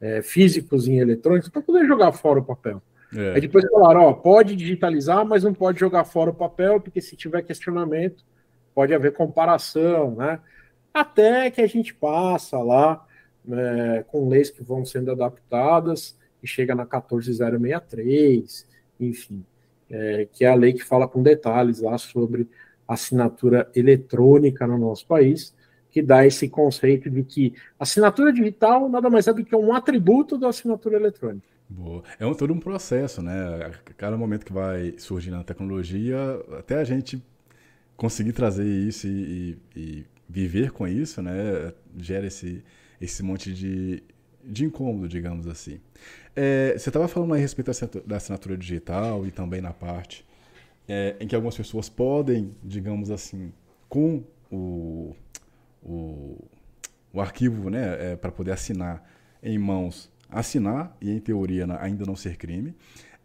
é, 0.03 0.21
físicos 0.21 0.85
em 0.85 0.99
eletrônicos 0.99 1.49
para 1.49 1.61
poder 1.61 1.87
jogar 1.87 2.11
fora 2.11 2.39
o 2.39 2.43
papel. 2.43 2.81
É. 3.15 3.35
Aí 3.35 3.41
depois 3.41 3.65
falaram, 3.71 4.01
ó, 4.01 4.11
pode 4.11 4.53
digitalizar, 4.53 5.25
mas 5.25 5.43
não 5.43 5.53
pode 5.53 5.79
jogar 5.79 6.03
fora 6.03 6.29
o 6.29 6.33
papel, 6.33 6.81
porque 6.81 6.99
se 6.99 7.15
tiver 7.15 7.41
questionamento, 7.41 8.25
pode 8.75 8.93
haver 8.93 9.13
comparação, 9.13 10.15
né? 10.15 10.41
Até 10.93 11.49
que 11.49 11.61
a 11.61 11.67
gente 11.67 11.93
passa 11.93 12.57
lá 12.59 13.05
né, 13.45 14.03
com 14.07 14.27
leis 14.27 14.49
que 14.49 14.61
vão 14.61 14.83
sendo 14.83 15.09
adaptadas 15.11 16.17
e 16.41 16.47
chega 16.47 16.75
na 16.75 16.85
14063, 16.85 18.67
enfim, 18.99 19.45
é, 19.89 20.27
que 20.31 20.43
é 20.43 20.49
a 20.49 20.55
lei 20.55 20.73
que 20.73 20.83
fala 20.83 21.07
com 21.07 21.23
detalhes 21.23 21.79
lá 21.79 21.97
sobre 21.97 22.49
assinatura 22.85 23.71
eletrônica 23.73 24.67
no 24.67 24.77
nosso 24.77 25.07
país 25.07 25.55
que 25.93 26.01
dá 26.01 26.25
esse 26.25 26.49
conceito 26.49 27.07
de 27.07 27.23
que 27.23 27.53
assinatura 27.79 28.33
digital 28.33 28.89
nada 28.89 29.11
mais 29.11 29.27
é 29.27 29.33
do 29.33 29.45
que 29.45 29.55
um 29.55 29.73
atributo 29.73 30.39
da 30.39 30.49
assinatura 30.49 30.95
eletrônica. 30.95 31.47
Boa. 31.69 32.03
É 32.19 32.25
um, 32.25 32.33
todo 32.33 32.51
um 32.51 32.59
processo, 32.59 33.21
né? 33.21 33.65
A 33.65 33.93
cada 33.93 34.17
momento 34.17 34.43
que 34.43 34.51
vai 34.51 34.95
surgindo 34.97 35.37
a 35.37 35.43
tecnologia, 35.43 36.17
até 36.57 36.75
a 36.75 36.83
gente 36.83 37.23
conseguir 37.95 38.33
trazer 38.33 38.65
isso 38.65 39.07
e, 39.07 39.57
e, 39.75 39.79
e, 39.79 40.05
viver 40.27 40.71
com 40.71 40.87
isso, 40.87 41.21
né, 41.21 41.71
gera 41.95 42.25
esse, 42.25 42.63
esse 42.99 43.21
monte 43.21 43.53
de, 43.53 44.01
de 44.43 44.65
incômodo, 44.65 45.07
digamos 45.07 45.47
assim. 45.47 45.79
É, 46.35 46.73
você 46.75 46.89
estava 46.89 47.07
falando 47.07 47.35
a 47.35 47.37
respeito 47.37 47.71
da 48.03 48.17
assinatura 48.17 48.57
digital 48.57 49.27
e 49.27 49.31
também 49.31 49.61
na 49.61 49.71
parte 49.71 50.25
é, 50.87 51.15
em 51.19 51.27
que 51.27 51.35
algumas 51.35 51.55
pessoas 51.55 51.87
podem, 51.87 52.55
digamos 52.63 53.11
assim, 53.11 53.53
com 53.87 54.23
o, 54.51 55.15
o, 55.83 56.37
o 57.11 57.21
arquivo 57.21 57.69
né, 57.69 58.11
é, 58.11 58.15
para 58.15 58.31
poder 58.31 58.51
assinar 58.51 59.03
em 59.41 59.57
mãos, 59.57 60.11
assinar 60.29 60.95
e, 61.01 61.11
em 61.11 61.19
teoria, 61.19 61.67
ainda 61.79 62.05
não 62.05 62.15
ser 62.15 62.37
crime. 62.37 62.75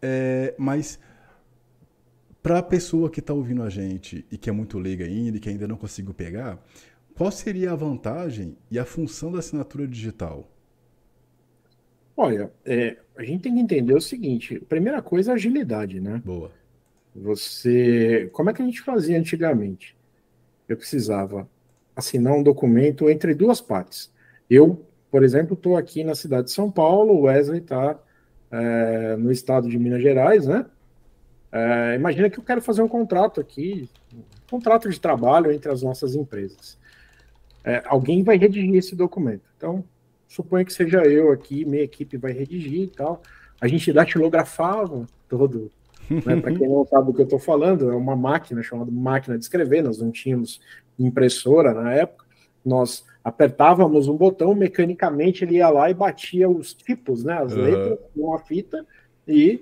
É, 0.01 0.53
mas 0.57 0.99
para 2.41 2.59
a 2.59 2.63
pessoa 2.63 3.09
que 3.09 3.19
está 3.19 3.33
ouvindo 3.33 3.63
a 3.63 3.69
gente 3.69 4.25
e 4.31 4.37
que 4.37 4.49
é 4.49 4.53
muito 4.53 4.77
leiga 4.79 5.05
ainda 5.05 5.37
e 5.37 5.39
que 5.39 5.49
ainda 5.49 5.67
não 5.67 5.75
conseguiu 5.75 6.13
pegar, 6.13 6.63
qual 7.15 7.31
seria 7.31 7.71
a 7.71 7.75
vantagem 7.75 8.57
e 8.71 8.79
a 8.79 8.85
função 8.85 9.31
da 9.31 9.39
assinatura 9.39 9.87
digital? 9.87 10.49
Olha, 12.15 12.51
é, 12.65 12.97
a 13.17 13.23
gente 13.23 13.43
tem 13.43 13.53
que 13.53 13.59
entender 13.59 13.93
o 13.93 14.01
seguinte: 14.01 14.59
primeira 14.67 15.01
coisa 15.01 15.31
é 15.31 15.33
agilidade, 15.35 15.99
né? 15.99 16.21
Boa. 16.23 16.51
Você. 17.15 18.29
Como 18.33 18.49
é 18.49 18.53
que 18.53 18.61
a 18.61 18.65
gente 18.65 18.81
fazia 18.81 19.17
antigamente? 19.17 19.97
Eu 20.67 20.77
precisava 20.77 21.49
assinar 21.99 22.33
um 22.33 22.43
documento 22.43 23.09
entre 23.09 23.33
duas 23.33 23.61
partes. 23.61 24.11
Eu, 24.49 24.83
por 25.11 25.23
exemplo, 25.23 25.53
estou 25.53 25.77
aqui 25.77 26.03
na 26.03 26.15
cidade 26.15 26.45
de 26.45 26.51
São 26.51 26.71
Paulo, 26.71 27.13
o 27.13 27.21
Wesley 27.21 27.59
está 27.59 27.99
é, 28.51 29.15
no 29.15 29.31
estado 29.31 29.69
de 29.69 29.77
Minas 29.77 30.01
Gerais, 30.01 30.45
né? 30.45 30.65
É, 31.51 31.95
imagina 31.95 32.29
que 32.29 32.39
eu 32.39 32.43
quero 32.43 32.61
fazer 32.61 32.81
um 32.81 32.87
contrato 32.87 33.41
aqui, 33.41 33.89
um 34.13 34.21
contrato 34.49 34.89
de 34.89 34.99
trabalho 34.99 35.51
entre 35.51 35.71
as 35.71 35.81
nossas 35.81 36.15
empresas. 36.15 36.77
É, 37.63 37.81
alguém 37.85 38.23
vai 38.23 38.37
redigir 38.37 38.75
esse 38.75 38.95
documento. 38.95 39.43
Então, 39.57 39.83
suponha 40.27 40.63
que 40.63 40.73
seja 40.73 41.03
eu 41.03 41.31
aqui, 41.31 41.65
minha 41.65 41.83
equipe 41.83 42.17
vai 42.17 42.31
redigir 42.31 42.81
e 42.81 42.87
tal. 42.87 43.21
A 43.59 43.67
gente 43.67 43.91
datilografava 43.91 45.05
todo. 45.27 45.71
Né? 46.09 46.39
Para 46.41 46.53
quem 46.53 46.67
não 46.67 46.85
sabe 46.85 47.07
do 47.07 47.13
que 47.13 47.21
eu 47.21 47.25
estou 47.25 47.39
falando, 47.39 47.91
é 47.91 47.95
uma 47.95 48.15
máquina 48.15 48.63
chamada 48.63 48.91
máquina 48.91 49.37
de 49.37 49.43
escrever. 49.43 49.83
Nós 49.83 49.99
não 49.99 50.11
tínhamos 50.11 50.61
impressora 50.99 51.73
na 51.73 51.93
época. 51.93 52.25
Nós 52.63 53.05
apertávamos 53.23 54.07
um 54.07 54.15
botão, 54.15 54.53
mecanicamente 54.53 55.43
ele 55.43 55.55
ia 55.55 55.69
lá 55.69 55.89
e 55.89 55.93
batia 55.93 56.49
os 56.49 56.73
tipos, 56.73 57.23
né, 57.23 57.33
as 57.33 57.53
uhum. 57.53 57.61
letras, 57.61 57.99
com 58.13 58.21
uma 58.21 58.39
fita 58.39 58.85
e 59.27 59.61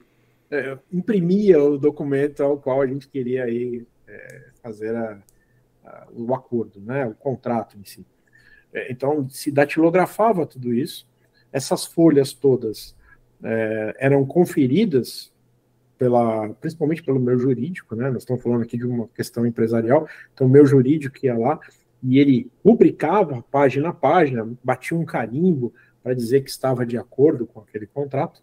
é, 0.49 0.77
imprimia 0.91 1.61
o 1.61 1.77
documento 1.77 2.41
ao 2.41 2.57
qual 2.57 2.81
a 2.81 2.87
gente 2.87 3.07
queria 3.07 3.43
aí, 3.43 3.85
é, 4.07 4.43
fazer 4.61 4.95
a, 4.95 5.19
a, 5.85 6.07
o 6.13 6.33
acordo, 6.33 6.79
né, 6.79 7.05
o 7.05 7.13
contrato 7.13 7.77
em 7.77 7.83
si. 7.83 8.05
É, 8.73 8.91
então, 8.91 9.27
se 9.29 9.51
datilografava 9.51 10.45
tudo 10.45 10.73
isso, 10.73 11.07
essas 11.51 11.85
folhas 11.85 12.33
todas 12.33 12.95
é, 13.43 13.95
eram 13.99 14.25
conferidas 14.25 15.31
pela, 15.97 16.49
principalmente 16.49 17.03
pelo 17.03 17.19
meu 17.19 17.37
jurídico, 17.37 17.95
né? 17.95 18.09
Nós 18.09 18.23
estamos 18.23 18.41
falando 18.41 18.61
aqui 18.61 18.77
de 18.77 18.85
uma 18.85 19.07
questão 19.09 19.45
empresarial, 19.45 20.07
então 20.33 20.47
meu 20.47 20.65
jurídico 20.65 21.17
ia 21.23 21.37
lá 21.37 21.59
e 22.03 22.19
ele 22.19 22.51
rubricava 22.63 23.43
página 23.51 23.89
a 23.89 23.93
página, 23.93 24.47
batia 24.63 24.97
um 24.97 25.05
carimbo 25.05 25.73
para 26.03 26.13
dizer 26.13 26.41
que 26.41 26.49
estava 26.49 26.85
de 26.85 26.97
acordo 26.97 27.45
com 27.45 27.59
aquele 27.59 27.87
contrato. 27.87 28.41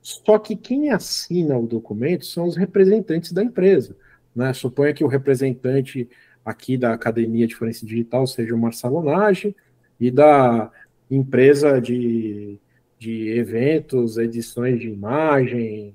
Só 0.00 0.38
que 0.38 0.56
quem 0.56 0.90
assina 0.90 1.58
o 1.58 1.66
documento 1.66 2.24
são 2.24 2.46
os 2.46 2.56
representantes 2.56 3.32
da 3.32 3.42
empresa. 3.42 3.96
Né? 4.34 4.52
Suponha 4.52 4.94
que 4.94 5.04
o 5.04 5.08
representante 5.08 6.08
aqui 6.44 6.76
da 6.76 6.92
Academia 6.92 7.46
de 7.46 7.56
Forense 7.56 7.84
Digital 7.84 8.26
seja 8.26 8.54
o 8.54 8.58
Marcelo 8.58 9.02
Nage 9.02 9.54
e 9.98 10.10
da 10.10 10.70
empresa 11.10 11.80
de, 11.80 12.58
de 12.98 13.30
eventos, 13.30 14.16
edições 14.16 14.78
de 14.78 14.88
imagem, 14.88 15.94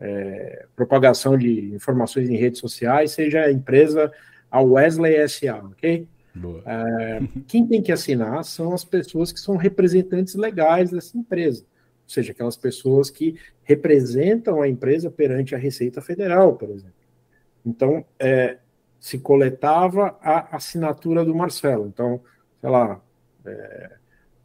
é, 0.00 0.66
propagação 0.74 1.36
de 1.36 1.74
informações 1.74 2.28
em 2.28 2.36
redes 2.36 2.58
sociais 2.58 3.12
seja 3.12 3.42
a 3.42 3.52
empresa 3.52 4.10
a 4.50 4.60
Wesley 4.60 5.28
SA, 5.28 5.58
ok? 5.58 6.08
É, 6.64 7.20
quem 7.46 7.66
tem 7.66 7.82
que 7.82 7.92
assinar 7.92 8.42
são 8.44 8.72
as 8.72 8.84
pessoas 8.84 9.30
que 9.30 9.38
são 9.38 9.56
representantes 9.56 10.34
legais 10.34 10.90
dessa 10.90 11.16
empresa 11.18 11.64
ou 12.10 12.12
seja, 12.12 12.32
aquelas 12.32 12.56
pessoas 12.56 13.08
que 13.08 13.38
representam 13.62 14.60
a 14.60 14.68
empresa 14.68 15.08
perante 15.08 15.54
a 15.54 15.58
Receita 15.58 16.00
Federal, 16.00 16.56
por 16.56 16.68
exemplo. 16.68 16.92
Então, 17.64 18.04
é, 18.18 18.58
se 18.98 19.16
coletava 19.20 20.18
a 20.20 20.56
assinatura 20.56 21.24
do 21.24 21.32
Marcelo. 21.32 21.86
Então, 21.86 22.20
sei 22.60 22.68
lá, 22.68 23.00
é, 23.46 23.92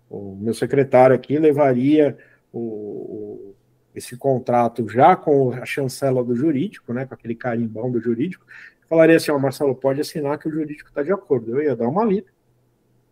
o 0.07 0.35
meu 0.35 0.53
secretário 0.53 1.15
aqui 1.15 1.39
levaria 1.39 2.15
o, 2.53 2.59
o, 2.59 3.54
esse 3.95 4.17
contrato 4.17 4.87
já 4.89 5.15
com 5.15 5.51
a 5.53 5.65
chancela 5.65 6.23
do 6.23 6.35
jurídico, 6.35 6.93
né, 6.93 7.05
com 7.05 7.13
aquele 7.13 7.35
carimbão 7.35 7.89
do 7.89 7.99
jurídico, 7.99 8.45
falaria 8.89 9.15
assim, 9.15 9.31
ó, 9.31 9.39
Marcelo, 9.39 9.75
pode 9.75 10.01
assinar 10.01 10.37
que 10.37 10.47
o 10.47 10.51
jurídico 10.51 10.89
está 10.89 11.01
de 11.01 11.11
acordo. 11.11 11.51
Eu 11.51 11.63
ia 11.63 11.75
dar 11.75 11.87
uma 11.87 12.03
lida, 12.03 12.27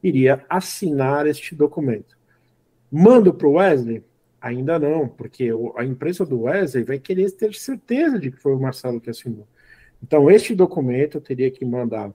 iria 0.02 0.46
assinar 0.50 1.26
este 1.26 1.56
documento. 1.56 2.18
Mando 2.92 3.34
para 3.34 3.48
o 3.48 3.54
Wesley, 3.54 4.04
Ainda 4.44 4.78
não, 4.78 5.08
porque 5.08 5.52
a 5.78 5.86
empresa 5.86 6.26
do 6.26 6.42
Wesley 6.42 6.84
vai 6.84 7.00
querer 7.00 7.32
ter 7.32 7.56
certeza 7.56 8.20
de 8.20 8.30
que 8.30 8.36
foi 8.36 8.54
o 8.54 8.60
Marcelo 8.60 9.00
que 9.00 9.10
assinou. 9.10 9.48
Então, 10.04 10.30
este 10.30 10.54
documento 10.54 11.18
eu 11.18 11.22
teria 11.22 11.50
que 11.50 11.64
mandar 11.64 12.12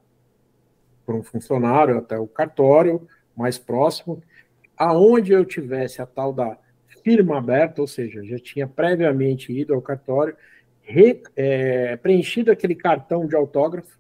para 1.06 1.14
um 1.14 1.22
funcionário 1.22 1.96
até 1.96 2.18
o 2.18 2.26
cartório 2.26 3.08
mais 3.34 3.56
próximo, 3.56 4.22
aonde 4.76 5.32
eu 5.32 5.42
tivesse 5.42 6.02
a 6.02 6.06
tal 6.06 6.30
da 6.30 6.58
firma 7.03 7.38
aberta, 7.38 7.80
ou 7.80 7.86
seja, 7.86 8.22
já 8.24 8.38
tinha 8.38 8.66
previamente 8.66 9.53
ido 9.53 9.74
ao 9.74 9.82
cartório, 9.82 10.36
re, 10.82 11.22
é, 11.36 11.96
preenchido 11.96 12.51
aquele 12.51 12.74
cartão 12.74 13.26
de 13.26 13.34
autógrafo, 13.34 13.99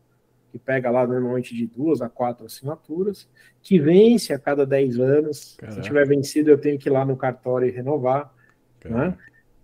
que 0.50 0.58
pega 0.58 0.90
lá 0.90 1.06
normalmente 1.06 1.54
de 1.54 1.66
duas 1.66 2.00
a 2.00 2.08
quatro 2.08 2.46
assinaturas, 2.46 3.28
que 3.62 3.78
vence 3.78 4.32
a 4.32 4.38
cada 4.38 4.64
dez 4.64 4.98
anos. 4.98 5.56
Caraca. 5.58 5.76
Se 5.76 5.86
tiver 5.86 6.06
vencido, 6.06 6.50
eu 6.50 6.58
tenho 6.58 6.78
que 6.78 6.88
ir 6.88 6.92
lá 6.92 7.04
no 7.04 7.16
cartório 7.16 7.68
e 7.68 7.70
renovar. 7.70 8.32
Né? 8.84 9.14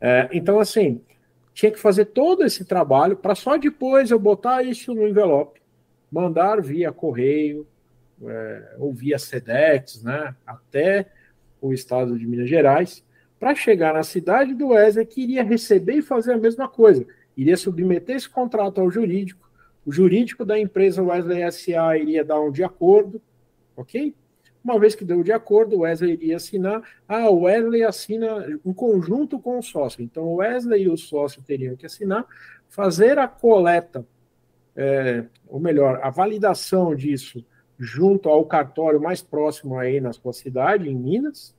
É, 0.00 0.28
então, 0.32 0.60
assim, 0.60 1.00
tinha 1.54 1.72
que 1.72 1.78
fazer 1.78 2.06
todo 2.06 2.44
esse 2.44 2.64
trabalho 2.64 3.16
para 3.16 3.34
só 3.34 3.56
depois 3.56 4.10
eu 4.10 4.18
botar 4.18 4.62
isso 4.62 4.92
no 4.92 5.06
envelope, 5.08 5.60
mandar 6.10 6.60
via 6.60 6.92
correio 6.92 7.66
é, 8.26 8.74
ou 8.78 8.92
via 8.92 9.18
SEDEX, 9.18 10.02
né, 10.02 10.34
até 10.46 11.06
o 11.60 11.72
estado 11.72 12.18
de 12.18 12.26
Minas 12.26 12.48
Gerais, 12.48 13.04
para 13.44 13.54
chegar 13.54 13.92
na 13.92 14.02
cidade 14.02 14.54
do 14.54 14.68
Wesley, 14.68 15.04
que 15.04 15.20
iria 15.20 15.42
receber 15.42 15.96
e 15.96 16.02
fazer 16.02 16.32
a 16.32 16.38
mesma 16.38 16.66
coisa. 16.66 17.06
Iria 17.36 17.58
submeter 17.58 18.16
esse 18.16 18.26
contrato 18.26 18.80
ao 18.80 18.90
jurídico, 18.90 19.46
o 19.84 19.92
jurídico 19.92 20.46
da 20.46 20.58
empresa 20.58 21.02
Wesley 21.02 21.52
SA 21.52 21.98
iria 21.98 22.24
dar 22.24 22.40
um 22.40 22.50
de 22.50 22.64
acordo, 22.64 23.20
ok? 23.76 24.14
Uma 24.64 24.78
vez 24.78 24.94
que 24.94 25.04
deu 25.04 25.22
de 25.22 25.30
acordo, 25.30 25.76
o 25.76 25.80
Wesley 25.80 26.14
iria 26.14 26.36
assinar. 26.36 26.82
Ah, 27.06 27.28
o 27.28 27.42
Wesley 27.42 27.84
assina 27.84 28.58
um 28.64 28.72
conjunto 28.72 29.38
com 29.38 29.58
o 29.58 29.62
sócio. 29.62 30.02
Então, 30.02 30.24
o 30.24 30.36
Wesley 30.36 30.84
e 30.84 30.88
o 30.88 30.96
sócio 30.96 31.42
teriam 31.42 31.76
que 31.76 31.84
assinar, 31.84 32.24
fazer 32.70 33.18
a 33.18 33.28
coleta, 33.28 34.06
é, 34.74 35.22
ou 35.46 35.60
melhor, 35.60 36.00
a 36.02 36.08
validação 36.08 36.94
disso 36.94 37.44
junto 37.78 38.30
ao 38.30 38.46
cartório 38.46 39.02
mais 39.02 39.20
próximo 39.20 39.78
aí 39.78 40.00
na 40.00 40.14
sua 40.14 40.32
cidade, 40.32 40.88
em 40.88 40.96
Minas, 40.96 41.54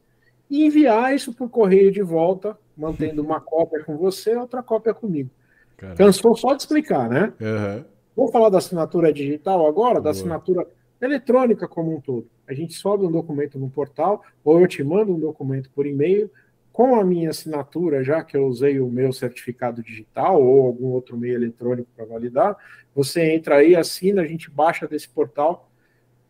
e 0.50 0.66
enviar 0.66 1.14
isso 1.14 1.34
por 1.34 1.50
correio 1.50 1.92
de 1.92 2.02
volta, 2.02 2.58
mantendo 2.78 3.22
uma 3.22 3.40
cópia 3.42 3.84
com 3.84 3.98
você 3.98 4.34
e 4.34 4.38
outra 4.38 4.62
cópia 4.62 4.94
comigo. 4.94 5.30
Caramba. 5.78 5.98
Cansou 5.98 6.36
só 6.36 6.54
de 6.54 6.62
explicar, 6.62 7.10
né? 7.10 7.34
Uhum. 7.40 7.84
Vamos 8.16 8.32
falar 8.32 8.50
da 8.50 8.60
assinatura 8.60 9.12
digital 9.12 9.68
agora, 9.68 9.96
Boa. 9.96 10.04
da 10.04 10.10
assinatura 10.12 10.66
eletrônica 11.02 11.68
como 11.68 11.96
um 11.96 12.00
todo. 12.00 12.28
A 12.48 12.54
gente 12.54 12.74
sobe 12.74 13.06
um 13.06 13.12
documento 13.12 13.60
no 13.60 13.70
portal, 13.70 14.24
ou 14.44 14.62
eu 14.62 14.68
te 14.68 14.84
mando 14.84 15.14
um 15.14 15.20
documento 15.20 15.70
por 15.76 15.86
e-mail 15.86 16.30
com 16.72 16.96
a 16.96 17.04
minha 17.06 17.30
assinatura, 17.30 18.04
já 18.04 18.24
que 18.24 18.36
eu 18.36 18.46
usei 18.48 18.80
o 18.80 18.88
meu 18.88 19.14
certificado 19.14 19.82
digital 19.82 20.42
ou 20.42 20.68
algum 20.68 20.88
outro 20.88 21.18
meio 21.18 21.36
eletrônico 21.36 21.88
para 21.96 22.06
validar. 22.06 22.58
Você 22.94 23.34
entra 23.34 23.58
aí, 23.58 23.76
assina, 23.76 24.22
a 24.22 24.28
gente 24.28 24.50
baixa 24.50 24.88
desse 24.88 25.08
portal 25.08 25.70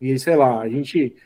e, 0.00 0.16
sei 0.18 0.36
lá, 0.36 0.60
a 0.60 0.68
gente 0.68 1.16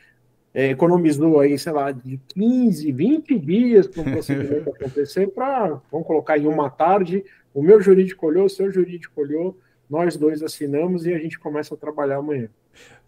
é, 0.53 0.69
economizou 0.69 1.39
aí, 1.39 1.57
sei 1.57 1.71
lá, 1.71 1.91
de 1.91 2.19
15, 2.35 2.91
20 2.91 3.39
dias 3.39 3.87
para 3.87 4.01
o 4.01 4.05
procedimento 4.11 4.69
acontecer 4.69 5.27
para, 5.27 5.81
vamos 5.91 6.05
colocar 6.05 6.37
em 6.37 6.47
uma 6.47 6.69
tarde, 6.69 7.23
o 7.53 7.61
meu 7.61 7.81
jurídico 7.81 8.25
olhou, 8.25 8.45
o 8.45 8.49
seu 8.49 8.71
jurídico 8.71 9.21
olhou, 9.21 9.57
nós 9.89 10.15
dois 10.15 10.41
assinamos 10.41 11.05
e 11.05 11.13
a 11.13 11.17
gente 11.17 11.37
começa 11.37 11.73
a 11.73 11.77
trabalhar 11.77 12.17
amanhã. 12.17 12.49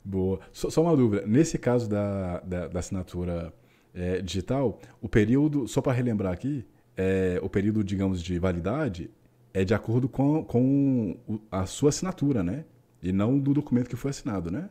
Boa. 0.03 0.39
Só, 0.51 0.69
só 0.69 0.81
uma 0.81 0.95
dúvida. 0.97 1.25
Nesse 1.25 1.57
caso 1.57 1.89
da, 1.89 2.39
da, 2.41 2.67
da 2.67 2.79
assinatura 2.79 3.53
é, 3.93 4.21
digital, 4.21 4.79
o 5.01 5.07
período, 5.07 5.67
só 5.67 5.81
para 5.81 5.93
relembrar 5.93 6.33
aqui, 6.33 6.65
é, 6.97 7.39
o 7.41 7.49
período, 7.49 7.83
digamos, 7.83 8.21
de 8.21 8.37
validade 8.37 9.09
é 9.53 9.63
de 9.63 9.73
acordo 9.73 10.09
com, 10.09 10.43
com 10.43 11.15
a 11.49 11.65
sua 11.65 11.89
assinatura, 11.89 12.43
né? 12.43 12.65
E 13.01 13.11
não 13.11 13.37
do 13.37 13.53
documento 13.53 13.89
que 13.89 13.95
foi 13.95 14.11
assinado, 14.11 14.51
né? 14.51 14.69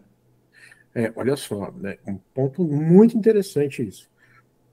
É, 0.94 1.12
olha 1.16 1.36
só, 1.36 1.72
né, 1.72 1.96
um 2.06 2.18
ponto 2.34 2.64
muito 2.64 3.16
interessante 3.16 3.86
isso. 3.86 4.10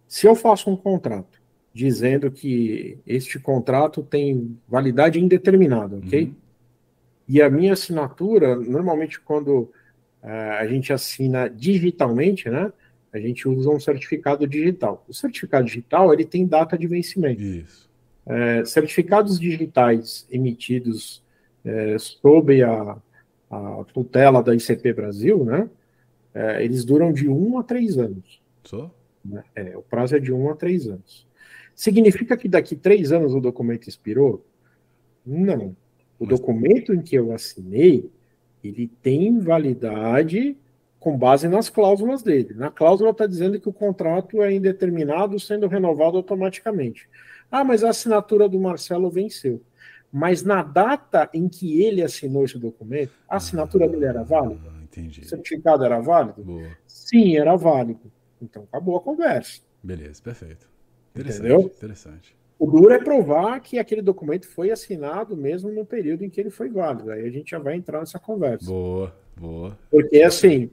Se 0.07 0.27
eu 0.27 0.35
faço 0.35 0.69
um 0.69 0.75
contrato 0.75 1.39
dizendo 1.73 2.31
que 2.31 2.97
este 3.05 3.39
contrato 3.39 4.03
tem 4.03 4.57
validade 4.67 5.19
indeterminada, 5.19 5.97
ok? 5.97 6.23
Uhum. 6.25 6.35
E 7.27 7.41
a 7.41 7.49
minha 7.49 7.73
assinatura, 7.73 8.55
normalmente 8.55 9.19
quando 9.19 9.69
uh, 10.23 10.57
a 10.59 10.65
gente 10.67 10.91
assina 10.91 11.47
digitalmente, 11.47 12.49
né? 12.49 12.73
A 13.13 13.19
gente 13.19 13.47
usa 13.47 13.69
um 13.69 13.79
certificado 13.79 14.47
digital. 14.47 15.03
O 15.07 15.13
certificado 15.13 15.65
digital 15.65 16.13
ele 16.13 16.25
tem 16.25 16.45
data 16.45 16.77
de 16.77 16.87
vencimento. 16.87 17.41
Isso. 17.41 17.89
É, 18.25 18.63
certificados 18.65 19.39
digitais 19.39 20.27
emitidos 20.29 21.23
é, 21.65 21.97
sob 21.97 22.61
a, 22.61 22.97
a, 23.49 23.83
tutela 23.91 24.43
da 24.43 24.53
ICP 24.53 24.93
Brasil, 24.93 25.43
né? 25.43 25.67
É, 26.39 26.63
eles 26.63 26.85
duram 26.85 27.11
de 27.11 27.27
um 27.27 27.59
a 27.59 27.63
três 27.63 27.97
anos. 27.97 28.41
Só? 28.63 28.89
Né? 29.25 29.43
É, 29.53 29.75
o 29.75 29.81
prazo 29.81 30.15
é 30.15 30.19
de 30.19 30.31
um 30.31 30.49
a 30.49 30.55
três 30.55 30.87
anos. 30.87 31.27
Significa 31.75 32.37
que 32.37 32.47
daqui 32.47 32.77
três 32.77 33.11
anos 33.11 33.35
o 33.35 33.41
documento 33.41 33.89
expirou? 33.89 34.45
Não. 35.25 35.75
O 36.17 36.25
Mas... 36.25 36.29
documento 36.29 36.93
em 36.93 37.01
que 37.01 37.17
eu 37.17 37.33
assinei, 37.33 38.09
ele 38.63 38.89
tem 39.01 39.37
validade 39.39 40.55
com 40.97 41.17
base 41.17 41.49
nas 41.49 41.69
cláusulas 41.69 42.23
dele. 42.23 42.53
Na 42.55 42.71
cláusula 42.71 43.09
está 43.09 43.27
dizendo 43.27 43.59
que 43.59 43.67
o 43.67 43.73
contrato 43.73 44.41
é 44.41 44.53
indeterminado, 44.53 45.37
sendo 45.41 45.67
renovado 45.67 46.15
automaticamente. 46.15 47.09
Ah, 47.51 47.65
mas 47.65 47.83
a 47.83 47.89
assinatura 47.89 48.47
do 48.47 48.59
Marcelo 48.59 49.09
venceu. 49.09 49.61
Mas 50.09 50.41
na 50.41 50.63
data 50.63 51.29
em 51.33 51.49
que 51.49 51.81
ele 51.81 52.01
assinou 52.01 52.45
esse 52.45 52.57
documento, 52.57 53.11
a 53.27 53.35
assinatura 53.35 53.89
dele 53.89 54.05
era 54.05 54.23
válida? 54.23 54.78
Entendi. 54.99 55.21
O 55.21 55.29
certificado 55.29 55.83
era 55.83 55.99
válido? 55.99 56.43
Boa. 56.43 56.69
Sim, 56.85 57.37
era 57.37 57.55
válido. 57.55 58.11
Então 58.41 58.63
acabou 58.63 58.97
a 58.97 59.01
conversa. 59.01 59.61
Beleza, 59.81 60.21
perfeito. 60.21 60.67
Interessante, 61.15 61.39
Entendeu? 61.39 61.61
Interessante. 61.61 62.37
O 62.57 62.69
duro 62.69 62.93
é 62.93 63.01
provar 63.01 63.59
que 63.61 63.79
aquele 63.79 64.01
documento 64.01 64.47
foi 64.47 64.69
assinado 64.69 65.35
mesmo 65.35 65.71
no 65.71 65.85
período 65.85 66.25
em 66.25 66.29
que 66.29 66.41
ele 66.41 66.49
foi 66.49 66.69
válido. 66.69 67.09
Aí 67.09 67.25
a 67.25 67.31
gente 67.31 67.51
já 67.51 67.59
vai 67.59 67.75
entrar 67.75 67.99
nessa 67.99 68.19
conversa. 68.19 68.65
Boa, 68.65 69.15
boa. 69.37 69.77
Porque 69.89 70.21
assim, 70.21 70.69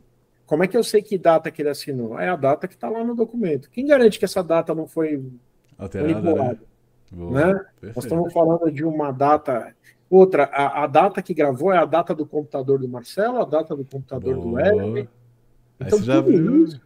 como 0.46 0.64
é 0.64 0.68
que 0.68 0.76
eu 0.76 0.82
sei 0.82 1.00
que 1.00 1.16
data 1.16 1.50
que 1.50 1.62
ele 1.62 1.68
assinou? 1.68 2.18
É 2.18 2.28
a 2.28 2.34
data 2.34 2.66
que 2.66 2.74
está 2.74 2.88
lá 2.88 3.04
no 3.04 3.14
documento. 3.14 3.70
Quem 3.70 3.86
garante 3.86 4.18
que 4.18 4.24
essa 4.24 4.42
data 4.42 4.74
não 4.74 4.88
foi 4.88 5.24
alterada? 5.78 6.20
Né? 6.20 6.58
Boa, 7.12 7.30
né? 7.30 7.66
Nós 7.82 8.04
estamos 8.04 8.32
falando 8.32 8.70
de 8.70 8.84
uma 8.84 9.12
data. 9.12 9.72
Outra, 10.08 10.44
a, 10.44 10.84
a, 10.84 10.86
data 10.86 11.20
que 11.20 11.34
gravou 11.34 11.72
é 11.72 11.78
a 11.78 11.84
data 11.84 12.14
do 12.14 12.24
computador 12.24 12.78
do 12.78 12.88
Marcelo, 12.88 13.38
a 13.38 13.44
data 13.44 13.74
do 13.74 13.84
computador 13.84 14.36
Boa. 14.36 14.46
do 14.46 14.58
Hélio. 14.58 15.08
Então, 15.80 16.02
já 16.02 16.20
viu... 16.20 16.64
isso, 16.64 16.80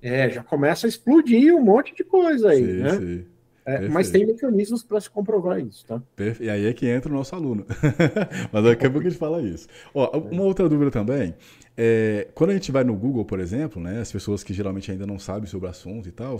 é, 0.00 0.30
já 0.30 0.42
começa 0.42 0.86
a 0.86 0.88
explodir 0.88 1.54
um 1.54 1.62
monte 1.62 1.94
de 1.94 2.04
coisa 2.04 2.50
aí, 2.50 2.64
sim, 2.64 2.82
né? 2.82 2.90
Sim. 2.98 3.26
É, 3.64 3.88
mas 3.88 4.10
tem 4.10 4.26
mecanismos 4.26 4.82
para 4.82 5.00
se 5.00 5.10
comprovar 5.10 5.60
isso, 5.60 5.84
tá? 5.86 6.02
E 6.40 6.48
aí 6.48 6.66
é 6.66 6.72
que 6.72 6.88
entra 6.88 7.12
o 7.12 7.14
nosso 7.14 7.34
aluno. 7.36 7.66
mas 8.50 8.64
daqui 8.64 8.86
a 8.86 8.90
pouco 8.90 9.06
a 9.06 9.10
gente 9.10 9.18
fala 9.18 9.42
isso. 9.42 9.68
Ó, 9.94 10.18
uma 10.18 10.42
outra 10.42 10.68
dúvida 10.68 10.90
também. 10.90 11.34
É, 11.76 12.28
quando 12.34 12.50
a 12.50 12.52
gente 12.54 12.72
vai 12.72 12.82
no 12.84 12.94
Google, 12.96 13.24
por 13.24 13.38
exemplo, 13.38 13.80
né, 13.80 14.00
as 14.00 14.10
pessoas 14.10 14.42
que 14.42 14.52
geralmente 14.52 14.90
ainda 14.90 15.06
não 15.06 15.18
sabem 15.18 15.46
sobre 15.46 15.68
o 15.68 15.70
assunto 15.70 16.08
e 16.08 16.12
tal, 16.12 16.38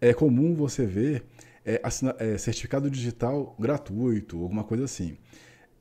é 0.00 0.14
comum 0.14 0.54
você 0.54 0.86
ver 0.86 1.24
é, 1.64 1.80
assina, 1.82 2.14
é, 2.18 2.38
certificado 2.38 2.90
digital 2.90 3.54
gratuito, 3.58 4.40
alguma 4.40 4.64
coisa 4.64 4.84
assim. 4.84 5.16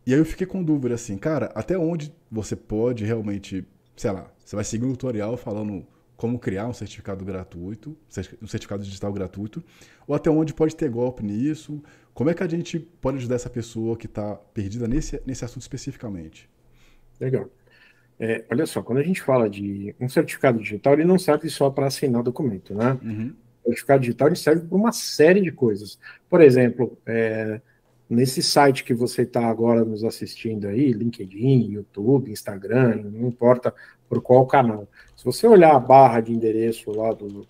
E 0.09 0.13
aí 0.13 0.19
eu 0.19 0.25
fiquei 0.25 0.47
com 0.47 0.63
dúvida 0.63 0.95
assim, 0.95 1.19
cara, 1.19 1.51
até 1.53 1.77
onde 1.77 2.11
você 2.31 2.55
pode 2.55 3.05
realmente, 3.05 3.63
sei 3.95 4.09
lá, 4.09 4.25
você 4.43 4.55
vai 4.55 4.65
seguir 4.65 4.83
um 4.83 4.93
tutorial 4.93 5.37
falando 5.37 5.85
como 6.17 6.39
criar 6.39 6.67
um 6.67 6.73
certificado 6.73 7.23
gratuito, 7.23 7.95
um 8.41 8.47
certificado 8.47 8.83
digital 8.83 9.13
gratuito, 9.13 9.63
ou 10.07 10.15
até 10.15 10.27
onde 10.31 10.51
pode 10.51 10.75
ter 10.75 10.89
golpe 10.89 11.21
nisso. 11.21 11.79
Como 12.11 12.27
é 12.27 12.33
que 12.33 12.41
a 12.41 12.47
gente 12.47 12.79
pode 12.79 13.17
ajudar 13.17 13.35
essa 13.35 13.51
pessoa 13.51 13.95
que 13.95 14.07
está 14.07 14.33
perdida 14.51 14.87
nesse, 14.87 15.21
nesse 15.27 15.45
assunto 15.45 15.61
especificamente? 15.61 16.49
Legal. 17.19 17.47
É, 18.19 18.43
olha 18.49 18.65
só, 18.65 18.81
quando 18.81 18.97
a 18.97 19.03
gente 19.03 19.21
fala 19.21 19.47
de 19.47 19.93
um 19.99 20.09
certificado 20.09 20.57
digital, 20.57 20.93
ele 20.93 21.05
não 21.05 21.19
serve 21.19 21.51
só 21.51 21.69
para 21.69 21.85
assinar 21.85 22.23
documento, 22.23 22.73
né? 22.73 22.97
Uhum. 23.03 23.35
O 23.63 23.67
certificado 23.67 24.01
digital 24.01 24.27
ele 24.29 24.37
serve 24.37 24.65
para 24.65 24.75
uma 24.75 24.91
série 24.91 25.39
de 25.39 25.51
coisas. 25.51 25.99
Por 26.27 26.41
exemplo, 26.41 26.97
é, 27.05 27.61
nesse 28.09 28.41
site 28.41 28.83
que 28.83 28.93
você 28.93 29.21
está 29.21 29.45
agora 29.45 29.85
nos 29.85 30.03
assistindo 30.03 30.67
aí, 30.67 30.91
LinkedIn, 30.91 31.71
YouTube, 31.71 32.31
Instagram, 32.31 33.03
não 33.03 33.27
importa 33.27 33.73
por 34.07 34.21
qual 34.21 34.47
canal. 34.47 34.87
Se 35.15 35.23
você 35.23 35.45
olhar 35.45 35.75
a 35.75 35.79
barra 35.79 36.21
de 36.21 36.33
endereço 36.33 36.91
lá 36.91 37.13
do, 37.13 37.27
do, 37.27 37.47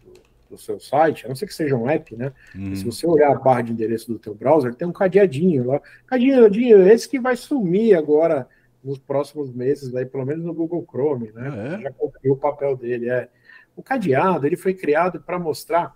do 0.49 0.57
seu 0.57 0.79
site, 0.79 1.25
a 1.25 1.29
não 1.29 1.35
ser 1.35 1.47
que 1.47 1.53
seja 1.53 1.77
um 1.77 1.89
app, 1.89 2.13
né? 2.15 2.33
Hum. 2.53 2.75
Se 2.75 2.83
você 2.83 3.07
olhar 3.07 3.31
a 3.31 3.39
barra 3.39 3.61
de 3.61 3.71
endereço 3.71 4.11
do 4.11 4.19
teu 4.19 4.35
browser, 4.35 4.75
tem 4.75 4.87
um 4.87 4.91
cadeadinho 4.91 5.65
lá. 5.65 5.81
Cadeadinho, 6.05 6.85
esse 6.89 7.07
que 7.07 7.19
vai 7.19 7.37
sumir 7.37 7.95
agora 7.95 8.45
nos 8.83 8.97
próximos 8.97 9.53
meses, 9.53 9.95
aí, 9.95 10.05
pelo 10.05 10.25
menos 10.25 10.43
no 10.43 10.53
Google 10.53 10.85
Chrome, 10.89 11.31
né? 11.31 11.49
Ah, 11.53 11.75
é? 11.77 11.81
Já 11.81 11.91
cumpriu 11.91 12.33
o 12.33 12.37
papel 12.37 12.75
dele. 12.75 13.09
É. 13.09 13.29
O 13.75 13.81
cadeado 13.81 14.45
ele 14.45 14.57
foi 14.57 14.73
criado 14.73 15.21
para 15.21 15.39
mostrar 15.39 15.95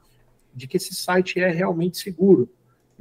de 0.53 0.67
que 0.67 0.77
esse 0.77 0.93
site 0.93 1.39
é 1.39 1.49
realmente 1.49 1.97
seguro 1.97 2.49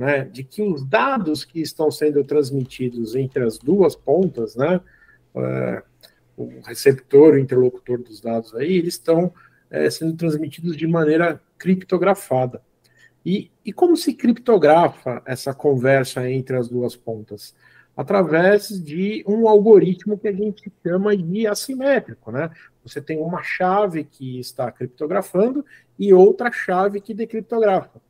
né, 0.02 0.24
de 0.24 0.42
que 0.42 0.60
os 0.60 0.84
dados 0.84 1.44
que 1.44 1.60
estão 1.60 1.88
sendo 1.88 2.24
transmitidos 2.24 3.14
entre 3.14 3.44
as 3.44 3.56
duas 3.56 3.94
pontas, 3.94 4.56
né, 4.56 4.80
uh, 5.32 5.82
o 6.36 6.60
receptor 6.66 7.34
o 7.34 7.38
interlocutor 7.38 8.02
dos 8.02 8.20
dados 8.20 8.52
aí, 8.56 8.72
eles 8.72 8.94
estão 8.94 9.26
uh, 9.26 9.90
sendo 9.92 10.16
transmitidos 10.16 10.76
de 10.76 10.88
maneira 10.88 11.40
criptografada. 11.56 12.60
E, 13.24 13.48
e 13.64 13.72
como 13.72 13.96
se 13.96 14.12
criptografa 14.12 15.22
essa 15.24 15.54
conversa 15.54 16.28
entre 16.28 16.56
as 16.56 16.68
duas 16.68 16.96
pontas? 16.96 17.54
Através 17.96 18.70
de 18.82 19.22
um 19.24 19.46
algoritmo 19.46 20.18
que 20.18 20.26
a 20.26 20.32
gente 20.32 20.72
chama 20.84 21.16
de 21.16 21.46
assimétrico, 21.46 22.32
né? 22.32 22.50
Você 22.82 23.00
tem 23.00 23.20
uma 23.20 23.40
chave 23.44 24.02
que 24.02 24.40
está 24.40 24.72
criptografando 24.72 25.64
e 25.96 26.12
outra 26.12 26.50
chave 26.50 27.00
que 27.00 27.14
decriptografa. 27.14 28.00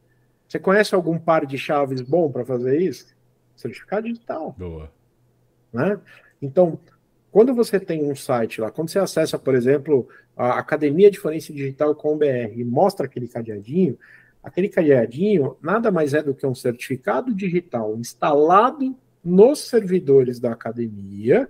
Você 0.52 0.58
conhece 0.58 0.94
algum 0.94 1.18
par 1.18 1.46
de 1.46 1.56
chaves 1.56 2.02
bom 2.02 2.30
para 2.30 2.44
fazer 2.44 2.78
isso? 2.78 3.06
Certificado 3.56 4.06
digital. 4.06 4.54
Boa. 4.58 4.92
Né? 5.72 5.98
Então, 6.42 6.78
quando 7.30 7.54
você 7.54 7.80
tem 7.80 8.04
um 8.04 8.14
site 8.14 8.60
lá, 8.60 8.70
quando 8.70 8.90
você 8.90 8.98
acessa, 8.98 9.38
por 9.38 9.54
exemplo, 9.54 10.06
a 10.36 10.58
Academia 10.58 11.10
de 11.10 11.18
Forense 11.18 11.54
Digital 11.54 11.94
com 11.94 12.18
BR 12.18 12.52
e 12.54 12.64
mostra 12.64 13.06
aquele 13.06 13.28
cadeadinho, 13.28 13.98
aquele 14.42 14.68
cadeadinho 14.68 15.56
nada 15.62 15.90
mais 15.90 16.12
é 16.12 16.22
do 16.22 16.34
que 16.34 16.46
um 16.46 16.54
certificado 16.54 17.34
digital 17.34 17.96
instalado 17.96 18.94
nos 19.24 19.58
servidores 19.58 20.38
da 20.38 20.52
academia, 20.52 21.48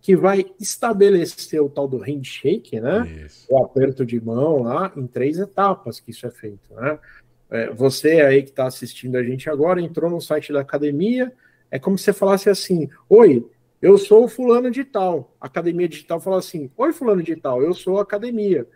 que 0.00 0.14
vai 0.14 0.46
estabelecer 0.60 1.60
o 1.60 1.68
tal 1.68 1.88
do 1.88 1.98
handshake, 1.98 2.78
né? 2.78 3.08
Isso. 3.26 3.44
O 3.50 3.58
aperto 3.58 4.06
de 4.06 4.20
mão 4.20 4.62
lá, 4.62 4.92
em 4.96 5.04
três 5.04 5.36
etapas 5.36 5.98
que 5.98 6.12
isso 6.12 6.24
é 6.28 6.30
feito, 6.30 6.72
né? 6.74 6.96
É, 7.50 7.70
você 7.70 8.20
aí 8.20 8.42
que 8.42 8.50
está 8.50 8.66
assistindo 8.66 9.16
a 9.16 9.22
gente 9.22 9.48
agora 9.48 9.80
entrou 9.80 10.10
no 10.10 10.20
site 10.20 10.52
da 10.52 10.60
academia, 10.60 11.32
é 11.70 11.78
como 11.78 11.96
se 11.96 12.04
você 12.04 12.12
falasse 12.12 12.50
assim: 12.50 12.88
Oi, 13.08 13.46
eu 13.80 13.96
sou 13.98 14.24
o 14.24 14.28
fulano 14.28 14.70
de 14.70 14.84
tal. 14.84 15.34
A 15.40 15.46
academia 15.46 15.88
digital 15.88 16.20
fala 16.20 16.38
assim: 16.38 16.70
Oi, 16.76 16.92
fulano 16.92 17.22
de 17.22 17.36
tal, 17.36 17.62
eu 17.62 17.72
sou 17.74 17.98
a 17.98 18.02
academia. 18.02 18.66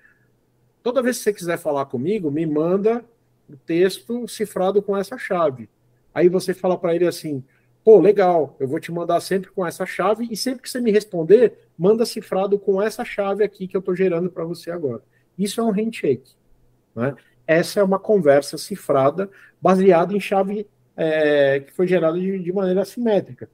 Toda 0.82 1.02
vez 1.02 1.18
que 1.18 1.24
você 1.24 1.32
quiser 1.32 1.58
falar 1.58 1.86
comigo, 1.86 2.30
me 2.30 2.46
manda 2.46 3.04
o 3.48 3.56
texto 3.56 4.26
cifrado 4.28 4.80
com 4.80 4.96
essa 4.96 5.18
chave. 5.18 5.68
Aí 6.14 6.28
você 6.28 6.54
fala 6.54 6.78
para 6.78 6.94
ele 6.94 7.06
assim: 7.06 7.42
Pô, 7.84 7.98
legal, 7.98 8.56
eu 8.60 8.68
vou 8.68 8.78
te 8.78 8.92
mandar 8.92 9.20
sempre 9.20 9.50
com 9.50 9.66
essa 9.66 9.86
chave 9.86 10.28
e 10.30 10.36
sempre 10.36 10.62
que 10.62 10.70
você 10.70 10.80
me 10.80 10.90
responder, 10.90 11.58
manda 11.76 12.04
cifrado 12.04 12.58
com 12.58 12.80
essa 12.80 13.04
chave 13.04 13.42
aqui 13.42 13.66
que 13.66 13.76
eu 13.76 13.80
estou 13.80 13.96
gerando 13.96 14.30
para 14.30 14.44
você 14.44 14.70
agora. 14.70 15.02
Isso 15.38 15.60
é 15.60 15.64
um 15.64 15.70
handshake. 15.70 16.34
Né? 16.94 17.14
Essa 17.46 17.80
é 17.80 17.82
uma 17.82 17.98
conversa 17.98 18.56
cifrada 18.56 19.30
baseada 19.60 20.14
em 20.14 20.20
chave 20.20 20.66
é, 20.96 21.60
que 21.60 21.72
foi 21.72 21.86
gerada 21.86 22.18
de, 22.18 22.38
de, 22.38 22.52
maneira 22.52 22.82
assimétrica. 22.82 23.48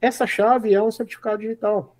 Essa 0.00 0.26
chave 0.26 0.72
é 0.72 0.82
um 0.82 0.90
certificado 0.90 1.38
digital. 1.38 1.96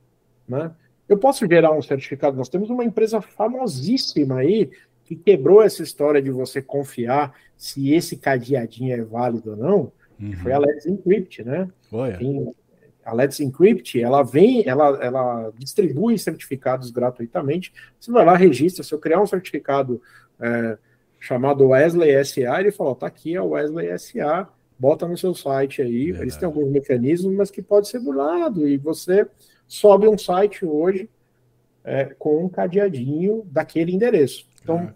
Né? 0.48 0.70
Eu 1.08 1.18
posso 1.18 1.46
gerar 1.46 1.72
um 1.72 1.82
certificado. 1.82 2.36
Nós 2.36 2.48
temos 2.48 2.70
uma 2.70 2.84
empresa 2.84 3.20
famosíssima 3.20 4.38
aí 4.38 4.70
que 5.04 5.14
quebrou 5.14 5.62
essa 5.62 5.82
história 5.82 6.20
de 6.20 6.30
você 6.30 6.60
confiar 6.60 7.34
se 7.56 7.92
esse 7.92 8.16
cadeadinho 8.16 8.94
é 8.94 9.02
válido 9.02 9.50
ou 9.52 9.56
não, 9.56 9.92
uhum. 10.20 10.32
foi 10.42 10.52
a 10.52 10.58
Let's 10.58 10.86
Encrypt, 10.86 11.44
né? 11.44 11.68
Tem, 12.18 12.54
a 13.06 13.14
Let's 13.14 13.38
Encrypt, 13.38 14.02
ela 14.02 14.24
vem, 14.24 14.66
ela, 14.66 14.98
ela 15.00 15.52
distribui 15.56 16.18
certificados 16.18 16.90
gratuitamente. 16.90 17.72
Você 18.00 18.10
vai 18.10 18.24
lá, 18.24 18.36
registra. 18.36 18.82
Se 18.82 18.92
eu 18.92 18.98
criar 18.98 19.22
um 19.22 19.26
certificado 19.26 20.02
é, 20.40 20.76
chamado 21.20 21.68
Wesley 21.68 22.24
SA, 22.24 22.58
ele 22.58 22.72
falou: 22.72 22.96
tá 22.96 23.06
aqui 23.06 23.36
a 23.36 23.44
Wesley 23.44 23.96
SA, 23.96 24.48
bota 24.76 25.06
no 25.06 25.16
seu 25.16 25.32
site 25.34 25.80
aí. 25.82 26.06
Verdade. 26.06 26.24
Eles 26.24 26.36
têm 26.36 26.46
alguns 26.46 26.68
mecanismos, 26.68 27.32
mas 27.32 27.48
que 27.48 27.62
pode 27.62 27.86
ser 27.86 28.00
burlado, 28.00 28.66
e 28.66 28.76
você 28.76 29.24
sobe 29.68 30.08
um 30.08 30.18
site 30.18 30.66
hoje 30.66 31.08
é, 31.84 32.06
com 32.18 32.44
um 32.44 32.48
cadeadinho 32.48 33.46
daquele 33.52 33.92
endereço. 33.92 34.48
Então, 34.60 34.92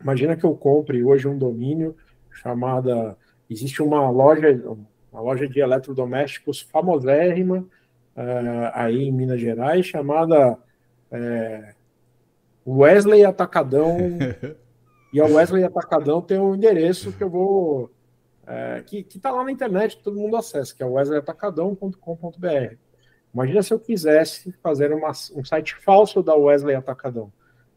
imagina 0.00 0.36
que 0.36 0.44
eu 0.44 0.56
compre 0.56 1.04
hoje 1.04 1.28
um 1.28 1.38
domínio 1.38 1.94
chamada. 2.32 3.16
Existe 3.48 3.80
uma 3.80 4.10
loja, 4.10 4.60
uma 5.18 5.22
loja 5.22 5.48
de 5.48 5.58
eletrodomésticos 5.58 6.60
famosérrima 6.60 7.66
uh, 8.16 8.70
aí 8.72 9.02
em 9.02 9.12
Minas 9.12 9.40
Gerais, 9.40 9.84
chamada 9.84 10.56
é, 11.10 11.74
Wesley 12.64 13.24
Atacadão. 13.24 13.98
e 15.12 15.20
a 15.20 15.24
Wesley 15.24 15.64
Atacadão 15.64 16.22
tem 16.22 16.38
um 16.38 16.54
endereço 16.54 17.10
que 17.12 17.24
eu 17.24 17.28
vou. 17.28 17.90
É, 18.46 18.80
que 18.86 19.04
está 19.14 19.30
lá 19.30 19.44
na 19.44 19.52
internet, 19.52 20.00
todo 20.02 20.16
mundo 20.16 20.34
acessa, 20.36 20.74
que 20.74 20.82
é 20.82 20.86
wesleyatacadão.com.br. 20.86 22.76
Imagina 23.34 23.62
se 23.62 23.74
eu 23.74 23.80
quisesse 23.80 24.54
fazer 24.62 24.90
uma, 24.90 25.12
um 25.34 25.44
site 25.44 25.76
falso 25.76 26.22
da 26.22 26.34
Wesley 26.34 26.74
Atacadão. 26.74 27.30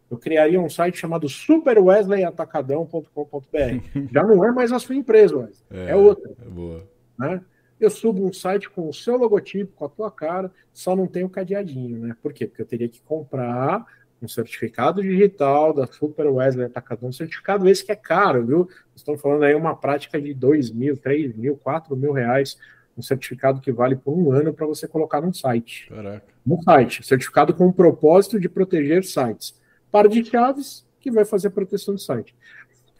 Eu 0.09 0.17
criaria 0.17 0.61
um 0.61 0.69
site 0.69 0.97
chamado 0.97 1.27
superwesleyatacadão.com.br. 1.27 3.99
Já 4.13 4.23
não 4.23 4.45
é 4.45 4.51
mais 4.53 4.71
a 4.71 4.79
sua 4.79 4.95
empresa, 4.95 5.35
Wesley. 5.35 5.59
É, 5.71 5.89
é 5.89 5.95
outra. 5.95 6.31
É 6.41 6.49
boa. 6.49 6.89
Né? 7.21 7.41
Eu 7.79 7.89
subo 7.89 8.25
um 8.25 8.31
site 8.31 8.69
com 8.69 8.87
o 8.87 8.93
seu 8.93 9.17
logotipo, 9.17 9.73
com 9.75 9.85
a 9.85 9.89
tua 9.89 10.11
cara, 10.11 10.51
só 10.73 10.95
não 10.95 11.07
tem 11.07 11.23
o 11.23 11.29
cadeadinho, 11.29 11.99
né? 11.99 12.15
Por 12.21 12.31
quê? 12.31 12.45
Porque 12.45 12.61
eu 12.61 12.65
teria 12.65 12.87
que 12.87 13.01
comprar 13.01 13.85
um 14.21 14.27
certificado 14.27 15.01
digital 15.01 15.73
da 15.73 15.87
Super 15.87 16.27
Wesley 16.27 16.67
Atacadão, 16.67 17.09
um 17.09 17.13
certificado 17.13 17.67
esse 17.67 17.83
que 17.83 17.91
é 17.91 17.95
caro, 17.95 18.45
viu? 18.45 18.69
Estão 18.95 19.17
falando 19.17 19.43
aí 19.43 19.55
uma 19.55 19.75
prática 19.75 20.21
de 20.21 20.31
2 20.33 20.69
mil, 20.71 20.95
3 20.95 21.35
mil, 21.35 21.57
4 21.57 21.95
mil 21.95 22.11
reais, 22.11 22.55
um 22.95 23.01
certificado 23.01 23.59
que 23.59 23.71
vale 23.71 23.95
por 23.95 24.13
um 24.13 24.31
ano 24.31 24.53
para 24.53 24.67
você 24.67 24.87
colocar 24.87 25.21
num 25.21 25.33
site. 25.33 25.89
Caraca. 25.89 26.23
No 26.45 26.61
site, 26.61 27.05
certificado 27.05 27.53
com 27.53 27.67
o 27.67 27.73
propósito 27.73 28.39
de 28.39 28.47
proteger 28.47 29.03
sites. 29.03 29.59
Par 29.91 30.07
de 30.07 30.23
chaves 30.23 30.85
que 30.99 31.09
vai 31.09 31.25
fazer 31.25 31.47
a 31.47 31.51
proteção 31.51 31.95
do 31.95 31.99
site. 31.99 32.35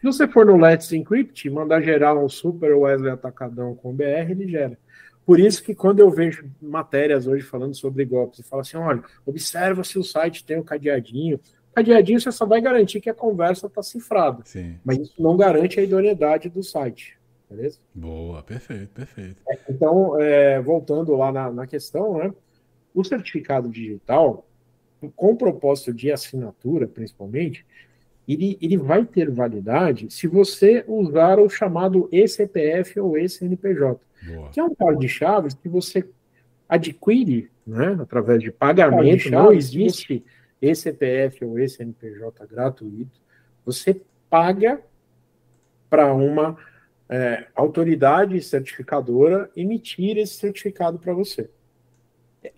Se 0.02 0.06
você 0.06 0.26
for 0.26 0.44
no 0.44 0.56
Let's 0.56 0.90
Encrypt, 0.90 1.48
mandar 1.48 1.80
gerar 1.80 2.18
um 2.18 2.28
super 2.28 2.74
Wesley 2.74 3.12
Atacadão 3.12 3.76
com 3.76 3.94
BR, 3.94 4.32
ele 4.32 4.48
gera. 4.48 4.76
Por 5.24 5.38
isso 5.38 5.62
que 5.62 5.76
quando 5.76 6.00
eu 6.00 6.10
vejo 6.10 6.50
matérias 6.60 7.28
hoje 7.28 7.44
falando 7.44 7.72
sobre 7.72 8.04
golpes, 8.04 8.40
e 8.40 8.42
fala 8.42 8.62
assim, 8.62 8.76
olha, 8.76 9.00
observa 9.24 9.84
se 9.84 10.00
o 10.00 10.02
site 10.02 10.44
tem 10.44 10.56
o 10.56 10.60
um 10.60 10.64
cadeadinho. 10.64 11.38
Cadeadinho 11.72 12.20
você 12.20 12.32
só 12.32 12.44
vai 12.44 12.60
garantir 12.60 13.00
que 13.00 13.08
a 13.08 13.14
conversa 13.14 13.68
está 13.68 13.80
cifrada. 13.80 14.42
Sim. 14.44 14.76
Mas 14.84 14.98
isso 14.98 15.22
não 15.22 15.36
garante 15.36 15.78
a 15.78 15.84
idoneidade 15.84 16.48
do 16.48 16.64
site. 16.64 17.16
Beleza? 17.48 17.78
Boa, 17.94 18.42
perfeito, 18.42 18.88
perfeito. 18.88 19.36
É, 19.48 19.56
então, 19.68 20.20
é, 20.20 20.60
voltando 20.60 21.14
lá 21.14 21.30
na, 21.30 21.52
na 21.52 21.64
questão, 21.64 22.18
né? 22.18 22.34
O 22.92 23.04
certificado 23.04 23.68
digital, 23.68 24.44
com 25.14 25.36
propósito 25.36 25.94
de 25.94 26.10
assinatura, 26.10 26.88
principalmente, 26.88 27.64
ele, 28.26 28.58
ele 28.60 28.76
vai 28.76 29.04
ter 29.04 29.30
validade 29.30 30.06
se 30.10 30.26
você 30.26 30.84
usar 30.86 31.38
o 31.38 31.48
chamado 31.48 32.08
eCPF 32.12 33.00
ou 33.00 33.18
eCNPJ, 33.18 34.00
Boa. 34.26 34.50
que 34.50 34.60
é 34.60 34.64
um 34.64 34.74
par 34.74 34.96
de 34.96 35.08
chaves 35.08 35.54
que 35.54 35.68
você 35.68 36.08
adquire 36.68 37.50
né, 37.66 37.96
através 38.00 38.40
de 38.40 38.50
pagamento, 38.50 39.30
não 39.30 39.52
existe 39.52 40.24
eCPF 40.60 41.44
ou 41.44 41.58
eCNPJ 41.58 42.46
gratuito, 42.46 43.20
você 43.64 44.00
paga 44.30 44.80
para 45.90 46.12
uma 46.14 46.56
é, 47.08 47.46
autoridade 47.54 48.40
certificadora 48.40 49.50
emitir 49.54 50.16
esse 50.16 50.34
certificado 50.34 50.98
para 50.98 51.12
você. 51.12 51.50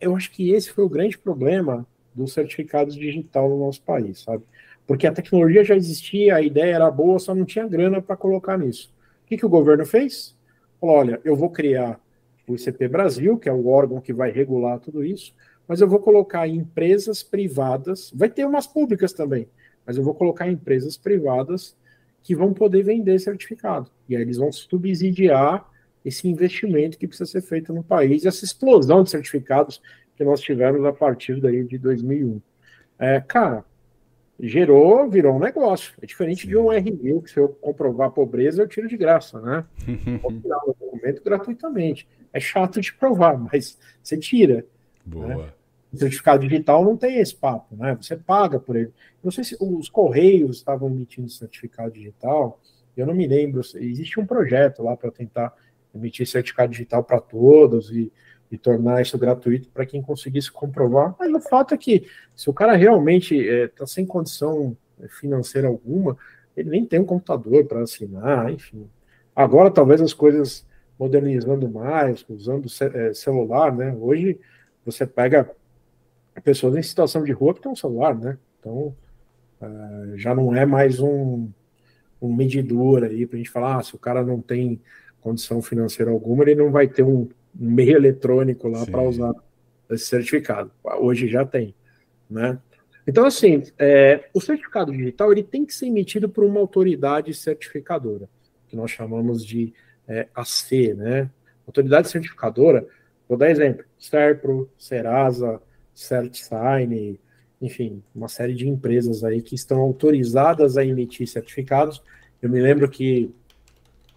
Eu 0.01 0.15
acho 0.15 0.31
que 0.31 0.51
esse 0.51 0.71
foi 0.71 0.85
o 0.85 0.89
grande 0.89 1.19
problema 1.19 1.87
do 2.15 2.29
certificado 2.29 2.93
digital 2.93 3.49
no 3.49 3.59
nosso 3.59 3.83
país, 3.83 4.21
sabe? 4.21 4.45
Porque 4.87 5.07
a 5.07 5.13
tecnologia 5.13 5.65
já 5.65 5.75
existia, 5.75 6.37
a 6.37 6.43
ideia 6.43 6.75
era 6.75 6.91
boa, 6.91 7.19
só 7.19 7.35
não 7.35 7.45
tinha 7.45 7.67
grana 7.67 8.03
para 8.03 8.17
colocar 8.17 8.59
nisso. 8.59 8.93
O 9.25 9.27
que, 9.27 9.37
que 9.37 9.47
o 9.47 9.49
governo 9.49 9.87
fez? 9.87 10.37
Falou: 10.81 10.97
olha, 10.97 11.21
eu 11.25 11.35
vou 11.35 11.51
criar 11.51 11.99
o 12.47 12.55
ICP 12.55 12.89
Brasil, 12.89 13.39
que 13.39 13.49
é 13.49 13.53
o 13.53 13.67
órgão 13.67 14.01
que 14.01 14.13
vai 14.13 14.31
regular 14.31 14.79
tudo 14.79 15.03
isso, 15.03 15.35
mas 15.67 15.81
eu 15.81 15.89
vou 15.89 15.99
colocar 15.99 16.47
empresas 16.47 17.23
privadas, 17.23 18.13
vai 18.15 18.29
ter 18.29 18.45
umas 18.45 18.67
públicas 18.67 19.13
também, 19.13 19.49
mas 19.87 19.97
eu 19.97 20.05
vou 20.05 20.15
colocar 20.15 20.47
empresas 20.47 20.97
privadas 20.97 21.75
que 22.23 22.35
vão 22.35 22.53
poder 22.53 22.83
vender 22.83 23.19
certificado. 23.19 23.91
E 24.09 24.17
aí 24.17 24.23
eles 24.23 24.37
vão 24.37 24.53
subsidiar 24.53 25.67
esse 26.05 26.29
investimento 26.29 26.99
que 26.99 27.07
precisa 27.07 27.31
ser 27.31 27.41
feito 27.41 27.73
no 27.73 27.83
país, 27.83 28.27
essa 28.27 28.45
explosão 28.45 29.03
de 29.03 29.11
certificados 29.11 29.81
que 30.17 30.25
nós 30.25 30.41
tivemos 30.41 30.85
a 30.85 30.93
partir 30.93 31.41
daí 31.41 31.65
de 31.65 31.79
2001. 31.79 32.41
É, 32.99 33.21
cara, 33.21 33.65
gerou, 34.39 35.09
virou 35.09 35.37
um 35.37 35.39
negócio. 35.39 35.95
É 36.01 36.07
diferente 36.07 36.43
Sim. 36.43 36.49
de 36.49 36.57
um 36.57 36.73
RG, 36.73 37.21
que 37.23 37.31
se 37.31 37.39
eu 37.39 37.49
comprovar 37.49 38.09
a 38.09 38.11
pobreza, 38.11 38.63
eu 38.63 38.69
tiro 38.69 38.89
de 38.89 38.97
graça, 38.97 39.41
né? 39.41 39.65
Vou 40.23 40.33
tirar 40.33 40.59
o 40.65 40.75
documento 40.79 41.23
gratuitamente. 41.23 42.09
É 42.33 42.41
chato 42.41 42.81
de 42.81 42.93
provar, 42.93 43.39
mas 43.39 43.79
você 44.03 44.17
tira. 44.17 44.67
Boa. 45.05 45.27
Né? 45.27 45.53
O 45.93 45.97
certificado 45.97 46.43
digital 46.43 46.85
não 46.85 46.97
tem 46.97 47.19
esse 47.19 47.35
papo, 47.35 47.77
né? 47.77 47.97
Você 48.01 48.17
paga 48.17 48.59
por 48.59 48.75
ele. 48.75 48.93
Não 49.23 49.31
sei 49.31 49.45
se 49.45 49.57
os 49.61 49.89
Correios 49.89 50.57
estavam 50.57 50.91
emitindo 50.91 51.29
certificado 51.29 51.93
digital, 51.93 52.61
eu 52.97 53.07
não 53.07 53.15
me 53.15 53.29
lembro. 53.29 53.61
Existe 53.61 54.19
um 54.19 54.27
projeto 54.27 54.83
lá 54.83 54.97
para 54.97 55.13
tentar 55.13 55.55
emitir 55.95 56.27
certificado 56.27 56.73
digital 56.73 57.05
para 57.05 57.21
todos 57.21 57.91
e 57.93 58.13
e 58.55 58.59
tornar 58.59 59.03
isso 59.03 59.19
gratuito 59.19 59.69
para 59.71 59.85
quem 59.85 60.01
conseguisse 60.01 60.51
comprovar. 60.51 61.15
Mas 61.19 61.33
o 61.33 61.41
fato 61.41 61.75
é 61.75 61.77
que, 61.77 62.07
se 62.35 62.49
o 62.49 62.53
cara 62.53 62.77
realmente 62.77 63.35
está 63.35 63.85
é, 63.85 63.87
sem 63.87 64.07
condição 64.07 64.77
financeira 65.09 65.67
alguma, 65.67 66.17
ele 66.57 66.71
nem 66.71 66.87
tem 66.87 67.01
um 67.01 67.05
computador 67.05 67.65
para 67.65 67.83
assinar, 67.83 68.51
enfim. 68.53 68.89
Agora, 69.35 69.71
talvez 69.71 70.01
as 70.01 70.15
coisas 70.15 70.65
modernizando 70.97 71.69
mais, 71.69 72.25
usando 72.29 72.69
é, 72.95 73.13
celular, 73.13 73.75
né? 73.75 73.93
Hoje, 73.99 74.39
você 74.85 75.05
pega 75.05 75.51
pessoas 76.45 76.77
em 76.77 76.83
situação 76.83 77.25
de 77.25 77.33
rua 77.33 77.55
que 77.55 77.61
tem 77.61 77.73
um 77.73 77.77
celular, 77.77 78.15
né? 78.15 78.39
Então, 78.61 78.95
uh, 79.61 80.17
já 80.17 80.33
não 80.33 80.55
é 80.55 80.65
mais 80.65 81.01
um, 81.01 81.49
um 82.23 82.33
medidor 82.33 83.03
aí 83.03 83.27
para 83.27 83.35
a 83.35 83.39
gente 83.39 83.51
falar, 83.51 83.79
ah, 83.79 83.83
se 83.83 83.97
o 83.97 83.99
cara 83.99 84.23
não 84.23 84.41
tem 84.41 84.81
condição 85.21 85.61
financeira 85.61 86.13
alguma, 86.13 86.45
ele 86.45 86.55
não 86.55 86.71
vai 86.71 86.87
ter 86.87 87.03
um 87.03 87.29
meio 87.55 87.97
eletrônico 87.97 88.69
lá 88.69 88.85
para 88.85 89.03
usar 89.03 89.33
esse 89.91 90.07
certificado. 90.07 90.71
Hoje 90.99 91.29
já 91.29 91.45
tem, 91.45 91.75
né? 92.29 92.59
Então, 93.07 93.27
assim, 93.27 93.63
é, 93.79 94.29
o 94.33 94.41
certificado 94.41 94.91
digital 94.91 95.31
ele 95.31 95.43
tem 95.43 95.65
que 95.65 95.75
ser 95.75 95.87
emitido 95.87 96.29
por 96.29 96.43
uma 96.43 96.59
autoridade 96.59 97.35
certificadora, 97.35 98.29
que 98.67 98.77
nós 98.77 98.91
chamamos 98.91 99.45
de 99.45 99.75
é, 100.09 100.27
AC, 100.35 100.95
né? 100.97 101.31
Autoridade 101.67 102.09
certificadora, 102.09 102.87
vou 103.29 103.37
dar 103.37 103.51
exemplo, 103.51 103.85
Serpro, 103.99 104.71
Serasa, 104.79 105.61
CertSign, 105.95 107.19
enfim, 107.61 108.03
uma 108.15 108.29
série 108.29 108.55
de 108.55 108.69
empresas 108.69 109.23
aí 109.23 109.41
que 109.41 109.55
estão 109.55 109.81
autorizadas 109.81 110.77
a 110.77 110.85
emitir 110.85 111.27
certificados. 111.27 112.03
Eu 112.43 112.51
me 112.51 112.61
lembro 112.61 112.89
que 112.91 113.35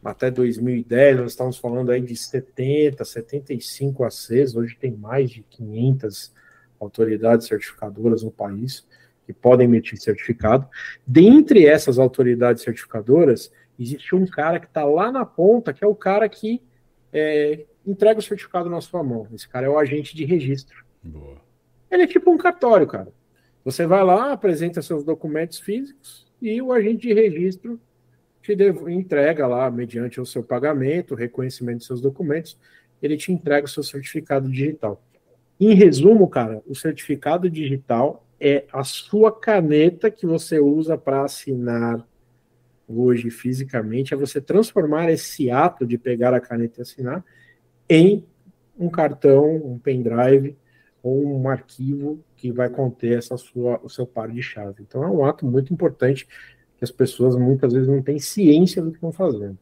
até 0.03 0.31
2010, 0.31 1.17
nós 1.17 1.31
estávamos 1.31 1.57
falando 1.57 1.91
aí 1.91 2.01
de 2.01 2.15
70, 2.15 3.03
75 3.03 4.03
ACs, 4.03 4.55
hoje 4.55 4.77
tem 4.79 4.91
mais 4.91 5.29
de 5.29 5.43
500 5.43 6.33
autoridades 6.79 7.47
certificadoras 7.47 8.23
no 8.23 8.31
país 8.31 8.85
que 9.25 9.33
podem 9.33 9.65
emitir 9.65 9.99
certificado. 9.99 10.67
Dentre 11.05 11.65
essas 11.65 11.99
autoridades 11.99 12.63
certificadoras, 12.63 13.51
existe 13.77 14.15
um 14.15 14.25
cara 14.25 14.59
que 14.59 14.67
está 14.67 14.85
lá 14.85 15.11
na 15.11 15.25
ponta, 15.25 15.73
que 15.73 15.83
é 15.83 15.87
o 15.87 15.95
cara 15.95 16.29
que 16.29 16.61
é, 17.11 17.65
entrega 17.85 18.19
o 18.19 18.23
certificado 18.23 18.69
na 18.69 18.79
sua 18.79 19.03
mão. 19.03 19.27
Esse 19.33 19.47
cara 19.47 19.65
é 19.65 19.69
o 19.69 19.77
agente 19.77 20.15
de 20.15 20.23
registro. 20.23 20.85
Boa. 21.03 21.41
Ele 21.91 22.03
é 22.03 22.07
tipo 22.07 22.31
um 22.31 22.37
cartório, 22.37 22.87
cara. 22.87 23.11
Você 23.65 23.85
vai 23.85 24.03
lá, 24.03 24.31
apresenta 24.31 24.81
seus 24.81 25.03
documentos 25.03 25.59
físicos 25.59 26.25
e 26.41 26.61
o 26.61 26.71
agente 26.71 27.07
de 27.07 27.13
registro 27.13 27.79
te 28.55 28.91
entrega 28.91 29.47
lá, 29.47 29.69
mediante 29.69 30.21
o 30.21 30.25
seu 30.25 30.43
pagamento, 30.43 31.15
reconhecimento 31.15 31.79
dos 31.79 31.87
seus 31.87 32.01
documentos, 32.01 32.57
ele 33.01 33.17
te 33.17 33.31
entrega 33.31 33.65
o 33.65 33.69
seu 33.69 33.83
certificado 33.83 34.49
digital. 34.49 35.01
Em 35.59 35.73
resumo, 35.73 36.27
cara, 36.29 36.61
o 36.67 36.75
certificado 36.75 37.49
digital 37.49 38.25
é 38.39 38.65
a 38.71 38.83
sua 38.83 39.31
caneta 39.31 40.11
que 40.11 40.25
você 40.25 40.59
usa 40.59 40.97
para 40.97 41.23
assinar 41.23 42.07
hoje 42.87 43.29
fisicamente, 43.29 44.13
é 44.13 44.17
você 44.17 44.39
transformar 44.39 45.11
esse 45.11 45.49
ato 45.49 45.85
de 45.85 45.97
pegar 45.97 46.33
a 46.33 46.39
caneta 46.39 46.79
e 46.79 46.81
assinar 46.83 47.25
em 47.89 48.25
um 48.77 48.89
cartão, 48.89 49.55
um 49.55 49.77
pendrive 49.79 50.55
ou 51.03 51.25
um 51.25 51.49
arquivo 51.49 52.23
que 52.35 52.51
vai 52.51 52.69
conter 52.69 53.17
essa 53.17 53.35
sua, 53.35 53.79
o 53.83 53.89
seu 53.89 54.05
par 54.05 54.29
de 54.29 54.41
chave. 54.41 54.83
Então 54.83 55.03
é 55.03 55.07
um 55.07 55.25
ato 55.25 55.45
muito 55.45 55.73
importante 55.73 56.27
que 56.77 56.83
as 56.83 56.91
pessoas 56.91 57.35
muitas 57.35 57.73
vezes 57.73 57.87
não 57.87 58.01
têm 58.01 58.19
ciência 58.19 58.81
do 58.81 58.91
que 58.91 58.97
estão 58.97 59.11
fazendo. 59.11 59.57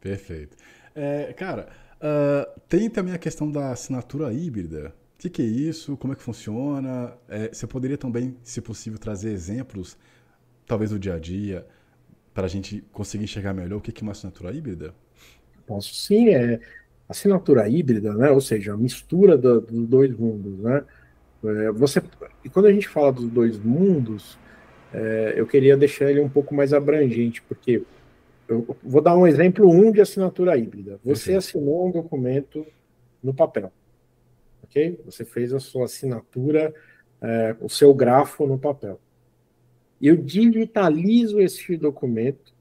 Perfeito. 0.00 0.56
É, 0.94 1.32
cara, 1.32 1.68
uh, 1.96 2.60
tem 2.68 2.90
também 2.90 3.14
a 3.14 3.18
questão 3.18 3.50
da 3.50 3.70
assinatura 3.70 4.32
híbrida. 4.32 4.94
O 5.14 5.18
que, 5.18 5.30
que, 5.30 5.42
é 5.42 5.46
isso? 5.46 5.96
Como 5.96 6.12
é 6.12 6.16
que 6.16 6.22
funciona? 6.22 7.14
É, 7.28 7.48
você 7.48 7.66
poderia 7.66 7.96
também, 7.96 8.36
se 8.42 8.60
possível, 8.60 8.98
trazer 8.98 9.30
exemplos, 9.30 9.96
talvez 10.66 10.90
do 10.90 10.98
dia 10.98 11.14
a 11.14 11.18
dia, 11.18 11.66
para 12.34 12.44
a 12.44 12.48
gente 12.48 12.84
conseguir 12.92 13.24
enxergar 13.24 13.54
melhor 13.54 13.78
o 13.78 13.80
que, 13.80 13.92
que 13.92 14.02
é 14.02 14.04
uma 14.04 14.12
assinatura 14.12 14.52
híbrida? 14.52 14.94
Posso 15.66 15.94
sim, 15.94 16.28
é 16.28 16.60
assinatura 17.08 17.68
híbrida, 17.68 18.14
né? 18.14 18.30
Ou 18.30 18.40
seja, 18.40 18.74
a 18.74 18.76
mistura 18.76 19.38
do, 19.38 19.60
dos 19.60 19.86
dois 19.86 20.14
mundos, 20.16 20.58
né? 20.58 20.84
É, 21.44 21.70
você, 21.70 22.02
e 22.44 22.48
quando 22.48 22.66
a 22.66 22.72
gente 22.72 22.88
fala 22.88 23.12
dos 23.12 23.28
dois 23.30 23.58
mundos, 23.58 24.38
é, 24.96 25.34
eu 25.36 25.46
queria 25.46 25.76
deixar 25.76 26.10
ele 26.10 26.20
um 26.20 26.28
pouco 26.28 26.54
mais 26.54 26.72
abrangente, 26.72 27.42
porque 27.42 27.82
eu 28.48 28.74
vou 28.82 29.02
dar 29.02 29.14
um 29.14 29.26
exemplo 29.26 29.68
um 29.68 29.92
de 29.92 30.00
assinatura 30.00 30.56
híbrida. 30.56 30.98
Você 31.04 31.34
assinou 31.34 31.86
um 31.86 31.90
documento 31.90 32.66
no 33.22 33.34
papel, 33.34 33.70
ok? 34.64 34.98
Você 35.04 35.22
fez 35.22 35.52
a 35.52 35.60
sua 35.60 35.84
assinatura, 35.84 36.74
é, 37.20 37.54
o 37.60 37.68
seu 37.68 37.92
grafo 37.92 38.46
no 38.46 38.58
papel. 38.58 38.98
Eu 40.00 40.16
digitalizo 40.16 41.40
esse 41.40 41.76
documento 41.76 42.54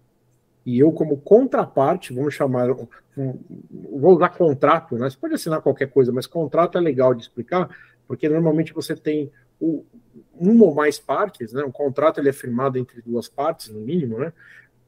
e 0.66 0.78
eu, 0.78 0.92
como 0.92 1.16
contraparte, 1.16 2.14
vamos 2.14 2.34
chamar, 2.34 2.68
vou 2.68 4.16
usar 4.16 4.30
contrato, 4.30 4.98
né? 4.98 5.10
Você 5.10 5.18
pode 5.18 5.36
assinar 5.36 5.62
qualquer 5.62 5.90
coisa, 5.90 6.12
mas 6.12 6.28
contrato 6.28 6.78
é 6.78 6.82
legal 6.82 7.14
de 7.14 7.22
explicar, 7.22 7.70
porque 8.06 8.28
normalmente 8.28 8.74
você 8.74 8.94
tem 8.94 9.32
o, 9.60 9.86
uma 10.34 10.66
ou 10.66 10.76
mais 10.76 11.00
partes, 11.00 11.54
né? 11.54 11.64
Um 11.64 11.72
contrato 11.72 12.20
ele 12.20 12.30
é 12.30 12.34
firmado 12.34 12.78
entre 12.78 13.02
duas 13.02 13.28
partes, 13.28 13.70
no 13.70 13.80
mínimo, 13.80 14.20
né? 14.20 14.34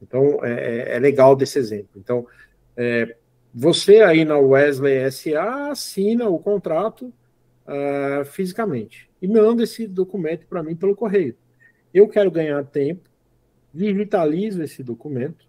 Então 0.02 0.44
é, 0.44 0.52
é, 0.52 0.96
é 0.96 0.98
legal 0.98 1.34
desse 1.34 1.58
exemplo. 1.58 1.90
Então, 1.96 2.26
é, 2.76 3.16
você 3.52 4.02
aí 4.02 4.24
na 4.24 4.38
Wesley 4.38 5.10
SA 5.10 5.70
assina 5.70 6.28
o 6.28 6.38
contrato 6.38 7.12
uh, 7.66 8.24
fisicamente 8.24 9.08
e 9.20 9.26
manda 9.26 9.62
esse 9.62 9.86
documento 9.86 10.46
para 10.46 10.62
mim 10.62 10.76
pelo 10.76 10.94
correio. 10.94 11.34
Eu 11.92 12.08
quero 12.08 12.30
ganhar 12.30 12.62
tempo, 12.64 13.08
digitalizo 13.72 14.62
esse 14.62 14.82
documento 14.82 15.46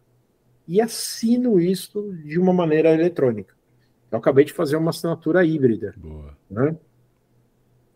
e 0.67 0.81
assino 0.81 1.59
isso 1.59 2.13
de 2.23 2.39
uma 2.39 2.53
maneira 2.53 2.93
eletrônica. 2.93 3.53
Eu 4.11 4.17
acabei 4.17 4.45
de 4.45 4.53
fazer 4.53 4.75
uma 4.75 4.89
assinatura 4.89 5.45
híbrida. 5.45 5.93
Boa. 5.97 6.35
Né? 6.49 6.75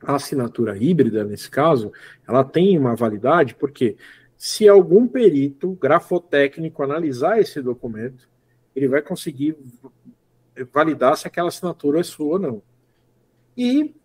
A 0.05 0.15
assinatura 0.15 0.77
híbrida, 0.77 1.23
nesse 1.23 1.49
caso, 1.49 1.91
ela 2.27 2.43
tem 2.43 2.77
uma 2.77 2.95
validade, 2.95 3.55
porque 3.55 3.95
se 4.37 4.67
algum 4.67 5.07
perito 5.07 5.73
grafotécnico 5.73 6.83
analisar 6.83 7.39
esse 7.39 7.61
documento, 7.61 8.29
ele 8.75 8.87
vai 8.87 9.01
conseguir 9.01 9.55
validar 10.71 11.17
se 11.17 11.27
aquela 11.27 11.47
assinatura 11.47 11.99
é 11.99 12.03
sua 12.03 12.33
ou 12.33 12.39
não. 12.39 12.63
E 13.55 13.95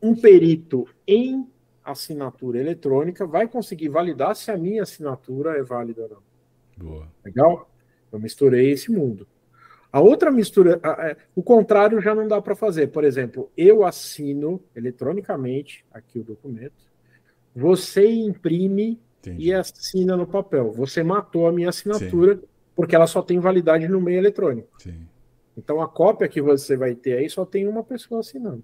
um 0.00 0.14
perito 0.14 0.88
em 1.06 1.46
assinatura 1.84 2.58
eletrônica 2.58 3.26
vai 3.26 3.48
conseguir 3.48 3.88
validar 3.88 4.34
se 4.36 4.50
a 4.50 4.56
minha 4.56 4.82
assinatura 4.82 5.58
é 5.58 5.62
válida 5.62 6.02
ou 6.02 6.08
não. 6.08 6.22
Boa. 6.76 7.08
Legal? 7.24 7.70
Eu 8.10 8.18
misturei 8.18 8.70
esse 8.70 8.90
mundo. 8.90 9.26
A 9.92 10.00
outra 10.00 10.30
mistura, 10.30 10.80
é, 10.84 11.16
o 11.34 11.42
contrário 11.42 12.00
já 12.00 12.14
não 12.14 12.28
dá 12.28 12.40
para 12.40 12.54
fazer. 12.54 12.88
Por 12.88 13.04
exemplo, 13.04 13.50
eu 13.56 13.84
assino 13.84 14.62
eletronicamente 14.76 15.84
aqui 15.92 16.18
o 16.18 16.24
documento, 16.24 16.74
você 17.54 18.06
imprime 18.06 19.00
Entendi. 19.20 19.46
e 19.46 19.54
assina 19.54 20.16
no 20.16 20.26
papel. 20.26 20.72
Você 20.72 21.02
matou 21.02 21.46
a 21.46 21.52
minha 21.52 21.70
assinatura 21.70 22.36
Sim. 22.36 22.42
porque 22.76 22.94
ela 22.94 23.06
só 23.06 23.22
tem 23.22 23.40
validade 23.40 23.88
no 23.88 24.00
meio 24.00 24.18
eletrônico. 24.18 24.68
Sim. 24.78 25.06
Então 25.56 25.80
a 25.80 25.88
cópia 25.88 26.28
que 26.28 26.40
você 26.40 26.76
vai 26.76 26.94
ter 26.94 27.18
aí 27.18 27.28
só 27.28 27.44
tem 27.44 27.66
uma 27.66 27.82
pessoa 27.82 28.20
assinando. 28.20 28.62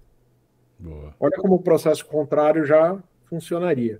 Boa. 0.79 1.13
Olha 1.19 1.37
como 1.37 1.55
o 1.55 1.61
processo 1.61 2.05
contrário 2.05 2.65
já 2.65 3.01
funcionaria. 3.25 3.99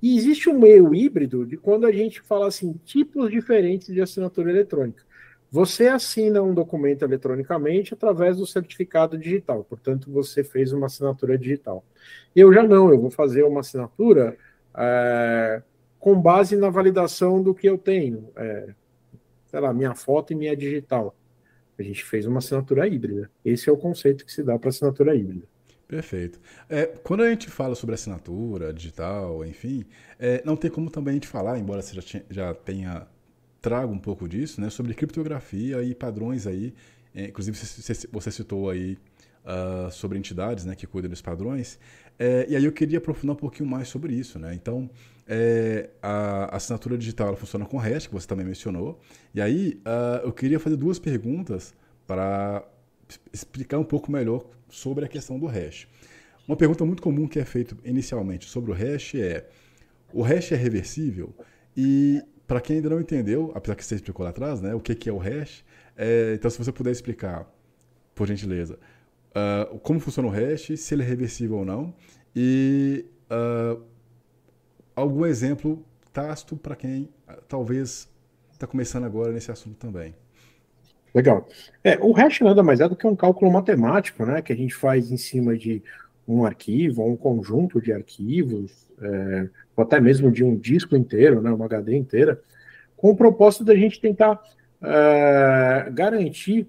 E 0.00 0.16
existe 0.16 0.48
um 0.48 0.58
meio 0.58 0.94
híbrido 0.94 1.44
de 1.44 1.56
quando 1.56 1.86
a 1.86 1.92
gente 1.92 2.20
fala 2.20 2.46
assim, 2.46 2.74
tipos 2.84 3.30
diferentes 3.30 3.92
de 3.92 4.00
assinatura 4.00 4.50
eletrônica. 4.50 5.02
Você 5.50 5.88
assina 5.88 6.42
um 6.42 6.52
documento 6.52 7.02
eletronicamente 7.02 7.94
através 7.94 8.36
do 8.36 8.46
certificado 8.46 9.16
digital, 9.16 9.64
portanto, 9.64 10.12
você 10.12 10.44
fez 10.44 10.72
uma 10.72 10.86
assinatura 10.86 11.38
digital. 11.38 11.82
Eu 12.36 12.52
já 12.52 12.62
não, 12.62 12.90
eu 12.90 13.00
vou 13.00 13.10
fazer 13.10 13.44
uma 13.44 13.60
assinatura 13.60 14.36
é, 14.76 15.62
com 15.98 16.20
base 16.20 16.54
na 16.56 16.68
validação 16.68 17.42
do 17.42 17.54
que 17.54 17.66
eu 17.66 17.78
tenho, 17.78 18.30
é, 18.36 18.74
sei 19.46 19.60
lá, 19.60 19.72
minha 19.72 19.94
foto 19.94 20.34
e 20.34 20.36
minha 20.36 20.54
digital. 20.54 21.16
A 21.78 21.82
gente 21.82 22.04
fez 22.04 22.26
uma 22.26 22.38
assinatura 22.38 22.86
híbrida. 22.86 23.30
Esse 23.44 23.70
é 23.70 23.72
o 23.72 23.76
conceito 23.76 24.26
que 24.26 24.32
se 24.32 24.42
dá 24.42 24.58
para 24.58 24.68
assinatura 24.68 25.14
híbrida. 25.14 25.46
Perfeito. 25.86 26.38
É, 26.68 26.84
quando 26.84 27.22
a 27.22 27.30
gente 27.30 27.48
fala 27.48 27.74
sobre 27.74 27.94
assinatura 27.94 28.74
digital, 28.74 29.42
enfim, 29.46 29.86
é, 30.18 30.42
não 30.44 30.54
tem 30.54 30.70
como 30.70 30.90
também 30.90 31.12
a 31.12 31.14
gente 31.14 31.28
falar, 31.28 31.58
embora 31.58 31.80
você 31.80 31.98
já, 31.98 32.20
já 32.28 32.52
tenha 32.54 33.06
trago 33.60 33.92
um 33.92 33.98
pouco 33.98 34.28
disso, 34.28 34.60
né, 34.60 34.70
sobre 34.70 34.94
criptografia 34.94 35.82
e 35.82 35.94
padrões 35.94 36.46
aí. 36.46 36.74
É, 37.14 37.26
inclusive 37.26 37.56
você, 38.12 38.30
citou 38.30 38.70
aí 38.70 38.98
uh, 39.44 39.90
sobre 39.90 40.18
entidades, 40.18 40.64
né, 40.64 40.74
que 40.74 40.86
cuidam 40.86 41.10
dos 41.10 41.22
padrões. 41.22 41.78
É, 42.18 42.46
e 42.48 42.56
aí 42.56 42.64
eu 42.64 42.72
queria 42.72 42.98
aprofundar 42.98 43.34
um 43.34 43.38
pouquinho 43.38 43.68
mais 43.68 43.88
sobre 43.88 44.14
isso, 44.14 44.38
né. 44.38 44.54
Então 44.54 44.90
é, 45.26 45.90
a 46.02 46.56
assinatura 46.56 46.96
digital 46.96 47.36
funciona 47.36 47.64
com 47.64 47.76
hash, 47.76 48.06
que 48.06 48.12
você 48.12 48.26
também 48.26 48.46
mencionou. 48.46 49.00
E 49.34 49.40
aí 49.40 49.80
uh, 49.84 50.24
eu 50.26 50.32
queria 50.32 50.58
fazer 50.58 50.76
duas 50.76 50.98
perguntas 50.98 51.74
para 52.06 52.66
explicar 53.32 53.78
um 53.78 53.84
pouco 53.84 54.10
melhor 54.10 54.44
sobre 54.68 55.04
a 55.04 55.08
questão 55.08 55.38
do 55.38 55.46
hash. 55.46 55.88
Uma 56.46 56.56
pergunta 56.56 56.84
muito 56.84 57.02
comum 57.02 57.28
que 57.28 57.38
é 57.38 57.44
feita 57.44 57.76
inicialmente 57.84 58.46
sobre 58.46 58.70
o 58.70 58.74
hash 58.74 59.14
é: 59.14 59.46
o 60.12 60.22
hash 60.22 60.52
é 60.52 60.56
reversível? 60.56 61.34
E 61.76 62.22
para 62.48 62.62
quem 62.62 62.76
ainda 62.76 62.88
não 62.88 62.98
entendeu, 62.98 63.52
apesar 63.54 63.76
que 63.76 63.84
você 63.84 63.94
explicou 63.94 64.24
lá 64.24 64.30
atrás, 64.30 64.62
né, 64.62 64.74
o 64.74 64.80
que, 64.80 64.94
que 64.94 65.08
é 65.10 65.12
o 65.12 65.18
hash, 65.18 65.62
é, 65.94 66.32
então 66.34 66.50
se 66.50 66.56
você 66.56 66.72
puder 66.72 66.90
explicar, 66.90 67.46
por 68.14 68.26
gentileza, 68.26 68.78
uh, 69.30 69.78
como 69.80 70.00
funciona 70.00 70.28
o 70.28 70.32
hash, 70.32 70.72
se 70.76 70.94
ele 70.94 71.02
é 71.02 71.06
reversível 71.06 71.58
ou 71.58 71.64
não, 71.64 71.94
e 72.34 73.04
uh, 73.30 73.80
algum 74.96 75.26
exemplo 75.26 75.84
tácito 76.10 76.56
para 76.56 76.74
quem 76.74 77.02
uh, 77.28 77.40
talvez 77.46 78.08
está 78.50 78.66
começando 78.66 79.04
agora 79.04 79.30
nesse 79.30 79.52
assunto 79.52 79.76
também. 79.76 80.14
Legal. 81.14 81.46
É, 81.84 81.98
o 81.98 82.12
hash 82.12 82.40
nada 82.40 82.62
mais 82.62 82.80
é 82.80 82.88
do 82.88 82.96
que 82.96 83.06
um 83.06 83.14
cálculo 83.14 83.52
matemático, 83.52 84.24
né, 84.24 84.40
que 84.40 84.54
a 84.54 84.56
gente 84.56 84.74
faz 84.74 85.12
em 85.12 85.18
cima 85.18 85.56
de 85.56 85.82
um 86.26 86.46
arquivo, 86.46 87.04
um 87.04 87.16
conjunto 87.16 87.80
de 87.80 87.92
arquivos, 87.92 88.87
é, 89.00 89.48
ou 89.76 89.84
até 89.84 90.00
mesmo 90.00 90.30
de 90.30 90.44
um 90.44 90.56
disco 90.56 90.96
inteiro, 90.96 91.40
né, 91.40 91.50
uma 91.50 91.64
HD 91.64 91.96
inteira, 91.96 92.40
com 92.96 93.10
o 93.10 93.16
propósito 93.16 93.64
da 93.64 93.74
gente 93.74 94.00
tentar 94.00 94.42
é, 94.82 95.88
garantir 95.92 96.66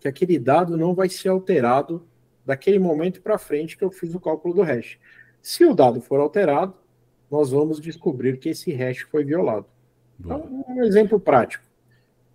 que 0.00 0.08
aquele 0.08 0.38
dado 0.38 0.76
não 0.76 0.94
vai 0.94 1.08
ser 1.08 1.28
alterado 1.28 2.06
daquele 2.46 2.78
momento 2.78 3.20
para 3.20 3.36
frente 3.36 3.76
que 3.76 3.84
eu 3.84 3.90
fiz 3.90 4.14
o 4.14 4.20
cálculo 4.20 4.54
do 4.54 4.62
hash. 4.62 4.98
Se 5.42 5.64
o 5.64 5.74
dado 5.74 6.00
for 6.00 6.20
alterado, 6.20 6.74
nós 7.30 7.50
vamos 7.50 7.80
descobrir 7.80 8.38
que 8.38 8.48
esse 8.48 8.72
hash 8.72 9.00
foi 9.00 9.24
violado. 9.24 9.66
Então, 10.18 10.64
um 10.68 10.82
exemplo 10.82 11.20
prático. 11.20 11.64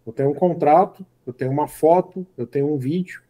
Eu 0.05 0.13
tenho 0.13 0.29
um 0.29 0.33
contrato, 0.33 1.05
eu 1.25 1.33
tenho 1.33 1.51
uma 1.51 1.67
foto, 1.67 2.25
eu 2.37 2.45
tenho 2.45 2.71
um 2.71 2.77
vídeo, 2.77 3.21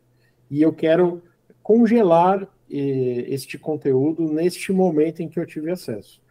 e 0.50 0.62
eu 0.62 0.74
quero 0.74 1.22
congelar 1.62 2.48
este 2.78 3.58
conteúdo 3.58 4.32
neste 4.32 4.72
momento 4.72 5.22
em 5.22 5.30
que 5.30 5.40
eu 5.40 5.46
tive 5.46 5.72
acesso. 5.72 6.22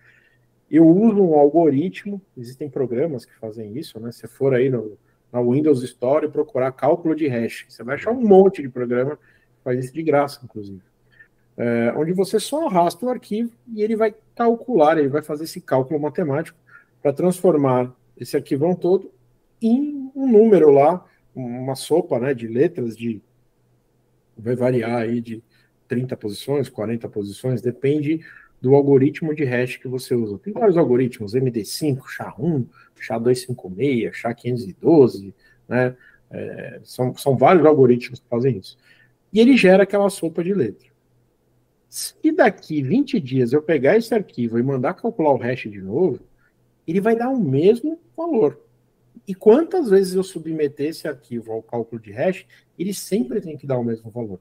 Eu 0.70 0.86
uso 0.86 1.22
um 1.22 1.34
algoritmo, 1.34 2.20
existem 2.36 2.68
programas 2.68 3.24
que 3.24 3.34
fazem 3.38 3.76
isso, 3.76 4.00
né? 4.00 4.10
Se 4.10 4.26
for 4.26 4.54
aí 4.54 4.70
no, 4.70 4.96
na 5.30 5.40
Windows 5.40 5.82
Store 5.82 6.26
e 6.26 6.30
procurar 6.30 6.72
cálculo 6.72 7.14
de 7.14 7.28
hash, 7.28 7.66
você 7.68 7.82
vai 7.82 7.96
achar 7.96 8.10
um 8.10 8.26
monte 8.26 8.62
de 8.62 8.68
programa 8.68 9.16
que 9.16 9.62
faz 9.62 9.84
isso 9.84 9.94
de 9.94 10.02
graça, 10.02 10.40
inclusive. 10.42 10.82
É, 11.56 11.92
onde 11.96 12.12
você 12.12 12.40
só 12.40 12.66
arrasta 12.66 13.04
o 13.04 13.10
arquivo 13.10 13.52
e 13.74 13.82
ele 13.82 13.94
vai 13.94 14.14
calcular, 14.34 14.96
ele 14.96 15.08
vai 15.08 15.22
fazer 15.22 15.44
esse 15.44 15.60
cálculo 15.60 16.00
matemático 16.00 16.58
para 17.02 17.12
transformar 17.12 17.94
esse 18.16 18.36
arquivão 18.36 18.74
todo 18.74 19.10
em 19.60 20.10
um 20.14 20.26
número 20.26 20.70
lá, 20.70 21.04
uma 21.34 21.74
sopa 21.74 22.18
né, 22.18 22.34
de 22.34 22.46
letras 22.46 22.96
de. 22.96 23.22
Vai 24.36 24.56
variar 24.56 25.02
aí 25.02 25.20
de 25.20 25.42
30 25.92 26.16
posições, 26.16 26.70
40 26.70 27.06
posições, 27.10 27.60
depende 27.60 28.24
do 28.62 28.74
algoritmo 28.74 29.34
de 29.34 29.44
hash 29.44 29.76
que 29.76 29.86
você 29.86 30.14
usa. 30.14 30.38
Tem 30.38 30.50
vários 30.50 30.78
algoritmos, 30.78 31.34
MD5, 31.34 31.98
SHA-1, 32.16 32.66
SHA-256, 32.98 34.10
SHA-512, 34.10 35.34
né? 35.68 35.94
É, 36.30 36.80
são, 36.82 37.14
são 37.14 37.36
vários 37.36 37.66
algoritmos 37.66 38.20
que 38.20 38.26
fazem 38.26 38.56
isso. 38.56 38.78
E 39.30 39.38
ele 39.38 39.54
gera 39.54 39.82
aquela 39.82 40.08
sopa 40.08 40.42
de 40.42 40.54
letra. 40.54 40.88
Se 41.90 42.32
daqui 42.32 42.80
20 42.82 43.20
dias 43.20 43.52
eu 43.52 43.60
pegar 43.60 43.98
esse 43.98 44.14
arquivo 44.14 44.58
e 44.58 44.62
mandar 44.62 44.94
calcular 44.94 45.34
o 45.34 45.36
hash 45.36 45.64
de 45.64 45.82
novo, 45.82 46.20
ele 46.88 47.02
vai 47.02 47.14
dar 47.14 47.28
o 47.28 47.38
mesmo 47.38 48.00
valor. 48.16 48.58
E 49.28 49.34
quantas 49.34 49.90
vezes 49.90 50.14
eu 50.14 50.22
submeter 50.22 50.88
esse 50.88 51.06
arquivo 51.06 51.52
ao 51.52 51.62
cálculo 51.62 52.00
de 52.00 52.12
hash, 52.12 52.46
ele 52.78 52.94
sempre 52.94 53.42
tem 53.42 53.58
que 53.58 53.66
dar 53.66 53.78
o 53.78 53.84
mesmo 53.84 54.10
valor. 54.10 54.40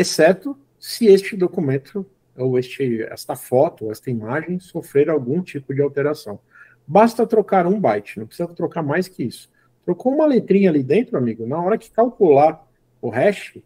Exceto 0.00 0.56
se 0.78 1.08
este 1.08 1.36
documento 1.36 2.06
ou 2.34 2.58
este, 2.58 3.02
esta 3.02 3.36
foto, 3.36 3.90
esta 3.90 4.10
imagem 4.10 4.58
sofrer 4.58 5.10
algum 5.10 5.42
tipo 5.42 5.74
de 5.74 5.82
alteração. 5.82 6.40
Basta 6.86 7.26
trocar 7.26 7.66
um 7.66 7.78
byte, 7.78 8.18
não 8.18 8.26
precisa 8.26 8.48
trocar 8.48 8.82
mais 8.82 9.08
que 9.08 9.22
isso. 9.22 9.50
Trocou 9.84 10.14
uma 10.14 10.24
letrinha 10.24 10.70
ali 10.70 10.82
dentro, 10.82 11.18
amigo, 11.18 11.46
na 11.46 11.62
hora 11.62 11.76
que 11.76 11.90
calcular 11.90 12.66
o 12.98 13.10
hash, 13.10 13.58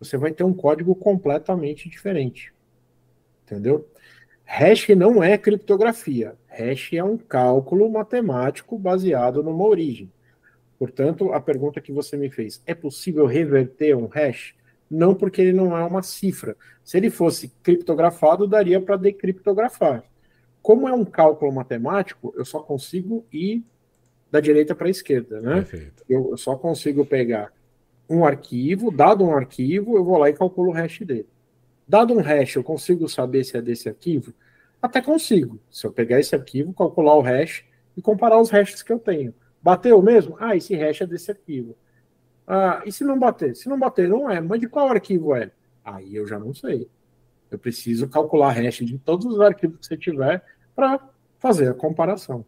você 0.00 0.16
vai 0.16 0.32
ter 0.32 0.42
um 0.42 0.52
código 0.52 0.92
completamente 0.92 1.88
diferente. 1.88 2.52
Entendeu? 3.44 3.88
Hash 4.44 4.88
não 4.88 5.22
é 5.22 5.38
criptografia. 5.38 6.34
Hash 6.48 6.94
é 6.94 7.04
um 7.04 7.16
cálculo 7.16 7.88
matemático 7.88 8.76
baseado 8.76 9.40
numa 9.40 9.64
origem. 9.64 10.10
Portanto, 10.80 11.32
a 11.32 11.40
pergunta 11.40 11.80
que 11.80 11.92
você 11.92 12.16
me 12.16 12.28
fez, 12.28 12.60
é 12.66 12.74
possível 12.74 13.24
reverter 13.24 13.96
um 13.96 14.08
hash? 14.08 14.56
Não, 14.90 15.14
porque 15.14 15.40
ele 15.40 15.52
não 15.52 15.76
é 15.76 15.84
uma 15.84 16.02
cifra. 16.02 16.56
Se 16.84 16.96
ele 16.96 17.10
fosse 17.10 17.52
criptografado, 17.62 18.46
daria 18.46 18.80
para 18.80 18.96
decriptografar. 18.96 20.04
Como 20.62 20.88
é 20.88 20.92
um 20.92 21.04
cálculo 21.04 21.52
matemático, 21.52 22.32
eu 22.36 22.44
só 22.44 22.60
consigo 22.60 23.24
ir 23.32 23.64
da 24.30 24.40
direita 24.40 24.74
para 24.74 24.86
a 24.86 24.90
esquerda, 24.90 25.40
né? 25.40 25.54
Perfeito. 25.56 26.04
Eu 26.08 26.36
só 26.36 26.56
consigo 26.56 27.04
pegar 27.04 27.52
um 28.08 28.24
arquivo, 28.24 28.90
dado 28.90 29.24
um 29.24 29.34
arquivo, 29.34 29.96
eu 29.96 30.04
vou 30.04 30.18
lá 30.18 30.28
e 30.28 30.32
calculo 30.32 30.70
o 30.70 30.72
hash 30.72 31.00
dele. 31.00 31.28
Dado 31.86 32.14
um 32.14 32.20
hash, 32.20 32.56
eu 32.56 32.64
consigo 32.64 33.08
saber 33.08 33.44
se 33.44 33.56
é 33.56 33.62
desse 33.62 33.88
arquivo? 33.88 34.32
Até 34.80 35.00
consigo. 35.00 35.58
Se 35.70 35.86
eu 35.86 35.92
pegar 35.92 36.20
esse 36.20 36.34
arquivo, 36.34 36.72
calcular 36.72 37.16
o 37.16 37.20
hash 37.20 37.64
e 37.96 38.02
comparar 38.02 38.40
os 38.40 38.50
hashes 38.50 38.82
que 38.82 38.92
eu 38.92 38.98
tenho. 38.98 39.34
Bateu 39.62 40.00
mesmo? 40.02 40.36
Ah, 40.38 40.54
esse 40.54 40.74
hash 40.74 41.00
é 41.00 41.06
desse 41.06 41.30
arquivo. 41.30 41.76
Ah, 42.46 42.82
e 42.86 42.92
se 42.92 43.02
não 43.02 43.18
bater? 43.18 43.56
Se 43.56 43.68
não 43.68 43.78
bater, 43.78 44.08
não 44.08 44.30
é. 44.30 44.40
Mas 44.40 44.60
de 44.60 44.68
qual 44.68 44.88
arquivo 44.88 45.34
é? 45.34 45.50
Aí 45.84 46.14
eu 46.14 46.26
já 46.26 46.38
não 46.38 46.54
sei. 46.54 46.88
Eu 47.50 47.58
preciso 47.58 48.08
calcular 48.08 48.52
hash 48.52 48.78
de 48.78 48.98
todos 48.98 49.26
os 49.26 49.40
arquivos 49.40 49.78
que 49.80 49.86
você 49.86 49.96
tiver 49.96 50.42
para 50.74 51.00
fazer 51.38 51.70
a 51.70 51.74
comparação. 51.74 52.44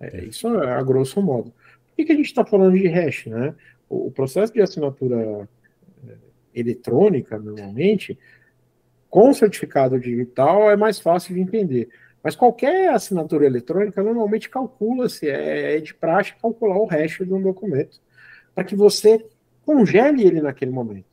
É, 0.00 0.24
isso 0.24 0.48
é 0.62 0.72
a 0.72 0.82
grosso 0.82 1.22
modo. 1.22 1.50
Por 1.50 1.96
que, 1.96 2.04
que 2.04 2.12
a 2.12 2.16
gente 2.16 2.26
está 2.26 2.44
falando 2.44 2.76
de 2.76 2.86
hash? 2.88 3.26
Né? 3.26 3.54
O, 3.88 4.08
o 4.08 4.10
processo 4.10 4.52
de 4.52 4.60
assinatura 4.60 5.48
é, 6.06 6.14
eletrônica, 6.54 7.38
normalmente, 7.38 8.18
com 9.08 9.32
certificado 9.32 9.98
digital 9.98 10.70
é 10.70 10.76
mais 10.76 10.98
fácil 10.98 11.34
de 11.34 11.40
entender. 11.40 11.88
Mas 12.22 12.36
qualquer 12.36 12.90
assinatura 12.90 13.46
eletrônica 13.46 14.02
normalmente 14.02 14.48
calcula-se, 14.48 15.28
é, 15.28 15.76
é 15.76 15.80
de 15.80 15.94
praxe 15.94 16.34
calcular 16.40 16.78
o 16.78 16.86
hash 16.86 17.18
de 17.18 17.32
um 17.32 17.42
documento 17.42 18.00
para 18.54 18.64
que 18.64 18.76
você 18.76 19.24
congele 19.64 20.24
ele 20.24 20.40
naquele 20.40 20.70
momento. 20.70 21.12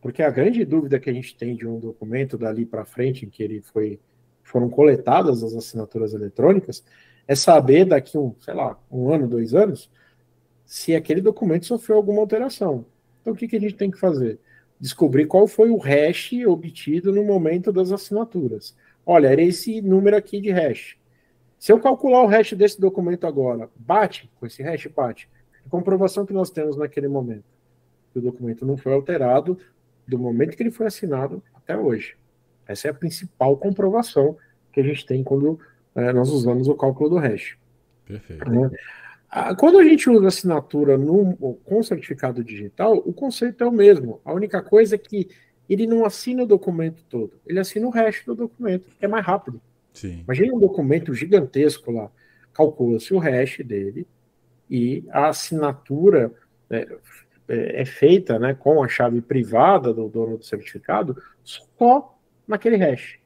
Porque 0.00 0.22
a 0.22 0.30
grande 0.30 0.64
dúvida 0.64 1.00
que 1.00 1.08
a 1.08 1.12
gente 1.12 1.36
tem 1.36 1.56
de 1.56 1.66
um 1.66 1.78
documento 1.78 2.36
dali 2.36 2.66
para 2.66 2.84
frente, 2.84 3.24
em 3.24 3.30
que 3.30 3.42
ele 3.42 3.62
foi, 3.62 3.98
foram 4.42 4.68
coletadas 4.68 5.42
as 5.42 5.54
assinaturas 5.54 6.12
eletrônicas, 6.12 6.84
é 7.26 7.34
saber 7.34 7.86
daqui 7.86 8.18
um, 8.18 8.34
sei 8.38 8.54
lá, 8.54 8.78
um 8.90 9.10
ano, 9.10 9.26
dois 9.26 9.54
anos, 9.54 9.90
se 10.66 10.94
aquele 10.94 11.20
documento 11.20 11.66
sofreu 11.66 11.96
alguma 11.96 12.20
alteração. 12.20 12.84
Então 13.20 13.32
o 13.32 13.36
que, 13.36 13.48
que 13.48 13.56
a 13.56 13.60
gente 13.60 13.76
tem 13.76 13.90
que 13.90 13.98
fazer? 13.98 14.38
Descobrir 14.78 15.26
qual 15.26 15.46
foi 15.46 15.70
o 15.70 15.78
hash 15.78 16.32
obtido 16.46 17.12
no 17.12 17.24
momento 17.24 17.72
das 17.72 17.90
assinaturas. 17.90 18.76
Olha, 19.06 19.28
era 19.28 19.40
esse 19.40 19.80
número 19.80 20.16
aqui 20.16 20.40
de 20.40 20.50
hash. 20.50 20.98
Se 21.58 21.72
eu 21.72 21.80
calcular 21.80 22.22
o 22.22 22.26
hash 22.26 22.52
desse 22.52 22.78
documento 22.78 23.26
agora, 23.26 23.70
bate 23.74 24.30
com 24.38 24.44
esse 24.44 24.62
hash, 24.62 24.86
bate. 24.88 25.30
A 25.66 25.68
comprovação 25.68 26.26
que 26.26 26.32
nós 26.32 26.50
temos 26.50 26.76
naquele 26.76 27.08
momento, 27.08 27.44
que 28.12 28.18
o 28.18 28.22
documento 28.22 28.64
não 28.66 28.76
foi 28.76 28.92
alterado 28.92 29.58
do 30.06 30.18
momento 30.18 30.56
que 30.56 30.62
ele 30.62 30.70
foi 30.70 30.86
assinado 30.86 31.42
até 31.54 31.76
hoje. 31.76 32.16
Essa 32.66 32.88
é 32.88 32.90
a 32.90 32.94
principal 32.94 33.56
comprovação 33.56 34.36
que 34.72 34.80
a 34.80 34.84
gente 34.84 35.06
tem 35.06 35.22
quando 35.22 35.58
é, 35.94 36.12
nós 36.12 36.30
usamos 36.30 36.68
o 36.68 36.74
cálculo 36.74 37.10
do 37.10 37.16
hash. 37.16 37.56
Perfeito. 38.06 38.50
Né? 38.50 38.70
Quando 39.58 39.78
a 39.78 39.84
gente 39.84 40.08
usa 40.08 40.28
assinatura 40.28 40.96
no, 40.96 41.34
com 41.64 41.82
certificado 41.82 42.44
digital, 42.44 42.96
o 42.96 43.12
conceito 43.12 43.64
é 43.64 43.66
o 43.66 43.72
mesmo. 43.72 44.20
A 44.24 44.32
única 44.32 44.62
coisa 44.62 44.94
é 44.94 44.98
que 44.98 45.28
ele 45.68 45.86
não 45.86 46.04
assina 46.04 46.44
o 46.44 46.46
documento 46.46 47.02
todo, 47.08 47.32
ele 47.46 47.58
assina 47.58 47.86
o 47.86 47.90
hash 47.90 48.22
do 48.24 48.34
documento, 48.34 48.88
que 48.98 49.04
é 49.04 49.08
mais 49.08 49.24
rápido. 49.24 49.60
Sim. 49.92 50.20
Imagina 50.24 50.54
um 50.54 50.60
documento 50.60 51.12
gigantesco 51.14 51.90
lá, 51.90 52.10
calcula-se 52.52 53.12
o 53.12 53.18
hash 53.18 53.58
dele, 53.64 54.06
e 54.70 55.04
a 55.10 55.28
assinatura 55.28 56.32
é, 56.70 56.88
é, 57.46 57.82
é, 57.82 57.84
feita 57.84 58.38
né, 58.38 58.54
com 58.54 58.82
a 58.82 58.88
chave 58.88 59.20
privada 59.20 59.92
do 59.92 60.08
dono 60.08 60.38
do 60.38 60.44
certificado 60.44 61.20
só 61.42 62.18
naquele 62.46 62.76
hash. 62.76 63.18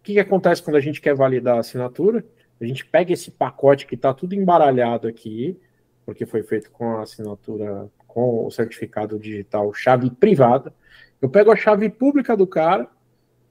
O 0.00 0.02
que, 0.02 0.14
que 0.14 0.20
acontece 0.20 0.62
quando 0.62 0.76
a 0.76 0.80
gente 0.80 1.00
quer 1.00 1.14
validar 1.14 1.56
a 1.56 1.60
assinatura? 1.60 2.24
A 2.60 2.64
gente 2.64 2.84
pega 2.84 3.12
esse 3.12 3.30
pacote 3.30 3.86
que 3.86 3.94
está 3.94 4.12
tudo 4.12 4.34
embaralhado 4.34 5.06
aqui, 5.06 5.58
porque 6.04 6.24
foi 6.24 6.42
feito 6.42 6.70
com 6.70 6.96
a 6.96 7.02
assinatura, 7.02 7.88
com 8.06 8.46
o 8.46 8.50
certificado 8.50 9.18
digital 9.18 9.72
chave 9.74 10.10
privada. 10.10 10.74
Eu 11.20 11.28
pego 11.28 11.52
a 11.52 11.56
chave 11.56 11.90
pública 11.90 12.36
do 12.36 12.46
cara, 12.46 12.88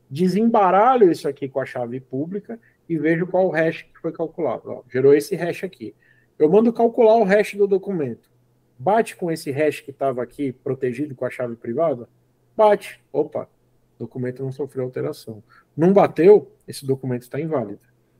desembaralho 0.09 1.11
isso 1.11 1.27
aqui 1.27 1.47
com 1.47 1.59
a 1.59 1.65
chave 1.65 1.99
pública 1.99 2.59
e 2.89 2.97
vejo 2.97 3.27
qual 3.27 3.49
hash 3.49 3.83
que 3.83 3.99
foi 4.01 4.11
calculado. 4.11 4.71
Ó, 4.71 4.83
gerou 4.91 5.13
esse 5.13 5.35
hash 5.35 5.63
aqui. 5.63 5.93
Eu 6.37 6.49
mando 6.49 6.71
calcular 6.71 7.15
o 7.17 7.23
hash 7.23 7.55
do 7.55 7.67
documento. 7.67 8.29
Bate 8.77 9.15
com 9.15 9.31
esse 9.31 9.49
hash 9.51 9.81
que 9.81 9.91
estava 9.91 10.21
aqui 10.21 10.51
protegido 10.51 11.15
com 11.15 11.25
a 11.25 11.29
chave 11.29 11.55
privada? 11.55 12.07
Bate. 12.55 13.01
Opa, 13.11 13.49
documento 13.97 14.43
não 14.43 14.51
sofreu 14.51 14.85
alteração. 14.85 15.43
Não 15.75 15.91
bateu, 15.91 16.51
esse 16.67 16.85
documento 16.85 17.23
está 17.23 17.39
inválido. 17.39 17.79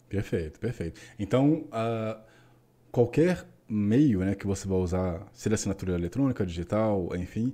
Perfeito, 0.09 0.59
perfeito. 0.59 0.99
Então, 1.19 1.65
uh, 1.67 2.19
qualquer 2.91 3.45
meio 3.69 4.19
né, 4.21 4.33
que 4.33 4.47
você 4.47 4.67
vai 4.67 4.77
usar, 4.77 5.27
seja 5.33 5.55
assinatura 5.55 5.93
eletrônica, 5.93 6.45
digital, 6.45 7.09
enfim, 7.15 7.53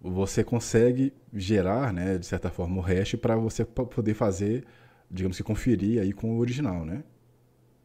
você 0.00 0.42
consegue 0.42 1.12
gerar, 1.32 1.92
né, 1.92 2.16
de 2.16 2.26
certa 2.26 2.50
forma, 2.50 2.78
o 2.78 2.80
hash 2.80 3.14
para 3.16 3.36
você 3.36 3.64
poder 3.64 4.14
fazer, 4.14 4.64
digamos 5.10 5.36
que 5.36 5.42
conferir 5.42 6.00
aí 6.00 6.12
com 6.12 6.36
o 6.36 6.38
original, 6.38 6.84
né? 6.84 7.04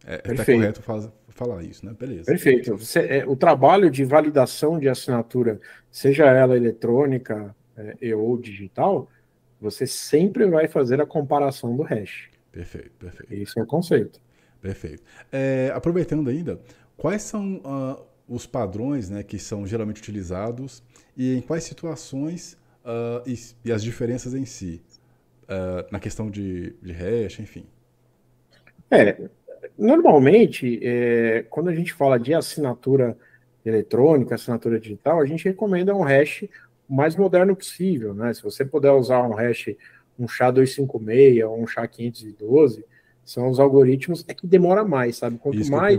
É, 0.06 0.16
é 0.16 0.18
tá 0.18 0.46
correto 0.46 0.82
falar 1.30 1.64
isso, 1.64 1.86
né? 1.86 1.94
Beleza. 2.00 2.26
Perfeito. 2.26 2.78
Você, 2.78 3.00
é, 3.00 3.26
o 3.26 3.36
trabalho 3.36 3.90
de 3.90 4.06
validação 4.06 4.80
de 4.80 4.88
assinatura, 4.88 5.60
seja 5.92 6.26
ela 6.26 6.56
eletrônica 6.56 7.54
é, 7.76 8.16
ou 8.16 8.38
digital, 8.38 9.10
você 9.60 9.86
sempre 9.86 10.46
vai 10.48 10.68
fazer 10.68 11.02
a 11.02 11.06
comparação 11.06 11.76
do 11.76 11.84
hash. 11.84 12.30
Perfeito, 12.52 12.92
perfeito. 12.98 13.34
Isso 13.34 13.60
é 13.60 13.64
o 13.64 13.66
conceito. 13.66 14.22
Perfeito. 14.62 15.04
É, 15.32 15.72
aproveitando 15.76 16.30
ainda, 16.30 16.60
quais 16.96 17.22
são 17.24 17.58
uh, 17.58 18.06
os 18.28 18.46
padrões 18.46 19.10
né, 19.10 19.24
que 19.24 19.38
são 19.38 19.68
geralmente 19.68 20.00
utilizados 20.00 20.82
e 21.18 21.36
em 21.36 21.42
quais 21.42 21.64
situações 21.64 22.58
uh, 22.84 23.28
e, 23.28 23.36
e, 23.66 23.72
as 23.72 23.84
diferenças 23.84 24.34
em 24.34 24.46
si, 24.46 24.82
uh, 25.44 25.86
na 25.92 26.00
questão 26.00 26.30
de, 26.30 26.74
de 26.82 26.92
hash, 26.94 27.40
enfim? 27.40 27.66
É, 28.90 29.30
Normalmente, 29.78 30.80
é, 30.82 31.46
quando 31.50 31.70
a 31.70 31.76
gente 31.76 31.94
fala 31.94 32.18
de 32.18 32.34
assinatura 32.34 33.18
eletrônica, 33.66 34.36
assinatura 34.36 34.80
digital, 34.80 35.20
a 35.20 35.26
gente 35.26 35.46
recomenda 35.46 35.96
um 35.96 36.02
hash 36.02 36.46
o 36.88 36.94
mais 36.94 37.16
moderno 37.16 37.56
possível, 37.56 38.14
né? 38.14 38.34
Se 38.34 38.44
você 38.44 38.64
puder 38.64 38.92
usar 38.92 39.24
um 39.24 39.34
hash, 39.34 39.76
um 40.20 40.28
SHA-256 40.28 41.48
ou 41.48 41.62
um 41.62 41.66
SHA-512, 41.66 42.84
são 43.24 43.50
os 43.50 43.60
algoritmos, 43.60 44.24
é 44.28 44.34
que 44.34 44.46
demora 44.46 44.86
mais, 44.86 45.18
sabe? 45.18 45.38
Quanto 45.40 45.58
Isso 45.58 45.72
mais 45.72 45.98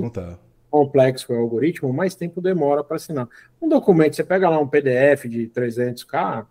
complexo 0.71 1.33
é 1.33 1.37
o 1.37 1.41
algoritmo, 1.41 1.93
mais 1.93 2.15
tempo 2.15 2.41
demora 2.41 2.85
para 2.85 2.97
assinar. 2.97 3.29
Um 3.61 3.69
documento, 3.69 4.15
você 4.15 4.23
pega 4.25 4.49
lá 4.49 4.61
um 4.61 4.69
PDF 4.69 5.25
de 5.27 5.49
300k, 5.49 6.47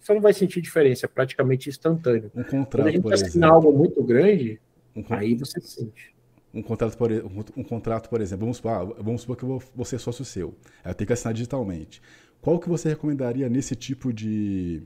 você 0.00 0.14
não 0.14 0.20
vai 0.20 0.32
sentir 0.32 0.60
diferença, 0.60 1.06
é 1.06 1.08
praticamente 1.08 1.68
instantâneo. 1.68 2.30
Um 2.34 2.42
contrato, 2.42 2.70
Quando 2.70 2.88
a 2.88 3.16
gente 3.16 3.26
assinar 3.26 3.50
algo 3.50 3.72
muito 3.72 4.02
grande, 4.02 4.60
um 4.96 5.04
aí 5.10 5.34
você 5.34 5.60
sente 5.60 6.17
um 6.52 6.62
contrato, 6.62 6.96
por, 6.96 7.12
um, 7.12 7.62
contrato, 7.62 8.08
por 8.08 8.20
exemplo, 8.20 8.46
vamos 8.46 8.56
supor, 8.56 8.72
ah, 8.72 8.84
vamos 9.02 9.20
supor 9.22 9.36
que 9.36 9.42
eu 9.42 9.62
vou, 9.74 9.84
ser 9.84 9.98
sócio 9.98 10.24
seu, 10.24 10.54
eu 10.84 10.94
tenho 10.94 11.06
que 11.06 11.12
assinar 11.12 11.34
digitalmente. 11.34 12.00
Qual 12.40 12.58
que 12.58 12.68
você 12.68 12.88
recomendaria 12.88 13.48
nesse 13.48 13.74
tipo 13.74 14.12
de, 14.12 14.82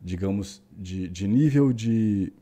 digamos, 0.00 0.62
de, 0.72 1.08
de 1.08 1.28
nível 1.28 1.72
de, 1.72 2.32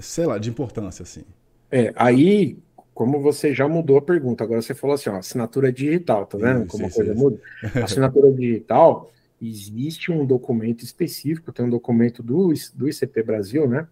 sei 0.00 0.26
lá, 0.26 0.38
de 0.38 0.50
importância, 0.50 1.02
assim? 1.02 1.24
É, 1.70 1.92
aí, 1.96 2.58
como 2.92 3.20
você 3.20 3.54
já 3.54 3.68
mudou 3.68 3.98
a 3.98 4.02
pergunta, 4.02 4.44
agora 4.44 4.60
você 4.60 4.74
falou 4.74 4.94
assim, 4.94 5.08
ó, 5.08 5.16
assinatura 5.16 5.72
digital, 5.72 6.26
tá 6.26 6.36
vendo 6.36 6.66
como 6.66 6.86
a 6.86 6.90
coisa 6.90 7.12
isso. 7.12 7.20
muda? 7.20 7.40
Assinatura 7.82 8.32
digital, 8.32 9.10
existe 9.40 10.10
um 10.10 10.24
documento 10.24 10.84
específico, 10.84 11.52
tem 11.52 11.64
um 11.64 11.70
documento 11.70 12.22
do, 12.22 12.52
do 12.74 12.88
ICP 12.88 13.22
Brasil, 13.22 13.68
né, 13.68 13.86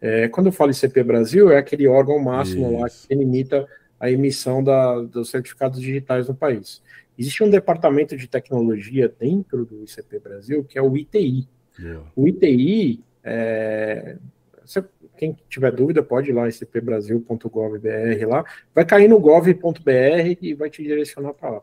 é, 0.00 0.28
quando 0.28 0.46
eu 0.46 0.52
falo 0.52 0.70
ICP 0.70 1.02
Brasil, 1.02 1.50
é 1.50 1.58
aquele 1.58 1.86
órgão 1.86 2.18
máximo 2.18 2.70
Isso. 2.70 2.78
lá 2.78 2.88
que 2.88 3.14
limita 3.14 3.66
a 3.98 4.10
emissão 4.10 4.62
da, 4.62 5.00
dos 5.00 5.30
certificados 5.30 5.80
digitais 5.80 6.28
no 6.28 6.34
país. 6.34 6.82
Existe 7.18 7.42
um 7.42 7.50
departamento 7.50 8.16
de 8.16 8.28
tecnologia 8.28 9.12
dentro 9.18 9.64
do 9.64 9.82
ICP 9.82 10.20
Brasil, 10.20 10.64
que 10.64 10.78
é 10.78 10.82
o 10.82 10.96
ITI. 10.96 11.48
Yeah. 11.78 12.04
O 12.14 12.28
ITI, 12.28 13.04
É, 13.24 14.16
você, 14.64 14.84
quem 15.16 15.36
tiver 15.48 15.72
dúvida 15.72 16.02
pode 16.02 16.30
ir 16.30 16.32
lá, 16.32 16.48
scpbrasil.gov.br 16.50 18.26
lá, 18.28 18.44
vai 18.74 18.84
cair 18.84 19.08
no 19.08 19.18
gov.br 19.18 20.38
e 20.40 20.54
vai 20.54 20.70
te 20.70 20.82
direcionar 20.82 21.34
para 21.34 21.50
lá. 21.50 21.62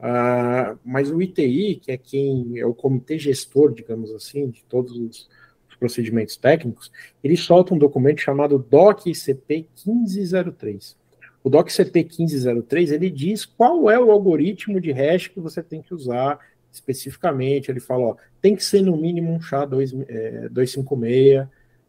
Uh, 0.00 0.78
mas 0.84 1.10
o 1.10 1.22
ITI, 1.22 1.76
que 1.76 1.92
é 1.92 1.96
quem 1.96 2.58
é 2.58 2.66
o 2.66 2.74
comitê 2.74 3.18
gestor, 3.18 3.72
digamos 3.72 4.12
assim, 4.12 4.50
de 4.50 4.64
todos 4.64 4.98
os, 4.98 5.30
os 5.74 5.76
procedimentos 5.76 6.36
técnicos, 6.36 6.90
ele 7.22 7.36
solta 7.36 7.74
um 7.74 7.78
documento 7.78 8.20
chamado 8.20 8.58
DOC-ICP 8.58 9.68
1503. 9.84 10.96
O 11.42 11.50
DOC-ICP 11.50 12.08
1503, 12.18 12.92
ele 12.92 13.10
diz 13.10 13.44
qual 13.44 13.90
é 13.90 13.98
o 13.98 14.10
algoritmo 14.10 14.80
de 14.80 14.92
hash 14.92 15.28
que 15.28 15.40
você 15.40 15.62
tem 15.62 15.82
que 15.82 15.92
usar 15.92 16.38
especificamente. 16.72 17.70
Ele 17.70 17.80
fala, 17.80 18.04
ó, 18.04 18.16
tem 18.40 18.56
que 18.56 18.64
ser 18.64 18.80
no 18.82 18.96
mínimo 18.96 19.32
um 19.32 19.38
SHA-256, 19.38 21.46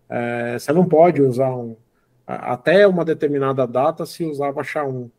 é, 0.08 0.60
você 0.60 0.72
não 0.74 0.86
pode 0.86 1.20
usar 1.22 1.56
um. 1.56 1.78
Até 2.28 2.88
uma 2.88 3.06
determinada 3.06 3.66
data 3.66 4.06
se 4.06 4.26
usava 4.26 4.62
SHA-1. 4.62 5.10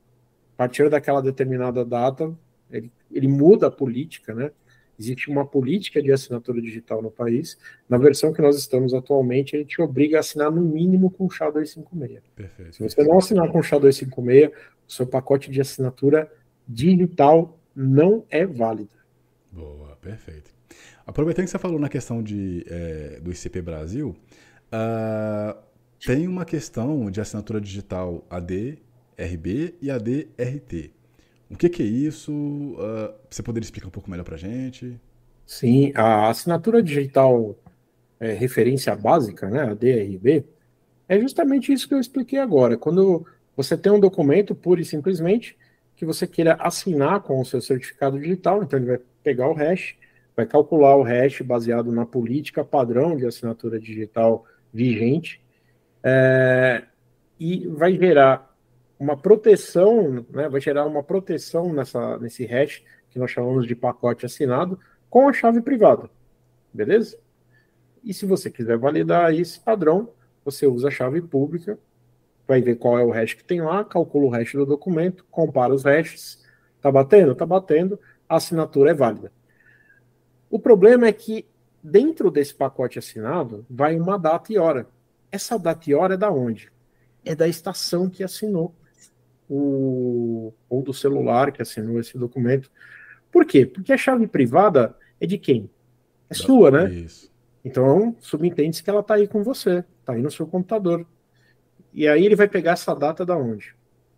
A 0.54 0.56
partir 0.56 0.90
daquela 0.90 1.22
determinada 1.22 1.84
data, 1.84 2.32
ele, 2.70 2.90
ele 3.12 3.28
muda 3.28 3.68
a 3.68 3.70
política, 3.70 4.34
né? 4.34 4.50
Existe 4.98 5.30
uma 5.30 5.46
política 5.46 6.02
de 6.02 6.10
assinatura 6.12 6.60
digital 6.60 7.02
no 7.02 7.10
país. 7.10 7.58
Na 7.88 7.98
versão 7.98 8.32
que 8.32 8.40
nós 8.40 8.56
estamos 8.56 8.94
atualmente, 8.94 9.54
ele 9.54 9.64
te 9.64 9.80
obriga 9.80 10.16
a 10.16 10.20
assinar 10.20 10.50
no 10.50 10.60
mínimo 10.60 11.10
com 11.10 11.26
o 11.26 11.28
SHA-256. 11.28 12.20
Perfeito. 12.34 12.74
Se 12.74 12.82
você 12.82 13.02
não 13.04 13.18
assinar 13.18 13.50
com 13.50 13.58
o 13.58 13.62
SHA-256, 13.62 14.52
o 14.88 14.92
seu 14.92 15.06
pacote 15.06 15.50
de 15.50 15.60
assinatura 15.60 16.30
digital 16.66 17.58
não 17.74 18.24
é 18.30 18.46
válido. 18.46 18.90
Boa, 19.52 19.96
perfeito. 19.96 20.54
Aproveitando 21.06 21.44
que 21.44 21.50
você 21.50 21.58
falou 21.58 21.78
na 21.78 21.88
questão 21.88 22.22
de, 22.22 22.64
é, 22.68 23.20
do 23.20 23.30
ICP 23.30 23.62
Brasil, 23.62 24.16
Uh, 24.66 25.56
tem 26.04 26.26
uma 26.26 26.44
questão 26.44 27.10
de 27.10 27.20
assinatura 27.20 27.60
digital 27.60 28.24
AD-RB 28.28 29.74
e 29.80 29.90
AD-RT. 29.90 30.92
O 31.50 31.56
que, 31.56 31.68
que, 31.68 31.82
é 31.82 31.86
isso? 31.86 32.32
Uh, 32.32 33.14
você 33.30 33.42
poderia 33.42 33.64
explicar 33.64 33.86
um 33.86 33.90
pouco 33.90 34.10
melhor 34.10 34.24
para 34.24 34.34
a 34.34 34.38
gente? 34.38 35.00
Sim, 35.46 35.92
a 35.94 36.28
assinatura 36.28 36.82
digital 36.82 37.56
é, 38.18 38.32
referência 38.32 38.94
básica, 38.96 39.48
né, 39.48 39.62
AD-RB, 39.70 40.44
é 41.08 41.20
justamente 41.20 41.72
isso 41.72 41.86
que 41.86 41.94
eu 41.94 42.00
expliquei 42.00 42.38
agora. 42.38 42.76
Quando 42.76 43.24
você 43.56 43.76
tem 43.76 43.92
um 43.92 44.00
documento, 44.00 44.54
pura 44.54 44.80
e 44.80 44.84
simplesmente, 44.84 45.56
que 45.94 46.04
você 46.04 46.26
queira 46.26 46.54
assinar 46.54 47.20
com 47.20 47.40
o 47.40 47.44
seu 47.44 47.60
certificado 47.60 48.18
digital, 48.18 48.62
então 48.62 48.78
ele 48.78 48.86
vai 48.86 49.00
pegar 49.22 49.48
o 49.48 49.54
hash, 49.54 49.94
vai 50.36 50.44
calcular 50.44 50.96
o 50.96 51.02
hash 51.02 51.40
baseado 51.42 51.92
na 51.92 52.04
política 52.04 52.64
padrão 52.64 53.16
de 53.16 53.24
assinatura 53.24 53.78
digital 53.78 54.44
vigente, 54.72 55.40
é, 56.02 56.82
e 57.38 57.66
vai 57.68 57.94
gerar 57.96 58.55
uma 58.98 59.16
proteção, 59.16 60.24
né, 60.30 60.48
vai 60.48 60.60
gerar 60.60 60.86
uma 60.86 61.02
proteção 61.02 61.72
nessa, 61.72 62.18
nesse 62.18 62.44
hash, 62.44 62.82
que 63.10 63.18
nós 63.18 63.30
chamamos 63.30 63.66
de 63.66 63.74
pacote 63.74 64.26
assinado, 64.26 64.78
com 65.08 65.28
a 65.28 65.32
chave 65.32 65.60
privada, 65.60 66.10
beleza? 66.72 67.18
E 68.02 68.14
se 68.14 68.26
você 68.26 68.50
quiser 68.50 68.78
validar 68.78 69.34
esse 69.34 69.58
padrão, 69.58 70.10
você 70.44 70.66
usa 70.66 70.88
a 70.88 70.90
chave 70.90 71.20
pública, 71.20 71.78
vai 72.46 72.62
ver 72.62 72.76
qual 72.76 72.98
é 72.98 73.04
o 73.04 73.10
hash 73.10 73.34
que 73.34 73.44
tem 73.44 73.60
lá, 73.60 73.84
calcula 73.84 74.26
o 74.26 74.30
hash 74.30 74.52
do 74.52 74.64
documento, 74.64 75.24
compara 75.30 75.74
os 75.74 75.84
hashes, 75.84 76.44
tá 76.80 76.90
batendo? 76.90 77.34
Tá 77.34 77.44
batendo, 77.44 77.98
a 78.28 78.36
assinatura 78.36 78.90
é 78.90 78.94
válida. 78.94 79.32
O 80.48 80.58
problema 80.58 81.06
é 81.06 81.12
que 81.12 81.46
dentro 81.82 82.30
desse 82.30 82.54
pacote 82.54 82.98
assinado 82.98 83.66
vai 83.68 83.98
uma 83.98 84.18
data 84.18 84.52
e 84.52 84.58
hora. 84.58 84.86
Essa 85.30 85.58
data 85.58 85.90
e 85.90 85.94
hora 85.94 86.14
é 86.14 86.16
da 86.16 86.30
onde? 86.30 86.70
É 87.24 87.34
da 87.34 87.48
estação 87.48 88.08
que 88.08 88.22
assinou 88.22 88.74
o 89.48 90.52
ou 90.68 90.82
do 90.82 90.92
celular 90.92 91.52
que 91.52 91.62
assinou 91.62 92.00
esse 92.00 92.18
documento. 92.18 92.70
Por 93.30 93.44
quê? 93.44 93.66
Porque 93.66 93.92
a 93.92 93.96
chave 93.96 94.26
privada 94.26 94.96
é 95.20 95.26
de 95.26 95.38
quem? 95.38 95.70
É 96.28 96.34
sua, 96.34 96.70
né? 96.70 96.90
Isso. 96.90 97.32
Então, 97.64 98.14
subentende-se 98.20 98.82
que 98.82 98.90
ela 98.90 99.00
está 99.00 99.14
aí 99.14 99.26
com 99.26 99.42
você, 99.42 99.84
está 100.00 100.12
aí 100.12 100.22
no 100.22 100.30
seu 100.30 100.46
computador. 100.46 101.06
E 101.92 102.06
aí 102.06 102.24
ele 102.24 102.36
vai 102.36 102.48
pegar 102.48 102.72
essa 102.72 102.94
data 102.94 103.24
da 103.24 103.36
onde? 103.36 103.74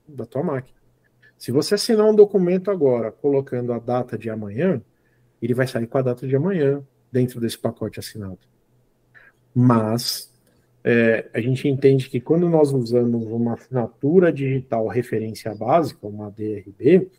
Da 0.07 0.27
tua 0.27 0.43
máquina. 0.43 0.77
Se 1.37 1.53
você 1.53 1.77
assinar 1.77 2.07
um 2.07 2.15
documento 2.15 2.71
agora, 2.71 3.13
colocando 3.13 3.73
a 3.73 3.79
data 3.79 4.19
de 4.19 4.29
amanhã, 4.29 4.83
ele 5.41 5.55
vai 5.55 5.67
sair 5.67 5.87
com 5.87 5.97
a 5.97 6.03
data 6.03 6.27
de 6.27 6.35
amanhã, 6.35 6.83
dentro 7.11 7.41
desse 7.41 7.57
pacote 7.57 8.01
assinado. 8.01 8.41
Mas 9.55 10.33
é, 10.91 11.29
a 11.35 11.41
gente 11.43 11.69
entende 11.69 12.09
que 12.09 12.19
quando 12.19 12.49
nós 12.49 12.73
usamos 12.73 13.27
uma 13.27 13.53
assinatura 13.53 14.33
digital 14.33 14.89
referência 14.89 15.55
básica, 15.55 16.07
uma 16.07 16.31
DRB, 16.31 17.11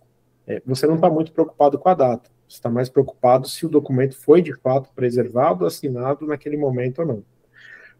é, 0.47 0.59
você 0.65 0.88
não 0.88 0.95
está 0.95 1.07
muito 1.07 1.32
preocupado 1.32 1.78
com 1.78 1.88
a 1.88 1.93
data. 1.93 2.32
Você 2.47 2.55
está 2.55 2.67
mais 2.67 2.89
preocupado 2.89 3.47
se 3.47 3.67
o 3.67 3.70
documento 3.70 4.17
foi 4.17 4.41
de 4.41 4.55
fato 4.55 4.89
preservado, 4.95 5.67
assinado 5.67 6.26
naquele 6.26 6.57
momento 6.57 7.03
ou 7.03 7.05
não. 7.05 7.24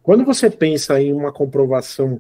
Quando 0.02 0.26
você 0.26 0.50
pensa 0.50 1.00
em 1.00 1.14
uma 1.14 1.32
comprovação 1.32 2.20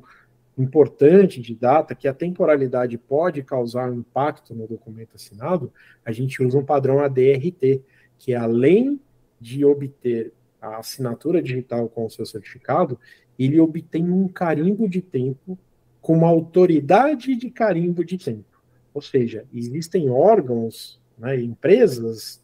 importante 0.55 1.41
de 1.41 1.55
data, 1.55 1.95
que 1.95 2.07
a 2.07 2.13
temporalidade 2.13 2.99
pode 2.99 3.41
causar 3.41 3.89
um 3.89 3.95
impacto 3.95 4.53
no 4.53 4.67
documento 4.67 5.15
assinado, 5.15 5.73
a 6.05 6.11
gente 6.11 6.43
usa 6.43 6.55
um 6.55 6.63
padrão 6.63 6.99
ADRT, 6.99 7.81
que 8.19 8.35
além 8.35 9.01
de 9.41 9.65
obter 9.65 10.33
a 10.61 10.77
assinatura 10.77 11.41
digital 11.41 11.89
com 11.89 12.05
o 12.05 12.09
seu 12.11 12.27
certificado, 12.27 12.99
ele 13.39 13.59
obtém 13.59 14.09
um 14.09 14.27
carimbo 14.27 14.87
de 14.87 15.01
tempo 15.01 15.57
com 16.01 16.17
uma 16.17 16.27
autoridade 16.27 17.35
de 17.35 17.49
carimbo 17.49 18.03
de 18.03 18.17
tempo. 18.17 18.61
Ou 18.93 19.01
seja, 19.01 19.45
existem 19.53 20.09
órgãos, 20.09 20.99
né, 21.17 21.39
empresas, 21.41 22.41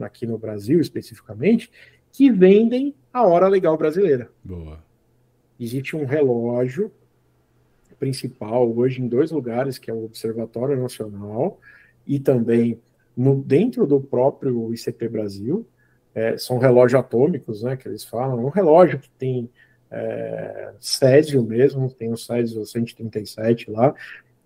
aqui 0.00 0.26
no 0.26 0.38
Brasil 0.38 0.80
especificamente, 0.80 1.70
que 2.12 2.30
vendem 2.30 2.94
a 3.12 3.26
hora 3.26 3.48
legal 3.48 3.76
brasileira. 3.76 4.30
Boa. 4.44 4.84
Existe 5.58 5.96
um 5.96 6.04
relógio 6.04 6.92
principal 7.98 8.70
hoje 8.76 9.00
em 9.00 9.08
dois 9.08 9.30
lugares, 9.30 9.78
que 9.78 9.90
é 9.90 9.94
o 9.94 10.04
Observatório 10.04 10.80
Nacional 10.80 11.58
e 12.06 12.20
também 12.20 12.78
no, 13.16 13.42
dentro 13.42 13.86
do 13.86 14.00
próprio 14.00 14.72
ICP 14.72 15.08
Brasil, 15.08 15.66
é, 16.14 16.36
são 16.36 16.58
relógios 16.58 17.00
atômicos, 17.00 17.62
né, 17.62 17.76
que 17.76 17.88
eles 17.88 18.04
falam, 18.04 18.44
um 18.44 18.50
relógio 18.50 18.98
que 18.98 19.10
tem 19.10 19.50
é, 19.90 20.72
Césio 20.80 21.42
mesmo, 21.42 21.90
tem 21.90 22.12
o 22.12 22.16
Césio 22.16 22.64
137 22.64 23.70
lá, 23.70 23.94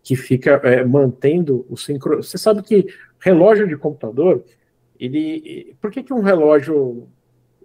que 0.02 0.16
fica 0.16 0.60
é, 0.64 0.84
mantendo 0.84 1.66
o 1.68 1.76
sincro. 1.76 2.22
Você 2.22 2.38
sabe 2.38 2.62
que 2.62 2.86
relógio 3.18 3.66
de 3.68 3.76
computador, 3.76 4.44
ele. 4.98 5.76
Por 5.80 5.90
que, 5.90 6.02
que 6.02 6.12
um 6.12 6.20
relógio 6.20 7.08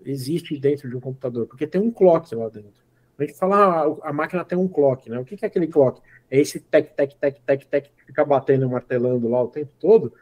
existe 0.06 0.58
dentro 0.58 0.90
de 0.90 0.96
um 0.96 1.00
computador? 1.00 1.48
Porque 1.48 1.68
tem 1.68 1.82
um 1.82 1.92
clock 1.92 2.34
lá 2.36 2.50
dentro. 2.50 2.86
A 3.18 3.24
gente 3.24 3.38
fala, 3.38 3.84
ah, 3.84 4.10
a 4.10 4.14
máquina 4.14 4.44
tem 4.44 4.58
um 4.58 4.68
clock, 4.68 5.10
né? 5.10 5.18
O 5.18 5.26
que, 5.26 5.38
que 5.38 5.46
é 5.46 5.48
aquele 5.48 5.68
clock? 5.68 6.02
É 6.30 6.40
esse 6.40 6.60
tec, 6.60 6.94
tec, 6.96 7.16
tec, 7.16 7.40
tec, 7.46 7.66
tec 7.66 7.90
que 7.96 8.06
fica 8.06 8.26
batendo 8.26 8.66
e 8.66 8.70
martelando 8.70 9.30
lá 9.30 9.42
o 9.42 9.48
tempo 9.48 9.72
todo 9.80 10.14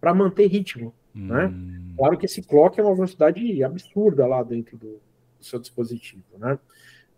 para 0.00 0.12
manter 0.12 0.46
ritmo. 0.46 0.94
Né? 1.14 1.46
Hum. 1.46 1.94
Claro 1.96 2.18
que 2.18 2.26
esse 2.26 2.42
clock 2.42 2.78
é 2.78 2.82
uma 2.82 2.94
velocidade 2.94 3.62
absurda 3.62 4.26
lá 4.26 4.42
dentro 4.42 4.76
do, 4.76 5.00
do 5.38 5.44
seu 5.44 5.58
dispositivo. 5.58 6.24
Né? 6.38 6.58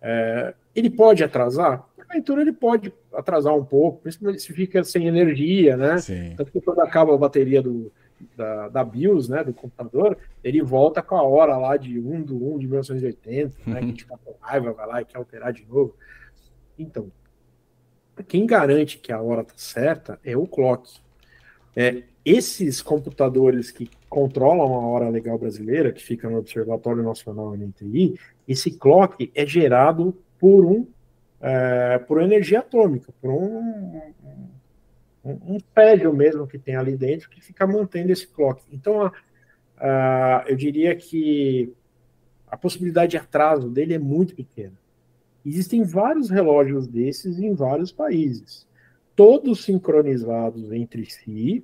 É, 0.06 0.52
ele 0.76 0.90
pode 0.90 1.24
atrasar? 1.24 1.82
Porventura 1.96 2.42
ele 2.42 2.52
pode 2.52 2.92
atrasar 3.10 3.56
um 3.56 3.64
pouco, 3.64 4.02
principalmente 4.02 4.42
se 4.42 4.52
fica 4.52 4.84
sem 4.84 5.08
energia, 5.08 5.78
né? 5.78 5.96
Sim. 5.96 6.34
Tanto 6.36 6.52
que 6.52 6.60
quando 6.60 6.80
acaba 6.80 7.14
a 7.14 7.18
bateria 7.18 7.62
do, 7.62 7.90
da, 8.36 8.68
da 8.68 8.84
BIOS, 8.84 9.30
né, 9.30 9.42
do 9.42 9.54
computador, 9.54 10.18
ele 10.42 10.62
volta 10.62 11.00
com 11.00 11.16
a 11.16 11.22
hora 11.22 11.56
lá 11.56 11.78
de 11.78 11.98
1 11.98 12.22
do 12.22 12.54
1 12.54 12.58
de 12.58 12.66
1980, 12.66 13.56
né, 13.66 13.78
que 13.78 13.78
a 13.78 13.80
gente 13.80 14.02
fica 14.04 14.18
com 14.22 14.34
raiva, 14.40 14.72
vai 14.72 14.86
lá 14.86 15.00
e 15.00 15.04
quer 15.06 15.16
alterar 15.16 15.54
de 15.54 15.64
novo. 15.66 15.96
Então, 16.78 17.10
quem 18.28 18.46
garante 18.46 18.98
que 18.98 19.10
a 19.10 19.22
hora 19.22 19.40
está 19.40 19.54
certa 19.56 20.20
é 20.22 20.36
o 20.36 20.46
clock. 20.46 21.00
É, 21.74 22.02
esses 22.24 22.80
computadores 22.80 23.70
que 23.70 23.90
controlam 24.08 24.74
a 24.74 24.86
hora 24.86 25.08
legal 25.08 25.38
brasileira, 25.38 25.92
que 25.92 26.02
fica 26.02 26.28
no 26.28 26.38
Observatório 26.38 27.02
Nacional 27.02 27.56
NTI, 27.56 28.18
esse 28.46 28.70
clock 28.70 29.30
é 29.34 29.46
gerado 29.46 30.16
por 30.38 30.64
um 30.64 30.86
é, 31.40 31.98
por 31.98 32.22
energia 32.22 32.60
atômica, 32.60 33.12
por 33.20 33.30
um, 33.30 34.00
um, 35.22 35.56
um 35.56 36.12
mesmo 36.14 36.46
que 36.46 36.58
tem 36.58 36.74
ali 36.74 36.96
dentro 36.96 37.28
que 37.28 37.42
fica 37.42 37.66
mantendo 37.66 38.10
esse 38.12 38.26
clock. 38.26 38.62
Então, 38.72 39.02
a, 39.02 39.12
a, 39.76 40.44
eu 40.48 40.56
diria 40.56 40.96
que 40.96 41.70
a 42.48 42.56
possibilidade 42.56 43.10
de 43.10 43.16
atraso 43.18 43.68
dele 43.68 43.92
é 43.92 43.98
muito 43.98 44.34
pequena. 44.34 44.72
Existem 45.44 45.82
vários 45.82 46.30
relógios 46.30 46.86
desses 46.86 47.38
em 47.38 47.52
vários 47.52 47.92
países, 47.92 48.66
todos 49.14 49.64
sincronizados 49.64 50.72
entre 50.72 51.04
si, 51.04 51.62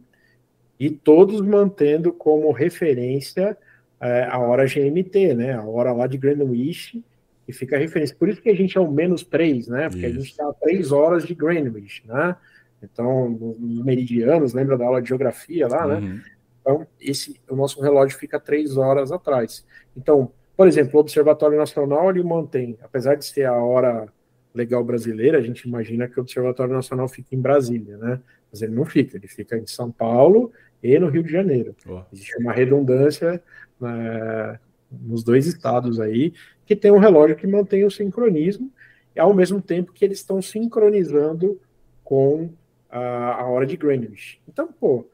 e 0.78 0.91
todos 0.91 1.43
mantendo 1.43 2.12
como 2.12 2.53
referência 2.53 3.57
é, 4.01 4.24
a 4.24 4.38
hora 4.38 4.66
GMT, 4.66 5.34
né? 5.34 5.55
A 5.55 5.64
hora 5.64 5.92
lá 5.92 6.07
de 6.07 6.16
Greenwich, 6.16 7.05
que 7.46 7.53
fica 7.53 7.76
a 7.76 7.78
referência. 7.78 8.16
Por 8.16 8.28
isso 8.28 8.40
que 8.40 8.48
a 8.48 8.55
gente 8.55 8.76
é 8.78 8.80
o 8.80 8.90
menos 8.90 9.22
3, 9.22 9.68
né? 9.68 9.88
Porque 9.88 10.07
isso. 10.07 10.16
a 10.16 10.20
gente 10.20 10.30
está 10.30 10.48
a 10.48 10.55
3 10.55 10.92
horas 10.92 11.26
de 11.26 11.34
Greenwich, 11.34 12.03
né? 12.07 12.36
Então, 12.82 13.28
nos 13.28 13.84
meridianos, 13.84 14.55
lembra 14.55 14.78
da 14.78 14.86
aula 14.86 15.03
de 15.03 15.09
geografia 15.09 15.68
lá, 15.68 15.86
né? 15.86 15.94
uhum. 15.94 16.01
né? 16.01 16.22
Então, 16.61 16.86
esse, 17.01 17.38
o 17.48 17.57
nosso 17.57 17.80
relógio 17.80 18.18
fica 18.18 18.40
3 18.40 18.76
horas 18.76 19.12
atrás. 19.12 19.64
Então, 19.96 20.32
por 20.57 20.68
exemplo, 20.68 20.96
o 20.96 21.01
Observatório 21.01 21.57
Nacional 21.57 22.11
ele 22.11 22.22
mantém, 22.22 22.78
apesar 22.82 23.14
de 23.14 23.24
ser 23.24 23.46
a 23.46 23.55
hora 23.55 24.09
legal 24.55 24.82
brasileira, 24.84 25.38
a 25.38 25.42
gente 25.42 25.62
imagina 25.62 26.09
que 26.09 26.18
o 26.18 26.22
Observatório 26.22 26.74
Nacional 26.74 27.09
fica 27.09 27.34
em 27.34 27.40
Brasília, 27.40 27.96
né? 27.96 28.20
Mas 28.51 28.62
ele 28.62 28.74
não 28.74 28.84
fica, 28.84 29.16
ele 29.16 29.28
fica 29.28 29.57
em 29.57 29.66
São 29.66 29.90
Paulo 29.90 30.53
e 30.83 30.99
no 30.99 31.09
Rio 31.09 31.22
de 31.22 31.33
Janeiro. 31.33 31.74
Oh. 31.87 32.03
Existe 32.12 32.37
uma 32.39 32.53
redundância 32.53 33.43
né, 33.81 34.59
nos 34.91 35.22
dois 35.22 35.47
estados 35.47 36.01
aí, 36.01 36.33
que 36.64 36.74
tem 36.76 36.91
um 36.91 36.99
relógio 36.99 37.37
que 37.37 37.47
mantém 37.47 37.85
o 37.85 37.91
sincronismo, 37.91 38.70
e 39.14 39.20
ao 39.20 39.35
mesmo 39.35 39.61
tempo 39.61 39.93
que 39.93 40.05
eles 40.05 40.18
estão 40.18 40.41
sincronizando 40.41 41.61
com 42.05 42.51
a, 42.89 43.43
a 43.43 43.47
hora 43.47 43.66
de 43.66 43.76
Greenwich. 43.76 44.41
Então, 44.49 44.68
pô, 44.72 45.07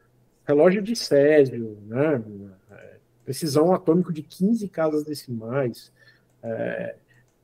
relógio 0.47 0.81
de 0.81 0.95
Césio, 0.95 1.77
né? 1.85 2.21
Precisão 3.25 3.73
atômico 3.73 4.13
de 4.13 4.21
15 4.23 4.67
casas 4.69 5.03
decimais. 5.03 5.91
É, 6.41 6.95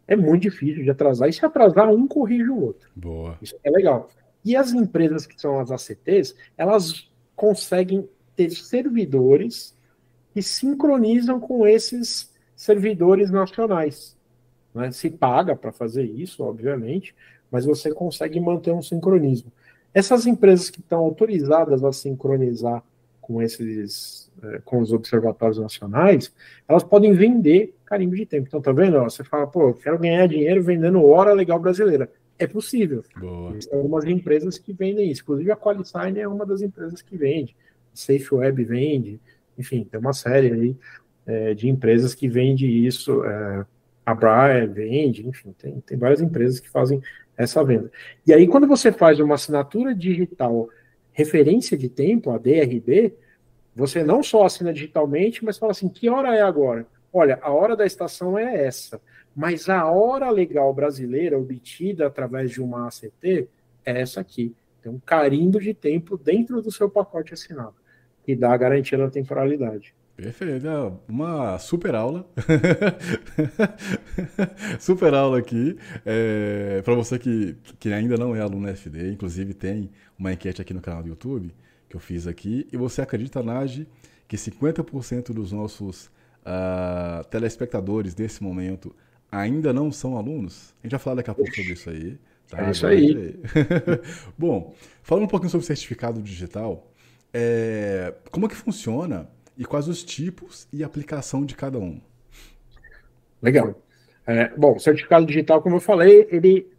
é 0.07 0.15
muito 0.15 0.43
difícil 0.43 0.83
de 0.83 0.89
atrasar. 0.89 1.27
E 1.27 1.33
se 1.33 1.45
atrasar, 1.45 1.89
um 1.89 2.07
corrige 2.07 2.49
o 2.49 2.61
outro. 2.61 2.89
Boa. 2.95 3.37
Isso 3.41 3.55
é 3.63 3.69
legal. 3.69 4.09
E 4.45 4.55
as 4.55 4.71
empresas 4.71 5.25
que 5.25 5.39
são 5.39 5.59
as 5.59 5.71
ACTs, 5.71 6.35
elas 6.57 7.09
conseguem 7.35 8.07
ter 8.35 8.49
servidores 8.51 9.75
que 10.33 10.41
sincronizam 10.41 11.39
com 11.39 11.67
esses 11.67 12.31
servidores 12.55 13.29
nacionais. 13.29 14.17
Né? 14.73 14.91
Se 14.91 15.09
paga 15.09 15.55
para 15.55 15.71
fazer 15.71 16.03
isso, 16.03 16.43
obviamente, 16.43 17.15
mas 17.51 17.65
você 17.65 17.93
consegue 17.93 18.39
manter 18.39 18.71
um 18.71 18.81
sincronismo. 18.81 19.51
Essas 19.93 20.25
empresas 20.25 20.69
que 20.71 20.79
estão 20.79 20.99
autorizadas 20.99 21.83
a 21.83 21.91
sincronizar 21.91 22.83
com 23.21 23.41
esses, 23.41 24.31
é, 24.41 24.59
com 24.65 24.79
os 24.79 24.91
observatórios 24.91 25.59
nacionais, 25.59 26.33
elas 26.67 26.83
podem 26.83 27.13
vender 27.13 27.75
carimbo 27.85 28.15
de 28.15 28.25
tempo. 28.25 28.47
Então, 28.47 28.61
tá 28.61 28.71
vendo? 28.71 28.99
Você 29.03 29.23
fala, 29.23 29.45
pô, 29.45 29.69
eu 29.69 29.73
quero 29.75 29.99
ganhar 29.99 30.27
dinheiro 30.27 30.63
vendendo 30.63 31.05
hora 31.05 31.31
legal 31.31 31.59
brasileira. 31.59 32.11
É 32.43 32.47
possível. 32.47 33.03
Boa. 33.15 33.57
Algumas 33.71 34.03
empresas 34.05 34.57
que 34.57 34.73
vendem 34.73 35.09
isso. 35.09 35.21
Inclusive, 35.21 35.51
a 35.51 35.55
Qualisign 35.55 36.19
é 36.19 36.27
uma 36.27 36.45
das 36.45 36.61
empresas 36.61 37.01
que 37.01 37.15
vende. 37.15 37.55
Safe 37.93 38.35
Web 38.35 38.63
vende. 38.65 39.19
Enfim, 39.57 39.83
tem 39.83 39.99
uma 39.99 40.11
série 40.11 40.51
aí 40.51 40.77
é, 41.25 41.53
de 41.53 41.69
empresas 41.69 42.13
que 42.13 42.27
vende 42.27 42.67
isso. 42.67 43.23
É, 43.23 43.65
a 44.05 44.13
Brian 44.13 44.67
vende. 44.67 45.25
Enfim, 45.25 45.55
tem, 45.57 45.79
tem 45.79 45.97
várias 45.97 46.19
empresas 46.19 46.59
que 46.59 46.69
fazem 46.69 47.01
essa 47.37 47.63
venda. 47.63 47.89
E 48.27 48.33
aí, 48.33 48.45
quando 48.45 48.67
você 48.67 48.91
faz 48.91 49.19
uma 49.21 49.35
assinatura 49.35 49.95
digital 49.95 50.67
referência 51.13 51.77
de 51.77 51.87
tempo, 51.87 52.31
a 52.31 52.37
DRB, 52.37 53.13
você 53.75 54.03
não 54.03 54.21
só 54.21 54.45
assina 54.45 54.73
digitalmente, 54.73 55.45
mas 55.45 55.57
fala 55.57 55.71
assim: 55.71 55.87
que 55.87 56.09
hora 56.09 56.35
é 56.35 56.41
agora? 56.41 56.85
Olha, 57.11 57.39
a 57.41 57.51
hora 57.51 57.75
da 57.75 57.85
estação 57.85 58.37
é 58.37 58.65
essa, 58.65 58.99
mas 59.35 59.67
a 59.69 59.85
hora 59.89 60.29
legal 60.29 60.73
brasileira 60.73 61.37
obtida 61.37 62.07
através 62.07 62.51
de 62.51 62.61
uma 62.61 62.87
ACT 62.87 63.47
é 63.85 64.01
essa 64.01 64.21
aqui. 64.21 64.55
Tem 64.81 64.91
um 64.91 64.99
carimbo 64.99 65.59
de 65.59 65.73
tempo 65.73 66.17
dentro 66.17 66.61
do 66.61 66.71
seu 66.71 66.89
pacote 66.89 67.33
assinado, 67.33 67.75
que 68.23 68.35
dá 68.35 68.53
a 68.53 68.57
garantia 68.57 68.97
da 68.97 69.09
temporalidade. 69.09 69.95
Perfeito, 70.15 70.67
é 70.67 70.91
uma 71.07 71.57
super 71.57 71.95
aula. 71.95 72.27
super 74.79 75.13
aula 75.13 75.39
aqui. 75.39 75.75
É, 76.05 76.81
para 76.83 76.93
você 76.93 77.17
que, 77.17 77.57
que 77.79 77.91
ainda 77.91 78.15
não 78.15 78.35
é 78.35 78.39
aluno 78.39 78.67
FD, 78.67 79.11
inclusive 79.11 79.55
tem 79.55 79.89
uma 80.17 80.31
enquete 80.31 80.61
aqui 80.61 80.73
no 80.73 80.81
canal 80.81 81.01
do 81.01 81.09
YouTube 81.09 81.51
que 81.89 81.95
eu 81.95 81.99
fiz 81.99 82.27
aqui. 82.27 82.67
E 82.71 82.77
você 82.77 83.01
acredita, 83.01 83.41
Nage, 83.41 83.87
que 84.27 84.37
50% 84.37 85.33
dos 85.33 85.51
nossos 85.51 86.11
uh, 86.45 87.23
telespectadores 87.29 88.15
nesse 88.15 88.43
momento 88.43 88.95
ainda 89.39 89.73
não 89.73 89.91
são 89.91 90.17
alunos? 90.17 90.73
A 90.81 90.87
gente 90.87 90.91
vai 90.91 90.99
falar 90.99 91.15
daqui 91.17 91.29
a 91.29 91.35
pouco 91.35 91.53
sobre 91.53 91.73
isso 91.73 91.89
aí. 91.89 92.17
Tá? 92.49 92.67
É 92.67 92.71
isso 92.71 92.85
aí. 92.87 93.39
Bom, 94.37 94.73
falando 95.01 95.25
um 95.25 95.27
pouquinho 95.27 95.49
sobre 95.49 95.65
certificado 95.65 96.21
digital, 96.21 96.91
é, 97.33 98.13
como 98.31 98.45
é 98.45 98.49
que 98.49 98.55
funciona? 98.55 99.29
e 99.57 99.65
quais 99.65 99.87
os 99.87 100.03
tipos 100.03 100.67
e 100.71 100.83
aplicação 100.83 101.45
de 101.45 101.55
cada 101.55 101.79
um. 101.79 101.99
Legal. 103.41 103.81
É, 104.25 104.49
bom, 104.55 104.79
certificado 104.79 105.25
digital, 105.25 105.61
como 105.61 105.75
eu 105.75 105.81
falei, 105.81 106.27
ele 106.31 106.71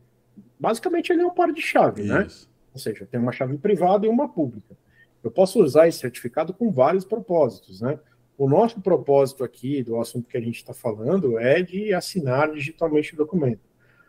basicamente 0.58 1.12
ele 1.12 1.22
é 1.22 1.26
um 1.26 1.34
par 1.34 1.52
de 1.52 1.60
chave, 1.60 2.02
né? 2.02 2.26
Isso. 2.26 2.46
né? 2.46 2.54
Ou 2.72 2.80
seja, 2.80 3.06
tem 3.06 3.20
uma 3.20 3.32
chave 3.32 3.56
privada 3.58 4.06
e 4.06 4.08
uma 4.08 4.28
pública. 4.28 4.76
Eu 5.22 5.30
posso 5.30 5.62
usar 5.62 5.86
esse 5.86 5.98
certificado 5.98 6.52
com 6.52 6.72
vários 6.72 7.04
propósitos, 7.04 7.80
né? 7.80 7.98
O 8.36 8.48
nosso 8.48 8.80
propósito 8.80 9.44
aqui 9.44 9.82
do 9.82 10.00
assunto 10.00 10.28
que 10.28 10.36
a 10.36 10.40
gente 10.40 10.56
está 10.56 10.74
falando 10.74 11.38
é 11.38 11.62
de 11.62 11.94
assinar 11.94 12.50
digitalmente 12.52 13.14
o 13.14 13.16
documento. 13.16 13.60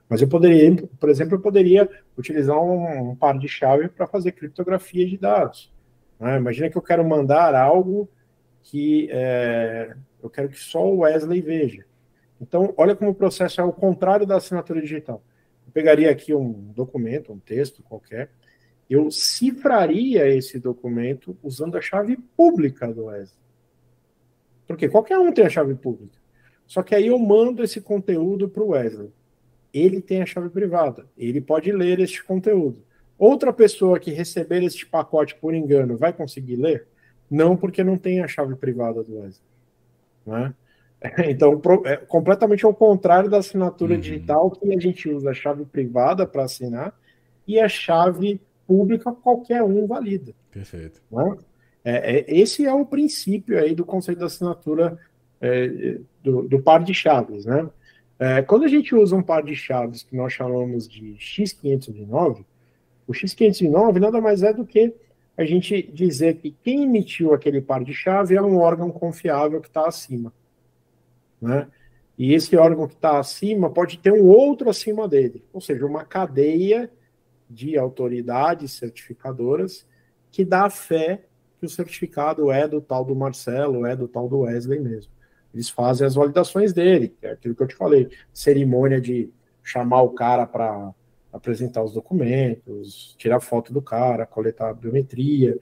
Mas 0.10 0.22
eu 0.22 0.28
poderia, 0.28 0.76
por 1.00 1.10
exemplo, 1.10 1.36
eu 1.36 1.42
poderia 1.42 1.90
utilizar 2.18 2.58
um, 2.58 3.12
um 3.12 3.16
par 3.16 3.38
de 3.38 3.48
chave 3.48 3.88
para 3.88 4.08
fazer 4.08 4.32
criptografia 4.32 5.06
de 5.06 5.18
dados. 5.18 5.74
Né? 6.20 6.38
Imagina 6.38 6.70
que 6.70 6.78
eu 6.78 6.82
quero 6.82 7.08
mandar 7.08 7.56
algo 7.56 8.10
que 8.64 9.08
é, 9.12 9.96
eu 10.22 10.30
quero 10.30 10.50
que 10.50 10.60
só 10.60 10.84
o 10.86 11.00
Wesley 11.00 11.42
veja. 11.42 11.86
Então, 12.42 12.74
olha 12.78 12.96
como 12.96 13.12
o 13.12 13.16
processo 13.16 13.62
é 13.62 13.64
o 13.64 13.72
contrário 13.72 14.26
da 14.26 14.38
assinatura 14.38 14.82
digital. 14.82 15.24
Eu 15.66 15.72
pegaria 15.72 16.12
aqui 16.12 16.34
um 16.34 16.52
documento, 16.76 17.32
um 17.32 17.40
texto 17.40 17.84
qualquer, 17.84 18.30
eu 18.90 19.10
cifraria 19.10 20.28
esse 20.28 20.60
documento 20.60 21.38
usando 21.42 21.78
a 21.78 21.82
chave 21.82 22.18
pública 22.36 22.92
do 22.92 23.06
Wesley. 23.06 23.45
Porque 24.68 24.89
qualquer 24.89 25.18
um 25.20 25.32
tem 25.32 25.45
a 25.45 25.49
chave 25.49 25.76
pública. 25.76 26.18
Só 26.66 26.82
que 26.82 26.95
aí 26.95 27.07
eu 27.07 27.20
mando 27.20 27.63
esse 27.63 27.80
conteúdo 27.80 28.49
para 28.49 28.63
o 28.63 28.70
Wesley. 28.70 29.11
Ele 29.74 30.01
tem 30.01 30.22
a 30.22 30.26
chave 30.26 30.49
privada. 30.49 31.05
Ele 31.18 31.41
pode 31.41 31.72
ler 31.72 31.99
este 31.99 32.24
conteúdo. 32.24 32.82
Outra 33.18 33.53
pessoa 33.53 33.99
que 33.99 34.11
receber 34.11 34.63
este 34.63 34.86
pacote 34.86 35.36
por 35.36 35.53
engano 35.53 35.97
vai 35.97 36.11
conseguir 36.11 36.55
ler? 36.55 36.88
Não 37.30 37.55
porque 37.55 37.84
não 37.84 37.97
tem 37.97 38.22
a 38.22 38.28
chave 38.28 38.55
privada 38.55 39.03
do 39.03 39.20
Wesley. 39.20 39.47
Né? 40.26 40.53
Então, 41.30 41.62
é 41.86 41.97
completamente 41.97 42.66
ao 42.66 42.74
contrário 42.74 43.29
da 43.29 43.37
assinatura 43.37 43.93
uhum. 43.93 44.00
digital, 44.00 44.50
que 44.50 44.74
a 44.74 44.79
gente 44.79 45.08
usa 45.09 45.29
a 45.29 45.33
chave 45.33 45.63
privada 45.66 46.25
para 46.25 46.43
assinar 46.43 46.97
e 47.47 47.59
a 47.59 47.67
chave 47.67 48.42
pública 48.66 49.12
qualquer 49.12 49.62
um 49.62 49.86
valida. 49.86 50.33
Perfeito. 50.51 51.01
Né? 51.12 51.37
É, 51.86 52.17
é, 52.17 52.25
esse 52.28 52.66
é 52.66 52.74
o 52.74 52.83
princípio 52.83 53.59
aí 53.59 53.75
do 53.75 53.86
conceito 53.86 54.17
da 54.17 54.25
assinatura 54.25 54.97
é, 55.39 55.99
do, 56.24 56.41
do, 56.41 56.59
par 56.59 56.83
de 56.83 56.95
chaves. 56.95 57.45
Né? 57.45 57.70
É, 58.17 58.41
quando 58.41 58.63
a 58.63 58.67
gente 58.67 58.95
usa 58.95 59.16
um 59.16 59.21
par 59.21 59.43
de 59.43 59.55
chaves 59.55 60.01
que 60.01 60.16
nós 60.16 60.33
chamamos 60.33 60.89
de 60.89 61.16
X509, 61.20 62.43
o 63.07 63.12
X509 63.12 63.99
nada 63.99 64.20
mais 64.20 64.41
é 64.41 64.51
do 64.51 64.66
que 64.66 64.95
a 65.37 65.45
gente 65.45 65.83
dizer 65.93 66.37
que 66.37 66.55
quem 66.63 66.83
emitiu 66.83 67.33
aquele 67.33 67.62
par 67.62 67.83
de 67.83 67.93
chave 67.93 68.36
é 68.36 68.41
um 68.41 68.57
órgão 68.57 68.89
confiável 68.89 69.62
que 69.62 69.67
está 69.67 69.87
acima. 69.87 70.33
Né? 71.39 71.67
E 72.17 72.33
esse 72.33 72.55
órgão 72.57 72.87
que 72.87 72.95
está 72.95 73.20
acima 73.20 73.70
pode 73.70 73.99
ter 73.99 74.12
um 74.12 74.25
outro 74.25 74.70
acima 74.71 75.07
dele, 75.07 75.43
ou 75.53 75.62
seja, 75.62 75.86
uma 75.86 76.03
cadeia 76.03 76.89
de 77.47 77.78
autoridades 77.78 78.71
certificadoras 78.71 79.86
que 80.32 80.43
dá 80.43 80.67
fé 80.70 81.25
que 81.66 81.71
o 81.71 81.75
certificado 81.75 82.51
é 82.51 82.67
do 82.67 82.79
tal 82.79 83.04
do 83.04 83.16
Marcelo, 83.16 83.86
é 83.86 83.96
do 83.96 84.08
tal 84.08 84.29
do 84.29 84.39
Wesley 84.39 84.79
mesmo. 84.79 85.12
Eles 85.54 85.70
fazem 85.70 86.05
as 86.05 86.16
validações 86.16 86.71
dele, 86.74 87.09
que 87.20 87.25
é 87.25 87.32
aquilo 87.32 87.55
que 87.55 87.63
eu 87.63 87.67
te 87.67 87.75
falei, 87.75 88.09
cerimônia 88.33 89.01
de 89.01 89.29
chamar 89.63 90.01
o 90.01 90.09
cara 90.09 90.46
para 90.46 90.93
apresentar 91.33 91.83
os 91.83 91.93
documentos, 91.93 93.16
tirar 93.17 93.39
foto 93.39 93.74
do 93.74 93.82
cara, 93.82 94.25
coletar 94.25 94.70
a 94.70 94.74
biometria, 94.74 95.58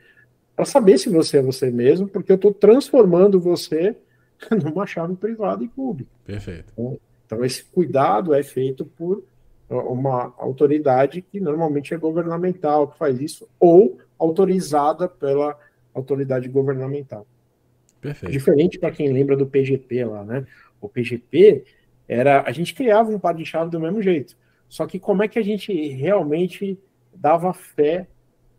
para 0.55 0.65
saber 0.65 0.97
se 0.97 1.09
você 1.09 1.37
é 1.37 1.41
você 1.41 1.71
mesmo, 1.71 2.07
porque 2.07 2.31
eu 2.31 2.35
estou 2.35 2.53
transformando 2.53 3.39
você 3.39 3.95
numa 4.63 4.85
chave 4.85 5.15
privada 5.15 5.63
e 5.63 5.67
pública. 5.67 6.11
Perfeito. 6.25 6.71
Então, 6.73 6.99
então, 7.25 7.43
esse 7.43 7.63
cuidado 7.63 8.33
é 8.33 8.43
feito 8.43 8.85
por 8.85 9.23
uma 9.69 10.33
autoridade 10.37 11.21
que 11.21 11.39
normalmente 11.39 11.93
é 11.93 11.97
governamental 11.97 12.89
que 12.89 12.97
faz 12.97 13.19
isso, 13.19 13.47
ou 13.59 13.97
autorizada 14.19 15.07
pela 15.07 15.57
autoridade 15.93 16.47
governamental. 16.49 17.25
Perfeito. 18.01 18.31
Diferente 18.31 18.79
para 18.79 18.91
quem 18.91 19.11
lembra 19.11 19.35
do 19.35 19.47
PGP 19.47 20.05
lá, 20.05 20.23
né? 20.23 20.45
O 20.81 20.89
PGP 20.89 21.63
era. 22.07 22.41
A 22.41 22.51
gente 22.51 22.73
criava 22.73 23.09
um 23.09 23.19
par 23.19 23.33
de 23.33 23.45
chave 23.45 23.71
do 23.71 23.79
mesmo 23.79 24.01
jeito. 24.01 24.35
Só 24.67 24.85
que 24.85 24.99
como 24.99 25.23
é 25.23 25.27
que 25.27 25.39
a 25.39 25.43
gente 25.43 25.71
realmente 25.89 26.77
dava 27.15 27.53
fé 27.53 28.07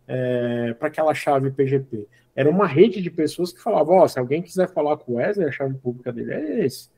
é, 0.06 0.74
para 0.78 0.88
aquela 0.88 1.14
chave 1.14 1.50
PGP? 1.50 2.06
Era 2.34 2.48
uma 2.48 2.66
rede 2.66 3.02
de 3.02 3.10
pessoas 3.10 3.52
que 3.52 3.62
falavam: 3.62 3.98
oh, 3.98 4.08
se 4.08 4.18
alguém 4.18 4.40
quiser 4.40 4.68
falar 4.72 4.96
com 4.96 5.12
o 5.12 5.14
Wesley, 5.16 5.48
a 5.48 5.52
chave 5.52 5.74
pública 5.74 6.12
dele 6.12 6.32
é 6.32 6.64
esse, 6.64 6.88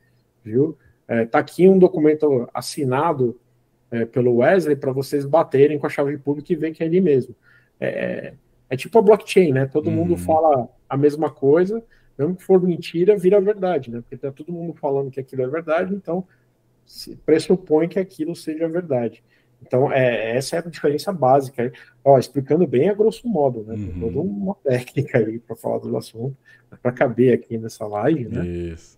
viu? 0.43 0.77
é, 1.07 1.25
tá 1.25 1.39
aqui 1.39 1.67
um 1.67 1.79
documento 1.79 2.49
assinado 2.53 3.39
é, 3.89 4.05
pelo 4.05 4.37
Wesley 4.37 4.75
para 4.75 4.91
vocês 4.91 5.25
baterem 5.25 5.79
com 5.79 5.87
a 5.87 5.89
chave 5.89 6.17
pública 6.17 6.51
e 6.51 6.55
ver 6.55 6.73
que 6.73 6.83
é 6.83 6.85
ele 6.85 6.99
mesmo. 6.99 7.33
É, 7.79 8.33
é 8.69 8.77
tipo 8.77 8.97
a 8.97 9.01
blockchain, 9.01 9.51
né? 9.51 9.65
Todo 9.65 9.89
uhum. 9.89 9.95
mundo 9.95 10.17
fala 10.17 10.67
a 10.89 10.97
mesma 10.97 11.29
coisa, 11.29 11.83
mesmo 12.17 12.35
que 12.35 12.43
for 12.43 12.61
mentira, 12.61 13.17
vira 13.17 13.39
verdade, 13.39 13.91
né? 13.91 14.01
Porque 14.01 14.17
tá 14.17 14.31
todo 14.31 14.51
mundo 14.51 14.73
falando 14.73 15.11
que 15.11 15.19
aquilo 15.19 15.43
é 15.43 15.47
verdade, 15.47 15.93
então 15.93 16.25
se 16.85 17.15
pressupõe 17.17 17.87
que 17.87 17.99
aquilo 17.99 18.35
seja 18.35 18.67
verdade. 18.67 19.23
Então, 19.61 19.91
é, 19.91 20.37
essa 20.37 20.55
é 20.55 20.59
a 20.59 20.63
diferença 20.63 21.11
básica. 21.11 21.71
Ó, 22.03 22.17
explicando 22.17 22.65
bem 22.67 22.89
a 22.89 22.93
grosso 22.93 23.27
modo, 23.27 23.63
né? 23.63 23.75
Uhum. 23.75 23.99
Toda 23.99 24.19
uma 24.19 24.55
técnica 24.55 25.17
aí 25.17 25.39
para 25.39 25.55
falar 25.55 25.79
do 25.79 25.97
assunto, 25.97 26.37
para 26.81 26.91
caber 26.91 27.33
aqui 27.33 27.57
nessa 27.57 27.85
live, 27.85 28.25
né? 28.25 28.45
Isso. 28.45 28.97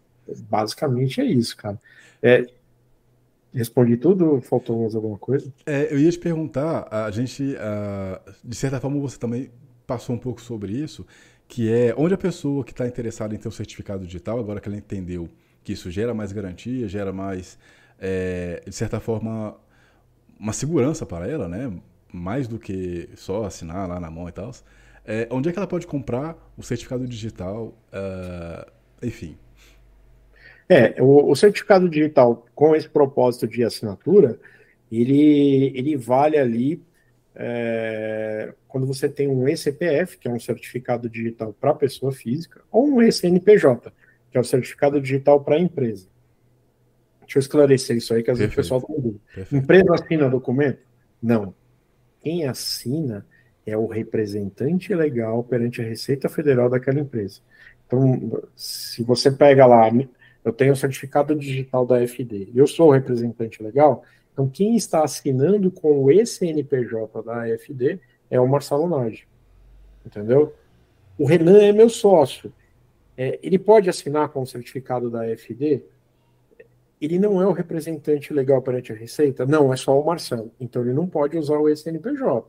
Basicamente 0.50 1.22
é 1.22 1.26
isso, 1.26 1.58
cara. 1.58 1.80
É, 2.22 2.46
Respondi 3.54 3.98
tudo? 3.98 4.42
Faltou 4.42 4.82
mais 4.82 4.96
alguma 4.96 5.18
coisa? 5.18 5.52
É, 5.66 5.92
eu 5.92 6.00
ia 6.00 6.12
te 6.12 6.20
perguntar, 6.20 6.88
a 6.92 7.10
gente, 7.12 7.56
de 8.44 8.56
certa 8.56 8.80
forma, 8.80 9.00
você 9.00 9.18
também 9.18 9.50
passou 9.88 10.16
um 10.16 10.20
pouco 10.20 10.40
sobre 10.40 10.72
isso, 10.72 11.06
que 11.48 11.72
é 11.72 11.94
onde 11.98 12.14
a 12.14 12.18
pessoa 12.18 12.64
que 12.64 12.72
está 12.72 12.88
interessada 12.88 13.34
em 13.34 13.38
ter 13.40 13.48
o 13.48 13.50
um 13.50 13.52
certificado 13.52 14.06
digital, 14.06 14.40
agora 14.40 14.60
que 14.60 14.70
ela 14.70 14.78
entendeu 14.78 15.28
que 15.64 15.74
isso 15.74 15.90
gera 15.90 16.14
mais 16.14 16.32
garantia, 16.32 16.88
gera 16.88 17.12
mais, 17.12 17.58
é, 18.00 18.62
de 18.66 18.74
certa 18.74 19.00
forma, 19.00 19.56
uma 20.40 20.54
segurança 20.54 21.06
para 21.06 21.28
ela, 21.28 21.48
né? 21.48 21.72
Mais 22.14 22.48
do 22.48 22.58
que 22.58 23.10
só 23.16 23.46
assinar 23.46 23.88
lá 23.88 24.00
na 24.00 24.10
mão 24.10 24.30
e 24.30 24.32
tal. 24.32 24.52
É, 25.06 25.28
onde 25.32 25.50
é 25.50 25.52
que 25.52 25.58
ela 25.58 25.68
pode 25.68 25.88
comprar 25.88 26.38
o 26.56 26.64
certificado 26.64 27.08
digital? 27.08 27.74
Uh, 27.92 28.72
enfim, 29.02 29.38
é, 30.70 31.02
o, 31.02 31.32
o, 31.32 31.36
certificado 31.36 31.90
digital 31.90 32.46
com 32.54 32.76
esse 32.76 32.88
propósito 32.88 33.48
de 33.48 33.64
assinatura, 33.64 34.40
ele, 34.92 35.74
ele 35.76 35.98
vale 35.98 36.38
ali 36.38 36.82
é, 37.36 38.54
quando 38.68 38.86
você 38.86 39.10
tem 39.10 39.28
um 39.28 39.48
ECPF, 39.48 40.18
que 40.20 40.28
é 40.28 40.32
um 40.32 40.40
certificado 40.40 41.10
digital 41.10 41.54
para 41.60 41.74
pessoa 41.74 42.12
física, 42.12 42.62
ou 42.72 42.88
um 42.88 43.02
ECNPJ, 43.02 43.92
que 44.30 44.38
é 44.38 44.42
o 44.42 44.44
certificado 44.44 45.02
digital 45.02 45.44
para 45.44 45.58
empresa. 45.58 46.08
Deixa 47.22 47.38
eu 47.38 47.42
esclarecer 47.42 47.98
isso 47.98 48.14
aí, 48.14 48.22
que 48.22 48.32
às 48.32 48.38
vezes 48.38 48.54
o 48.54 48.56
pessoal 48.56 48.80
está 48.80 48.94
dúvida. 48.94 49.20
Empresa 49.52 49.94
assina 49.94 50.30
documento? 50.30 50.80
Não. 51.22 51.54
Quem 52.22 52.46
assina 52.46 53.26
é 53.66 53.78
o 53.78 53.88
representante 53.88 54.94
legal 54.94 55.44
perante 55.44 55.82
a 55.82 55.86
Receita 55.86 56.28
Federal 56.28 56.70
daquela 56.70 57.00
empresa. 57.00 57.40
Então, 57.86 58.44
se 58.56 59.04
você 59.04 59.32
pega 59.32 59.66
lá 59.66 59.90
eu 60.44 60.54
tenho 60.54 60.74
o 60.74 60.76
certificado 60.76 61.36
digital 61.36 61.86
da 61.86 62.02
FD, 62.06 62.50
eu 62.56 62.66
sou 62.68 62.90
o 62.90 62.92
representante 62.92 63.62
legal, 63.62 64.04
então 64.34 64.50
quem 64.50 64.76
está 64.76 65.04
assinando 65.04 65.70
com 65.70 66.04
o 66.04 66.12
ECNPJ 66.12 67.22
da 67.24 67.48
FD 67.58 68.00
é 68.30 68.40
o 68.40 68.48
Marcelo 68.48 68.88
Nage, 68.88 69.28
entendeu? 70.06 70.54
O 71.18 71.26
Renan 71.26 71.62
é 71.62 71.72
meu 71.72 71.90
sócio, 71.90 72.54
é, 73.22 73.38
ele 73.44 73.60
pode 73.60 73.90
assinar 73.90 74.30
com 74.30 74.42
o 74.42 74.48
certificado 74.48 75.10
da 75.10 75.26
FD? 75.36 75.84
Ele 77.02 77.20
não 77.20 77.42
é 77.42 77.46
o 77.46 77.52
representante 77.52 78.32
legal 78.34 78.62
perante 78.62 78.94
a 78.94 78.96
Receita? 78.96 79.46
Não, 79.46 79.74
é 79.74 79.76
só 79.76 80.00
o 80.00 80.06
Marcelo. 80.06 80.54
Então 80.58 80.82
ele 80.82 80.94
não 80.94 81.06
pode 81.06 81.38
usar 81.38 81.58
o 81.58 81.68
ECNPJ. 81.68 82.48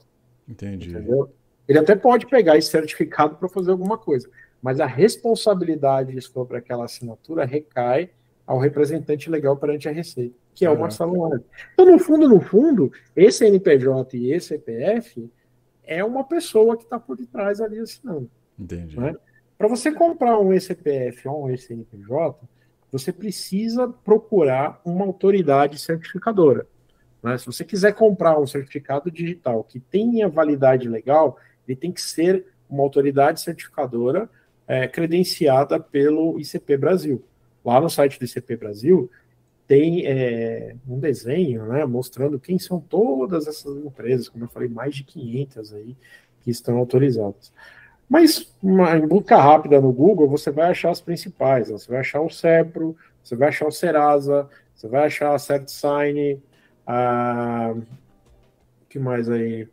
Entendi. 0.49 0.91
Entendeu? 0.91 1.29
Ele 1.67 1.77
até 1.77 1.97
pode 1.97 2.27
pegar 2.27 2.57
esse 2.57 2.71
certificado 2.71 3.35
para 3.35 3.49
fazer 3.49 3.73
alguma 3.73 3.99
coisa, 3.99 4.31
mas 4.63 4.81
a 4.81 4.87
responsabilidade 4.87 6.21
sobre 6.21 6.57
aquela 6.57 6.85
assinatura 6.85 7.45
recai 7.45 8.11
ao 8.47 8.59
representante 8.59 9.31
legal 9.31 9.57
perante 9.57 9.89
a 9.89 9.93
Receita, 9.93 10.35
que 10.55 10.67
é 10.67 10.71
o 10.71 10.79
Marcelo 10.79 11.29
Lage. 11.29 11.45
Então, 11.73 11.87
no 11.87 11.99
fundo, 11.99 12.29
no 12.29 12.41
fundo, 12.41 12.93
esse 13.15 13.47
NPJ 13.47 14.19
e 14.19 14.33
esse 14.33 14.49
CPF 14.49 15.31
é 15.85 16.05
uma 16.05 16.25
pessoa 16.25 16.77
que 16.77 16.85
está 16.85 16.99
por 16.99 17.17
detrás 17.17 17.61
ali 17.61 17.79
assinando. 17.79 18.31
Entendi. 18.59 18.99
Né? 18.99 19.15
Para 19.57 19.69
você 19.69 19.93
comprar 19.93 20.39
um 20.39 20.53
ECPF 20.53 21.29
ou 21.29 21.45
um 21.45 21.51
ECNPJ, 21.51 22.49
você 22.91 23.13
precisa 23.13 23.89
procurar 23.89 24.81
uma 24.85 25.05
autoridade 25.05 25.79
certificadora. 25.79 26.67
Né? 27.23 27.39
Se 27.39 27.47
você 27.47 27.65
quiser 27.65 27.95
comprar 27.95 28.39
um 28.39 28.47
certificado 28.47 29.11
digital 29.11 29.63
que 29.63 29.79
tenha 29.79 30.29
validade 30.29 30.89
legal, 30.89 31.39
ele 31.67 31.77
tem 31.77 31.93
que 31.93 32.03
ser 32.03 32.47
uma 32.69 32.83
autoridade 32.83 33.41
certificadora 33.41 34.29
é, 34.71 34.87
credenciada 34.87 35.81
pelo 35.81 36.39
ICP 36.39 36.77
Brasil. 36.77 37.25
Lá 37.65 37.81
no 37.81 37.91
site 37.91 38.21
do 38.21 38.25
ICP 38.25 38.57
Brasil 38.57 39.11
tem 39.67 40.07
é, 40.07 40.77
um 40.89 41.01
desenho 41.01 41.67
né, 41.67 41.85
mostrando 41.85 42.39
quem 42.39 42.57
são 42.57 42.79
todas 42.81 43.49
essas 43.49 43.77
empresas, 43.85 44.29
como 44.29 44.45
eu 44.45 44.49
falei, 44.49 44.69
mais 44.69 44.95
de 44.95 45.03
500 45.03 45.75
aí 45.75 45.97
que 46.41 46.53
estão 46.53 46.79
autorizadas. 46.79 47.53
Mas 48.09 48.55
uma, 48.63 48.97
em 48.97 49.09
busca 49.09 49.37
rápida 49.37 49.81
no 49.81 49.93
Google, 49.93 50.29
você 50.29 50.53
vai 50.53 50.71
achar 50.71 50.91
as 50.91 51.01
principais. 51.01 51.69
Né? 51.69 51.77
Você 51.77 51.91
vai 51.91 51.99
achar 51.99 52.21
o 52.21 52.31
CEPRO, 52.31 52.97
você 53.25 53.35
vai 53.35 53.49
achar 53.49 53.67
o 53.67 53.73
Serasa, 53.73 54.49
você 54.73 54.87
vai 54.87 55.07
achar 55.07 55.35
a 55.35 55.39
CertSign, 55.39 56.41
a... 56.87 57.75
que 58.89 59.01
mais 59.01 59.29
aí? 59.29 59.67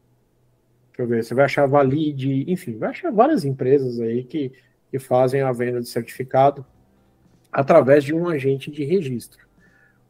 Deixa 0.88 1.02
eu 1.04 1.08
ver, 1.08 1.24
você 1.24 1.36
vai 1.36 1.46
achar 1.46 1.66
a 1.66 1.68
Valide, 1.68 2.52
enfim, 2.52 2.80
vai 2.80 2.90
achar 2.90 3.12
várias 3.12 3.46
empresas 3.46 4.00
aí 4.00 4.24
que 4.24 4.52
que 4.90 5.00
fazem 5.00 5.42
a 5.42 5.52
venda 5.52 5.80
de 5.80 5.88
certificado 5.88 6.66
através 7.52 8.04
de 8.04 8.14
um 8.14 8.28
agente 8.28 8.70
de 8.70 8.84
registro. 8.84 9.48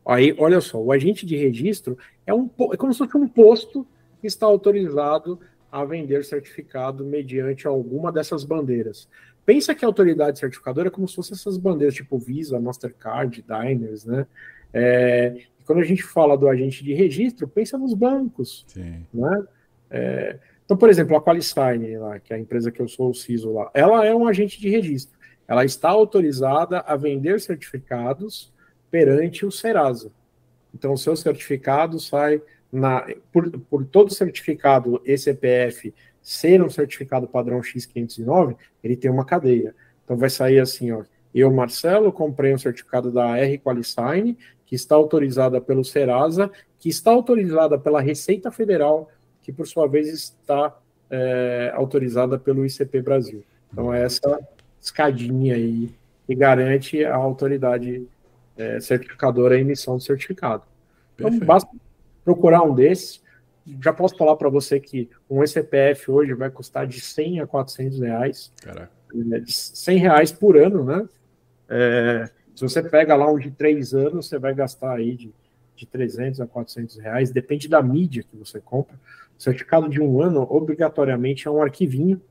Aí, 0.05 0.33
olha 0.37 0.61
só, 0.61 0.81
o 0.81 0.91
agente 0.91 1.25
de 1.25 1.35
registro 1.35 1.97
é, 2.25 2.33
um, 2.33 2.49
é 2.71 2.77
como 2.77 2.93
se 2.93 2.99
fosse 2.99 3.17
um 3.17 3.27
posto 3.27 3.85
que 4.21 4.27
está 4.27 4.45
autorizado 4.45 5.39
a 5.71 5.83
vender 5.83 6.23
certificado 6.23 7.05
mediante 7.05 7.67
alguma 7.67 8.11
dessas 8.11 8.43
bandeiras. 8.43 9.09
Pensa 9.45 9.75
que 9.75 9.83
a 9.83 9.87
autoridade 9.87 10.39
certificadora 10.39 10.87
é 10.87 10.91
como 10.91 11.07
se 11.07 11.15
fossem 11.15 11.33
essas 11.33 11.57
bandeiras, 11.57 11.95
tipo 11.95 12.17
Visa, 12.17 12.59
Mastercard, 12.59 13.43
Diners, 13.43 14.05
né? 14.05 14.25
É, 14.73 15.41
quando 15.65 15.79
a 15.79 15.83
gente 15.83 16.03
fala 16.03 16.37
do 16.37 16.47
agente 16.47 16.83
de 16.83 16.93
registro, 16.93 17.47
pensa 17.47 17.77
nos 17.77 17.93
bancos, 17.93 18.65
Sim. 18.67 19.05
né? 19.13 19.43
É, 19.89 20.39
então, 20.67 20.75
por 20.75 20.89
exemplo, 20.89 21.15
a 21.15 21.21
Qualisign, 21.21 21.97
lá, 21.97 22.19
que 22.19 22.33
é 22.33 22.35
a 22.35 22.39
empresa 22.39 22.69
que 22.69 22.81
eu 22.81 22.89
sou 22.89 23.11
o 23.11 23.13
CISO 23.13 23.53
lá, 23.53 23.71
ela 23.73 24.05
é 24.05 24.13
um 24.13 24.27
agente 24.27 24.59
de 24.59 24.67
registro. 24.67 25.17
Ela 25.47 25.63
está 25.63 25.87
autorizada 25.87 26.81
a 26.81 26.97
vender 26.97 27.39
certificados 27.39 28.51
perante 28.91 29.45
o 29.45 29.51
Serasa. 29.51 30.11
Então, 30.75 30.91
o 30.91 30.97
seu 30.97 31.15
certificado 31.15 32.01
sai 32.01 32.41
na, 32.69 33.07
por, 33.31 33.49
por 33.61 33.85
todo 33.85 34.13
certificado 34.13 35.01
ECPF 35.05 35.93
ser 36.21 36.61
um 36.61 36.69
certificado 36.69 37.29
padrão 37.29 37.61
X509, 37.61 38.57
ele 38.83 38.97
tem 38.97 39.09
uma 39.09 39.23
cadeia. 39.23 39.73
Então, 40.03 40.17
vai 40.17 40.29
sair 40.29 40.59
assim, 40.59 40.91
ó. 40.91 41.05
Eu, 41.33 41.49
Marcelo, 41.49 42.11
comprei 42.11 42.53
um 42.53 42.57
certificado 42.57 43.09
da 43.09 43.37
R 43.37 43.57
Qualisign, 43.59 44.37
que 44.65 44.75
está 44.75 44.95
autorizada 44.95 45.61
pelo 45.61 45.85
Serasa, 45.85 46.51
que 46.77 46.89
está 46.89 47.11
autorizada 47.11 47.79
pela 47.79 48.01
Receita 48.01 48.51
Federal 48.51 49.09
que 49.47 49.53
por 49.53 49.65
sua 49.65 49.87
vez 49.87 50.09
está 50.09 50.77
é, 51.09 51.71
autorizada 51.73 52.37
pelo 52.37 52.65
ICP 52.65 53.01
Brasil. 53.01 53.45
Então, 53.71 53.93
é 53.93 54.03
essa 54.03 54.37
escadinha 54.81 55.55
aí 55.55 55.89
que 56.25 56.35
garante 56.35 57.05
a 57.05 57.15
autoridade 57.15 58.05
é, 58.57 58.77
certificadora 58.81 59.55
a 59.55 59.57
emissão 59.57 59.95
do 59.95 60.03
certificado. 60.03 60.63
Então, 61.15 61.29
Perfeito. 61.29 61.45
basta 61.45 61.71
procurar 62.25 62.61
um 62.63 62.75
desses. 62.75 63.23
Já 63.81 63.93
posso 63.93 64.17
falar 64.17 64.35
para 64.35 64.49
você 64.49 64.81
que 64.81 65.09
um 65.29 65.41
ECPF 65.41 66.11
hoje 66.11 66.33
vai 66.33 66.49
custar 66.49 66.85
de 66.85 66.99
100 66.99 67.39
a 67.39 67.47
400 67.47 67.99
reais. 68.01 68.51
Caraca. 68.61 68.91
É, 69.33 69.43
100 69.47 69.97
reais 69.97 70.31
por 70.33 70.57
ano, 70.57 70.83
né? 70.83 71.07
É, 71.69 72.29
se 72.53 72.63
você 72.63 72.83
pega 72.83 73.15
lá 73.15 73.31
um 73.31 73.39
de 73.39 73.49
três 73.51 73.93
anos, 73.93 74.27
você 74.27 74.37
vai 74.37 74.53
gastar 74.53 74.95
aí 74.95 75.15
de, 75.15 75.33
de 75.73 75.85
300 75.85 76.41
a 76.41 76.45
400 76.47 76.97
reais, 76.97 77.31
depende 77.31 77.69
da 77.69 77.81
mídia 77.81 78.23
que 78.29 78.35
você 78.35 78.59
compra. 78.59 78.99
Certificado 79.37 79.87
de 79.87 80.01
um 80.01 80.21
ano, 80.21 80.41
obrigatoriamente, 80.49 81.47
é 81.47 81.51
um 81.51 81.61
arquivinho 81.61 82.21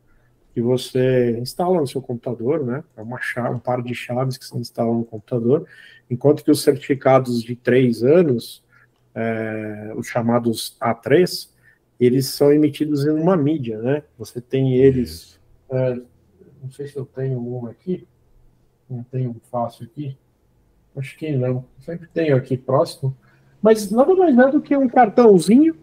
que 0.52 0.60
você 0.60 1.38
instala 1.38 1.78
no 1.78 1.86
seu 1.86 2.00
computador, 2.00 2.64
né? 2.64 2.82
É 2.96 3.02
uma 3.02 3.20
chave, 3.20 3.54
um 3.54 3.58
par 3.58 3.82
de 3.82 3.94
chaves 3.94 4.38
que 4.38 4.46
você 4.46 4.56
instala 4.56 4.92
no 4.92 5.04
computador, 5.04 5.66
enquanto 6.10 6.42
que 6.42 6.50
os 6.50 6.62
certificados 6.62 7.42
de 7.42 7.54
três 7.54 8.02
anos, 8.02 8.64
é, 9.14 9.92
os 9.96 10.06
chamados 10.06 10.76
A3, 10.80 11.50
eles 11.98 12.26
são 12.28 12.52
emitidos 12.52 13.06
em 13.06 13.10
uma 13.10 13.36
mídia, 13.36 13.78
né? 13.80 14.02
Você 14.18 14.40
tem 14.40 14.74
eles. 14.74 15.38
É, 15.70 16.00
não 16.62 16.70
sei 16.70 16.86
se 16.86 16.96
eu 16.96 17.04
tenho 17.04 17.38
um 17.38 17.66
aqui. 17.66 18.06
Não 18.88 19.02
tenho 19.02 19.30
um 19.30 19.40
fácil 19.50 19.84
aqui. 19.84 20.16
Acho 20.96 21.16
que 21.16 21.36
não. 21.36 21.64
Sempre 21.80 22.08
tenho 22.08 22.36
aqui 22.36 22.56
próximo. 22.56 23.16
Mas 23.60 23.90
nada 23.90 24.14
mais 24.14 24.38
é 24.38 24.50
do 24.50 24.60
que 24.60 24.76
um 24.76 24.88
cartãozinho 24.88 25.76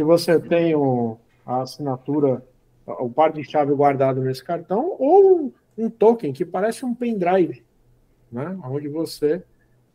que 0.00 0.04
você 0.04 0.40
tem 0.40 0.74
o, 0.74 1.18
a 1.44 1.60
assinatura, 1.60 2.42
o 2.86 3.10
par 3.10 3.30
de 3.30 3.44
chave 3.44 3.74
guardado 3.74 4.22
nesse 4.22 4.42
cartão, 4.42 4.96
ou 4.98 5.52
um 5.76 5.90
token 5.90 6.32
que 6.32 6.42
parece 6.42 6.86
um 6.86 6.94
pendrive, 6.94 7.62
né? 8.32 8.58
onde 8.64 8.88
você 8.88 9.42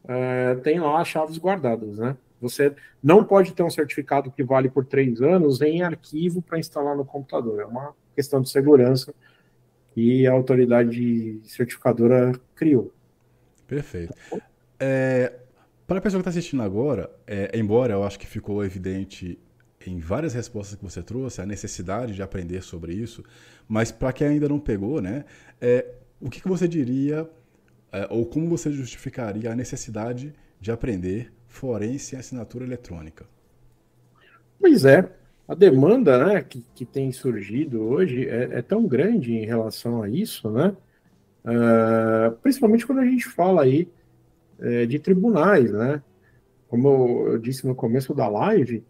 é, 0.07 0.53
tem 0.57 0.79
lá 0.79 1.01
as 1.01 1.07
chaves 1.07 1.39
guardadas, 1.39 1.97
né? 1.97 2.15
Você 2.39 2.75
não 3.01 3.23
pode 3.23 3.53
ter 3.53 3.63
um 3.63 3.69
certificado 3.71 4.29
que 4.29 4.43
vale 4.43 4.69
por 4.69 4.85
três 4.85 5.23
anos 5.23 5.59
em 5.59 5.81
arquivo 5.81 6.39
para 6.39 6.59
instalar 6.59 6.95
no 6.95 7.03
computador. 7.03 7.61
É 7.61 7.65
uma 7.65 7.95
questão 8.15 8.39
de 8.39 8.49
segurança 8.51 9.11
que 9.95 10.27
a 10.27 10.33
autoridade 10.33 11.39
certificadora 11.45 12.31
criou. 12.53 12.93
Perfeito. 13.65 14.13
É, 14.79 15.33
para 15.87 15.97
a 15.97 16.01
pessoa 16.01 16.21
que 16.21 16.29
está 16.29 16.37
assistindo 16.37 16.61
agora, 16.61 17.09
é, 17.25 17.57
embora 17.57 17.93
eu 17.93 18.03
acho 18.03 18.19
que 18.19 18.27
ficou 18.27 18.63
evidente 18.63 19.39
em 19.89 19.99
várias 19.99 20.33
respostas 20.33 20.77
que 20.77 20.83
você 20.83 21.01
trouxe 21.01 21.41
a 21.41 21.45
necessidade 21.45 22.13
de 22.13 22.21
aprender 22.21 22.61
sobre 22.61 22.93
isso, 22.93 23.23
mas 23.67 23.91
para 23.91 24.13
quem 24.13 24.27
ainda 24.27 24.49
não 24.49 24.59
pegou, 24.59 25.01
né, 25.01 25.25
é, 25.61 25.85
o 26.19 26.29
que, 26.29 26.41
que 26.41 26.47
você 26.47 26.67
diria 26.67 27.29
é, 27.91 28.07
ou 28.09 28.25
como 28.25 28.49
você 28.49 28.71
justificaria 28.71 29.51
a 29.51 29.55
necessidade 29.55 30.33
de 30.59 30.71
aprender 30.71 31.31
forense 31.47 32.15
em 32.15 32.19
assinatura 32.19 32.65
eletrônica? 32.65 33.25
Pois 34.59 34.85
é, 34.85 35.09
a 35.47 35.53
demanda 35.53 36.25
né, 36.25 36.41
que, 36.41 36.65
que 36.73 36.85
tem 36.85 37.11
surgido 37.11 37.81
hoje 37.81 38.27
é, 38.27 38.57
é 38.57 38.61
tão 38.61 38.87
grande 38.87 39.33
em 39.33 39.45
relação 39.45 40.01
a 40.01 40.09
isso, 40.09 40.49
né? 40.49 40.75
Uh, 41.45 42.35
principalmente 42.41 42.87
quando 42.87 42.99
a 42.99 43.05
gente 43.05 43.25
fala 43.27 43.61
aí 43.61 43.87
é, 44.59 44.85
de 44.87 44.97
tribunais, 44.97 45.71
né? 45.71 46.01
Como 46.67 47.27
eu 47.27 47.37
disse 47.37 47.67
no 47.67 47.75
começo 47.75 48.13
da 48.15 48.27
live, 48.27 48.83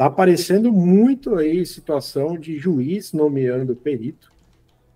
está 0.00 0.06
aparecendo 0.06 0.72
muito 0.72 1.34
aí 1.36 1.66
situação 1.66 2.38
de 2.38 2.56
juiz 2.58 3.12
nomeando 3.12 3.76
perito, 3.76 4.32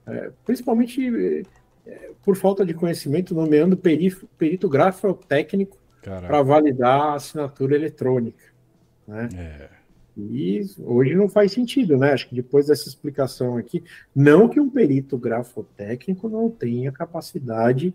é, 0.07 0.31
principalmente 0.47 1.45
é, 1.87 2.11
por 2.25 2.35
falta 2.37 2.65
de 2.65 2.73
conhecimento, 2.73 3.35
nomeando 3.35 3.77
perito, 3.77 4.27
perito 4.39 4.71
técnico 5.29 5.77
para 6.01 6.43
validar 6.43 7.01
a 7.01 7.15
assinatura 7.17 7.75
eletrônica. 7.75 8.45
Né? 9.07 9.29
É. 9.37 9.69
E 10.17 10.63
hoje 10.79 11.15
não 11.15 11.29
faz 11.29 11.53
sentido, 11.53 11.99
né? 11.99 12.13
Acho 12.13 12.29
que 12.29 12.35
depois 12.35 12.69
dessa 12.69 12.89
explicação 12.89 13.59
aqui, 13.59 13.85
não 14.15 14.49
que 14.49 14.59
um 14.59 14.71
perito 14.71 15.19
grafotécnico 15.19 16.31
não 16.31 16.49
tenha 16.49 16.91
capacidade 16.91 17.93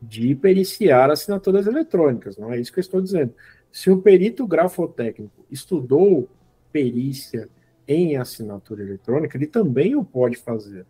de 0.00 0.36
periciar 0.36 1.10
assinaturas 1.10 1.66
eletrônicas, 1.66 2.36
não 2.36 2.52
é 2.52 2.60
isso 2.60 2.72
que 2.72 2.78
eu 2.78 2.82
estou 2.82 3.00
dizendo. 3.00 3.34
Se 3.72 3.90
o 3.90 4.00
perito 4.00 4.46
grafotécnico 4.46 5.44
estudou 5.50 6.28
perícia 6.74 7.48
em 7.86 8.16
assinatura 8.16 8.82
eletrônica, 8.82 9.36
ele 9.38 9.46
também 9.46 9.94
o 9.94 10.04
pode 10.04 10.36
fazer. 10.38 10.84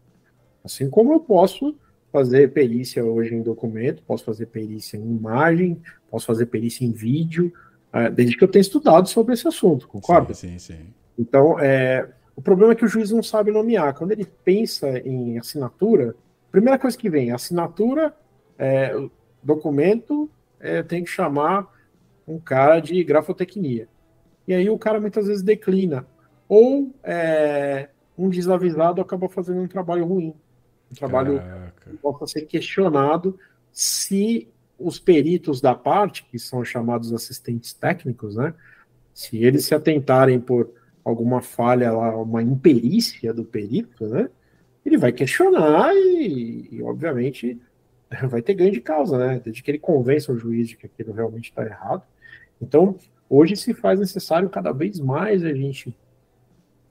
Assim 0.64 0.88
como 0.88 1.12
eu 1.12 1.20
posso 1.20 1.76
fazer 2.10 2.54
perícia 2.54 3.04
hoje 3.04 3.34
em 3.34 3.42
documento, 3.42 4.02
posso 4.06 4.24
fazer 4.24 4.46
perícia 4.46 4.96
em 4.96 5.04
imagem, 5.04 5.82
posso 6.10 6.24
fazer 6.24 6.46
perícia 6.46 6.86
em 6.86 6.90
vídeo, 6.90 7.52
é, 7.92 8.08
desde 8.08 8.34
que 8.34 8.42
eu 8.42 8.48
tenha 8.48 8.62
estudado 8.62 9.10
sobre 9.10 9.34
esse 9.34 9.46
assunto, 9.46 9.86
concorda? 9.86 10.32
Sim, 10.32 10.58
sim, 10.58 10.74
sim. 10.74 10.86
Então, 11.18 11.60
é, 11.60 12.08
o 12.34 12.40
problema 12.40 12.72
é 12.72 12.76
que 12.76 12.84
o 12.84 12.88
juiz 12.88 13.10
não 13.10 13.22
sabe 13.22 13.50
nomear. 13.50 13.94
Quando 13.94 14.12
ele 14.12 14.26
pensa 14.42 14.98
em 15.00 15.38
assinatura, 15.38 16.14
primeira 16.50 16.78
coisa 16.78 16.96
que 16.96 17.10
vem, 17.10 17.30
assinatura, 17.30 18.16
é, 18.58 18.96
documento, 19.42 20.30
é, 20.58 20.82
tem 20.82 21.04
que 21.04 21.10
chamar 21.10 21.70
um 22.26 22.38
cara 22.38 22.80
de 22.80 23.04
grafotecnia. 23.04 23.86
E 24.46 24.54
aí 24.54 24.68
o 24.68 24.78
cara 24.78 25.00
muitas 25.00 25.26
vezes 25.26 25.42
declina. 25.42 26.06
Ou 26.48 26.94
é, 27.02 27.88
um 28.16 28.28
desavisado 28.28 29.00
acaba 29.00 29.28
fazendo 29.28 29.60
um 29.60 29.68
trabalho 29.68 30.04
ruim. 30.04 30.34
Um 30.90 30.94
trabalho 30.94 31.38
Caraca. 31.38 31.90
que 31.90 31.96
possa 31.96 32.26
ser 32.26 32.42
questionado 32.42 33.38
se 33.72 34.48
os 34.78 34.98
peritos 34.98 35.60
da 35.60 35.74
parte, 35.74 36.24
que 36.24 36.38
são 36.38 36.64
chamados 36.64 37.12
assistentes 37.12 37.72
técnicos, 37.72 38.36
né? 38.36 38.54
Se 39.12 39.42
eles 39.42 39.64
se 39.64 39.74
atentarem 39.74 40.40
por 40.40 40.70
alguma 41.04 41.40
falha 41.40 41.92
lá, 41.92 42.16
uma 42.16 42.42
imperícia 42.42 43.32
do 43.32 43.44
perito, 43.44 44.06
né? 44.06 44.28
Ele 44.84 44.98
vai 44.98 45.12
questionar 45.12 45.94
e, 45.94 46.68
e 46.70 46.82
obviamente, 46.82 47.60
vai 48.28 48.42
ter 48.42 48.54
ganho 48.54 48.72
de 48.72 48.80
causa, 48.80 49.16
né? 49.18 49.40
Desde 49.42 49.62
que 49.62 49.70
ele 49.70 49.78
convença 49.78 50.32
o 50.32 50.38
juiz 50.38 50.68
de 50.68 50.76
que 50.76 50.86
aquilo 50.86 51.12
realmente 51.12 51.50
está 51.50 51.64
errado. 51.64 52.02
Então, 52.60 52.96
hoje 53.28 53.56
se 53.56 53.74
faz 53.74 53.98
necessário 53.98 54.48
cada 54.48 54.72
vez 54.72 55.00
mais 55.00 55.44
a 55.44 55.52
gente 55.52 55.94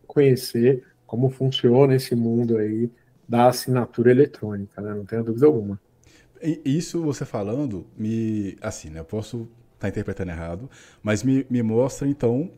conhecer 0.08 0.84
como 1.06 1.30
funciona 1.30 1.96
esse 1.96 2.16
mundo 2.16 2.58
aí 2.58 2.90
da 3.28 3.48
assinatura 3.48 4.12
eletrônica, 4.12 4.82
né? 4.82 4.94
Não 4.94 5.06
tenho 5.06 5.24
dúvida 5.24 5.46
alguma. 5.46 5.80
Isso 6.66 7.02
você 7.02 7.26
falando, 7.26 7.88
me. 7.98 8.58
Assim, 8.62 8.90
né? 8.90 9.00
Eu 9.00 9.06
posso 9.06 9.44
estar 9.44 9.50
tá 9.80 9.90
interpretando 9.90 10.30
errado, 10.30 10.70
mas 11.02 11.24
me, 11.24 11.46
me 11.50 11.64
mostra, 11.64 12.08
então, 12.08 12.52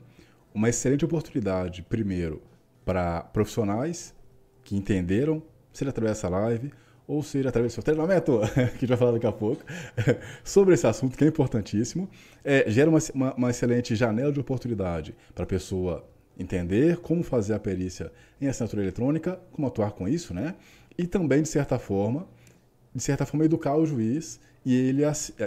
uma 0.54 0.70
excelente 0.70 1.06
oportunidade, 1.06 1.84
primeiro, 1.84 2.42
para 2.84 3.22
profissionais 3.22 4.16
que 4.64 4.76
entenderam, 4.76 5.44
seja 5.72 5.92
através 5.92 6.18
dessa 6.18 6.30
live, 6.30 6.72
ou 7.08 7.22
seja 7.22 7.50
através 7.50 7.74
do 7.74 7.76
seu 7.76 7.84
treinamento, 7.84 8.40
que 8.54 8.60
a 8.60 8.66
gente 8.66 8.88
vai 8.88 8.98
falar 8.98 9.12
daqui 9.12 9.28
a 9.28 9.32
pouco, 9.32 9.64
sobre 10.44 10.74
esse 10.74 10.88
assunto 10.88 11.18
que 11.18 11.24
é 11.24 11.28
importantíssimo, 11.28 12.10
é, 12.44 12.70
gera 12.70 12.90
uma, 12.90 13.00
uma, 13.14 13.34
uma 13.36 13.50
excelente 13.50 13.96
janela 13.96 14.32
de 14.32 14.40
oportunidade 14.40 15.16
para 15.34 15.44
a 15.44 15.48
pessoa 15.48 16.06
entender 16.38 16.98
como 16.98 17.24
fazer 17.24 17.54
a 17.54 17.60
perícia 17.60 18.12
em 18.42 18.48
assinatura 18.48 18.82
eletrônica, 18.82 19.40
como 19.52 19.68
atuar 19.68 19.92
com 19.92 20.08
isso, 20.08 20.34
né? 20.34 20.56
E 20.98 21.08
também, 21.08 21.42
de 21.42 21.50
certa 21.50 21.80
forma, 21.80 22.28
de 22.94 23.02
certa 23.02 23.26
forma, 23.26 23.46
educar 23.46 23.76
o 23.76 23.86
juiz 23.86 24.40
e, 24.66 24.74
ele, 24.74 25.04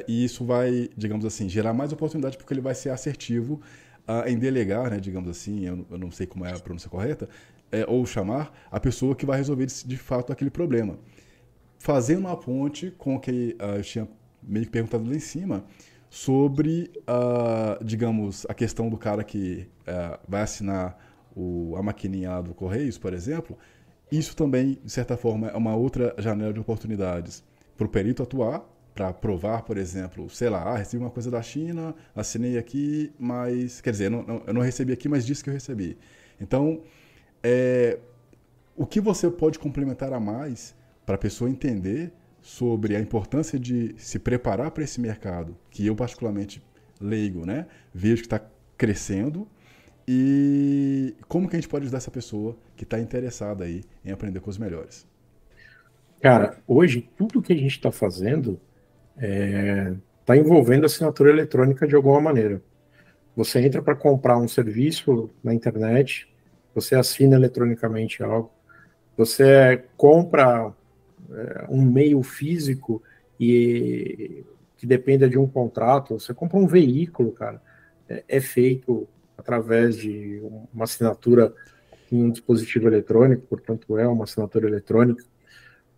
e 0.06 0.24
isso 0.24 0.44
vai, 0.44 0.88
digamos 0.96 1.24
assim, 1.24 1.48
gerar 1.48 1.72
mais 1.72 1.92
oportunidade 1.92 2.36
porque 2.36 2.52
ele 2.52 2.60
vai 2.60 2.74
ser 2.74 2.90
assertivo 2.90 3.60
uh, 4.06 4.28
em 4.28 4.38
delegar, 4.38 4.90
né, 4.90 4.98
digamos 4.98 5.28
assim, 5.28 5.66
eu, 5.66 5.86
eu, 5.90 5.98
não 5.98 6.10
sei 6.10 6.26
como 6.26 6.44
é 6.44 6.52
a 6.52 6.58
pronúncia 6.58 6.88
correta, 6.88 7.28
é, 7.72 7.84
ou 7.86 8.04
chamar 8.06 8.52
a 8.70 8.78
pessoa 8.78 9.14
que 9.14 9.26
vai 9.26 9.36
resolver 9.36 9.66
de, 9.66 9.86
de 9.86 9.96
fato 9.96 10.32
aquele 10.32 10.50
problema. 10.50 10.98
Fazendo 11.78 12.20
uma 12.20 12.36
ponte 12.36 12.90
com 12.90 13.16
o 13.16 13.20
que 13.20 13.56
uh, 13.60 13.76
eu 13.76 13.82
tinha 13.82 14.08
meio 14.42 14.66
que 14.66 14.72
perguntado 14.72 15.08
lá 15.08 15.14
em 15.14 15.20
cima, 15.20 15.64
sobre, 16.10 16.90
uh, 17.08 17.84
digamos, 17.84 18.46
a 18.48 18.54
questão 18.54 18.88
do 18.88 18.96
cara 18.96 19.22
que 19.22 19.68
uh, 19.82 20.18
vai 20.26 20.42
assinar 20.42 20.98
o, 21.36 21.74
a 21.76 21.82
maquininha 21.82 22.40
do 22.42 22.54
Correios, 22.54 22.98
por 22.98 23.12
exemplo, 23.12 23.56
isso 24.10 24.34
também, 24.34 24.78
de 24.82 24.90
certa 24.90 25.16
forma, 25.16 25.48
é 25.48 25.56
uma 25.56 25.76
outra 25.76 26.14
janela 26.18 26.52
de 26.52 26.60
oportunidades 26.60 27.44
para 27.76 27.86
o 27.86 27.90
perito 27.90 28.22
atuar, 28.22 28.64
para 28.94 29.12
provar, 29.12 29.62
por 29.62 29.76
exemplo, 29.76 30.28
sei 30.30 30.48
lá, 30.48 30.62
ah, 30.62 30.76
recebi 30.76 31.02
uma 31.02 31.10
coisa 31.10 31.30
da 31.30 31.40
China, 31.40 31.94
assinei 32.16 32.58
aqui, 32.58 33.12
mas. 33.18 33.80
Quer 33.80 33.92
dizer, 33.92 34.10
não, 34.10 34.22
não, 34.22 34.42
eu 34.46 34.54
não 34.54 34.62
recebi 34.62 34.92
aqui, 34.92 35.08
mas 35.08 35.24
disse 35.24 35.44
que 35.44 35.50
eu 35.50 35.54
recebi. 35.54 35.96
Então, 36.40 36.82
é, 37.42 37.98
o 38.74 38.86
que 38.86 39.00
você 39.00 39.30
pode 39.30 39.58
complementar 39.58 40.12
a 40.12 40.18
mais 40.18 40.74
para 41.08 41.14
a 41.14 41.18
pessoa 41.18 41.48
entender 41.48 42.12
sobre 42.42 42.94
a 42.94 43.00
importância 43.00 43.58
de 43.58 43.94
se 43.96 44.18
preparar 44.18 44.70
para 44.72 44.84
esse 44.84 45.00
mercado, 45.00 45.56
que 45.70 45.86
eu, 45.86 45.96
particularmente, 45.96 46.62
leigo, 47.00 47.46
né, 47.46 47.64
vejo 47.94 48.16
que 48.16 48.26
está 48.26 48.46
crescendo 48.76 49.48
e 50.06 51.16
como 51.26 51.48
que 51.48 51.56
a 51.56 51.58
gente 51.58 51.68
pode 51.68 51.84
ajudar 51.84 51.96
essa 51.96 52.10
pessoa 52.10 52.58
que 52.76 52.84
está 52.84 53.00
interessada 53.00 53.64
aí 53.64 53.84
em 54.04 54.10
aprender 54.10 54.40
coisas 54.40 54.60
melhores? 54.60 55.06
Cara, 56.20 56.58
hoje 56.66 57.08
tudo 57.16 57.40
que 57.40 57.54
a 57.54 57.56
gente 57.56 57.68
está 57.68 57.90
fazendo 57.90 58.60
está 59.16 59.26
é, 59.26 59.94
tá 60.26 60.36
envolvendo 60.36 60.84
assinatura 60.84 61.30
eletrônica 61.30 61.88
de 61.88 61.96
alguma 61.96 62.20
maneira. 62.20 62.60
Você 63.34 63.60
entra 63.60 63.80
para 63.80 63.94
comprar 63.94 64.36
um 64.36 64.46
serviço 64.46 65.30
na 65.42 65.54
internet, 65.54 66.30
você 66.74 66.94
assina 66.94 67.36
eletronicamente 67.36 68.22
algo, 68.22 68.50
você 69.16 69.84
compra 69.96 70.74
um 71.68 71.82
meio 71.82 72.22
físico 72.22 73.02
e 73.38 74.44
que 74.76 74.86
dependa 74.86 75.28
de 75.28 75.38
um 75.38 75.46
contrato, 75.46 76.18
você 76.18 76.32
compra 76.32 76.56
um 76.56 76.66
veículo, 76.66 77.32
cara, 77.32 77.60
é, 78.08 78.24
é 78.28 78.40
feito 78.40 79.08
através 79.36 79.96
de 79.96 80.40
uma 80.72 80.84
assinatura 80.84 81.52
em 82.10 82.22
um 82.24 82.30
dispositivo 82.30 82.86
eletrônico, 82.86 83.42
portanto 83.46 83.98
é 83.98 84.06
uma 84.06 84.24
assinatura 84.24 84.66
eletrônica. 84.66 85.24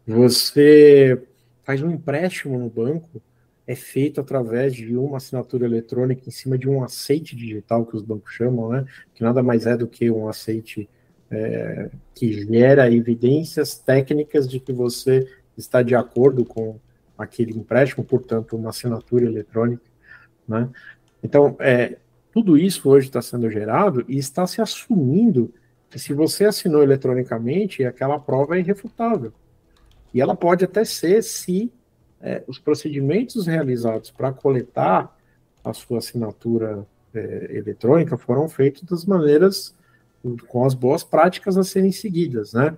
Você 0.06 1.22
faz 1.62 1.82
um 1.82 1.90
empréstimo 1.90 2.58
no 2.58 2.68
banco, 2.68 3.22
é 3.66 3.74
feito 3.74 4.20
através 4.20 4.74
de 4.74 4.96
uma 4.96 5.18
assinatura 5.18 5.64
eletrônica 5.64 6.22
em 6.26 6.32
cima 6.32 6.58
de 6.58 6.68
um 6.68 6.82
aceite 6.82 7.36
digital 7.36 7.86
que 7.86 7.94
os 7.94 8.02
bancos 8.02 8.32
chamam, 8.32 8.70
né? 8.70 8.84
Que 9.14 9.22
nada 9.22 9.42
mais 9.42 9.66
é 9.66 9.76
do 9.76 9.86
que 9.86 10.10
um 10.10 10.26
aceite 10.26 10.88
é, 11.30 11.90
que 12.14 12.44
gera 12.44 12.90
evidências 12.92 13.76
técnicas 13.76 14.48
de 14.48 14.58
que 14.58 14.72
você 14.72 15.26
está 15.56 15.82
de 15.82 15.94
acordo 15.94 16.44
com 16.44 16.78
aquele 17.16 17.52
empréstimo, 17.52 18.04
portanto, 18.04 18.56
uma 18.56 18.70
assinatura 18.70 19.26
eletrônica, 19.26 19.82
né? 20.48 20.68
Então, 21.22 21.56
é, 21.60 21.98
tudo 22.32 22.56
isso 22.56 22.88
hoje 22.88 23.08
está 23.08 23.20
sendo 23.20 23.50
gerado 23.50 24.04
e 24.08 24.18
está 24.18 24.46
se 24.46 24.60
assumindo 24.60 25.52
que 25.90 25.98
se 25.98 26.14
você 26.14 26.44
assinou 26.44 26.82
eletronicamente, 26.82 27.84
aquela 27.84 28.18
prova 28.18 28.56
é 28.56 28.60
irrefutável. 28.60 29.32
E 30.14 30.20
ela 30.20 30.34
pode 30.34 30.64
até 30.64 30.84
ser 30.84 31.22
se 31.22 31.70
é, 32.20 32.42
os 32.46 32.58
procedimentos 32.58 33.46
realizados 33.46 34.10
para 34.10 34.32
coletar 34.32 35.16
a 35.64 35.72
sua 35.72 35.98
assinatura 35.98 36.86
é, 37.12 37.56
eletrônica 37.56 38.16
foram 38.16 38.48
feitos 38.48 38.82
das 38.82 39.04
maneiras 39.04 39.74
com 40.46 40.64
as 40.64 40.74
boas 40.74 41.02
práticas 41.02 41.56
a 41.56 41.64
serem 41.64 41.92
seguidas, 41.92 42.52
né? 42.52 42.76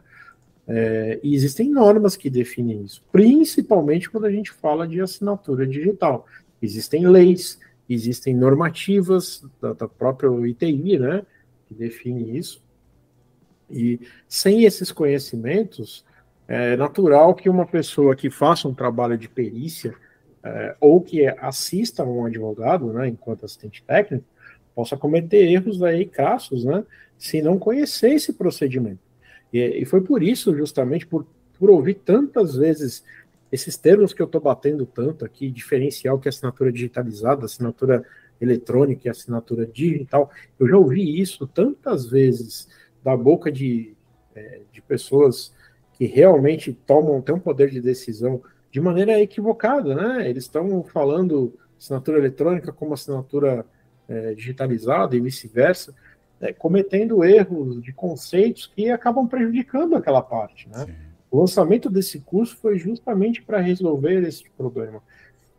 É, 0.66 1.18
e 1.22 1.34
existem 1.34 1.68
normas 1.68 2.16
que 2.16 2.30
definem 2.30 2.82
isso, 2.82 3.02
principalmente 3.10 4.08
quando 4.08 4.26
a 4.26 4.30
gente 4.30 4.50
fala 4.50 4.86
de 4.86 5.00
assinatura 5.00 5.66
digital. 5.66 6.26
Existem 6.60 7.06
leis, 7.06 7.58
existem 7.88 8.34
normativas 8.34 9.44
da, 9.60 9.72
da 9.72 9.88
própria 9.88 10.28
ITI, 10.48 10.98
né, 10.98 11.26
que 11.66 11.74
define 11.74 12.38
isso. 12.38 12.62
E 13.68 14.00
sem 14.28 14.64
esses 14.64 14.92
conhecimentos, 14.92 16.04
é 16.46 16.76
natural 16.76 17.34
que 17.34 17.48
uma 17.48 17.66
pessoa 17.66 18.14
que 18.14 18.30
faça 18.30 18.68
um 18.68 18.74
trabalho 18.74 19.18
de 19.18 19.28
perícia 19.28 19.94
é, 20.44 20.76
ou 20.80 21.00
que 21.00 21.26
assista 21.26 22.02
a 22.02 22.06
um 22.06 22.26
advogado, 22.26 22.92
né, 22.92 23.08
enquanto 23.08 23.44
assistente 23.44 23.82
técnico, 23.82 24.24
possa 24.74 24.96
cometer 24.96 25.50
erros 25.50 25.82
aí 25.82 26.06
crassos, 26.06 26.64
né, 26.64 26.84
se 27.18 27.42
não 27.42 27.58
conhecer 27.58 28.10
esse 28.10 28.32
procedimento. 28.32 29.00
E, 29.52 29.58
e 29.82 29.84
foi 29.84 30.00
por 30.00 30.22
isso, 30.22 30.56
justamente, 30.56 31.06
por, 31.06 31.26
por 31.58 31.70
ouvir 31.70 31.94
tantas 31.94 32.56
vezes 32.56 33.04
esses 33.50 33.76
termos 33.76 34.14
que 34.14 34.22
eu 34.22 34.26
estou 34.26 34.40
batendo 34.40 34.86
tanto 34.86 35.24
aqui, 35.24 35.50
diferencial 35.50 36.18
que 36.18 36.26
é 36.26 36.30
assinatura 36.30 36.72
digitalizada, 36.72 37.44
assinatura 37.44 38.02
eletrônica 38.40 39.06
e 39.06 39.10
assinatura 39.10 39.66
digital, 39.66 40.30
eu 40.58 40.66
já 40.66 40.76
ouvi 40.76 41.20
isso 41.20 41.46
tantas 41.46 42.06
vezes 42.06 42.68
da 43.04 43.16
boca 43.16 43.52
de, 43.52 43.94
é, 44.34 44.62
de 44.72 44.80
pessoas 44.80 45.52
que 45.92 46.06
realmente 46.06 46.72
tomam, 46.72 47.20
têm 47.20 47.34
um 47.34 47.40
poder 47.40 47.70
de 47.70 47.80
decisão 47.80 48.42
de 48.70 48.80
maneira 48.80 49.20
equivocada, 49.20 49.94
né? 49.94 50.28
Eles 50.28 50.44
estão 50.44 50.82
falando 50.82 51.52
assinatura 51.78 52.18
eletrônica 52.18 52.72
como 52.72 52.94
assinatura 52.94 53.66
é, 54.12 54.34
digitalizada 54.34 55.16
e 55.16 55.20
vice-versa, 55.20 55.94
é, 56.40 56.52
cometendo 56.52 57.24
erros 57.24 57.82
de 57.82 57.92
conceitos 57.92 58.70
que 58.74 58.90
acabam 58.90 59.26
prejudicando 59.26 59.96
aquela 59.96 60.20
parte. 60.20 60.68
Né? 60.68 60.86
O 61.30 61.40
lançamento 61.40 61.88
desse 61.88 62.20
curso 62.20 62.56
foi 62.56 62.78
justamente 62.78 63.40
para 63.40 63.58
resolver 63.58 64.22
esse 64.22 64.44
problema. 64.50 65.02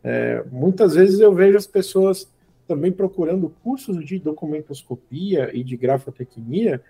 É, 0.03 0.43
muitas 0.51 0.93
vezes 0.93 1.19
eu 1.19 1.33
vejo 1.33 1.57
as 1.57 1.65
pessoas 1.65 2.29
também 2.67 2.91
procurando 2.91 3.53
cursos 3.63 4.05
de 4.05 4.19
documentoscopia 4.19 5.49
e 5.53 5.63
de 5.63 5.75
grafotecnia, 5.75 6.81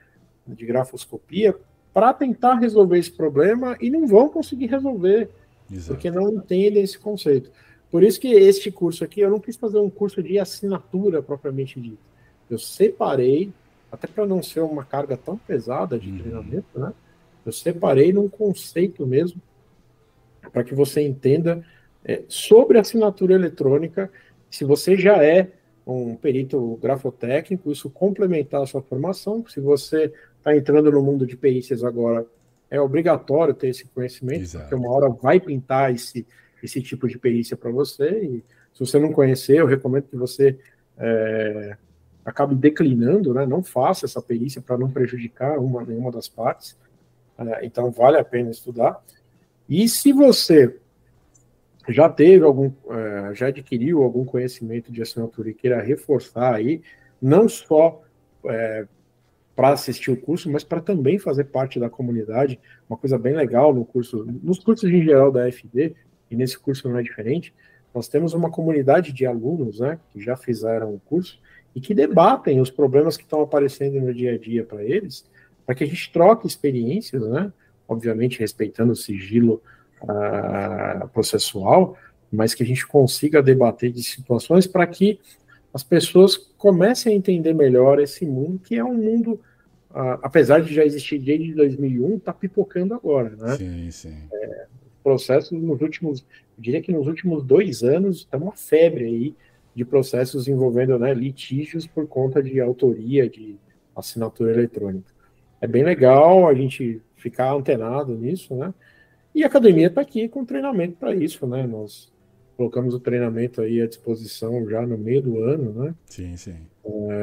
de 0.46 0.66
grafoscopia, 0.66 1.56
para 1.94 2.14
tentar 2.14 2.56
resolver 2.56 2.98
esse 2.98 3.12
problema 3.12 3.78
e 3.80 3.90
não 3.90 4.06
vão 4.06 4.28
conseguir 4.28 4.66
resolver, 4.66 5.30
Exato. 5.72 5.94
porque 5.94 6.12
não 6.12 6.30
entendem 6.30 6.84
esse 6.84 6.98
conceito. 7.00 7.52
Por 7.94 8.02
isso 8.02 8.20
que 8.20 8.30
este 8.30 8.72
curso 8.72 9.04
aqui, 9.04 9.22
eu 9.22 9.30
não 9.30 9.40
quis 9.40 9.56
fazer 9.56 9.78
um 9.78 9.88
curso 9.88 10.24
de 10.24 10.40
assinatura 10.40 11.22
propriamente 11.22 11.80
dito. 11.80 12.00
Eu 12.50 12.58
separei 12.58 13.54
até 13.92 14.08
para 14.08 14.26
não 14.26 14.42
ser 14.42 14.62
uma 14.62 14.84
carga 14.84 15.16
tão 15.16 15.38
pesada 15.38 16.00
de 16.00 16.10
uhum. 16.10 16.18
treinamento, 16.18 16.66
né? 16.80 16.92
Eu 17.46 17.52
separei 17.52 18.12
num 18.12 18.28
conceito 18.28 19.06
mesmo, 19.06 19.40
para 20.52 20.64
que 20.64 20.74
você 20.74 21.04
entenda 21.04 21.64
é, 22.04 22.24
sobre 22.28 22.80
assinatura 22.80 23.36
eletrônica, 23.36 24.10
se 24.50 24.66
você 24.66 24.98
já 24.98 25.24
é 25.24 25.52
um 25.86 26.16
perito 26.16 26.80
grafotécnico, 26.82 27.72
isso 27.72 27.92
complementar 27.92 28.64
a 28.64 28.66
sua 28.66 28.82
formação, 28.82 29.46
se 29.48 29.60
você 29.60 30.12
está 30.40 30.58
entrando 30.58 30.92
no 30.92 31.04
mundo 31.04 31.28
de 31.28 31.38
perícias 31.38 31.84
agora, 31.84 32.26
é 32.72 32.82
obrigatório 32.82 33.54
ter 33.54 33.68
esse 33.68 33.86
conhecimento, 33.86 34.42
Exato. 34.42 34.64
porque 34.64 34.74
uma 34.84 34.92
hora 34.92 35.10
vai 35.10 35.40
pintar 35.40 35.94
esse, 35.94 36.26
esse 36.64 36.82
tipo 36.82 37.08
de 37.08 37.20
perícia 37.20 37.58
para 37.58 37.70
você, 37.70 38.10
e 38.24 38.44
se 38.74 38.80
você 38.80 38.98
não 38.98 39.12
conhecer, 39.12 39.58
eu 39.58 39.68
recomendo 39.68 40.06
que 40.06 40.16
você 40.16 40.58
é, 40.98 41.78
acabe 42.24 42.56
declinando, 42.56 43.34
né? 43.34 43.46
Não 43.46 43.62
faça 43.62 44.06
essa 44.06 44.22
perícia 44.22 44.62
para 44.62 44.78
não 44.78 44.90
prejudicar 44.90 45.60
uma 45.60 45.84
nenhuma 45.84 46.12
das 46.12 46.28
partes. 46.28 46.78
É, 47.38 47.66
então 47.66 47.92
vale 47.92 48.18
a 48.18 48.24
pena 48.24 48.50
estudar. 48.50 49.04
E 49.68 49.88
se 49.90 50.14
você 50.14 50.78
já 51.90 52.08
teve 52.08 52.46
algum, 52.46 52.72
é, 52.90 53.36
já 53.36 53.48
adquiriu 53.48 54.04
algum 54.04 54.24
conhecimento 54.24 54.92
de 54.92 55.02
assinatura 55.02 55.50
e 55.50 55.54
queira 55.54 55.82
reforçar 55.82 56.56
aí, 56.56 56.82
não 57.22 57.50
só 57.50 58.02
é, 58.46 58.88
para 59.56 59.70
assistir 59.70 60.12
o 60.12 60.18
curso, 60.18 60.50
mas 60.50 60.64
para 60.64 60.82
também 60.82 61.20
fazer 61.20 61.46
parte 61.46 61.80
da 61.80 61.90
comunidade, 61.90 62.60
uma 62.90 62.98
coisa 62.98 63.18
bem 63.18 63.34
legal 63.34 63.74
no 63.74 63.86
curso, 63.86 64.26
nos 64.42 64.60
cursos 64.60 64.90
em 64.90 65.04
geral 65.04 65.32
da 65.32 65.48
FD, 65.52 65.94
e 66.34 66.38
nesse 66.38 66.58
curso 66.58 66.88
não 66.90 66.98
é 66.98 67.04
diferente, 67.04 67.54
nós 67.94 68.08
temos 68.08 68.34
uma 68.34 68.50
comunidade 68.50 69.12
de 69.12 69.26
alunos, 69.26 69.80
né, 69.80 70.00
que 70.12 70.20
já 70.20 70.36
fizeram 70.36 70.94
o 70.94 71.00
curso, 71.00 71.40
e 71.76 71.82
que 71.82 71.94
debatem 71.94 72.62
os 72.62 72.70
problemas 72.70 73.18
que 73.18 73.24
estão 73.24 73.42
aparecendo 73.42 74.00
no 74.00 74.14
dia 74.14 74.34
a 74.34 74.38
dia 74.38 74.64
para 74.64 74.84
eles, 74.84 75.26
para 75.66 75.74
que 75.74 75.84
a 75.84 75.88
gente 75.88 76.12
troque 76.12 76.46
experiências, 76.46 77.22
né? 77.28 77.52
obviamente 77.88 78.40
respeitando 78.40 78.94
o 78.94 78.96
sigilo 78.96 79.62
uh, 80.02 81.08
processual, 81.10 81.98
mas 82.32 82.54
que 82.54 82.64
a 82.64 82.66
gente 82.66 82.86
consiga 82.86 83.42
debater 83.42 83.92
de 83.92 84.04
situações 84.04 84.68
para 84.68 84.86
que 84.86 85.20
as 85.74 85.84
pessoas 85.84 86.38
comecem 86.38 87.14
a 87.14 87.16
entender 87.16 87.54
melhor 87.54 88.00
esse 88.00 88.26
mundo, 88.26 88.60
que 88.60 88.76
é 88.76 88.84
um 88.84 88.94
mundo, 88.94 89.40
uh, 89.92 90.20
apesar 90.22 90.62
de 90.62 90.74
já 90.74 90.86
existir 90.86 91.20
desde 91.20 91.54
2001, 91.54 92.18
está 92.18 92.34
pipocando 92.34 92.94
agora, 92.94 93.36
né? 93.36 93.58
Sim, 93.58 93.92
sim. 93.92 94.18
É, 94.32 94.68
processos 95.04 95.52
nos 95.52 95.82
últimos, 95.82 96.22
eu 96.22 96.62
diria 96.64 96.82
que 96.82 96.92
nos 96.92 97.08
últimos 97.08 97.44
dois 97.44 97.84
anos, 97.84 98.20
está 98.20 98.38
uma 98.38 98.54
febre 98.54 99.06
aí 99.06 99.36
de 99.76 99.84
processos 99.84 100.48
envolvendo 100.48 100.98
né, 100.98 101.14
litígios 101.14 101.86
por 101.86 102.08
conta 102.08 102.42
de 102.42 102.60
autoria 102.60 103.30
de 103.30 103.56
assinatura 103.96 104.52
eletrônica. 104.52 105.12
É 105.60 105.68
bem 105.68 105.84
legal 105.84 106.48
a 106.48 106.54
gente 106.54 107.02
ficar 107.16 107.54
antenado 107.54 108.16
nisso, 108.16 108.56
né? 108.56 108.74
E 109.34 109.44
a 109.44 109.48
academia 109.48 109.88
está 109.88 110.02
aqui 110.02 110.28
com 110.28 110.46
treinamento 110.46 110.98
para 110.98 111.16
isso, 111.16 111.48
né? 111.48 111.66
Nós 111.66 112.12
colocamos 112.56 112.94
o 112.94 113.00
treinamento 113.00 113.62
aí 113.62 113.82
à 113.82 113.88
disposição 113.88 114.68
já 114.70 114.86
no 114.86 114.98
meio 114.98 115.22
do 115.22 115.40
ano, 115.40 115.74
né? 115.74 115.96
Sim, 116.06 116.36
sim. 116.38 116.56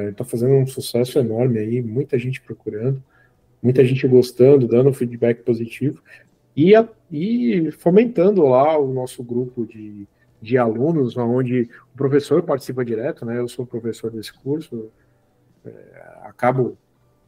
Está 0.09 0.25
é, 0.25 0.27
fazendo 0.27 0.55
um 0.55 0.67
sucesso 0.67 1.19
enorme 1.19 1.59
aí, 1.59 1.83
muita 1.83 2.19
gente 2.19 2.41
procurando, 2.41 3.03
muita 3.63 3.85
gente 3.85 4.09
gostando, 4.09 4.67
dando 4.67 4.93
feedback 4.93 5.43
positivo 5.43 6.03
e, 6.57 6.75
a, 6.75 6.89
e 7.11 7.71
fomentando 7.73 8.43
lá 8.43 8.79
o 8.79 8.93
nosso 8.93 9.23
grupo 9.23 9.67
de 9.67 10.07
de 10.41 10.57
alunos, 10.57 11.17
onde 11.17 11.69
o 11.93 11.97
professor 11.97 12.43
participa 12.43 12.85
direto, 12.85 13.27
né? 13.27 13.39
Eu 13.39 13.49
sou 13.49 13.67
professor 13.67 14.11
desse 14.11 14.33
curso, 14.33 14.91
é, 15.65 15.71
acabo 16.23 16.79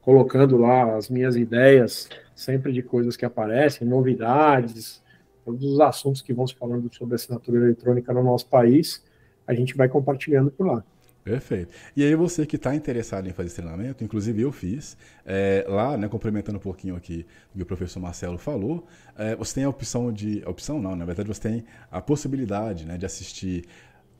colocando 0.01 0.57
lá 0.57 0.97
as 0.97 1.09
minhas 1.09 1.37
ideias 1.37 2.09
sempre 2.35 2.73
de 2.73 2.83
coisas 2.83 3.17
que 3.17 3.25
aparecem, 3.25 3.87
novidades, 3.87 5.03
todos 5.45 5.63
os 5.65 5.81
assuntos 5.81 6.23
que 6.23 6.33
vão 6.33 6.47
se 6.47 6.55
falando 6.55 6.93
sobre 6.93 7.15
assinatura 7.15 7.59
eletrônica 7.59 8.13
no 8.13 8.23
nosso 8.23 8.47
país, 8.49 9.05
a 9.47 9.53
gente 9.55 9.77
vai 9.77 9.89
compartilhando 9.89 10.51
por 10.51 10.67
lá. 10.67 10.85
Perfeito. 11.25 11.73
E 11.97 12.03
aí 12.03 12.15
você 12.17 12.45
que 12.45 12.57
está 12.57 12.75
interessado 12.75 13.29
em 13.29 13.33
fazer 13.33 13.51
treinamento, 13.51 14.03
inclusive 14.03 14.43
eu 14.43 14.51
fiz, 14.51 14.97
é, 15.25 15.65
lá, 15.69 15.97
né, 15.97 16.09
complementando 16.09 16.59
um 16.59 16.61
pouquinho 16.61 16.97
aqui 16.97 17.25
do 17.55 17.59
que 17.59 17.63
o 17.63 17.67
professor 17.67 18.01
Marcelo 18.01 18.39
falou, 18.39 18.87
é, 19.17 19.37
você 19.37 19.55
tem 19.55 19.65
a 19.65 19.69
opção 19.69 20.13
de... 20.13 20.43
A 20.45 20.51
opção 20.51 20.81
não, 20.81 20.97
na 20.97 21.05
verdade 21.05 21.29
você 21.29 21.41
tem 21.41 21.65
a 21.91 22.01
possibilidade 22.01 22.85
né, 22.85 22.99
de 22.99 23.07
assistir 23.07 23.65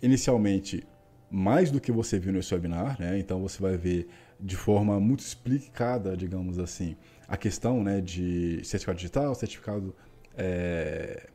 inicialmente 0.01 0.87
mais 1.33 1.71
do 1.71 1.81
que 1.81 1.91
você 1.91 2.19
viu 2.19 2.33
nesse 2.33 2.53
webinar, 2.53 3.01
né? 3.01 3.19
Então 3.19 3.41
você 3.41 3.61
vai 3.61 3.77
ver 3.77 4.07
de 4.39 4.55
forma 4.55 5.01
muito 5.01 5.21
explicada, 5.21 6.15
digamos 6.15 6.59
assim, 6.59 6.95
a 7.27 7.39
questão 7.39 7.83
né, 7.83 8.03
de 8.03 8.61
certificado 8.65 8.99
digital, 8.99 9.35
certificado 9.35 9.97
é, 10.37 11.31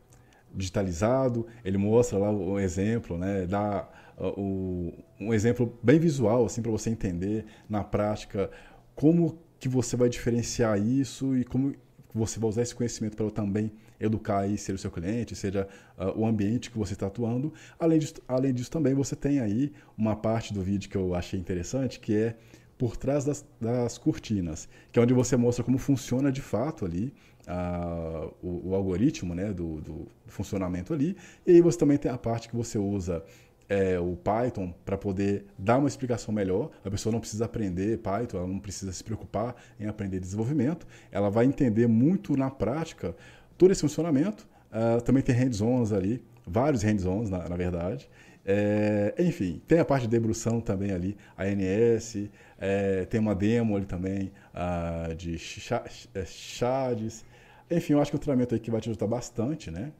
digitalizado. 0.53 1.47
Ele 1.65 1.79
mostra 1.79 2.19
lá 2.19 2.29
o 2.29 2.59
exemplo, 2.59 3.17
né, 3.17 3.47
dá 3.47 3.89
o, 4.17 4.93
um 5.19 5.33
exemplo 5.33 5.77
bem 5.81 5.99
visual 5.99 6.45
assim 6.45 6.61
para 6.61 6.71
você 6.71 6.89
entender 6.89 7.45
na 7.69 7.83
prática 7.83 8.49
como 8.95 9.37
que 9.59 9.69
você 9.69 9.95
vai 9.95 10.09
diferenciar 10.09 10.79
isso 10.79 11.35
e 11.35 11.43
como 11.43 11.75
você 12.13 12.39
vai 12.39 12.49
usar 12.49 12.63
esse 12.63 12.73
conhecimento 12.73 13.15
para 13.15 13.29
também 13.29 13.71
educar 13.99 14.39
aí, 14.39 14.57
ser 14.57 14.73
o 14.73 14.77
seu 14.77 14.91
cliente, 14.91 15.35
seja 15.35 15.67
uh, 15.97 16.19
o 16.19 16.25
ambiente 16.25 16.71
que 16.71 16.77
você 16.77 16.93
está 16.93 17.07
atuando. 17.07 17.53
Além 17.79 17.99
disso, 17.99 18.15
além 18.27 18.53
disso, 18.53 18.71
também 18.71 18.93
você 18.93 19.15
tem 19.15 19.39
aí 19.39 19.71
uma 19.97 20.15
parte 20.15 20.53
do 20.53 20.61
vídeo 20.61 20.89
que 20.89 20.97
eu 20.97 21.15
achei 21.15 21.39
interessante, 21.39 21.99
que 21.99 22.15
é 22.15 22.35
por 22.77 22.95
trás 22.95 23.25
das, 23.25 23.45
das 23.59 23.97
cortinas, 23.97 24.69
que 24.91 24.99
é 24.99 25.01
onde 25.01 25.13
você 25.13 25.35
mostra 25.35 25.63
como 25.63 25.79
funciona 25.79 26.31
de 26.31 26.41
fato 26.41 26.85
ali 26.85 27.11
uh, 27.47 28.31
o, 28.41 28.69
o, 28.69 28.75
algoritmo 28.75 29.33
né, 29.33 29.51
do, 29.51 29.81
do 29.81 30.07
funcionamento 30.27 30.93
ali. 30.93 31.17
E 31.45 31.53
aí 31.53 31.61
você 31.61 31.77
também 31.77 31.97
tem 31.97 32.11
a 32.11 32.17
parte 32.17 32.47
que 32.47 32.55
você 32.55 32.77
usa 32.77 33.23
é, 33.69 33.99
o 33.99 34.15
Python 34.15 34.73
para 34.85 34.97
poder 34.97 35.45
dar 35.57 35.77
uma 35.77 35.87
explicação 35.87 36.33
melhor. 36.33 36.69
A 36.83 36.89
pessoa 36.89 37.11
não 37.11 37.19
precisa 37.19 37.45
aprender 37.45 37.97
Python, 37.99 38.37
ela 38.37 38.47
não 38.47 38.59
precisa 38.59 38.91
se 38.91 39.03
preocupar 39.03 39.55
em 39.79 39.87
aprender 39.87 40.19
desenvolvimento. 40.19 40.87
Ela 41.11 41.29
vai 41.29 41.45
entender 41.45 41.87
muito 41.87 42.35
na 42.37 42.49
prática 42.49 43.15
todo 43.57 43.71
esse 43.71 43.81
funcionamento. 43.81 44.47
Uh, 44.67 45.01
também 45.01 45.23
tem 45.23 45.35
hands-ons 45.35 45.93
ali, 45.93 46.23
vários 46.45 46.83
hands-ons, 46.83 47.29
na, 47.29 47.47
na, 47.47 47.55
verdade. 47.55 48.09
É, 48.45 49.13
enfim, 49.19 49.61
tem 49.67 49.79
a 49.79 49.85
parte 49.85 50.03
de 50.03 50.09
debrução 50.09 50.61
também 50.61 50.91
ali, 50.91 51.17
ANS, 51.37 52.29
é, 52.57 53.05
tem 53.05 53.19
uma 53.19 53.35
demo 53.35 53.75
ali 53.75 53.85
também 53.85 54.31
uh, 54.53 55.13
de 55.15 55.37
chades. 55.37 57.25
Enfim, 57.69 57.93
eu 57.93 58.01
acho 58.01 58.11
que 58.11 58.15
é 58.15 58.17
um 58.17 58.21
treinamento 58.21 58.55
aí 58.55 58.59
que 58.59 58.71
vai 58.71 58.79
te 58.79 58.89
ajudar 58.89 59.07
bastante, 59.07 59.69
né? 59.69 59.91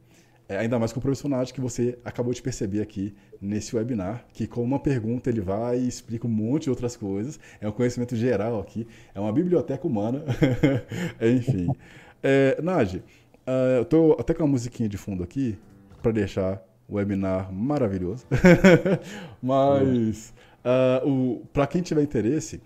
É, 0.49 0.57
ainda 0.57 0.79
mais 0.79 0.93
com 0.93 0.99
o 0.99 1.01
profissional 1.01 1.45
que 1.45 1.59
você 1.59 1.99
acabou 2.05 2.33
de 2.33 2.41
perceber 2.41 2.81
aqui 2.81 3.13
nesse 3.41 3.75
webinar, 3.75 4.25
que 4.31 4.47
com 4.47 4.63
uma 4.63 4.79
pergunta 4.79 5.29
ele 5.29 5.41
vai 5.41 5.77
e 5.77 5.87
explica 5.87 6.25
um 6.25 6.29
monte 6.29 6.63
de 6.63 6.69
outras 6.69 6.95
coisas. 6.95 7.37
É 7.59 7.67
um 7.67 7.71
conhecimento 7.71 8.15
geral 8.15 8.59
aqui, 8.59 8.87
é 9.13 9.19
uma 9.19 9.33
biblioteca 9.33 9.85
humana. 9.85 10.23
Enfim. 11.21 11.67
É, 12.23 12.61
Nage, 12.61 13.03
uh, 13.45 13.77
eu 13.77 13.85
tô 13.85 14.13
até 14.13 14.33
com 14.33 14.43
uma 14.43 14.49
musiquinha 14.49 14.87
de 14.87 14.97
fundo 14.97 15.21
aqui 15.21 15.57
para 16.01 16.13
deixar 16.13 16.63
o 16.87 16.95
webinar 16.95 17.51
maravilhoso. 17.51 18.25
Mas 19.43 20.33
uh, 20.63 21.45
para 21.51 21.67
quem 21.67 21.81
tiver 21.81 22.03
interesse 22.03 22.61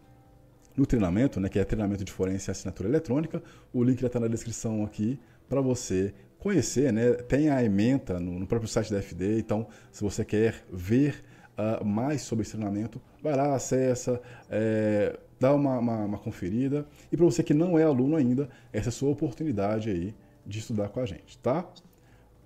no 0.77 0.85
treinamento, 0.85 1.39
né, 1.39 1.49
que 1.49 1.57
é 1.57 1.63
treinamento 1.63 2.03
de 2.03 2.11
forense 2.11 2.49
e 2.49 2.51
assinatura 2.51 2.87
eletrônica, 2.87 3.41
o 3.73 3.83
link 3.83 3.99
já 3.99 4.07
está 4.07 4.19
na 4.19 4.27
descrição 4.27 4.85
aqui 4.85 5.19
para 5.49 5.61
você 5.61 6.13
conhecer, 6.41 6.91
né? 6.91 7.13
Tem 7.13 7.49
a 7.49 7.63
ementa 7.63 8.19
no, 8.19 8.39
no, 8.39 8.47
próprio 8.47 8.67
site 8.67 8.91
da 8.91 8.99
FD, 8.99 9.39
então 9.39 9.67
se 9.91 10.03
você 10.03 10.25
quer 10.25 10.65
ver 10.73 11.23
uh, 11.55 11.85
mais 11.85 12.23
sobre 12.23 12.41
esse 12.41 12.53
treinamento, 12.53 12.99
vai 13.21 13.35
lá, 13.35 13.53
acessa, 13.53 14.19
é, 14.49 15.19
dá 15.39 15.53
uma, 15.53 15.77
uma, 15.77 15.97
uma 16.05 16.17
conferida. 16.17 16.85
E 17.11 17.15
para 17.15 17.25
você 17.25 17.43
que 17.43 17.53
não 17.53 17.77
é 17.77 17.83
aluno 17.83 18.15
ainda, 18.15 18.49
essa 18.73 18.87
é 18.87 18.89
a 18.89 18.91
sua 18.91 19.11
oportunidade 19.11 19.91
aí 19.91 20.15
de 20.43 20.57
estudar 20.57 20.89
com 20.89 20.99
a 20.99 21.05
gente, 21.05 21.37
tá? 21.37 21.63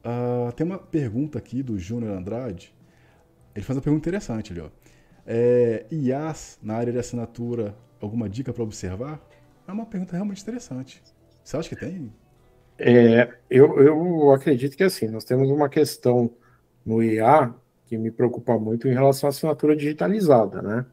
Uh, 0.03 0.51
tem 0.51 0.67
uma 0.67 0.77
pergunta 0.77 1.37
aqui 1.37 1.63
do 1.63 1.79
Júnior 1.79 2.17
Andrade. 2.17 2.75
Ele 3.55 3.63
faz 3.63 3.77
uma 3.77 3.81
pergunta 3.81 4.09
interessante 4.09 4.51
ali, 4.51 4.59
ó. 4.59 4.69
É, 5.25 5.85
IAS 5.89 6.59
na 6.61 6.75
área 6.75 6.91
de 6.91 6.99
assinatura, 6.99 7.73
alguma 8.01 8.29
dica 8.29 8.51
para 8.51 8.61
observar? 8.61 9.25
É 9.65 9.71
uma 9.71 9.85
pergunta 9.85 10.11
realmente 10.11 10.41
interessante. 10.41 11.01
Você 11.41 11.55
acha 11.55 11.69
que 11.69 11.77
tem? 11.77 12.11
É, 12.77 13.29
eu, 13.49 13.79
eu 13.79 14.31
acredito 14.31 14.75
que 14.75 14.83
assim, 14.83 15.07
nós 15.07 15.23
temos 15.23 15.49
uma 15.49 15.69
questão 15.69 16.31
no 16.85 17.01
IA 17.01 17.53
que 17.85 17.97
me 17.97 18.11
preocupa 18.11 18.57
muito 18.57 18.87
em 18.87 18.93
relação 18.93 19.27
à 19.27 19.29
assinatura 19.29 19.75
digitalizada, 19.75 20.61
né? 20.61 20.85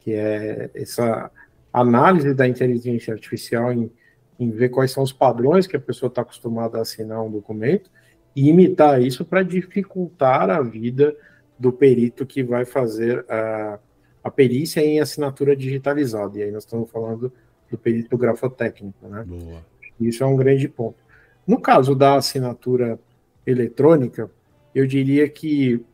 Que 0.00 0.12
é 0.12 0.70
essa 0.74 1.30
análise 1.72 2.32
da 2.32 2.46
inteligência 2.46 3.12
artificial 3.12 3.72
em, 3.72 3.90
em 4.38 4.50
ver 4.50 4.68
quais 4.68 4.90
são 4.90 5.02
os 5.02 5.12
padrões 5.12 5.66
que 5.66 5.76
a 5.76 5.80
pessoa 5.80 6.08
está 6.08 6.22
acostumada 6.22 6.78
a 6.78 6.82
assinar 6.82 7.22
um 7.22 7.30
documento 7.30 7.90
e 8.34 8.48
imitar 8.48 9.00
isso 9.02 9.24
para 9.24 9.42
dificultar 9.42 10.48
a 10.50 10.62
vida 10.62 11.16
do 11.58 11.72
perito 11.72 12.26
que 12.26 12.42
vai 12.42 12.64
fazer 12.64 13.24
a, 13.28 13.78
a 14.22 14.30
perícia 14.30 14.80
em 14.80 15.00
assinatura 15.00 15.56
digitalizada. 15.56 16.38
E 16.38 16.42
aí 16.42 16.50
nós 16.50 16.64
estamos 16.64 16.90
falando 16.90 17.32
do 17.70 17.78
perito 17.78 18.16
grafotécnico, 18.16 19.08
né? 19.08 19.24
Boa. 19.26 19.64
Isso 19.98 20.22
é 20.22 20.26
um 20.26 20.36
grande 20.36 20.68
ponto. 20.68 21.05
No 21.46 21.60
caso 21.60 21.94
da 21.94 22.16
assinatura 22.16 22.98
eletrônica, 23.46 24.30
eu 24.74 24.86
diria 24.86 25.28
que 25.28 25.84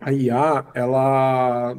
a 0.00 0.12
IA, 0.12 0.66
ela 0.74 1.76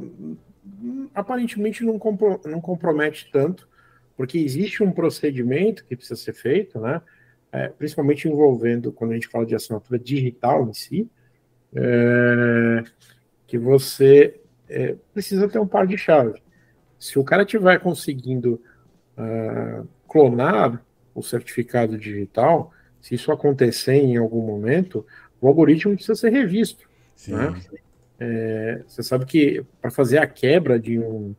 aparentemente 1.13 1.83
não, 1.83 1.99
compro, 1.99 2.39
não 2.45 2.61
compromete 2.61 3.29
tanto, 3.31 3.67
porque 4.15 4.37
existe 4.37 4.81
um 4.81 4.91
procedimento 4.91 5.83
que 5.85 5.95
precisa 5.95 6.15
ser 6.19 6.33
feito, 6.33 6.79
né? 6.79 7.01
É, 7.51 7.67
principalmente 7.67 8.27
envolvendo, 8.27 8.91
quando 8.91 9.11
a 9.11 9.13
gente 9.13 9.27
fala 9.27 9.45
de 9.45 9.53
assinatura 9.53 9.99
digital 9.99 10.67
em 10.67 10.73
si, 10.73 11.07
é, 11.75 12.83
que 13.45 13.57
você 13.57 14.39
é, 14.67 14.95
precisa 15.13 15.47
ter 15.47 15.59
um 15.59 15.67
par 15.67 15.85
de 15.85 15.97
chave. 15.97 16.41
Se 16.97 17.19
o 17.19 17.23
cara 17.23 17.43
estiver 17.43 17.79
conseguindo 17.79 18.61
uh, 19.17 19.87
clonar 20.07 20.83
o 21.13 21.21
certificado 21.21 21.97
digital, 21.97 22.71
se 23.01 23.15
isso 23.15 23.31
acontecer 23.31 23.95
em 23.95 24.17
algum 24.17 24.41
momento, 24.41 25.05
o 25.39 25.47
algoritmo 25.47 25.93
precisa 25.93 26.15
ser 26.15 26.31
revisto. 26.31 26.87
Né? 27.27 27.61
É, 28.19 28.81
você 28.87 29.03
sabe 29.03 29.25
que 29.25 29.63
para 29.81 29.91
fazer 29.91 30.17
a 30.17 30.27
quebra 30.27 30.79
de 30.79 30.99
um, 30.99 31.35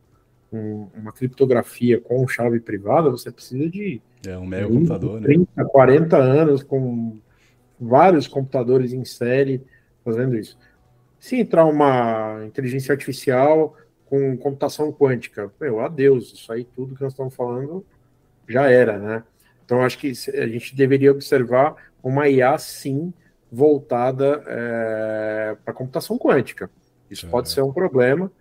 um, 0.51 0.87
uma 0.95 1.11
criptografia 1.11 1.99
com 1.99 2.27
chave 2.27 2.59
privada, 2.59 3.09
você 3.09 3.31
precisa 3.31 3.69
de 3.69 4.01
é, 4.27 4.37
um 4.37 4.45
mega 4.45 4.67
computador, 4.67 5.21
30, 5.21 5.51
né? 5.55 5.69
40 5.71 6.17
anos 6.17 6.63
com 6.63 7.17
vários 7.79 8.27
computadores 8.27 8.93
em 8.93 9.05
série 9.05 9.61
fazendo 10.03 10.37
isso. 10.37 10.57
Se 11.19 11.37
entrar 11.37 11.65
uma 11.65 12.43
inteligência 12.45 12.91
artificial 12.93 13.75
com 14.05 14.37
computação 14.37 14.91
quântica, 14.91 15.51
meu, 15.59 15.79
adeus, 15.79 16.31
isso 16.31 16.51
aí 16.51 16.63
tudo 16.63 16.95
que 16.95 17.01
nós 17.01 17.13
estamos 17.13 17.33
falando 17.33 17.83
já 18.47 18.69
era, 18.69 18.99
né? 18.99 19.23
Então, 19.65 19.81
acho 19.81 19.97
que 19.97 20.13
a 20.33 20.47
gente 20.47 20.75
deveria 20.75 21.11
observar 21.11 21.75
uma 22.03 22.29
IA, 22.29 22.57
sim, 22.57 23.11
voltada 23.51 24.43
é, 24.45 25.57
para 25.65 25.73
computação 25.73 26.17
quântica. 26.17 26.69
Isso 27.09 27.25
é. 27.25 27.29
pode 27.29 27.49
ser 27.49 27.61
um 27.61 27.73
problema, 27.73 28.31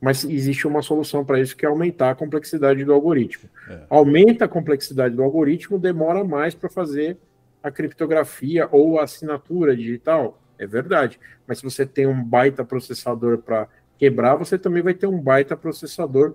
mas 0.00 0.24
existe 0.24 0.66
uma 0.66 0.82
solução 0.82 1.24
para 1.24 1.40
isso, 1.40 1.56
que 1.56 1.64
é 1.64 1.68
aumentar 1.68 2.10
a 2.10 2.14
complexidade 2.14 2.84
do 2.84 2.92
algoritmo. 2.92 3.48
É. 3.68 3.80
Aumenta 3.88 4.46
a 4.46 4.48
complexidade 4.48 5.14
do 5.14 5.22
algoritmo, 5.22 5.78
demora 5.78 6.24
mais 6.24 6.54
para 6.54 6.68
fazer 6.68 7.16
a 7.62 7.70
criptografia 7.70 8.68
ou 8.70 8.98
a 8.98 9.04
assinatura 9.04 9.76
digital. 9.76 10.40
É 10.58 10.66
verdade. 10.66 11.18
Mas 11.46 11.58
se 11.58 11.64
você 11.64 11.86
tem 11.86 12.06
um 12.06 12.22
baita 12.22 12.64
processador 12.64 13.38
para 13.38 13.68
quebrar, 13.98 14.36
você 14.36 14.58
também 14.58 14.82
vai 14.82 14.94
ter 14.94 15.06
um 15.06 15.20
baita 15.20 15.56
processador 15.56 16.34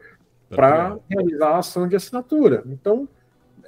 para 0.49 0.97
realizar 1.09 1.49
a 1.49 1.57
ação 1.59 1.87
de 1.87 1.95
assinatura. 1.95 2.63
Então, 2.65 3.07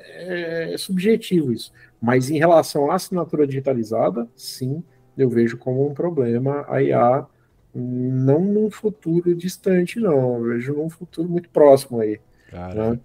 é, 0.05 0.73
é 0.73 0.77
subjetivo 0.77 1.51
isso. 1.51 1.71
Mas 2.01 2.29
em 2.29 2.37
relação 2.37 2.89
à 2.89 2.95
assinatura 2.95 3.45
digitalizada, 3.45 4.27
sim, 4.35 4.83
eu 5.17 5.29
vejo 5.29 5.57
como 5.57 5.87
um 5.87 5.93
problema 5.93 6.65
a 6.67 6.81
IA, 6.81 7.25
não 7.73 8.41
num 8.41 8.69
futuro 8.69 9.35
distante, 9.35 9.99
não. 9.99 10.37
Eu 10.37 10.43
vejo 10.53 10.73
num 10.73 10.89
futuro 10.89 11.29
muito 11.29 11.49
próximo 11.49 11.99
aí. 11.99 12.19
Cara. 12.49 12.91
Né? 12.91 12.99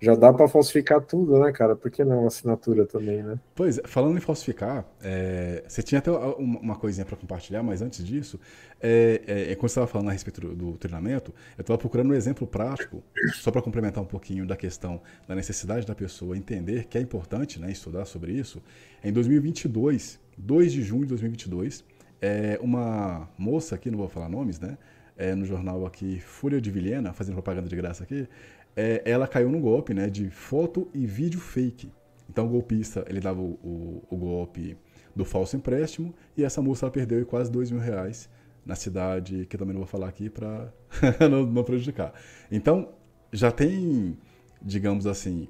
Já 0.00 0.14
dá 0.14 0.32
para 0.32 0.48
falsificar 0.48 1.00
tudo, 1.02 1.38
né, 1.38 1.52
cara? 1.52 1.76
Por 1.76 1.90
que 1.90 2.02
não 2.02 2.26
assinatura 2.26 2.86
também, 2.86 3.22
né? 3.22 3.38
Pois 3.54 3.78
falando 3.84 4.16
em 4.16 4.20
falsificar, 4.20 4.86
é, 5.02 5.62
você 5.68 5.82
tinha 5.82 5.98
até 5.98 6.10
uma 6.10 6.74
coisinha 6.74 7.04
para 7.04 7.16
compartilhar, 7.16 7.62
mas 7.62 7.82
antes 7.82 8.02
disso, 8.04 8.40
é, 8.80 9.20
é, 9.26 9.52
é 9.52 9.54
quando 9.54 9.68
você 9.68 9.72
estava 9.72 9.86
falando 9.86 10.08
a 10.08 10.12
respeito 10.12 10.40
do, 10.40 10.54
do 10.54 10.78
treinamento, 10.78 11.34
eu 11.58 11.60
estava 11.60 11.78
procurando 11.78 12.10
um 12.10 12.14
exemplo 12.14 12.46
prático, 12.46 13.02
só 13.34 13.50
para 13.50 13.60
complementar 13.60 14.02
um 14.02 14.06
pouquinho 14.06 14.46
da 14.46 14.56
questão 14.56 15.02
da 15.28 15.34
necessidade 15.34 15.86
da 15.86 15.94
pessoa 15.94 16.36
entender 16.36 16.86
que 16.86 16.96
é 16.96 17.00
importante 17.00 17.60
né, 17.60 17.70
estudar 17.70 18.06
sobre 18.06 18.32
isso. 18.32 18.62
Em 19.04 19.12
2022, 19.12 20.18
2 20.38 20.72
de 20.72 20.82
junho 20.82 21.02
de 21.02 21.08
2022, 21.08 21.84
é, 22.22 22.58
uma 22.62 23.28
moça 23.36 23.74
aqui, 23.74 23.90
não 23.90 23.98
vou 23.98 24.08
falar 24.08 24.28
nomes, 24.28 24.58
né? 24.58 24.78
É, 25.16 25.34
no 25.34 25.44
jornal 25.44 25.84
aqui, 25.84 26.18
Fúria 26.18 26.58
de 26.62 26.70
Vilhena, 26.70 27.12
fazendo 27.12 27.34
propaganda 27.34 27.68
de 27.68 27.76
graça 27.76 28.04
aqui, 28.04 28.26
é, 28.76 29.02
ela 29.04 29.26
caiu 29.26 29.50
no 29.50 29.60
golpe 29.60 29.92
né, 29.94 30.08
de 30.08 30.30
foto 30.30 30.88
e 30.94 31.06
vídeo 31.06 31.40
fake. 31.40 31.92
Então 32.28 32.46
o 32.46 32.48
golpista 32.48 33.04
ele 33.08 33.20
dava 33.20 33.40
o, 33.40 33.58
o, 33.62 34.02
o 34.10 34.16
golpe 34.16 34.76
do 35.14 35.24
falso 35.24 35.56
empréstimo 35.56 36.14
e 36.36 36.44
essa 36.44 36.62
moça 36.62 36.86
ela 36.86 36.92
perdeu 36.92 37.24
quase 37.26 37.50
dois 37.50 37.70
mil 37.70 37.80
reais 37.80 38.28
na 38.64 38.76
cidade, 38.76 39.46
que 39.46 39.58
também 39.58 39.74
não 39.74 39.80
vou 39.80 39.88
falar 39.88 40.08
aqui 40.08 40.30
para 40.30 40.72
não, 41.28 41.44
não, 41.44 41.64
prejudicar. 41.64 42.12
Então 42.50 42.90
já 43.32 43.50
tem, 43.50 44.16
digamos 44.62 45.06
assim, 45.06 45.48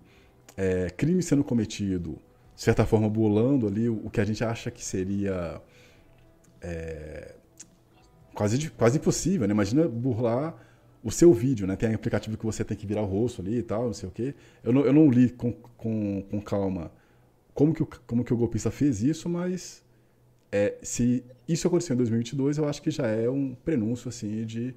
é, 0.56 0.88
crime 0.90 1.22
sendo 1.22 1.44
cometido, 1.44 2.18
de 2.55 2.62
certa 2.62 2.86
forma 2.86 3.09
burlando 3.09 3.66
ali 3.66 3.88
o, 3.88 4.06
o 4.06 4.10
que 4.10 4.20
a 4.20 4.24
gente 4.24 4.42
acha 4.42 4.70
que 4.70 4.82
seria 4.82 5.60
é, 6.62 7.34
quase, 8.34 8.70
quase 8.70 8.98
impossível. 8.98 9.47
Né? 9.47 9.52
Imagina 9.52 9.86
burlar 9.86 10.55
o 11.02 11.10
seu 11.10 11.32
vídeo, 11.32 11.66
né? 11.66 11.77
Tem 11.77 11.94
aplicativo 11.94 12.36
que 12.36 12.44
você 12.44 12.64
tem 12.64 12.77
que 12.77 12.86
virar 12.86 13.02
o 13.02 13.06
rosto 13.06 13.40
ali 13.40 13.59
e 13.59 13.62
tal, 13.62 13.86
não 13.86 13.94
sei 13.94 14.09
o 14.09 14.12
quê. 14.12 14.35
Eu 14.62 14.72
não, 14.72 14.85
eu 14.85 14.93
não 14.93 15.10
li 15.10 15.31
com, 15.31 15.52
com, 15.52 16.22
com 16.31 16.40
calma 16.40 16.93
como 17.55 17.74
que, 17.74 17.82
o, 17.82 17.86
como 18.06 18.24
que 18.24 18.32
o 18.32 18.36
golpista 18.36 18.70
fez 18.70 19.02
isso, 19.02 19.28
mas 19.28 19.82
é, 20.51 20.77
se 20.82 21.24
isso 21.47 21.66
aconteceu 21.66 21.94
em 21.94 21.97
2022, 21.98 22.59
eu 22.59 22.68
acho 22.68 22.81
que 22.81 22.90
já 22.90 23.06
é 23.06 23.28
um 23.28 23.55
prenúncio, 23.55 24.09
assim, 24.09 24.44
de 24.44 24.74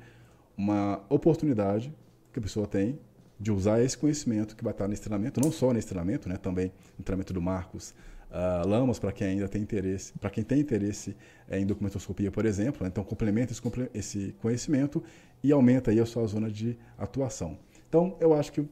uma 0.58 1.02
oportunidade 1.10 1.94
que 2.32 2.40
a 2.40 2.42
pessoa 2.42 2.68
tem 2.68 3.00
de 3.40 3.52
usar 3.52 3.82
esse 3.82 3.98
conhecimento 3.98 4.56
que 4.56 4.64
vai 4.64 4.72
estar 4.72 4.88
nesse 4.88 5.02
treinamento, 5.02 5.40
não 5.40 5.52
só 5.52 5.74
nesse 5.74 5.88
treinamento, 5.88 6.30
né? 6.30 6.38
Também 6.38 6.72
no 6.98 7.04
treinamento 7.04 7.34
do 7.34 7.42
Marcos, 7.42 7.94
uh, 8.30 8.68
Lamas, 8.68 9.00
para 9.00 9.12
quem 9.12 9.28
ainda 9.28 9.48
tem 9.48 9.62
interesse, 9.62 10.14
para 10.20 10.30
quem 10.30 10.44
tem 10.44 10.60
interesse 10.60 11.16
é, 11.48 11.60
em 11.60 11.66
documentoscopia, 11.66 12.32
por 12.32 12.46
exemplo. 12.46 12.84
Né? 12.84 12.90
Então, 12.90 13.04
complementa 13.04 13.52
esse, 13.52 13.62
esse, 13.94 14.36
conhecimento 14.42 15.04
e 15.44 15.52
aumenta 15.52 15.92
aí 15.92 16.00
a 16.00 16.06
sua 16.06 16.26
zona 16.26 16.50
de 16.50 16.78
atuação. 16.98 17.58
Então, 17.90 18.16
eu 18.20 18.34
acho 18.34 18.52
que 18.52 18.62
uh, 18.62 18.70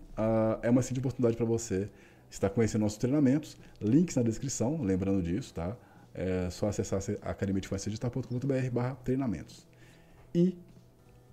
é 0.63 0.69
uma 0.69 0.79
excelente 0.79 0.99
oportunidade 0.99 1.35
para 1.35 1.45
você 1.45 1.89
estar 2.29 2.49
conhecendo 2.49 2.81
nossos 2.81 2.97
treinamentos. 2.97 3.57
Links 3.79 4.15
na 4.15 4.23
descrição, 4.23 4.81
lembrando 4.81 5.21
disso, 5.21 5.53
tá? 5.53 5.75
É 6.13 6.49
só 6.49 6.67
acessar 6.67 6.99
a 7.21 7.29
academia 7.29 7.61
de 7.61 7.69
barra 8.71 8.95
treinamentos. 9.03 9.67
E, 10.33 10.57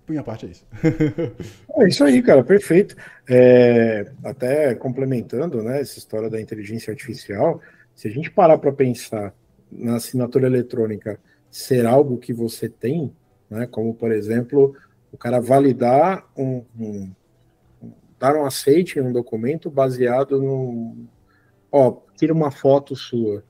minha 0.07 0.23
parte, 0.23 0.45
é 0.45 0.49
isso. 0.49 0.65
é 1.77 1.87
isso 1.87 2.03
aí, 2.03 2.21
cara, 2.21 2.43
perfeito. 2.43 2.95
É, 3.27 4.11
até 4.23 4.75
complementando 4.75 5.63
né, 5.63 5.81
essa 5.81 5.97
história 5.97 6.29
da 6.29 6.39
inteligência 6.39 6.91
artificial, 6.91 7.61
se 7.95 8.07
a 8.07 8.11
gente 8.11 8.29
parar 8.29 8.57
para 8.57 8.71
pensar 8.71 9.33
na 9.71 9.95
assinatura 9.95 10.47
eletrônica 10.47 11.19
ser 11.49 11.85
algo 11.85 12.17
que 12.17 12.33
você 12.33 12.69
tem, 12.69 13.11
né, 13.49 13.67
como, 13.67 13.93
por 13.93 14.11
exemplo, 14.11 14.75
o 15.11 15.17
cara 15.17 15.39
validar 15.39 16.27
um, 16.37 16.63
um 16.77 17.11
dar 18.19 18.35
um 18.35 18.45
aceite 18.45 18.99
em 18.99 19.01
um 19.01 19.13
documento 19.13 19.69
baseado 19.69 20.41
no. 20.41 20.95
Ó, 21.71 21.97
tira 22.17 22.33
uma 22.33 22.51
foto 22.51 22.95
sua. 22.95 23.43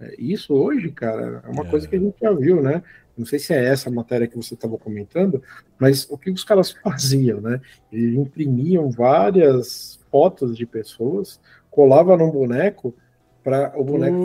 É, 0.00 0.14
isso 0.18 0.54
hoje, 0.54 0.90
cara, 0.90 1.42
é 1.44 1.48
uma 1.50 1.64
é. 1.64 1.70
coisa 1.70 1.86
que 1.86 1.96
a 1.96 1.98
gente 1.98 2.16
já 2.20 2.32
viu, 2.32 2.62
né? 2.62 2.82
Não 3.16 3.26
sei 3.26 3.38
se 3.38 3.52
é 3.52 3.64
essa 3.64 3.88
a 3.88 3.92
matéria 3.92 4.26
que 4.26 4.36
você 4.36 4.54
estava 4.54 4.76
comentando, 4.76 5.42
mas 5.78 6.08
o 6.10 6.18
que 6.18 6.30
os 6.30 6.42
caras 6.42 6.70
faziam, 6.82 7.40
né? 7.40 7.60
Eles 7.92 8.16
imprimiam 8.16 8.90
várias 8.90 10.00
fotos 10.10 10.56
de 10.56 10.66
pessoas, 10.66 11.40
colava 11.70 12.16
num 12.16 12.30
boneco 12.30 12.94
para 13.42 13.72
o 13.78 13.84
boneco 13.84 14.16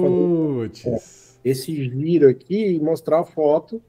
Puts. 0.62 0.82
fazer 0.82 1.30
esse 1.44 1.74
giro 1.90 2.30
aqui 2.30 2.76
e 2.76 2.80
mostrar 2.80 3.20
a 3.20 3.26
foto, 3.26 3.82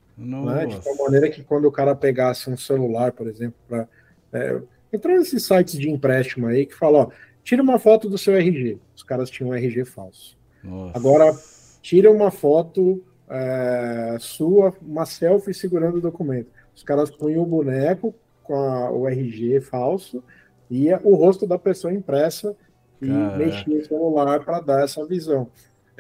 né? 0.45 0.67
de 0.67 0.81
tal 0.81 0.97
maneira 0.97 1.29
que 1.29 1.43
quando 1.43 1.67
o 1.67 1.73
cara 1.73 1.95
pegasse 1.95 2.51
um 2.51 2.57
celular, 2.57 3.13
por 3.13 3.27
exemplo, 3.27 3.57
para 3.69 3.89
é, 4.33 4.61
Entrou 4.93 5.17
nesses 5.17 5.45
sites 5.45 5.79
de 5.79 5.89
empréstimo 5.89 6.49
aí 6.49 6.67
que 6.67 6.75
fala, 6.75 6.99
ó, 6.99 7.11
tira 7.45 7.63
uma 7.63 7.79
foto 7.79 8.09
do 8.09 8.19
seu 8.19 8.35
RG. 8.35 8.79
Os 8.95 9.03
caras 9.03 9.31
tinham 9.31 9.51
um 9.51 9.55
RG 9.55 9.85
falso. 9.85 10.37
Nossa. 10.63 10.99
Agora, 10.99 11.33
tira 11.81 12.11
uma 12.11 12.31
foto 12.31 13.03
é, 13.29 14.17
sua, 14.19 14.75
uma 14.83 15.07
selfie 15.07 15.55
segurando 15.55 15.99
o 15.99 16.01
documento. 16.01 16.51
Os 16.75 16.83
caras 16.83 17.11
punham 17.11 17.43
o 17.43 17.47
boneco 17.47 18.15
com 18.43 18.55
a, 18.55 18.91
o 18.91 19.09
RG 19.09 19.61
falso 19.61 20.23
e 20.69 20.93
o 21.05 21.15
rosto 21.15 21.47
da 21.47 21.59
pessoa 21.59 21.93
impressa 21.93 22.57
e 23.01 23.07
Caraca. 23.07 23.37
mexia 23.37 23.79
o 23.79 23.85
celular 23.85 24.45
para 24.45 24.61
dar 24.61 24.85
essa 24.85 25.07
visão. 25.07 25.49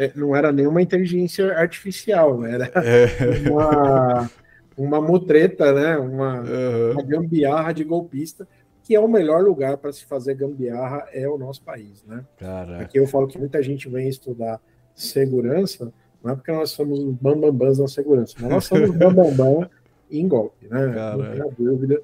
É, 0.02 0.12
não 0.14 0.34
era 0.34 0.50
nenhuma 0.50 0.80
inteligência 0.80 1.52
artificial, 1.56 2.38
né? 2.38 2.54
era 2.54 2.72
é. 2.74 3.50
uma, 3.50 4.30
uma 4.76 5.00
mutreta, 5.00 5.72
né? 5.72 5.98
uma, 5.98 6.40
uhum. 6.40 6.92
uma 6.92 7.02
gambiarra 7.02 7.72
de 7.72 7.84
golpista 7.84 8.46
que 8.90 8.94
é 8.96 8.98
o 8.98 9.06
melhor 9.06 9.42
lugar 9.42 9.76
para 9.76 9.92
se 9.92 10.04
fazer 10.04 10.34
gambiarra 10.34 11.06
é 11.12 11.28
o 11.28 11.38
nosso 11.38 11.62
país, 11.62 12.04
né? 12.04 12.24
Caraca. 12.36 12.82
Aqui 12.82 12.98
eu 12.98 13.06
falo 13.06 13.28
que 13.28 13.38
muita 13.38 13.62
gente 13.62 13.88
vem 13.88 14.08
estudar 14.08 14.60
segurança, 14.96 15.92
não 16.20 16.32
é 16.32 16.34
porque 16.34 16.50
nós 16.50 16.70
somos 16.70 17.04
bambambãs 17.04 17.78
na 17.78 17.86
segurança, 17.86 18.34
mas 18.40 18.50
nós 18.50 18.64
somos 18.64 18.90
bambambam 18.98 19.70
em 20.10 20.26
golpe, 20.26 20.66
né? 20.66 20.92
Caraca. 20.92 21.36
Não 21.36 21.52
tem 21.52 21.66
dúvida. 21.66 22.02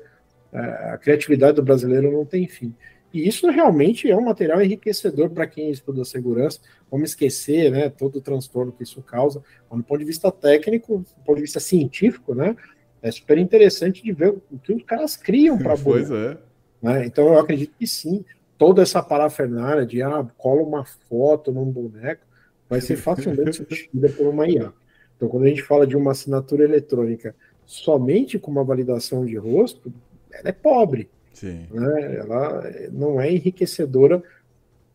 É, 0.52 0.60
a 0.92 0.98
criatividade 0.98 1.56
do 1.56 1.64
brasileiro 1.64 2.12
não 2.12 2.24
tem 2.24 2.46
fim. 2.46 2.72
E 3.12 3.26
isso 3.26 3.48
realmente 3.50 4.10
é 4.10 4.16
um 4.16 4.24
material 4.24 4.60
enriquecedor 4.60 5.30
para 5.30 5.46
quem 5.46 5.70
estuda 5.70 6.04
segurança. 6.04 6.60
Vamos 6.90 7.10
esquecer 7.10 7.70
né, 7.70 7.88
todo 7.88 8.16
o 8.16 8.20
transtorno 8.20 8.72
que 8.72 8.82
isso 8.82 9.00
causa. 9.02 9.42
Do 9.70 9.82
ponto 9.82 9.98
de 9.98 10.04
vista 10.04 10.30
técnico, 10.30 10.98
do 10.98 11.24
ponto 11.24 11.36
de 11.36 11.42
vista 11.42 11.60
científico, 11.60 12.34
né, 12.34 12.56
é 13.02 13.10
super 13.10 13.38
interessante 13.38 14.02
de 14.02 14.12
ver 14.12 14.30
o 14.50 14.58
que 14.58 14.72
os 14.72 14.82
caras 14.82 15.16
criam 15.16 15.56
para 15.56 15.76
Pois 15.82 16.10
é. 16.10 16.36
Né? 16.82 17.06
Então 17.06 17.28
eu 17.28 17.38
acredito 17.38 17.74
que 17.78 17.86
sim, 17.86 18.24
toda 18.58 18.82
essa 18.82 19.02
parafernália 19.02 19.86
de 19.86 20.02
ah, 20.02 20.26
cola 20.36 20.62
uma 20.62 20.84
foto 20.84 21.52
num 21.52 21.64
boneco 21.64 22.24
vai 22.68 22.80
ser 22.80 22.96
facilmente 22.96 23.56
substituída 23.56 24.08
por 24.10 24.26
uma 24.26 24.48
IA. 24.48 24.72
Então, 25.16 25.28
quando 25.28 25.44
a 25.44 25.48
gente 25.48 25.62
fala 25.62 25.86
de 25.86 25.96
uma 25.96 26.10
assinatura 26.10 26.64
eletrônica 26.64 27.34
somente 27.64 28.38
com 28.38 28.50
uma 28.50 28.62
validação 28.62 29.24
de 29.24 29.36
rosto, 29.36 29.92
ela 30.30 30.48
é 30.50 30.52
pobre. 30.52 31.08
Sim. 31.36 31.66
Né? 31.70 32.16
Ela 32.16 32.62
não 32.90 33.20
é 33.20 33.30
enriquecedora 33.30 34.22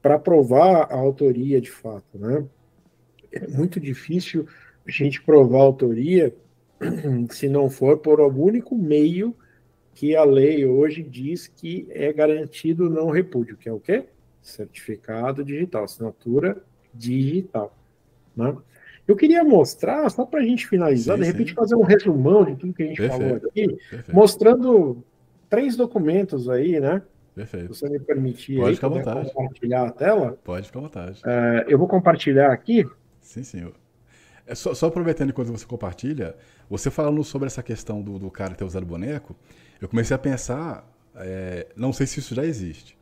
para 0.01 0.17
provar 0.17 0.87
a 0.91 0.95
autoria 0.95 1.61
de 1.61 1.69
fato. 1.69 2.17
Né? 2.17 2.43
É 3.31 3.47
muito 3.47 3.79
difícil 3.79 4.47
a 4.85 4.89
gente 4.89 5.21
provar 5.21 5.59
a 5.59 5.63
autoria 5.63 6.33
se 7.29 7.47
não 7.47 7.69
for 7.69 7.99
por 7.99 8.19
algum 8.19 8.45
único 8.45 8.75
meio 8.75 9.35
que 9.93 10.15
a 10.15 10.23
lei 10.23 10.65
hoje 10.65 11.03
diz 11.03 11.47
que 11.47 11.85
é 11.91 12.11
garantido 12.11 12.89
não 12.89 13.11
repúdio, 13.11 13.55
que 13.55 13.69
é 13.69 13.71
o 13.71 13.79
quê? 13.79 14.05
Certificado 14.41 15.45
digital, 15.45 15.83
assinatura 15.83 16.57
digital. 16.91 17.77
Né? 18.35 18.57
Eu 19.07 19.15
queria 19.15 19.43
mostrar, 19.43 20.09
só 20.09 20.25
para 20.25 20.39
a 20.39 20.43
gente 20.43 20.67
finalizar, 20.67 21.17
sim, 21.17 21.23
de 21.23 21.31
repente 21.31 21.49
sim. 21.49 21.55
fazer 21.55 21.75
um 21.75 21.83
resumão 21.83 22.45
de 22.45 22.55
tudo 22.55 22.73
que 22.73 22.81
a 22.81 22.87
gente 22.87 22.97
Perfeito. 22.97 23.21
falou 23.21 23.35
aqui, 23.35 23.67
Perfeito. 23.67 24.15
mostrando 24.15 25.03
três 25.51 25.75
documentos 25.75 26.49
aí, 26.49 26.79
né? 26.79 27.01
Perfeito. 27.35 27.73
Se 27.73 27.81
você 27.81 27.89
me 27.89 27.99
permitir 27.99 28.55
Pode 28.55 28.69
aí, 28.69 28.75
ficar 28.75 28.87
à 28.87 28.89
vontade. 28.89 29.33
compartilhar 29.33 29.85
a 29.85 29.91
tela. 29.91 30.39
Pode 30.43 30.65
ficar 30.65 30.79
à 30.79 30.81
vontade. 30.81 31.21
É, 31.25 31.65
eu 31.67 31.77
vou 31.77 31.87
compartilhar 31.87 32.51
aqui. 32.51 32.85
Sim, 33.19 33.43
senhor. 33.43 33.73
É 34.47 34.55
só, 34.55 34.73
só 34.73 34.87
aproveitando 34.87 35.29
enquanto 35.29 35.51
você 35.51 35.65
compartilha, 35.65 36.35
você 36.69 36.89
falando 36.89 37.23
sobre 37.23 37.47
essa 37.47 37.61
questão 37.61 38.01
do, 38.01 38.17
do 38.17 38.31
cara 38.31 38.55
ter 38.55 38.63
usado 38.63 38.85
boneco, 38.85 39.35
eu 39.79 39.87
comecei 39.89 40.15
a 40.15 40.17
pensar, 40.17 40.89
é, 41.15 41.67
não 41.75 41.91
sei 41.91 42.07
se 42.07 42.19
isso 42.19 42.33
já 42.33 42.45
existe. 42.45 42.97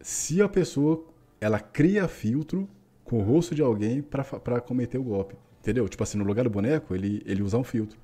Se 0.00 0.42
a 0.42 0.48
pessoa 0.48 1.04
ela 1.40 1.60
cria 1.60 2.08
filtro 2.08 2.68
com 3.04 3.18
o 3.18 3.22
rosto 3.22 3.54
de 3.54 3.62
alguém 3.62 4.02
para 4.02 4.60
cometer 4.60 4.98
o 4.98 5.02
golpe, 5.02 5.36
entendeu? 5.60 5.88
Tipo 5.88 6.02
assim, 6.02 6.18
no 6.18 6.24
lugar 6.24 6.42
do 6.44 6.50
boneco, 6.50 6.94
ele, 6.94 7.22
ele 7.24 7.42
usa 7.42 7.56
um 7.56 7.64
filtro. 7.64 7.98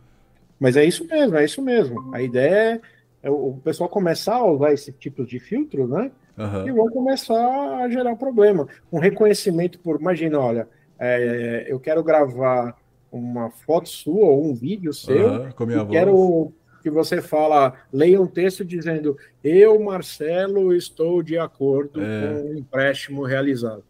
Mas 0.59 0.77
é 0.77 0.85
isso 0.85 1.05
mesmo, 1.07 1.37
é 1.37 1.45
isso 1.45 1.63
mesmo. 1.63 2.15
A 2.15 2.21
ideia 2.21 2.75
é 2.77 2.81
o 3.29 3.61
pessoal 3.63 3.89
começar 3.89 4.37
a 4.37 4.47
usar 4.47 4.73
esse 4.73 4.93
tipo 4.93 5.25
de 5.25 5.39
filtro, 5.39 5.87
né? 5.87 6.11
Uhum. 6.37 6.69
E 6.69 6.73
vão 6.73 6.89
começar 6.89 7.83
a 7.83 7.91
gerar 7.91 8.15
problema. 8.17 8.69
Um 8.93 8.99
reconhecimento 8.99 9.79
por, 9.81 10.01
imagina, 10.01 10.39
olha, 10.39 10.69
é, 10.99 11.67
eu 11.69 11.81
quero 11.81 12.03
gravar 12.03 12.77
uma 13.11 13.51
foto 13.51 13.89
sua 13.89 14.27
ou 14.27 14.45
um 14.45 14.55
vídeo 14.55 14.93
seu, 14.93 15.29
uhum, 15.29 15.53
com 15.53 15.67
minha 15.67 15.83
voz. 15.83 15.91
quero 15.91 16.53
que 16.83 16.91
você 16.91 17.21
fala, 17.21 17.75
leia 17.93 18.21
um 18.21 18.27
texto 18.27 18.65
dizendo 18.65 19.17
eu, 19.43 19.79
Marcelo, 19.81 20.73
estou 20.73 21.23
de 21.23 21.37
acordo 21.37 22.01
é. 22.01 22.21
com 22.21 22.51
o 22.51 22.59
empréstimo 22.59 23.25
realizado. 23.25 23.85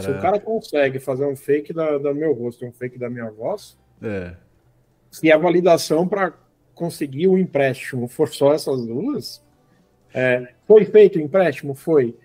Se 0.00 0.10
o 0.10 0.20
cara 0.20 0.38
consegue 0.38 1.00
fazer 1.00 1.26
um 1.26 1.34
fake 1.34 1.72
da, 1.72 1.98
da 1.98 2.14
meu 2.14 2.32
rosto, 2.32 2.64
um 2.64 2.72
fake 2.72 2.98
da 2.98 3.10
minha 3.10 3.28
voz, 3.30 3.76
é. 4.00 4.36
se 5.10 5.30
a 5.32 5.36
validação 5.36 6.06
para 6.06 6.32
conseguir 6.82 7.28
o 7.28 7.38
empréstimo 7.38 8.08
for 8.08 8.28
só 8.28 8.52
essas 8.52 8.84
duas, 8.84 9.40
é, 10.12 10.48
foi 10.66 10.84
feito 10.84 11.16
o 11.16 11.22
empréstimo? 11.22 11.76
Foi. 11.76 12.18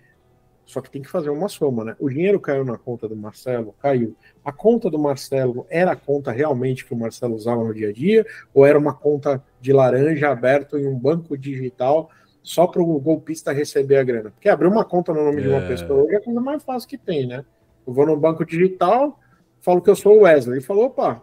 Só 0.66 0.82
que 0.82 0.90
tem 0.90 1.00
que 1.00 1.10
fazer 1.10 1.30
uma 1.30 1.48
soma, 1.48 1.86
né? 1.86 1.96
O 2.00 2.10
dinheiro 2.10 2.40
caiu 2.40 2.66
na 2.66 2.76
conta 2.76 3.08
do 3.08 3.16
Marcelo, 3.16 3.76
caiu. 3.80 4.16
A 4.44 4.52
conta 4.52 4.90
do 4.90 4.98
Marcelo 4.98 5.68
era 5.70 5.92
a 5.92 5.96
conta 5.96 6.32
realmente 6.32 6.84
que 6.84 6.92
o 6.92 6.98
Marcelo 6.98 7.36
usava 7.36 7.64
no 7.64 7.72
dia 7.72 7.90
a 7.90 7.94
dia, 7.94 8.26
ou 8.52 8.66
era 8.66 8.80
uma 8.80 8.96
conta 8.96 9.44
de 9.62 9.72
laranja 9.72 10.28
aberta 10.28 10.80
em 10.80 10.88
um 10.88 10.98
banco 10.98 11.38
digital 11.38 12.10
só 12.42 12.66
para 12.66 12.82
o 12.82 13.00
golpista 13.00 13.54
receber 13.54 13.98
a 13.98 14.04
grana? 14.04 14.32
Porque 14.32 14.50
abrir 14.50 14.68
uma 14.68 14.84
conta 14.84 15.14
no 15.14 15.24
nome 15.24 15.38
é. 15.38 15.42
de 15.44 15.50
uma 15.50 15.60
é. 15.60 15.68
pessoa 15.68 16.04
hoje 16.04 16.16
é 16.16 16.18
a 16.18 16.22
coisa 16.22 16.42
mais 16.42 16.64
fácil 16.64 16.90
que 16.90 16.98
tem, 16.98 17.28
né? 17.28 17.46
Eu 17.86 17.94
vou 17.94 18.08
no 18.08 18.18
banco 18.18 18.44
digital, 18.44 19.20
falo 19.62 19.84
que 19.84 19.90
eu 19.92 19.96
sou 19.96 20.18
o 20.18 20.22
Wesley. 20.22 20.58
Ele 20.58 20.66
falou: 20.66 20.86
opa, 20.88 21.22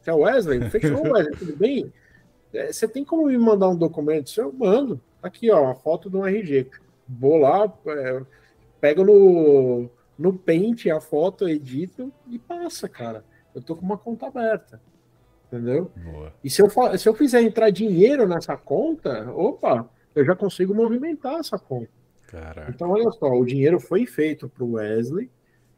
você 0.00 0.08
é 0.08 0.14
o 0.14 0.20
Wesley? 0.20 0.70
Fechou 0.70 1.06
o 1.06 1.12
Wesley, 1.12 1.36
tudo 1.36 1.56
bem? 1.56 1.92
É, 2.52 2.72
você 2.72 2.88
tem 2.88 3.04
como 3.04 3.26
me 3.26 3.38
mandar 3.38 3.68
um 3.68 3.76
documento? 3.76 4.32
Eu 4.36 4.52
mando. 4.52 5.00
Tá 5.20 5.28
aqui, 5.28 5.50
ó, 5.50 5.62
uma 5.62 5.74
foto 5.74 6.10
do 6.10 6.26
RG. 6.26 6.68
Vou 7.08 7.36
lá. 7.36 7.72
É, 7.86 8.22
pego 8.80 9.04
no, 9.04 9.88
no 10.18 10.32
Paint 10.32 10.86
a 10.86 11.00
foto, 11.00 11.48
edito 11.48 12.12
e 12.28 12.38
passa, 12.38 12.88
cara. 12.88 13.24
Eu 13.54 13.62
tô 13.62 13.76
com 13.76 13.84
uma 13.84 13.98
conta 13.98 14.26
aberta. 14.26 14.80
Entendeu? 15.46 15.90
Boa. 15.96 16.32
E 16.44 16.48
se 16.48 16.62
eu, 16.62 16.68
se 16.96 17.08
eu 17.08 17.14
fizer 17.14 17.42
entrar 17.42 17.70
dinheiro 17.70 18.26
nessa 18.26 18.56
conta, 18.56 19.30
opa, 19.32 19.88
eu 20.14 20.24
já 20.24 20.36
consigo 20.36 20.74
movimentar 20.74 21.40
essa 21.40 21.58
conta. 21.58 21.90
Caraca. 22.28 22.70
Então, 22.70 22.90
olha 22.90 23.10
só, 23.10 23.28
o 23.28 23.44
dinheiro 23.44 23.80
foi 23.80 24.06
feito 24.06 24.48
para 24.48 24.62
o 24.62 24.74
Wesley, 24.74 25.28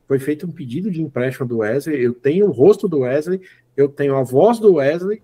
foi 0.06 0.18
feito 0.18 0.46
um 0.46 0.52
pedido 0.52 0.90
de 0.90 1.00
empréstimo 1.00 1.48
do 1.48 1.58
Wesley, 1.58 2.02
eu 2.02 2.12
tenho 2.12 2.46
o 2.48 2.52
rosto 2.52 2.86
do 2.86 3.00
Wesley, 3.00 3.40
eu 3.74 3.88
tenho 3.88 4.14
a 4.16 4.22
voz 4.22 4.58
do 4.58 4.74
Wesley 4.74 5.22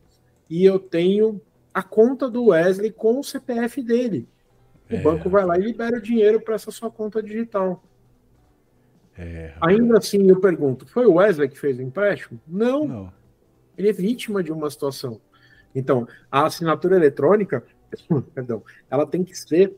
e 0.49 0.65
eu 0.65 0.79
tenho 0.79 1.41
a 1.73 1.83
conta 1.83 2.29
do 2.29 2.47
Wesley 2.47 2.91
com 2.91 3.19
o 3.19 3.25
CPF 3.25 3.83
dele. 3.83 4.29
O 4.91 4.95
é. 4.95 5.01
banco 5.01 5.29
vai 5.29 5.45
lá 5.45 5.59
e 5.59 5.63
libera 5.63 5.99
o 5.99 6.03
dinheiro 6.03 6.41
para 6.41 6.55
essa 6.55 6.71
sua 6.71 6.91
conta 6.91 7.23
digital. 7.23 7.83
É. 9.17 9.53
Ainda 9.61 9.99
assim, 9.99 10.29
eu 10.29 10.41
pergunto: 10.41 10.87
foi 10.87 11.07
o 11.07 11.15
Wesley 11.15 11.49
que 11.49 11.59
fez 11.59 11.79
o 11.79 11.83
empréstimo? 11.83 12.41
Não. 12.47 12.87
Não. 12.87 13.13
Ele 13.77 13.91
é 13.91 13.93
vítima 13.93 14.43
de 14.43 14.51
uma 14.51 14.71
situação. 14.71 15.21
Então, 15.75 16.07
a 16.31 16.47
assinatura 16.47 16.97
eletrônica, 16.97 17.63
perdão, 18.35 18.63
ela 18.91 19.07
tem 19.07 19.23
que 19.23 19.37
ser 19.37 19.77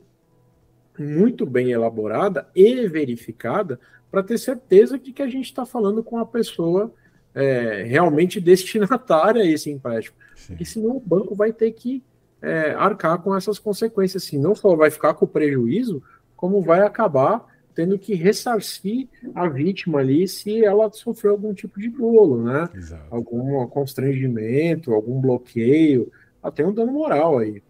muito 0.99 1.47
bem 1.47 1.71
elaborada 1.71 2.49
e 2.55 2.87
verificada 2.87 3.81
para 4.11 4.23
ter 4.23 4.39
certeza 4.39 4.99
de 4.99 5.13
que 5.13 5.23
a 5.23 5.29
gente 5.29 5.47
está 5.47 5.65
falando 5.65 6.03
com 6.03 6.19
a 6.19 6.27
pessoa 6.27 6.93
é, 7.35 7.85
realmente 7.85 8.41
destinatária 8.41 9.43
a 9.43 9.47
esse 9.47 9.71
empréstimo. 9.71 10.17
Sim. 10.41 10.55
Porque 10.55 10.65
senão 10.65 10.97
o 10.97 11.01
banco 11.01 11.35
vai 11.35 11.53
ter 11.53 11.71
que 11.73 12.03
é, 12.43 12.73
arcar 12.73 13.19
com 13.19 13.37
essas 13.37 13.59
consequências. 13.59 14.25
Assim, 14.25 14.39
não 14.39 14.55
só 14.55 14.75
vai 14.75 14.91
ficar 14.91 15.15
com 15.15 15.27
prejuízo, 15.27 16.03
como 16.37 16.63
vai 16.63 16.81
acabar 16.81 17.47
tendo 17.75 17.99
que 17.99 18.15
ressarcir 18.15 19.09
a 19.35 19.49
vítima 19.49 20.01
ali 20.01 20.27
se 20.27 20.65
ela 20.65 20.91
sofreu 20.93 21.33
algum 21.33 21.55
tipo 21.55 21.79
de 21.79 21.89
bolo, 21.89 22.43
né? 22.43 22.69
Exato. 22.75 23.05
Algum 23.11 23.67
constrangimento, 23.69 24.93
algum 24.93 25.21
bloqueio, 25.21 26.11
até 26.43 26.67
um 26.67 26.73
dano 26.73 26.93
moral 26.93 27.39
aí. 27.39 27.63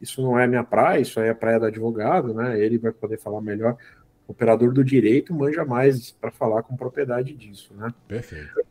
Isso 0.00 0.20
não 0.20 0.38
é 0.38 0.46
minha 0.46 0.62
praia, 0.62 1.00
isso 1.00 1.18
aí 1.18 1.28
é 1.28 1.30
a 1.30 1.34
praia 1.34 1.58
do 1.58 1.66
advogado, 1.66 2.34
né? 2.34 2.60
Ele 2.60 2.78
vai 2.78 2.92
poder 2.92 3.18
falar 3.18 3.40
melhor. 3.40 3.76
O 4.28 4.32
operador 4.32 4.72
do 4.72 4.84
direito 4.84 5.34
manja 5.34 5.64
mais 5.64 6.10
para 6.12 6.30
falar 6.30 6.62
com 6.62 6.76
propriedade 6.76 7.32
disso, 7.34 7.72
né? 7.74 7.92
Perfeito. 8.06 8.64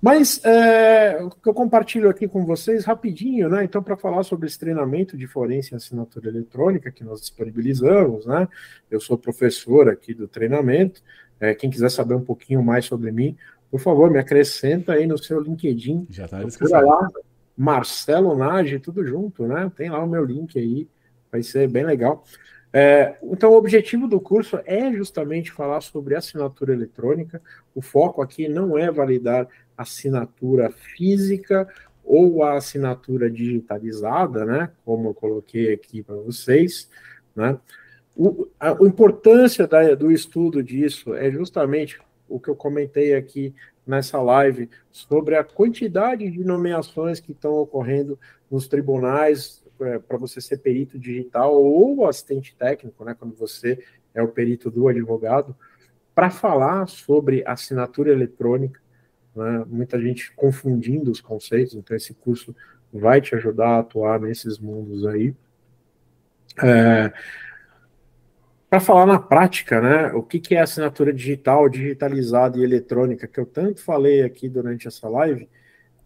Mas 0.00 0.42
é, 0.44 1.18
o 1.22 1.30
que 1.30 1.48
eu 1.48 1.54
compartilho 1.54 2.08
aqui 2.08 2.28
com 2.28 2.44
vocês 2.44 2.84
rapidinho, 2.84 3.48
né? 3.48 3.64
Então, 3.64 3.82
para 3.82 3.96
falar 3.96 4.22
sobre 4.22 4.46
esse 4.46 4.58
treinamento 4.58 5.16
de 5.16 5.26
forense 5.26 5.74
em 5.74 5.76
assinatura 5.76 6.28
eletrônica 6.28 6.92
que 6.92 7.02
nós 7.02 7.20
disponibilizamos, 7.20 8.24
né? 8.24 8.46
Eu 8.88 9.00
sou 9.00 9.18
professor 9.18 9.88
aqui 9.88 10.14
do 10.14 10.28
treinamento. 10.28 11.02
É, 11.40 11.52
quem 11.54 11.68
quiser 11.68 11.90
saber 11.90 12.14
um 12.14 12.24
pouquinho 12.24 12.62
mais 12.62 12.84
sobre 12.84 13.10
mim, 13.10 13.36
por 13.70 13.80
favor, 13.80 14.10
me 14.10 14.18
acrescenta 14.18 14.92
aí 14.92 15.06
no 15.06 15.18
seu 15.18 15.40
LinkedIn. 15.40 16.06
Já 16.10 16.26
está 16.26 16.42
descrição. 16.42 16.86
lá, 16.86 17.08
Marcelo 17.56 18.36
Nage, 18.36 18.78
tudo 18.78 19.04
junto, 19.04 19.46
né? 19.48 19.70
Tem 19.76 19.90
lá 19.90 20.02
o 20.02 20.08
meu 20.08 20.24
link 20.24 20.56
aí, 20.56 20.88
vai 21.30 21.42
ser 21.42 21.68
bem 21.68 21.84
legal. 21.84 22.24
É, 22.72 23.16
então, 23.22 23.50
o 23.52 23.56
objetivo 23.56 24.06
do 24.06 24.20
curso 24.20 24.60
é 24.64 24.92
justamente 24.92 25.50
falar 25.50 25.80
sobre 25.80 26.14
assinatura 26.14 26.72
eletrônica. 26.72 27.42
O 27.74 27.80
foco 27.80 28.22
aqui 28.22 28.48
não 28.48 28.76
é 28.76 28.90
validar 28.90 29.48
assinatura 29.78 30.70
física 30.70 31.66
ou 32.04 32.42
a 32.42 32.56
assinatura 32.56 33.30
digitalizada, 33.30 34.44
né? 34.44 34.70
Como 34.84 35.10
eu 35.10 35.14
coloquei 35.14 35.72
aqui 35.72 36.02
para 36.02 36.16
vocês, 36.16 36.90
né? 37.34 37.58
O, 38.16 38.48
a, 38.58 38.70
a 38.70 38.86
importância 38.86 39.66
da, 39.66 39.94
do 39.94 40.10
estudo 40.10 40.62
disso 40.62 41.14
é 41.14 41.30
justamente 41.30 42.00
o 42.28 42.40
que 42.40 42.48
eu 42.48 42.56
comentei 42.56 43.14
aqui 43.14 43.54
nessa 43.86 44.20
live 44.20 44.68
sobre 44.90 45.36
a 45.36 45.44
quantidade 45.44 46.30
de 46.30 46.44
nomeações 46.44 47.20
que 47.20 47.32
estão 47.32 47.54
ocorrendo 47.54 48.18
nos 48.50 48.68
tribunais 48.68 49.64
é, 49.80 49.98
para 49.98 50.18
você 50.18 50.40
ser 50.40 50.58
perito 50.58 50.98
digital 50.98 51.54
ou 51.54 52.06
assistente 52.06 52.54
técnico, 52.56 53.04
né, 53.04 53.14
quando 53.18 53.34
você 53.34 53.82
é 54.14 54.22
o 54.22 54.28
perito 54.28 54.70
do 54.70 54.88
advogado, 54.88 55.56
para 56.14 56.30
falar 56.30 56.88
sobre 56.88 57.44
assinatura 57.46 58.10
eletrônica, 58.10 58.80
né, 59.38 59.64
muita 59.66 60.00
gente 60.00 60.32
confundindo 60.34 61.10
os 61.10 61.20
conceitos, 61.20 61.74
então 61.74 61.96
esse 61.96 62.12
curso 62.12 62.54
vai 62.92 63.20
te 63.20 63.34
ajudar 63.34 63.68
a 63.68 63.78
atuar 63.80 64.20
nesses 64.20 64.58
mundos 64.58 65.06
aí. 65.06 65.34
É, 66.62 67.12
para 68.68 68.80
falar 68.80 69.06
na 69.06 69.18
prática, 69.18 69.80
né, 69.80 70.12
o 70.12 70.22
que, 70.22 70.38
que 70.38 70.54
é 70.54 70.60
assinatura 70.60 71.12
digital, 71.12 71.68
digitalizada 71.68 72.58
e 72.58 72.62
eletrônica, 72.62 73.26
que 73.26 73.40
eu 73.40 73.46
tanto 73.46 73.82
falei 73.82 74.22
aqui 74.22 74.48
durante 74.48 74.86
essa 74.86 75.08
live, 75.08 75.48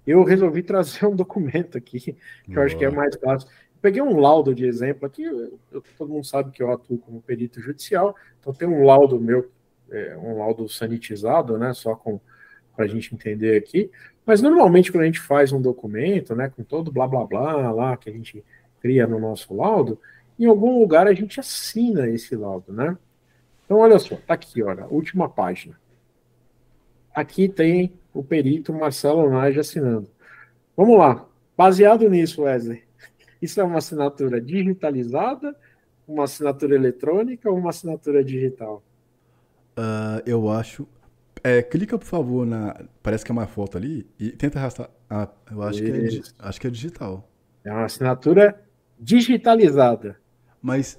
eu 0.06 0.22
resolvi 0.22 0.62
trazer 0.62 1.06
um 1.06 1.16
documento 1.16 1.76
aqui, 1.76 1.98
que 1.98 2.16
Boa. 2.46 2.60
eu 2.60 2.62
acho 2.62 2.76
que 2.76 2.84
é 2.84 2.90
mais 2.90 3.16
fácil. 3.16 3.48
Peguei 3.80 4.00
um 4.00 4.20
laudo 4.20 4.54
de 4.54 4.64
exemplo 4.64 5.06
aqui, 5.06 5.24
eu, 5.24 5.58
todo 5.98 6.12
mundo 6.12 6.24
sabe 6.24 6.52
que 6.52 6.62
eu 6.62 6.70
atuo 6.70 6.98
como 6.98 7.20
perito 7.20 7.60
judicial, 7.60 8.14
então 8.38 8.52
tem 8.52 8.68
um 8.68 8.84
laudo 8.84 9.18
meu, 9.18 9.50
é, 9.90 10.16
um 10.16 10.38
laudo 10.38 10.68
sanitizado, 10.68 11.58
né, 11.58 11.72
só 11.74 11.96
com 11.96 12.20
para 12.74 12.84
a 12.84 12.88
gente 12.88 13.14
entender 13.14 13.56
aqui. 13.56 13.90
Mas 14.24 14.40
normalmente 14.40 14.90
quando 14.90 15.02
a 15.02 15.06
gente 15.06 15.20
faz 15.20 15.52
um 15.52 15.60
documento, 15.60 16.34
né, 16.34 16.50
com 16.54 16.62
todo 16.62 16.92
blá 16.92 17.06
blá 17.06 17.24
blá 17.24 17.72
lá 17.72 17.96
que 17.96 18.08
a 18.08 18.12
gente 18.12 18.44
cria 18.80 19.06
no 19.06 19.18
nosso 19.18 19.54
laudo, 19.54 19.98
em 20.38 20.46
algum 20.46 20.78
lugar 20.78 21.06
a 21.06 21.14
gente 21.14 21.38
assina 21.38 22.08
esse 22.08 22.34
laudo, 22.34 22.72
né? 22.72 22.96
Então, 23.64 23.78
olha 23.78 23.98
só, 23.98 24.16
tá 24.16 24.34
aqui, 24.34 24.62
olha, 24.62 24.86
última 24.86 25.28
página. 25.28 25.80
Aqui 27.14 27.48
tem 27.48 27.92
o 28.12 28.22
perito 28.22 28.72
Marcelo 28.72 29.30
Nage 29.30 29.60
assinando. 29.60 30.08
Vamos 30.76 30.98
lá. 30.98 31.26
Baseado 31.56 32.08
nisso, 32.08 32.42
Wesley, 32.42 32.82
isso 33.40 33.60
é 33.60 33.64
uma 33.64 33.78
assinatura 33.78 34.40
digitalizada, 34.40 35.56
uma 36.06 36.24
assinatura 36.24 36.74
eletrônica 36.74 37.48
ou 37.50 37.56
uma 37.56 37.70
assinatura 37.70 38.24
digital? 38.24 38.82
Uh, 39.78 40.20
eu 40.26 40.50
acho. 40.50 40.86
É, 41.44 41.60
clica, 41.60 41.98
por 41.98 42.06
favor, 42.06 42.46
na. 42.46 42.76
Parece 43.02 43.24
que 43.24 43.32
é 43.32 43.34
uma 43.34 43.46
foto 43.46 43.76
ali 43.76 44.06
e 44.18 44.30
tenta 44.30 44.58
arrastar. 44.58 44.88
Ah, 45.10 45.28
eu 45.50 45.62
acho 45.62 45.82
que, 45.82 45.90
é, 45.90 46.20
acho 46.38 46.60
que 46.60 46.66
é 46.66 46.70
digital. 46.70 47.28
É 47.64 47.72
uma 47.72 47.84
assinatura 47.84 48.60
digitalizada. 48.98 50.16
Mas 50.60 50.98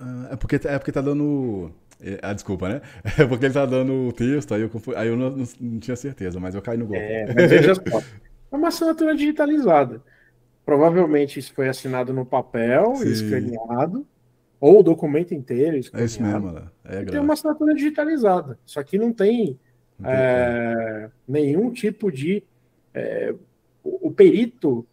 uh, 0.00 0.32
é, 0.32 0.36
porque, 0.36 0.56
é 0.56 0.78
porque 0.78 0.92
tá 0.92 1.02
dando. 1.02 1.70
É, 2.00 2.18
ah, 2.22 2.32
desculpa, 2.32 2.68
né? 2.68 2.80
É 3.18 3.26
porque 3.26 3.46
ele 3.46 3.54
tá 3.54 3.66
dando 3.66 4.08
o 4.08 4.12
texto, 4.12 4.54
aí 4.54 4.62
eu, 4.62 4.70
aí 4.96 5.08
eu 5.08 5.16
não, 5.16 5.30
não, 5.30 5.44
não, 5.60 5.78
tinha 5.80 5.96
certeza, 5.96 6.40
mas 6.40 6.54
eu 6.54 6.62
caí 6.62 6.78
no 6.78 6.86
golpe. 6.86 7.02
É, 7.02 7.26
mas 7.34 7.50
veja 7.50 7.74
só. 7.74 8.02
É 8.50 8.56
uma 8.56 8.68
assinatura 8.68 9.14
digitalizada. 9.14 10.02
Provavelmente 10.64 11.38
isso 11.38 11.52
foi 11.54 11.68
assinado 11.68 12.12
no 12.12 12.24
papel, 12.24 12.94
Sim. 12.96 13.10
escaneado, 13.10 14.06
ou 14.60 14.80
o 14.80 14.82
documento 14.82 15.34
inteiro. 15.34 15.76
É 15.76 16.04
isso 16.04 16.22
mesmo, 16.22 16.52
né? 16.52 16.68
É 16.84 17.04
tem 17.04 17.20
uma 17.20 17.34
assinatura 17.34 17.74
digitalizada. 17.74 18.58
Isso 18.66 18.78
aqui 18.78 18.98
não 18.98 19.12
tem, 19.12 19.58
não 19.98 20.10
tem 20.10 20.14
é, 20.14 21.10
nenhum 21.26 21.70
tipo 21.70 22.10
de. 22.10 22.42
É, 22.92 23.34
o 23.84 24.10
perito 24.10 24.86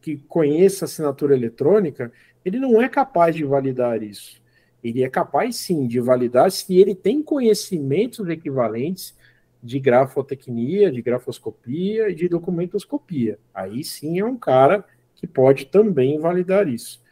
que 0.00 0.16
conheça 0.28 0.84
assinatura 0.84 1.34
eletrônica, 1.34 2.12
ele 2.44 2.58
não 2.58 2.80
é 2.80 2.88
capaz 2.88 3.34
de 3.34 3.44
validar 3.44 4.02
isso. 4.02 4.40
Ele 4.82 5.02
é 5.02 5.10
capaz 5.10 5.56
sim 5.56 5.86
de 5.86 6.00
validar 6.00 6.50
se 6.50 6.76
ele 6.76 6.94
tem 6.94 7.22
conhecimentos 7.22 8.28
equivalentes 8.28 9.16
de 9.62 9.80
grafotecnia, 9.80 10.90
de 10.90 11.02
grafoscopia 11.02 12.08
e 12.08 12.14
de 12.14 12.28
documentoscopia. 12.28 13.38
Aí 13.52 13.82
sim 13.82 14.20
é 14.20 14.24
um 14.24 14.36
cara 14.36 14.84
que 15.16 15.26
pode 15.26 15.66
também 15.66 16.18
validar 16.20 16.68
isso. 16.68 17.02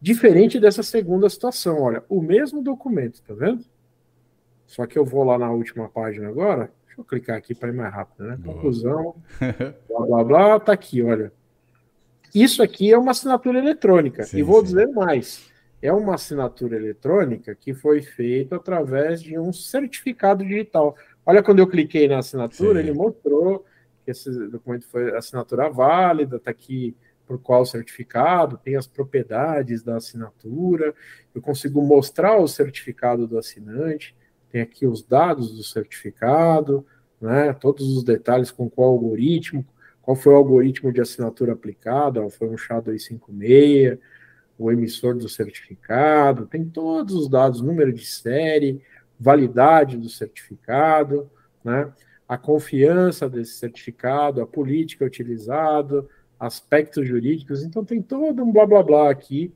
Diferente 0.00 0.60
dessa 0.60 0.82
segunda 0.82 1.28
situação, 1.28 1.80
olha, 1.80 2.04
o 2.08 2.20
mesmo 2.20 2.62
documento, 2.62 3.22
tá 3.22 3.34
vendo? 3.34 3.64
Só 4.66 4.86
que 4.86 4.98
eu 4.98 5.04
vou 5.04 5.24
lá 5.24 5.38
na 5.38 5.50
última 5.50 5.88
página 5.88 6.28
agora, 6.28 6.70
deixa 6.86 7.00
eu 7.00 7.04
clicar 7.04 7.36
aqui 7.36 7.54
para 7.54 7.70
ir 7.70 7.74
mais 7.74 7.92
rápido, 7.92 8.24
né? 8.28 8.36
Boa. 8.36 8.54
Conclusão, 8.54 9.16
blá 9.88 10.06
blá 10.06 10.24
blá, 10.24 10.60
tá 10.60 10.72
aqui, 10.72 11.02
olha. 11.02 11.32
Isso 12.34 12.62
aqui 12.62 12.92
é 12.92 12.98
uma 12.98 13.12
assinatura 13.12 13.58
eletrônica. 13.58 14.24
Sim, 14.24 14.38
e 14.38 14.42
vou 14.42 14.60
sim. 14.60 14.66
dizer 14.66 14.86
mais: 14.88 15.48
é 15.80 15.92
uma 15.92 16.14
assinatura 16.14 16.76
eletrônica 16.76 17.54
que 17.54 17.72
foi 17.72 18.02
feita 18.02 18.56
através 18.56 19.22
de 19.22 19.38
um 19.38 19.52
certificado 19.52 20.44
digital. 20.44 20.94
Olha, 21.24 21.42
quando 21.42 21.60
eu 21.60 21.66
cliquei 21.66 22.06
na 22.06 22.18
assinatura, 22.18 22.80
sim. 22.80 22.88
ele 22.88 22.96
mostrou 22.96 23.64
que 24.04 24.10
esse 24.10 24.30
documento 24.48 24.86
foi 24.86 25.16
assinatura 25.16 25.70
válida, 25.70 26.36
está 26.36 26.50
aqui 26.50 26.96
por 27.28 27.38
qual 27.38 27.66
certificado, 27.66 28.56
tem 28.56 28.74
as 28.74 28.86
propriedades 28.86 29.82
da 29.82 29.96
assinatura, 29.96 30.94
eu 31.34 31.42
consigo 31.42 31.82
mostrar 31.82 32.38
o 32.38 32.48
certificado 32.48 33.26
do 33.26 33.36
assinante, 33.36 34.16
tem 34.50 34.62
aqui 34.62 34.86
os 34.86 35.02
dados 35.02 35.54
do 35.54 35.62
certificado, 35.62 36.86
né, 37.20 37.52
todos 37.52 37.86
os 37.94 38.02
detalhes 38.02 38.50
com 38.50 38.70
qual 38.70 38.88
algoritmo, 38.88 39.66
qual 40.00 40.16
foi 40.16 40.32
o 40.32 40.36
algoritmo 40.36 40.90
de 40.90 41.02
assinatura 41.02 41.52
aplicado? 41.52 42.26
Foi 42.30 42.48
um 42.48 42.56
SHA-256, 42.56 43.98
o 44.58 44.72
emissor 44.72 45.14
do 45.14 45.28
certificado, 45.28 46.46
tem 46.46 46.64
todos 46.64 47.14
os 47.14 47.28
dados, 47.28 47.60
número 47.60 47.92
de 47.92 48.06
série, 48.06 48.82
validade 49.20 49.98
do 49.98 50.08
certificado, 50.08 51.30
né? 51.62 51.92
a 52.26 52.38
confiança 52.38 53.28
desse 53.28 53.52
certificado, 53.54 54.40
a 54.40 54.46
política 54.46 55.04
utilizada, 55.04 56.06
aspectos 56.38 57.06
jurídicos, 57.06 57.62
então 57.62 57.84
tem 57.84 58.00
todo 58.00 58.42
um 58.42 58.52
blá 58.52 58.66
blá 58.66 58.82
blá 58.82 59.10
aqui 59.10 59.52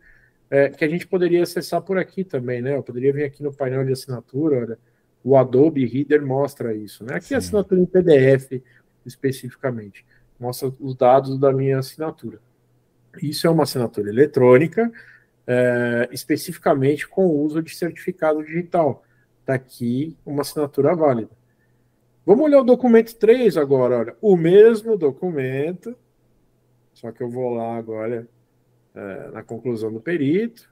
é, 0.51 0.69
que 0.69 0.85
a 0.85 0.89
gente 0.89 1.07
poderia 1.07 1.43
acessar 1.43 1.81
por 1.81 1.97
aqui 1.97 2.25
também, 2.25 2.61
né? 2.61 2.77
Eu 2.77 2.83
poderia 2.83 3.13
vir 3.13 3.25
aqui 3.25 3.43
no 3.43 3.55
painel 3.55 3.87
de 3.87 3.93
assinatura, 3.93 4.59
olha, 4.59 4.79
o 5.25 5.37
Adobe 5.37 5.87
Reader 5.87 6.25
mostra 6.27 6.75
isso, 6.75 7.05
né? 7.05 7.15
Aqui 7.15 7.29
Sim. 7.29 7.35
a 7.37 7.39
assinatura 7.39 7.81
em 7.81 7.87
PDF 7.87 8.63
especificamente 9.07 10.05
mostra 10.39 10.73
os 10.81 10.95
dados 10.95 11.39
da 11.39 11.53
minha 11.53 11.79
assinatura. 11.79 12.39
Isso 13.23 13.47
é 13.47 13.51
uma 13.51 13.63
assinatura 13.63 14.11
eletrônica, 14.11 14.93
é, 15.47 16.09
especificamente 16.13 17.09
com 17.09 17.27
o 17.27 17.41
uso 17.43 17.63
de 17.63 17.75
certificado 17.75 18.45
digital. 18.45 19.05
Está 19.41 19.55
aqui 19.55 20.17
uma 20.27 20.43
assinatura 20.43 20.95
válida. 20.95 21.31
Vamos 22.27 22.45
olhar 22.45 22.61
o 22.61 22.65
documento 22.65 23.15
3 23.17 23.57
agora. 23.57 23.99
Olha, 23.99 24.17
o 24.21 24.37
mesmo 24.37 24.97
documento, 24.97 25.97
só 26.93 27.11
que 27.11 27.23
eu 27.23 27.29
vou 27.29 27.55
lá 27.55 27.77
agora 27.77 28.29
é, 28.95 29.31
na 29.33 29.43
conclusão 29.43 29.93
do 29.93 30.01
perito. 30.01 30.71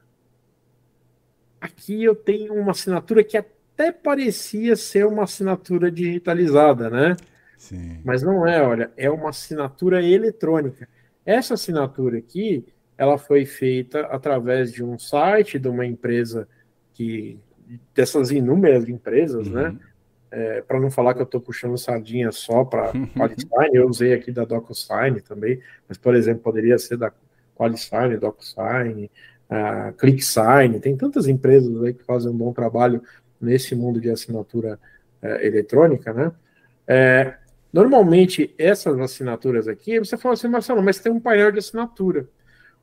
Aqui 1.60 2.02
eu 2.02 2.14
tenho 2.14 2.54
uma 2.54 2.72
assinatura 2.72 3.22
que 3.24 3.36
até 3.36 3.92
parecia 3.92 4.76
ser 4.76 5.06
uma 5.06 5.24
assinatura 5.24 5.90
digitalizada, 5.90 6.88
né? 6.88 7.16
Sim. 7.56 8.00
Mas 8.04 8.22
não 8.22 8.46
é, 8.46 8.62
olha, 8.62 8.90
é 8.96 9.10
uma 9.10 9.30
assinatura 9.30 10.02
eletrônica. 10.02 10.88
Essa 11.26 11.54
assinatura 11.54 12.18
aqui, 12.18 12.64
ela 12.96 13.18
foi 13.18 13.44
feita 13.44 14.00
através 14.06 14.72
de 14.72 14.82
um 14.82 14.98
site 14.98 15.58
de 15.58 15.68
uma 15.68 15.84
empresa 15.84 16.48
que 16.94 17.38
dessas 17.94 18.30
inúmeras 18.30 18.88
empresas, 18.88 19.48
né? 19.48 19.68
uhum. 19.68 19.72
né? 19.74 19.80
É, 20.30 20.62
para 20.62 20.78
não 20.78 20.90
falar 20.90 21.14
que 21.14 21.20
eu 21.20 21.24
estou 21.24 21.40
puxando 21.40 21.76
sardinha 21.76 22.30
só 22.30 22.64
para 22.64 22.92
Qualisign, 23.16 23.70
eu 23.74 23.88
usei 23.88 24.14
aqui 24.14 24.30
da 24.30 24.44
DocuSign 24.44 25.20
também, 25.20 25.60
mas, 25.88 25.98
por 25.98 26.14
exemplo, 26.14 26.42
poderia 26.42 26.78
ser 26.78 26.96
da 26.96 27.12
Qualisign, 27.56 28.16
DocuSign, 28.16 29.10
a 29.48 29.92
ClickSign, 29.92 30.78
tem 30.78 30.96
tantas 30.96 31.26
empresas 31.26 31.82
aí 31.82 31.92
que 31.92 32.04
fazem 32.04 32.30
um 32.30 32.36
bom 32.36 32.52
trabalho 32.52 33.02
nesse 33.40 33.74
mundo 33.74 34.00
de 34.00 34.08
assinatura 34.08 34.78
é, 35.20 35.46
eletrônica, 35.46 36.12
né? 36.12 36.32
É, 36.86 37.34
normalmente, 37.72 38.54
essas 38.56 38.98
assinaturas 38.98 39.66
aqui, 39.66 39.98
você 39.98 40.16
fala 40.16 40.34
assim, 40.34 40.48
Marcelo, 40.48 40.82
mas 40.82 41.00
tem 41.00 41.10
um 41.10 41.20
painel 41.20 41.50
de 41.50 41.58
assinatura. 41.58 42.28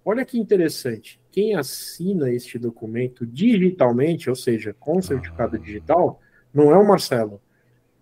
Olha 0.03 0.23
que 0.23 0.37
interessante, 0.37 1.19
quem 1.31 1.55
assina 1.55 2.29
este 2.31 2.57
documento 2.57 3.25
digitalmente, 3.25 4.29
ou 4.29 4.35
seja, 4.35 4.73
com 4.79 5.01
certificado 5.01 5.55
ah. 5.55 5.59
digital, 5.59 6.21
não 6.57 6.71
é 6.71 6.77
o 6.77 6.87
Marcelo, 6.87 7.39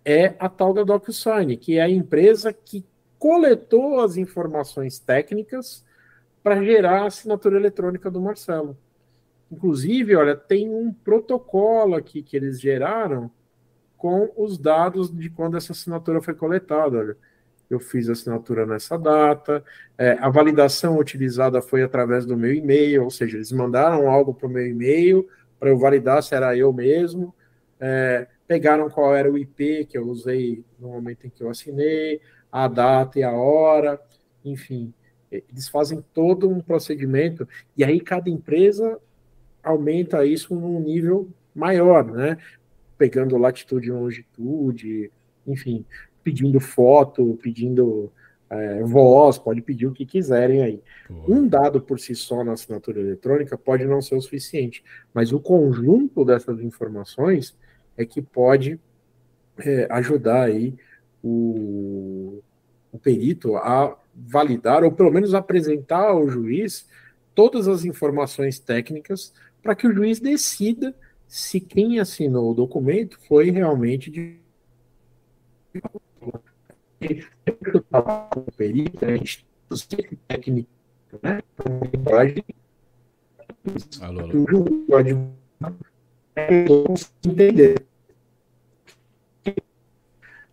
é 0.06 0.34
a 0.40 0.48
tal 0.48 0.74
da 0.74 0.84
DocuSign, 0.84 1.58
que 1.58 1.78
é 1.78 1.82
a 1.82 1.90
empresa 1.90 2.54
que 2.54 2.86
coletou 3.20 4.00
as 4.00 4.16
informações 4.16 4.98
técnicas 4.98 5.84
para 6.42 6.64
gerar 6.64 7.02
a 7.02 7.08
assinatura 7.08 7.58
eletrônica 7.58 8.10
do 8.10 8.22
Marcelo. 8.22 8.78
Inclusive, 9.52 10.16
olha, 10.16 10.38
tem 10.38 10.70
um 10.70 10.94
protocolo 10.94 11.96
aqui 11.96 12.24
que 12.24 12.38
eles 12.38 12.62
geraram 12.62 13.30
com 13.98 14.32
os 14.38 14.58
dados 14.58 15.12
de 15.12 15.30
quando 15.30 15.58
essa 15.58 15.74
assinatura 15.74 16.22
foi 16.22 16.34
coletada. 16.34 16.98
Olha, 16.98 17.18
eu 17.70 17.80
fiz 17.80 18.08
a 18.08 18.14
assinatura 18.14 18.66
nessa 18.66 18.98
data, 18.98 19.64
é, 19.98 20.14
a 20.22 20.30
validação 20.30 20.98
utilizada 20.98 21.62
foi 21.62 21.84
através 21.84 22.26
do 22.26 22.38
meu 22.38 22.54
e-mail, 22.54 23.04
ou 23.04 23.10
seja, 23.10 23.36
eles 23.36 23.52
mandaram 23.52 24.10
algo 24.10 24.34
para 24.34 24.48
o 24.48 24.50
meu 24.50 24.66
e-mail 24.66 25.28
para 25.60 25.70
eu 25.70 25.78
validar 25.78 26.22
se 26.24 26.36
era 26.36 26.56
eu 26.56 26.72
mesmo. 26.72 27.34
É, 27.80 28.28
pegaram 28.48 28.90
qual 28.90 29.16
era 29.16 29.32
o 29.32 29.38
IP 29.38 29.86
que 29.86 29.98
eu 29.98 30.08
usei 30.08 30.64
no 30.80 30.90
momento 30.90 31.26
em 31.26 31.30
que 31.30 31.44
eu 31.44 31.50
assinei, 31.50 32.22
a 32.52 32.68
data 32.68 33.20
e 33.20 33.24
a 33.24 33.32
hora, 33.32 34.00
enfim, 34.44 34.94
eles 35.32 35.68
fazem 35.68 36.04
todo 36.14 36.50
um 36.50 36.62
procedimento 36.62 37.48
e 37.76 37.84
aí 37.84 38.00
cada 38.00 38.30
empresa 38.30 39.00
aumenta 39.64 40.26
isso 40.26 40.56
num 40.56 40.80
nível 40.80 41.28
maior, 41.54 42.06
né? 42.06 42.38
Pegando 42.98 43.38
latitude 43.38 43.88
e 43.88 43.92
longitude, 43.92 45.12
enfim, 45.46 45.84
pedindo 46.24 46.60
foto, 46.60 47.38
pedindo 47.42 48.12
é, 48.50 48.84
voz, 48.84 49.38
pode 49.38 49.62
pedir 49.62 49.88
o 49.88 49.92
que 49.92 50.06
quiserem 50.06 50.62
aí. 50.62 50.84
Um 51.28 51.48
dado 51.48 51.82
por 51.82 52.00
si 52.00 52.16
só 52.16 52.44
na 52.44 52.54
assinatura 52.54 53.00
eletrônica 53.00 53.58
pode 53.58 53.86
não 53.86 54.02
ser 54.02 54.16
o 54.16 54.22
suficiente, 54.22 54.84
mas 55.14 55.34
o 55.34 55.40
conjunto 55.40 56.24
dessas 56.24 56.62
informações 56.62 57.56
é 57.98 58.06
que 58.06 58.22
pode 58.22 58.80
é, 59.58 59.88
ajudar 59.90 60.44
aí 60.44 60.76
o, 61.24 62.42
o 62.92 63.00
perito 63.00 63.56
a 63.58 63.98
validar, 64.14 64.84
ou 64.84 64.92
pelo 64.92 65.12
menos 65.12 65.34
apresentar 65.34 66.10
ao 66.10 66.30
juiz 66.30 66.88
todas 67.34 67.68
as 67.68 67.84
informações 67.84 68.60
técnicas 68.60 69.34
para 69.62 69.76
que 69.76 69.88
o 69.88 69.94
juiz 69.94 70.20
decida 70.20 70.96
se 71.28 71.60
quem 71.60 72.00
assinou 72.00 72.52
o 72.52 72.54
documento 72.54 73.20
foi 73.28 73.50
realmente 73.50 74.10
de 74.12 74.38
perito, 78.56 79.00
técnico, 80.28 80.70
né? 81.22 81.42
Alô, 84.02 84.20
alô 84.22 85.86
entender. 86.36 87.86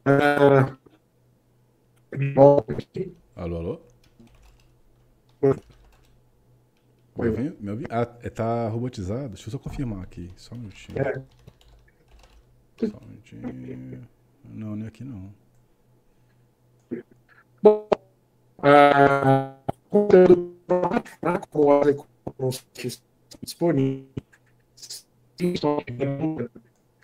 Ah, 0.05 0.77
alô, 3.37 3.57
alô? 3.57 3.81
Me 7.17 7.29
ouvindo? 7.29 7.57
Me 7.61 7.71
ouvindo? 7.71 7.89
Ah, 7.91 8.09
é, 8.23 8.31
tá 8.31 8.69
robotizado? 8.69 9.31
Deixa 9.31 9.49
eu 9.49 9.53
só 9.53 9.59
confirmar 9.59 10.03
aqui. 10.03 10.31
Só 10.37 10.55
um 10.55 10.59
minutinho. 10.59 10.99
É. 10.99 11.23
Só 12.87 12.97
um 12.97 13.07
minutinho. 13.07 14.09
Não, 14.45 14.85
é 14.85 14.89
aqui 14.89 15.05
não. 15.05 15.33
Bom, 17.63 17.89
ah, 18.59 19.57
conteúdo 19.89 20.53
disponível 23.43 24.22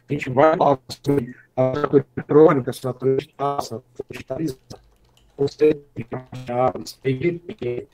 a 0.09 0.13
gente 0.13 0.31
vai 0.31 0.57
falar 0.57 0.79
sobre 0.89 1.35
a 1.57 1.71
assinatura 1.71 2.07
eletrônica, 2.17 2.71
assinatura 2.71 3.17
digital, 3.17 3.59
assinatura 3.59 4.09
digitalizada, 4.11 4.81
você 5.37 5.85
chaves, 6.47 6.99
EGP, 7.05 7.89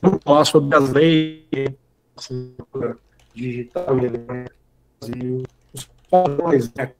vamos 0.00 0.22
falar 0.24 0.44
sobre 0.44 0.76
as 0.76 0.90
leis, 0.90 1.74
assinatura 2.16 2.98
digital 3.34 3.98
e 3.98 4.04
eletrônica 4.06 4.62
Brasil, 5.02 5.42
os 5.72 5.90
padrões, 6.08 6.72
né? 6.74 6.94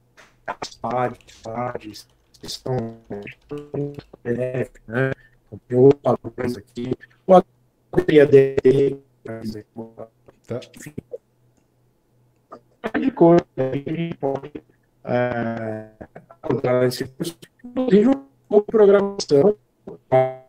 as 0.47 0.75
partes, 0.75 1.41
partes, 1.43 2.09
que 2.41 2.49
são 2.49 2.99
PDF, 4.23 4.71
né? 4.89 5.13
Outros 5.51 6.01
padrões 6.03 6.57
aqui, 6.57 6.93
o 7.27 7.35
ADD, 7.35 8.99
por 9.23 9.33
exemplo, 9.35 9.95
tá. 10.47 10.61
Coisa 13.13 13.45
que 13.55 13.91
gente 13.91 14.17
pode 14.17 14.53
é, 15.05 15.91
usar 16.53 16.85
esse 16.87 17.07
curso, 17.07 17.39
inclusive 17.65 18.11
uma 18.49 18.63
programação 18.63 19.57
para 20.09 20.45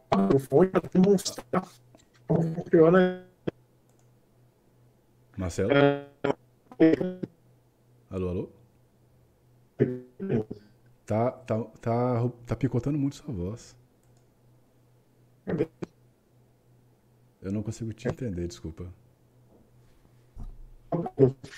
demonstrar 0.94 1.68
como 2.27 2.56
funciona. 2.56 3.26
Marcelo? 5.38 5.69
Alô, 8.10 8.30
alô? 8.30 8.49
Tá, 11.06 11.31
tá, 11.31 11.64
tá, 11.81 12.30
tá 12.45 12.56
picotando 12.56 12.98
muito 12.98 13.15
sua 13.15 13.34
voz. 13.34 13.76
Eu 17.41 17.52
não 17.52 17.61
consigo 17.61 17.91
te 17.94 18.07
entender, 18.07 18.48
desculpa. 18.48 18.88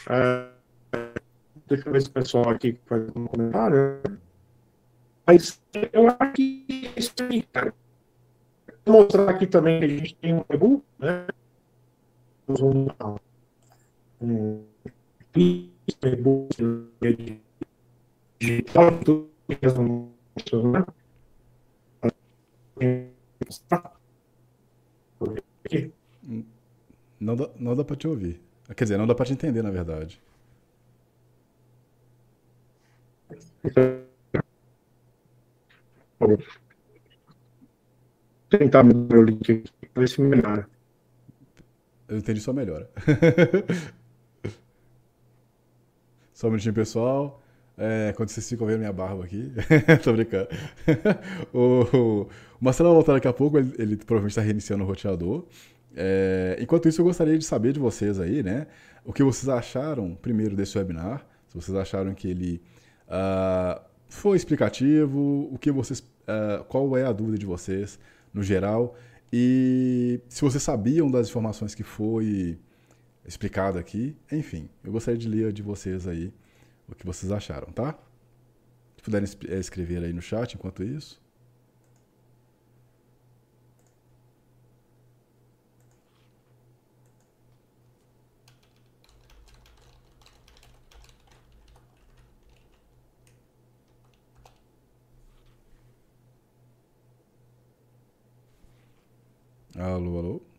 É, 0.10 0.55
Deixa 1.68 1.88
eu 1.88 1.94
ver 1.94 2.02
se 2.02 2.10
o 2.10 2.12
pessoal 2.12 2.50
aqui 2.50 2.80
faz 2.86 3.04
um 3.16 3.26
comentário. 3.26 4.02
Mas 5.26 5.62
eu 5.92 6.08
acho 6.08 6.34
que 6.34 6.92
isso 6.96 7.14
aí, 7.30 7.42
cara. 7.44 7.74
Vou 8.86 9.02
mostrar 9.02 9.30
aqui 9.30 9.48
também 9.48 9.80
que 9.80 9.86
a 9.86 9.90
gente 9.90 10.16
tem 10.16 10.36
um 10.36 10.46
e-book, 10.54 10.84
né? 11.00 11.28
Um, 12.48 12.88
um 14.22 14.64
e-book 15.36 16.50
digital, 18.40 18.92
tudo 19.04 19.30
né? 20.68 20.86
Não 27.20 27.36
dá, 27.36 27.50
não 27.58 27.76
dá 27.76 27.84
para 27.84 27.96
te 27.96 28.08
ouvir. 28.08 28.42
Quer 28.76 28.84
dizer, 28.84 28.98
não 28.98 29.08
dá 29.08 29.16
para 29.16 29.26
te 29.26 29.34
entender, 29.34 29.62
na 29.62 29.72
verdade. 29.72 30.22
Vou 36.20 36.38
tentar 38.50 38.84
mudar 38.84 39.18
o 39.18 39.24
link 39.24 39.64
para 39.94 40.02
ver 40.02 40.10
se 40.10 40.22
melhora. 40.22 40.68
Eu 42.08 42.18
entendi 42.18 42.40
só 42.40 42.54
melhora. 42.54 42.90
só 46.34 46.48
um 46.48 46.52
minutinho, 46.52 46.74
pessoal. 46.74 47.42
É, 47.78 48.14
quando 48.16 48.30
vocês 48.30 48.48
ficam 48.48 48.68
vendo 48.68 48.80
minha 48.80 48.94
barba 48.94 49.26
aqui. 49.26 49.52
Tô 50.04 50.14
brincando. 50.14 50.48
o, 51.54 52.28
o 52.60 52.64
Marcelo 52.64 52.90
vai 52.90 52.96
voltar 52.96 53.14
daqui 53.14 53.28
a 53.28 53.34
pouco, 53.34 53.58
ele, 53.58 53.74
ele 53.78 53.98
provavelmente 53.98 54.32
está 54.32 54.42
reiniciando 54.42 54.84
o 54.84 54.88
roteador. 54.88 55.46
É, 55.96 56.58
enquanto 56.60 56.88
isso, 56.88 57.02
eu 57.02 57.06
gostaria 57.06 57.38
de 57.38 57.46
saber 57.46 57.74
de 57.74 57.80
vocês 57.80 58.20
aí, 58.20 58.44
né? 58.44 58.68
O 59.04 59.12
que 59.12 59.24
vocês 59.24 59.50
acharam, 59.50 60.16
primeiro, 60.16 60.56
desse 60.56 60.78
webinar. 60.78 61.26
Se 61.48 61.56
vocês 61.56 61.76
acharam 61.76 62.14
que 62.14 62.28
ele 62.28 62.62
Uh, 63.08 63.82
foi 64.08 64.38
explicativo? 64.38 65.50
O 65.52 65.58
que 65.58 65.72
vocês, 65.72 66.00
uh, 66.00 66.64
qual 66.66 66.98
é 66.98 67.04
a 67.04 67.12
dúvida 67.12 67.38
de 67.38 67.46
vocês 67.46 68.00
no 68.34 68.44
geral? 68.44 68.96
E 69.32 70.22
se 70.30 70.42
vocês 70.42 70.64
sabiam 70.64 71.10
das 71.10 71.28
informações 71.28 71.76
que 71.76 71.84
foi 71.84 72.58
explicado 73.26 73.78
aqui, 73.78 74.16
enfim, 74.32 74.70
eu 74.84 74.92
gostaria 74.92 75.18
de 75.20 75.28
ler 75.28 75.52
de 75.52 75.62
vocês 75.62 76.08
aí 76.08 76.32
o 76.88 76.96
que 76.96 77.06
vocês 77.06 77.32
acharam, 77.32 77.72
tá? 77.72 77.98
Se 78.98 79.04
puderem 79.04 79.28
eh, 79.48 79.60
escrever 79.60 80.04
aí 80.04 80.14
no 80.14 80.22
chat 80.22 80.54
enquanto 80.54 80.84
isso. 80.84 81.22
allo 99.78 100.12
allo. 100.12 100.55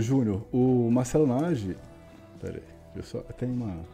Júnior, 0.00 0.46
o 0.52 0.90
Marcelo 0.90 1.26
Nage. 1.26 1.76
Pera 2.40 2.56
aí, 2.56 2.62
eu 2.96 3.02
só. 3.02 3.20
Tem 3.20 3.50
uma. 3.50 3.84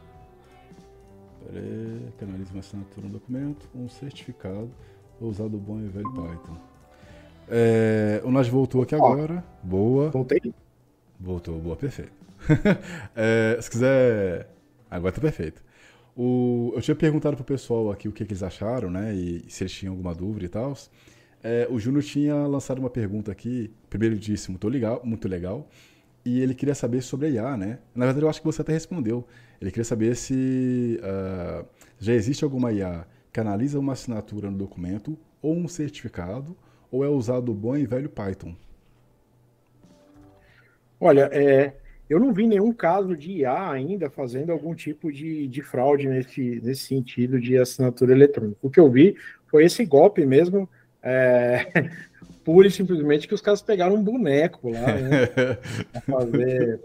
Pera 1.45 1.61
aí, 1.61 2.09
canaliza 2.19 2.53
uma 2.53 2.61
assinatura 2.61 3.07
no 3.07 3.13
documento, 3.13 3.69
um 3.75 3.89
certificado, 3.89 4.71
usado 5.21 5.57
bom 5.59 5.79
e 5.81 5.89
velho 5.89 6.13
Python. 6.13 6.57
É, 7.49 8.21
o 8.25 8.31
Nage 8.31 8.51
voltou 8.51 8.83
aqui 8.83 8.95
agora. 8.95 9.45
Boa. 9.63 10.11
Voltei? 10.11 10.55
Voltou, 11.19 11.59
boa, 11.59 11.77
perfeito. 11.77 12.13
é, 13.15 13.59
se 13.61 13.71
quiser. 13.71 14.49
Agora 14.91 15.13
tá 15.13 15.21
perfeito. 15.21 15.65
O, 16.17 16.73
eu 16.75 16.81
tinha 16.81 16.95
perguntado 16.95 17.37
pro 17.37 17.45
pessoal 17.45 17.91
aqui 17.91 18.09
o 18.09 18.13
que, 18.13 18.25
que 18.25 18.33
eles 18.33 18.43
acharam, 18.43 18.91
né? 18.91 19.15
E 19.15 19.45
se 19.49 19.65
eles 19.65 19.73
tinham 19.73 19.93
alguma 19.93 20.15
dúvida 20.15 20.47
e 20.47 20.49
tal. 20.49 20.75
É, 21.43 21.69
o 21.71 21.79
Júnior 21.79 22.03
tinha 22.03 22.35
lançado 22.47 22.79
uma 22.79 22.91
pergunta 22.91 23.31
aqui, 23.31 23.71
primeiro 23.89 24.17
disse 24.17 24.51
muito 24.51 24.67
legal, 24.69 25.01
muito 25.05 25.29
legal, 25.29 25.69
e 26.27 26.41
ele 26.41 26.55
queria 26.55 26.75
saber 26.75 27.03
sobre 27.03 27.29
a 27.29 27.31
IA, 27.31 27.57
né? 27.57 27.79
Na 27.95 28.05
verdade, 28.05 28.27
eu 28.27 28.29
acho 28.29 28.41
que 28.41 28.47
você 28.47 28.61
até 28.61 28.73
respondeu. 28.73 29.25
Ele 29.61 29.71
queria 29.71 29.85
saber 29.85 30.17
se 30.17 31.01
uh, 31.01 31.65
já 32.01 32.13
existe 32.13 32.43
alguma 32.43 32.73
IA 32.73 33.07
que 33.33 33.39
analisa 33.39 33.79
uma 33.79 33.93
assinatura 33.93 34.51
no 34.51 34.59
documento 34.59 35.17
ou 35.41 35.55
um 35.55 35.69
certificado, 35.69 36.57
ou 36.91 37.05
é 37.05 37.09
usado 37.09 37.53
o 37.53 37.55
bom 37.55 37.77
e 37.77 37.87
velho 37.87 38.09
Python? 38.09 38.57
Olha, 40.99 41.31
é, 41.33 41.75
eu 42.11 42.19
não 42.19 42.33
vi 42.33 42.49
nenhum 42.49 42.73
caso 42.73 43.17
de 43.17 43.43
IA 43.43 43.71
ainda 43.71 44.11
fazendo 44.11 44.51
algum 44.51 44.75
tipo 44.75 45.13
de, 45.13 45.47
de 45.47 45.63
fraude 45.63 46.09
nesse, 46.09 46.61
nesse 46.61 46.87
sentido 46.87 47.39
de 47.39 47.57
assinatura 47.57 48.13
eletrônica. 48.13 48.59
O 48.61 48.71
que 48.71 48.81
eu 48.81 48.91
vi 48.91 49.15
foi 49.47 49.65
esse 49.65 49.87
golpe 49.87 50.27
mesmo 50.27 50.69
é, 51.01 51.67
pura 52.47 52.69
e 52.69 52.71
simplesmente 52.71 53.27
que 53.27 53.35
os 53.35 53.41
caras 53.41 53.61
pegaram 53.61 53.97
um 53.97 54.05
boneco 54.05 54.71
lá, 54.71 54.87
né? 54.87 55.27
pra 55.91 56.01
fazer 56.01 56.81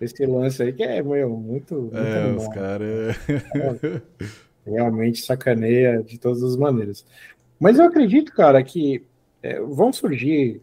esse 0.00 0.24
lance 0.24 0.62
aí, 0.62 0.72
que 0.72 0.82
é 0.82 1.02
meu, 1.02 1.28
muito. 1.28 1.74
muito 1.74 1.96
é, 1.98 2.32
os 2.34 2.48
caras. 2.48 3.16
É, 3.28 4.70
realmente 4.70 5.20
sacaneia 5.20 6.02
de 6.02 6.18
todas 6.18 6.42
as 6.42 6.56
maneiras. 6.56 7.04
Mas 7.60 7.78
eu 7.78 7.84
acredito, 7.84 8.32
cara, 8.32 8.62
que 8.64 9.04
é, 9.42 9.60
vão 9.60 9.92
surgir 9.92 10.62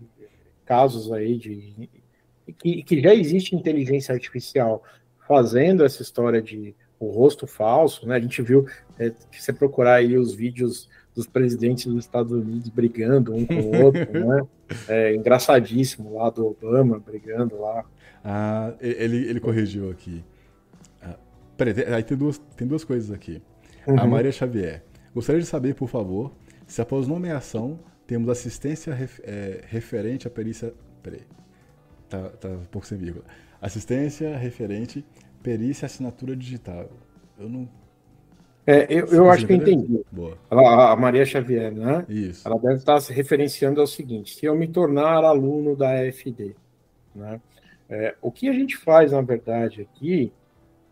casos 0.66 1.14
aí 1.14 1.38
de. 1.38 1.90
Que, 2.58 2.82
que 2.82 3.02
já 3.02 3.14
existe 3.14 3.56
inteligência 3.56 4.14
artificial 4.14 4.84
fazendo 5.28 5.86
essa 5.86 6.02
história 6.02 6.42
de 6.42 6.76
o 7.00 7.12
rosto 7.12 7.46
falso, 7.46 8.08
né? 8.08 8.16
A 8.16 8.20
gente 8.20 8.42
viu, 8.42 8.66
é, 8.98 9.12
se 9.32 9.42
você 9.42 9.54
procurar 9.54 9.96
aí 9.96 10.18
os 10.18 10.34
vídeos 10.34 10.90
dos 11.16 11.28
presidentes 11.28 11.86
dos 11.86 12.04
Estados 12.04 12.32
Unidos 12.32 12.70
brigando 12.70 13.34
um 13.34 13.46
com 13.46 13.56
o 13.56 13.84
outro, 13.84 14.08
né? 14.26 14.42
É 14.88 15.16
engraçadíssimo 15.16 16.16
lá 16.16 16.30
do 16.30 16.48
Obama 16.48 17.00
brigando 17.00 17.60
lá. 17.60 17.86
Ah, 18.24 18.74
ele, 18.82 19.28
ele 19.28 19.40
corrigiu 19.40 19.92
aqui. 19.92 20.24
Ah, 21.02 21.18
peraí, 21.58 21.76
aí 21.94 22.04
tem 22.04 22.18
duas, 22.18 22.38
tem 22.56 22.68
duas 22.68 22.84
coisas 22.84 23.12
aqui. 23.12 23.42
Uhum. 23.88 24.00
A 24.00 24.08
Maria 24.08 24.32
Xavier. 24.32 24.84
Gostaria 25.14 25.42
de 25.42 25.48
saber, 25.48 25.76
por 25.76 25.88
favor, 25.88 26.32
se 26.66 26.82
após 26.82 27.08
nomeação 27.08 27.80
temos 28.08 28.30
assistência 28.30 28.94
ref, 28.94 29.20
é, 29.24 29.62
referente 29.68 30.28
à 30.28 30.32
perícia. 30.32 30.74
Peraí. 31.02 31.22
Tá, 32.10 32.30
tá 32.30 32.48
um 32.50 32.66
pouco 32.66 32.88
sem 32.88 32.98
vírgula. 32.98 33.26
Assistência 33.62 34.36
referente 34.38 35.06
perícia 35.42 35.86
assinatura 35.86 36.36
digital. 36.36 36.90
Eu 37.38 37.50
não 37.50 37.70
é, 38.66 38.88
eu, 38.90 39.08
eu 39.08 39.30
acho 39.30 39.46
que 39.46 39.52
eu 39.52 39.58
entendi. 39.58 40.02
Ela, 40.50 40.92
a 40.92 40.96
Maria 40.96 41.26
Xavier, 41.26 41.72
né? 41.72 42.06
Isso. 42.08 42.48
Ela 42.48 42.58
deve 42.58 42.76
estar 42.76 43.00
se 43.02 43.12
referenciando 43.12 43.82
ao 43.82 43.88
seguinte: 43.88 44.36
se 44.36 44.46
eu 44.46 44.56
me 44.56 44.68
tornar 44.68 45.24
aluno 45.24 45.76
da 45.76 45.92
AFD, 45.92 46.56
né? 47.14 47.42
É, 47.90 48.16
o 48.22 48.32
que 48.32 48.48
a 48.48 48.54
gente 48.54 48.78
faz, 48.78 49.12
na 49.12 49.22
verdade, 49.22 49.82
aqui 49.82 50.32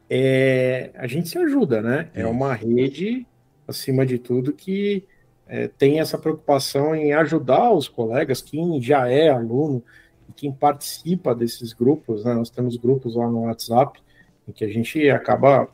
é 0.09 0.91
a 0.95 1.07
gente 1.07 1.29
se 1.29 1.37
ajuda, 1.37 1.81
né? 1.81 2.09
É 2.13 2.25
uma 2.27 2.53
rede, 2.53 3.25
acima 3.65 4.05
de 4.05 4.19
tudo, 4.19 4.51
que 4.51 5.05
é, 5.47 5.69
tem 5.69 6.01
essa 6.01 6.17
preocupação 6.17 6.93
em 6.93 7.13
ajudar 7.13 7.71
os 7.71 7.87
colegas, 7.87 8.41
quem 8.41 8.81
já 8.81 9.09
é 9.09 9.29
aluno 9.29 9.81
e 10.29 10.33
quem 10.33 10.51
participa 10.51 11.33
desses 11.33 11.71
grupos, 11.71 12.25
né? 12.25 12.33
Nós 12.33 12.49
temos 12.49 12.75
grupos 12.75 13.15
lá 13.15 13.29
no 13.29 13.43
WhatsApp 13.43 14.01
em 14.45 14.51
que 14.51 14.65
a 14.65 14.69
gente 14.69 15.09
acaba 15.09 15.69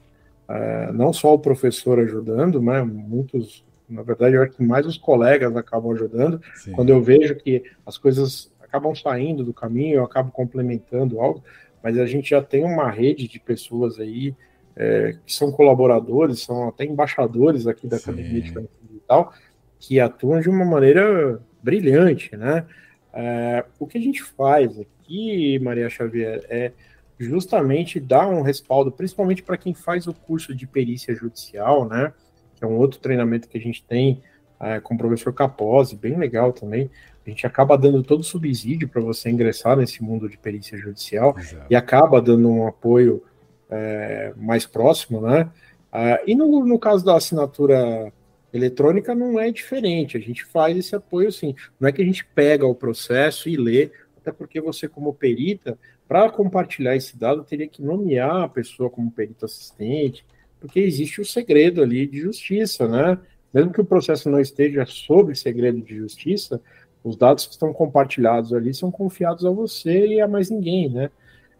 é, 0.49 0.91
não 0.93 1.11
só 1.11 1.33
o 1.33 1.39
professor 1.39 1.99
ajudando, 1.99 2.61
né, 2.61 2.81
muitos, 2.81 3.65
na 3.89 4.01
verdade, 4.01 4.35
eu 4.35 4.43
acho 4.43 4.53
que 4.53 4.63
mais 4.63 4.85
os 4.85 4.97
colegas 4.97 5.55
acabam 5.55 5.91
ajudando. 5.93 6.41
Sim. 6.55 6.71
Quando 6.71 6.89
eu 6.89 7.01
vejo 7.01 7.35
que 7.35 7.63
as 7.85 7.97
coisas 7.97 8.51
acabam 8.61 8.93
saindo 8.95 9.43
do 9.43 9.53
caminho, 9.53 9.95
eu 9.95 10.03
acabo 10.03 10.31
complementando 10.31 11.19
algo, 11.19 11.43
mas 11.83 11.97
a 11.97 12.05
gente 12.05 12.29
já 12.29 12.41
tem 12.41 12.63
uma 12.63 12.89
rede 12.89 13.27
de 13.27 13.39
pessoas 13.39 13.99
aí 13.99 14.35
é, 14.75 15.17
que 15.25 15.33
são 15.33 15.51
colaboradores, 15.51 16.41
são 16.41 16.69
até 16.69 16.85
embaixadores 16.85 17.65
aqui 17.65 17.87
da 17.87 17.97
Sim. 17.97 18.11
Academia 18.11 18.41
de 18.41 18.53
Digital, 18.87 19.33
que 19.79 19.99
atuam 19.99 20.39
de 20.39 20.49
uma 20.49 20.65
maneira 20.65 21.41
brilhante, 21.61 22.35
né? 22.35 22.65
É, 23.13 23.65
o 23.79 23.87
que 23.87 23.97
a 23.97 24.01
gente 24.01 24.23
faz 24.23 24.79
aqui, 24.79 25.57
Maria 25.59 25.89
Xavier, 25.89 26.45
é 26.49 26.71
justamente 27.17 27.99
dá 27.99 28.27
um 28.27 28.41
respaldo, 28.41 28.91
principalmente 28.91 29.43
para 29.43 29.57
quem 29.57 29.73
faz 29.73 30.07
o 30.07 30.13
curso 30.13 30.53
de 30.53 30.67
perícia 30.67 31.15
judicial, 31.15 31.87
né? 31.87 32.13
Que 32.55 32.63
é 32.63 32.67
um 32.67 32.77
outro 32.77 32.99
treinamento 32.99 33.47
que 33.47 33.57
a 33.57 33.61
gente 33.61 33.83
tem 33.83 34.21
é, 34.59 34.79
com 34.79 34.95
o 34.95 34.97
professor 34.97 35.33
Capozzi, 35.33 35.95
bem 35.95 36.17
legal 36.17 36.51
também. 36.51 36.89
A 37.25 37.29
gente 37.29 37.45
acaba 37.45 37.77
dando 37.77 38.01
todo 38.03 38.21
o 38.21 38.23
subsídio 38.23 38.87
para 38.87 39.01
você 39.01 39.29
ingressar 39.29 39.75
nesse 39.75 40.01
mundo 40.01 40.29
de 40.29 40.37
perícia 40.37 40.77
judicial 40.77 41.35
Exato. 41.37 41.65
e 41.69 41.75
acaba 41.75 42.21
dando 42.21 42.49
um 42.49 42.65
apoio 42.65 43.23
é, 43.69 44.33
mais 44.37 44.65
próximo, 44.65 45.21
né? 45.21 45.49
Uh, 45.91 46.23
e 46.25 46.35
no, 46.35 46.65
no 46.65 46.79
caso 46.79 47.03
da 47.03 47.15
assinatura 47.15 48.11
eletrônica 48.53 49.13
não 49.13 49.39
é 49.39 49.51
diferente, 49.51 50.17
a 50.17 50.19
gente 50.19 50.45
faz 50.45 50.77
esse 50.77 50.95
apoio 50.95 51.31
sim. 51.31 51.55
Não 51.79 51.87
é 51.89 51.91
que 51.91 52.01
a 52.01 52.05
gente 52.05 52.25
pega 52.25 52.65
o 52.65 52.75
processo 52.75 53.49
e 53.49 53.57
lê, 53.57 53.91
até 54.17 54.31
porque 54.31 54.59
você, 54.59 54.87
como 54.87 55.13
perita, 55.13 55.77
para 56.07 56.29
compartilhar 56.29 56.95
esse 56.95 57.17
dado, 57.17 57.43
teria 57.43 57.67
que 57.67 57.81
nomear 57.81 58.43
a 58.43 58.49
pessoa 58.49 58.89
como 58.89 59.11
perito 59.11 59.45
assistente, 59.45 60.25
porque 60.59 60.79
existe 60.79 61.21
o 61.21 61.25
segredo 61.25 61.81
ali 61.81 62.07
de 62.07 62.19
justiça, 62.19 62.87
né? 62.87 63.19
Mesmo 63.53 63.71
que 63.71 63.81
o 63.81 63.85
processo 63.85 64.29
não 64.29 64.39
esteja 64.39 64.85
sobre 64.85 65.35
segredo 65.35 65.81
de 65.81 65.95
justiça, 65.97 66.61
os 67.03 67.15
dados 67.15 67.45
que 67.45 67.53
estão 67.53 67.73
compartilhados 67.73 68.53
ali 68.53 68.73
são 68.73 68.91
confiados 68.91 69.45
a 69.45 69.49
você 69.49 70.07
e 70.07 70.21
a 70.21 70.27
mais 70.27 70.49
ninguém, 70.49 70.89
né? 70.89 71.09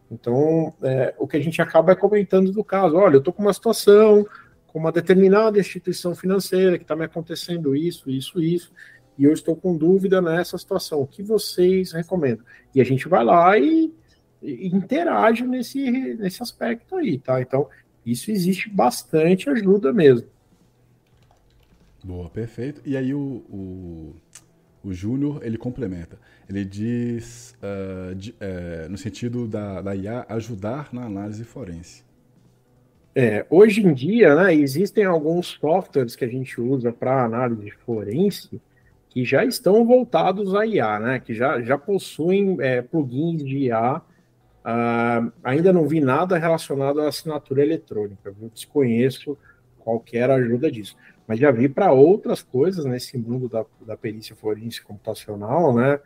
Então, 0.09 0.73
é, 0.81 1.13
o 1.17 1.27
que 1.27 1.37
a 1.37 1.41
gente 1.41 1.61
acaba 1.61 1.91
é 1.91 1.95
comentando 1.95 2.51
do 2.51 2.63
caso. 2.63 2.95
Olha, 2.95 3.15
eu 3.15 3.19
estou 3.19 3.33
com 3.33 3.41
uma 3.41 3.53
situação, 3.53 4.25
com 4.67 4.79
uma 4.79 4.91
determinada 4.91 5.59
instituição 5.59 6.15
financeira 6.15 6.77
que 6.77 6.83
está 6.83 6.95
me 6.95 7.05
acontecendo 7.05 7.75
isso, 7.75 8.09
isso, 8.09 8.41
isso, 8.41 8.71
e 9.17 9.25
eu 9.25 9.33
estou 9.33 9.55
com 9.55 9.75
dúvida 9.75 10.21
nessa 10.21 10.57
situação. 10.57 11.01
O 11.01 11.07
que 11.07 11.21
vocês 11.21 11.91
recomendam? 11.91 12.45
E 12.73 12.79
a 12.79 12.83
gente 12.83 13.07
vai 13.07 13.23
lá 13.23 13.57
e 13.57 13.93
interage 14.41 15.45
nesse, 15.45 15.89
nesse 16.15 16.41
aspecto 16.41 16.95
aí, 16.95 17.17
tá? 17.17 17.41
Então, 17.41 17.67
isso 18.05 18.31
existe 18.31 18.69
bastante 18.69 19.49
ajuda 19.49 19.91
mesmo. 19.91 20.27
Boa, 22.03 22.29
perfeito. 22.29 22.81
E 22.85 22.95
aí 22.95 23.13
o, 23.13 23.43
o, 23.49 24.15
o 24.83 24.93
Júnior, 24.93 25.41
ele 25.43 25.57
complementa. 25.57 26.17
Ele 26.47 26.63
diz, 26.63 27.55
uh, 27.61 28.15
de, 28.15 28.31
uh, 28.31 28.89
no 28.89 28.97
sentido 28.97 29.47
da, 29.47 29.81
da 29.81 29.95
IA 29.95 30.25
ajudar 30.29 30.93
na 30.93 31.03
análise 31.03 31.43
forense. 31.43 32.05
É, 33.13 33.45
hoje 33.49 33.81
em 33.85 33.93
dia, 33.93 34.35
né, 34.35 34.53
existem 34.53 35.03
alguns 35.03 35.47
softwares 35.47 36.15
que 36.15 36.23
a 36.23 36.27
gente 36.27 36.61
usa 36.61 36.91
para 36.93 37.25
análise 37.25 37.71
forense 37.83 38.61
que 39.09 39.25
já 39.25 39.43
estão 39.43 39.83
voltados 39.83 40.53
à 40.53 40.65
IA, 40.67 40.99
né, 40.99 41.19
que 41.19 41.33
já, 41.33 41.59
já 41.61 41.77
possuem 41.77 42.57
é, 42.59 42.81
plugins 42.83 43.43
de 43.43 43.57
IA 43.57 44.01
Uh, 44.67 45.31
ainda 45.41 45.71
não 45.71 45.87
vi 45.87 46.01
nada 46.01 46.37
relacionado 46.37 46.99
à 46.99 47.07
assinatura 47.07 47.63
eletrônica, 47.63 48.35
eu 48.41 48.49
desconheço 48.49 49.37
qualquer 49.79 50.29
ajuda 50.29 50.69
disso. 50.69 50.97
Mas 51.25 51.39
já 51.39 51.51
vi 51.51 51.69
para 51.69 51.93
outras 51.93 52.43
coisas 52.43 52.83
nesse 52.83 53.17
mundo 53.17 53.47
da, 53.47 53.65
da 53.85 53.95
perícia 53.95 54.35
forense 54.35 54.81
computacional, 54.81 55.73
né? 55.73 55.99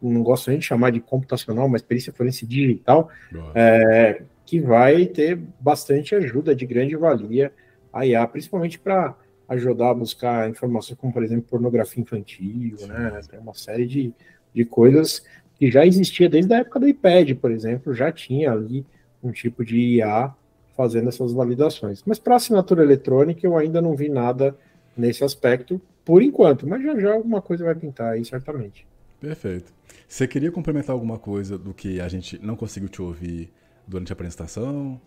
Não 0.00 0.22
gosto 0.22 0.50
nem 0.50 0.58
de 0.58 0.66
chamar 0.66 0.92
de 0.92 1.00
computacional, 1.00 1.68
mas 1.68 1.80
perícia 1.80 2.12
forense 2.12 2.46
digital, 2.46 3.08
é, 3.54 4.22
que 4.44 4.60
vai 4.60 5.06
ter 5.06 5.36
bastante 5.58 6.14
ajuda 6.14 6.54
de 6.54 6.66
grande 6.66 6.94
valia 6.96 7.50
a 7.92 8.06
IA, 8.06 8.26
principalmente 8.26 8.78
para 8.78 9.16
ajudar 9.48 9.90
a 9.90 9.94
buscar 9.94 10.50
informações 10.50 10.98
como, 10.98 11.12
por 11.12 11.24
exemplo, 11.24 11.48
pornografia 11.48 12.02
infantil, 12.02 12.76
né? 12.86 13.20
Tem 13.28 13.40
uma 13.40 13.54
série 13.54 13.86
de, 13.86 14.12
de 14.54 14.64
coisas 14.66 15.24
que 15.58 15.70
já 15.70 15.86
existia 15.86 16.28
desde 16.28 16.52
a 16.52 16.58
época 16.58 16.80
do 16.80 16.88
iPad, 16.88 17.34
por 17.34 17.50
exemplo, 17.50 17.94
já 17.94 18.12
tinha 18.12 18.52
ali 18.52 18.84
um 19.22 19.32
tipo 19.32 19.64
de 19.64 19.78
IA 19.96 20.32
fazendo 20.76 21.08
essas 21.08 21.32
validações. 21.32 22.02
Mas 22.06 22.18
para 22.18 22.36
assinatura 22.36 22.82
eletrônica 22.82 23.46
eu 23.46 23.56
ainda 23.56 23.80
não 23.80 23.96
vi 23.96 24.08
nada 24.08 24.56
nesse 24.96 25.24
aspecto 25.24 25.80
por 26.04 26.22
enquanto, 26.22 26.68
mas 26.68 26.82
já 26.82 26.98
já 26.98 27.14
alguma 27.14 27.42
coisa 27.42 27.64
vai 27.64 27.74
pintar 27.74 28.12
aí, 28.12 28.24
certamente. 28.24 28.86
Perfeito. 29.20 29.72
Você 30.06 30.28
queria 30.28 30.52
complementar 30.52 30.94
alguma 30.94 31.18
coisa 31.18 31.58
do 31.58 31.74
que 31.74 32.00
a 32.00 32.08
gente 32.08 32.38
não 32.44 32.54
conseguiu 32.54 32.88
te 32.88 33.02
ouvir 33.02 33.50
durante 33.86 34.12
a 34.12 34.14
apresentação? 34.14 35.00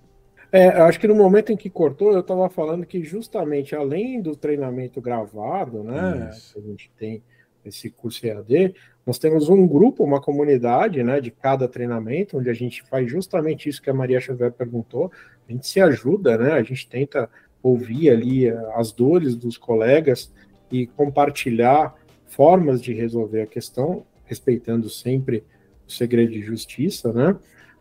É, 0.52 0.68
acho 0.68 1.00
que 1.00 1.08
no 1.08 1.16
momento 1.16 1.52
em 1.52 1.58
que 1.58 1.70
cortou, 1.70 2.12
eu 2.12 2.22
estava 2.22 2.50
falando 2.50 2.86
que 2.86 3.04
justamente 3.04 3.76
além 3.76 4.20
do 4.22 4.36
treinamento 4.36 5.00
gravado, 5.00 5.84
né, 5.84 6.30
Isso. 6.32 6.54
que 6.54 6.60
a 6.60 6.62
gente 6.64 6.92
tem 6.98 7.24
esse 7.64 7.90
curso 7.90 8.26
EAD, 8.26 8.74
nós 9.10 9.18
temos 9.18 9.50
um 9.50 9.66
grupo, 9.66 10.04
uma 10.04 10.22
comunidade, 10.22 11.02
né, 11.02 11.20
de 11.20 11.32
cada 11.32 11.68
treinamento, 11.68 12.38
onde 12.38 12.48
a 12.48 12.54
gente 12.54 12.84
faz 12.84 13.10
justamente 13.10 13.68
isso 13.68 13.82
que 13.82 13.90
a 13.90 13.94
Maria 13.94 14.22
Xavier 14.22 14.52
perguntou, 14.52 15.12
a 15.48 15.52
gente 15.52 15.68
se 15.68 15.82
ajuda, 15.82 16.38
né, 16.38 16.52
a 16.52 16.62
gente 16.62 16.88
tenta 16.88 17.28
ouvir 17.64 18.12
ali 18.12 18.46
eh, 18.46 18.56
as 18.76 18.92
dores 18.92 19.36
dos 19.36 19.58
colegas 19.58 20.32
e 20.72 20.86
compartilhar 20.86 21.96
formas 22.28 22.80
de 22.80 22.94
resolver 22.94 23.42
a 23.42 23.48
questão, 23.48 24.06
respeitando 24.26 24.88
sempre 24.92 25.44
o 25.88 25.92
segredo 25.92 26.32
de 26.32 26.44
justiça, 26.44 27.12
né, 27.12 27.36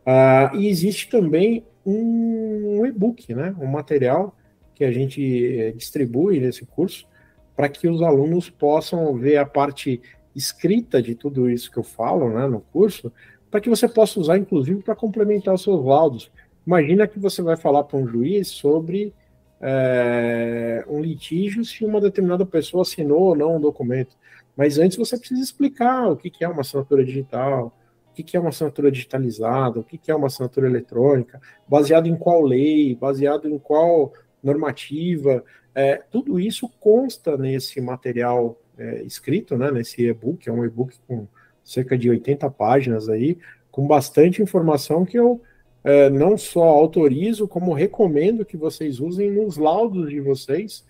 ah, 0.06 0.50
e 0.54 0.66
existe 0.66 1.10
também 1.10 1.62
um 1.84 2.86
e-book, 2.86 3.34
né, 3.34 3.54
um 3.60 3.66
material 3.66 4.34
que 4.74 4.82
a 4.82 4.90
gente 4.90 5.20
eh, 5.60 5.72
distribui 5.72 6.40
nesse 6.40 6.64
curso 6.64 7.06
para 7.54 7.68
que 7.68 7.86
os 7.86 8.00
alunos 8.00 8.48
possam 8.48 9.14
ver 9.14 9.36
a 9.36 9.44
parte 9.44 10.00
escrita 10.38 11.02
de 11.02 11.14
tudo 11.14 11.50
isso 11.50 11.70
que 11.70 11.78
eu 11.78 11.82
falo 11.82 12.30
né, 12.30 12.46
no 12.46 12.60
curso, 12.60 13.12
para 13.50 13.60
que 13.60 13.68
você 13.68 13.88
possa 13.88 14.20
usar, 14.20 14.38
inclusive, 14.38 14.82
para 14.82 14.94
complementar 14.94 15.54
os 15.54 15.62
seus 15.62 15.84
laudos. 15.84 16.30
Imagina 16.66 17.08
que 17.08 17.18
você 17.18 17.42
vai 17.42 17.56
falar 17.56 17.84
para 17.84 17.98
um 17.98 18.06
juiz 18.06 18.48
sobre 18.48 19.12
é, 19.60 20.84
um 20.88 21.00
litígio 21.00 21.64
se 21.64 21.84
uma 21.84 22.00
determinada 22.00 22.46
pessoa 22.46 22.82
assinou 22.82 23.20
ou 23.20 23.36
não 23.36 23.56
um 23.56 23.60
documento. 23.60 24.16
Mas 24.56 24.78
antes 24.78 24.96
você 24.96 25.18
precisa 25.18 25.42
explicar 25.42 26.08
o 26.08 26.16
que, 26.16 26.44
é 26.44 26.48
uma 26.48 26.60
assinatura 26.60 27.04
digital, 27.04 27.72
que, 28.14 28.22
que 28.22 28.36
é 28.36 28.40
uma 28.40 28.48
assinatura 28.48 28.90
digitalizada, 28.90 29.80
o 29.80 29.84
que, 29.84 29.96
que 29.96 30.10
é 30.10 30.14
uma 30.14 30.26
assinatura 30.26 30.66
eletrônica, 30.66 31.40
baseado 31.68 32.06
em 32.06 32.16
qual 32.16 32.42
lei, 32.42 32.94
baseado 32.94 33.48
em 33.48 33.58
qual 33.58 34.12
normativa. 34.42 35.44
É, 35.74 36.02
tudo 36.10 36.40
isso 36.40 36.68
consta 36.80 37.36
nesse 37.36 37.80
material 37.80 38.58
é, 38.78 39.02
escrito, 39.02 39.56
né, 39.56 39.70
nesse 39.70 40.06
e-book, 40.06 40.48
é 40.48 40.52
um 40.52 40.64
e-book 40.64 40.94
com 41.06 41.26
cerca 41.64 41.98
de 41.98 42.08
80 42.08 42.48
páginas 42.50 43.08
aí, 43.08 43.36
com 43.70 43.86
bastante 43.86 44.40
informação 44.40 45.04
que 45.04 45.18
eu 45.18 45.40
é, 45.84 46.10
não 46.10 46.36
só 46.36 46.64
autorizo, 46.64 47.46
como 47.46 47.72
recomendo 47.72 48.44
que 48.44 48.56
vocês 48.56 49.00
usem 49.00 49.30
nos 49.30 49.56
laudos 49.56 50.10
de 50.10 50.20
vocês, 50.20 50.84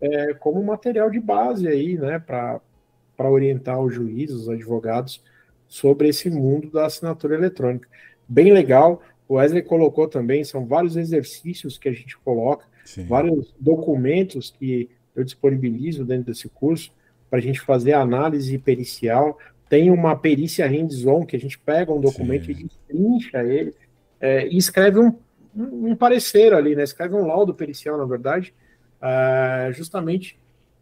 é, 0.00 0.34
como 0.34 0.62
material 0.62 1.10
de 1.10 1.20
base 1.20 1.68
aí, 1.68 1.96
né, 1.98 2.18
para 2.18 2.60
orientar 3.18 3.80
os 3.80 3.94
juízes, 3.94 4.36
os 4.36 4.48
advogados, 4.48 5.22
sobre 5.66 6.08
esse 6.08 6.30
mundo 6.30 6.70
da 6.70 6.86
assinatura 6.86 7.34
eletrônica. 7.34 7.88
Bem 8.28 8.52
legal. 8.52 9.02
O 9.28 9.34
Wesley 9.34 9.62
colocou 9.62 10.06
também, 10.06 10.44
são 10.44 10.66
vários 10.66 10.96
exercícios 10.96 11.78
que 11.78 11.88
a 11.88 11.92
gente 11.92 12.16
coloca, 12.18 12.66
Sim. 12.84 13.04
vários 13.04 13.54
documentos 13.58 14.50
que 14.50 14.90
eu 15.16 15.24
disponibilizo 15.24 16.04
dentro 16.04 16.26
desse 16.26 16.48
curso 16.48 16.92
para 17.34 17.40
a 17.40 17.42
gente 17.42 17.60
fazer 17.60 17.94
análise 17.94 18.56
pericial. 18.58 19.36
Tem 19.68 19.90
uma 19.90 20.14
perícia 20.14 20.68
hands-on 20.68 21.26
que 21.26 21.34
a 21.34 21.38
gente 21.40 21.58
pega 21.58 21.92
um 21.92 22.00
documento 22.00 22.44
Sim. 22.44 22.52
e 22.52 22.54
destrincha 22.54 23.42
ele 23.42 23.74
é, 24.20 24.46
e 24.46 24.56
escreve 24.56 25.00
um, 25.00 25.12
um, 25.52 25.96
parecer 25.96 26.54
ali, 26.54 26.76
né? 26.76 26.84
Escreve 26.84 27.16
um 27.16 27.26
laudo 27.26 27.52
pericial, 27.52 27.98
na 27.98 28.04
verdade, 28.04 28.54
é, 29.02 29.72
justamente 29.72 30.38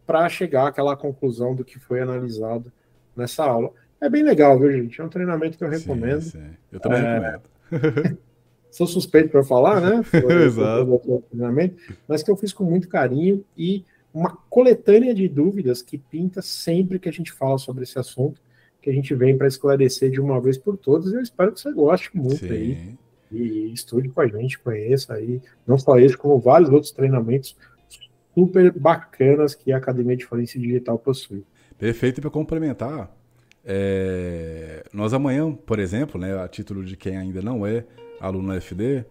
para 0.07 0.29
chegar 0.29 0.67
àquela 0.67 0.95
conclusão 0.95 1.55
do 1.55 1.65
que 1.65 1.79
foi 1.79 2.03
analisado 2.03 2.71
nessa 3.17 3.45
aula. 3.45 3.71
É 3.99 4.11
bem 4.11 4.23
legal, 4.23 4.59
viu, 4.59 4.71
gente? 4.73 5.01
É 5.01 5.05
um 5.05 5.09
treinamento 5.09 5.57
que 5.57 5.65
eu 5.65 5.71
recomendo. 5.71 6.21
Sim, 6.21 6.33
sim. 6.33 6.51
Eu 6.71 6.81
também 6.81 7.01
é... 7.01 7.19
recomendo. 7.19 8.19
Sou 8.71 8.87
suspeito 8.87 9.31
para 9.31 9.43
falar, 9.43 9.81
né? 9.81 10.03
Exato. 10.45 11.25
Treinamento, 11.31 11.77
mas 12.07 12.23
que 12.23 12.31
eu 12.31 12.37
fiz 12.37 12.53
com 12.53 12.65
muito 12.65 12.91
carinho 12.91 13.43
e 13.57 13.87
uma 14.13 14.37
coletânea 14.51 15.15
de 15.15 15.29
dúvidas 15.29 15.83
que 15.83 15.97
pinta 15.97 16.43
sempre 16.43 16.99
que 16.99 17.09
a 17.09 17.13
gente 17.13 17.33
fala 17.33 17.59
sobre 17.59 17.85
esse 17.85 17.99
assunto, 17.99 18.41
que 18.81 18.91
a 18.91 18.93
gente 18.93 19.15
vem 19.15 19.37
para 19.37 19.47
esclarecer 19.47 20.11
de 20.11 20.21
uma 20.21 20.41
vez 20.41 20.59
por 20.59 20.77
todas. 20.77 21.13
E 21.13 21.15
eu 21.15 21.21
espero 21.21 21.53
que 21.53 21.61
você 21.61 21.73
goste 21.73 22.11
muito 22.15 22.37
sim. 22.37 22.51
aí. 22.51 22.99
E 23.31 23.73
estude 23.73 24.09
com 24.11 24.21
a 24.21 24.27
gente, 24.27 24.59
conheça 24.59 25.15
aí, 25.15 25.41
não 25.67 25.79
só 25.79 25.99
esse, 25.99 26.17
como 26.17 26.39
vários 26.39 26.69
outros 26.69 26.93
treinamentos 26.93 27.57
super 28.35 28.71
bacanas 28.73 29.55
que 29.55 29.73
a 29.73 29.79
Academia 29.79 30.17
de 30.17 30.27
Forense 30.27 30.59
Digital 30.59 30.99
possui. 30.99 31.45
Perfeito, 31.79 32.21
para 32.21 32.31
complementar, 32.31 33.11
é, 33.65 34.85
nós 34.93 35.15
amanhã, 35.15 35.53
por 35.53 35.79
exemplo, 35.79 36.21
né, 36.21 36.39
a 36.39 36.49
título 36.49 36.85
de 36.85 36.97
quem 36.97 37.17
ainda 37.17 37.41
não 37.41 37.67
é 37.67 37.85
aluno 38.21 38.49
da 38.49 38.61
FD, 38.61 39.05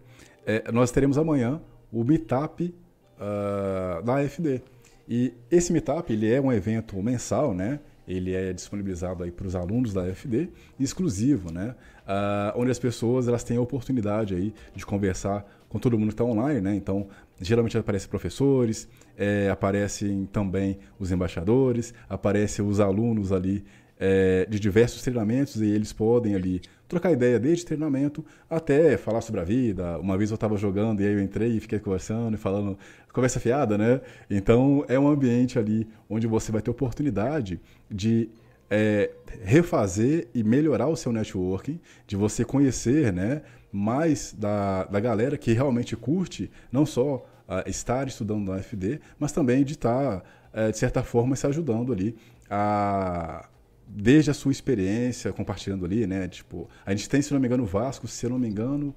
é, 0.46 0.70
nós 0.70 0.90
teremos 0.90 1.18
amanhã 1.18 1.60
o 1.92 2.04
Meetup 2.04 2.74
uh, 3.18 4.02
da 4.02 4.22
FD. 4.26 4.62
E 5.08 5.34
esse 5.50 5.72
Meetup 5.72 6.12
ele 6.12 6.32
é 6.32 6.40
um 6.40 6.52
evento 6.52 7.00
mensal, 7.02 7.54
né? 7.54 7.80
Ele 8.06 8.34
é 8.34 8.52
disponibilizado 8.52 9.22
aí 9.22 9.30
para 9.30 9.46
os 9.46 9.54
alunos 9.54 9.92
da 9.92 10.06
FD, 10.06 10.48
exclusivo, 10.78 11.52
né? 11.52 11.74
Uh, 12.02 12.60
onde 12.60 12.70
as 12.70 12.78
pessoas 12.78 13.28
elas 13.28 13.44
têm 13.44 13.56
a 13.56 13.60
oportunidade 13.60 14.34
aí 14.34 14.52
de 14.74 14.84
conversar 14.84 15.46
com 15.68 15.78
todo 15.78 15.98
mundo 15.98 16.08
que 16.08 16.14
está 16.14 16.24
online, 16.24 16.60
né? 16.60 16.74
Então, 16.74 17.08
geralmente 17.40 17.78
aparecem 17.78 18.08
professores, 18.08 18.88
é, 19.16 19.48
aparecem 19.50 20.28
também 20.32 20.78
os 20.98 21.10
embaixadores, 21.10 21.94
aparecem 22.08 22.64
os 22.64 22.80
alunos 22.80 23.32
ali 23.32 23.64
é, 23.98 24.46
de 24.50 24.58
diversos 24.58 25.00
treinamentos 25.00 25.60
e 25.60 25.66
eles 25.66 25.92
podem 25.92 26.34
ali 26.34 26.60
trocar 26.92 27.10
ideia 27.10 27.40
desde 27.40 27.64
treinamento 27.64 28.22
até 28.50 28.98
falar 28.98 29.22
sobre 29.22 29.40
a 29.40 29.44
vida. 29.44 29.98
Uma 29.98 30.18
vez 30.18 30.30
eu 30.30 30.34
estava 30.34 30.58
jogando 30.58 31.00
e 31.00 31.06
aí 31.06 31.14
eu 31.14 31.22
entrei 31.22 31.56
e 31.56 31.60
fiquei 31.60 31.78
conversando 31.78 32.34
e 32.34 32.36
falando, 32.38 32.78
conversa 33.12 33.40
fiada, 33.40 33.78
né? 33.78 34.02
Então 34.30 34.84
é 34.88 34.98
um 34.98 35.08
ambiente 35.08 35.58
ali 35.58 35.88
onde 36.08 36.26
você 36.26 36.52
vai 36.52 36.60
ter 36.60 36.70
oportunidade 36.70 37.58
de 37.90 38.28
é, 38.70 39.10
refazer 39.42 40.28
e 40.34 40.44
melhorar 40.44 40.86
o 40.88 40.96
seu 40.96 41.12
networking, 41.12 41.80
de 42.06 42.14
você 42.14 42.44
conhecer, 42.44 43.10
né? 43.10 43.40
Mais 43.72 44.34
da, 44.38 44.84
da 44.84 45.00
galera 45.00 45.38
que 45.38 45.54
realmente 45.54 45.96
curte, 45.96 46.50
não 46.70 46.84
só 46.84 47.26
uh, 47.48 47.66
estar 47.66 48.06
estudando 48.06 48.52
na 48.52 48.58
FD, 48.58 49.00
mas 49.18 49.32
também 49.32 49.64
de 49.64 49.72
estar, 49.72 50.20
tá, 50.20 50.68
uh, 50.68 50.70
de 50.70 50.76
certa 50.76 51.02
forma, 51.02 51.34
se 51.36 51.46
ajudando 51.46 51.90
ali 51.90 52.14
a 52.50 53.48
desde 53.94 54.30
a 54.30 54.34
sua 54.34 54.52
experiência, 54.52 55.32
compartilhando 55.32 55.84
ali, 55.84 56.06
né? 56.06 56.26
Tipo, 56.28 56.68
a 56.84 56.92
gente 56.92 57.08
tem, 57.08 57.20
se 57.20 57.32
não 57.32 57.40
me 57.40 57.46
engano, 57.46 57.64
o 57.64 57.66
Vasco, 57.66 58.08
se 58.08 58.26
não 58.28 58.38
me 58.38 58.48
engano, 58.48 58.94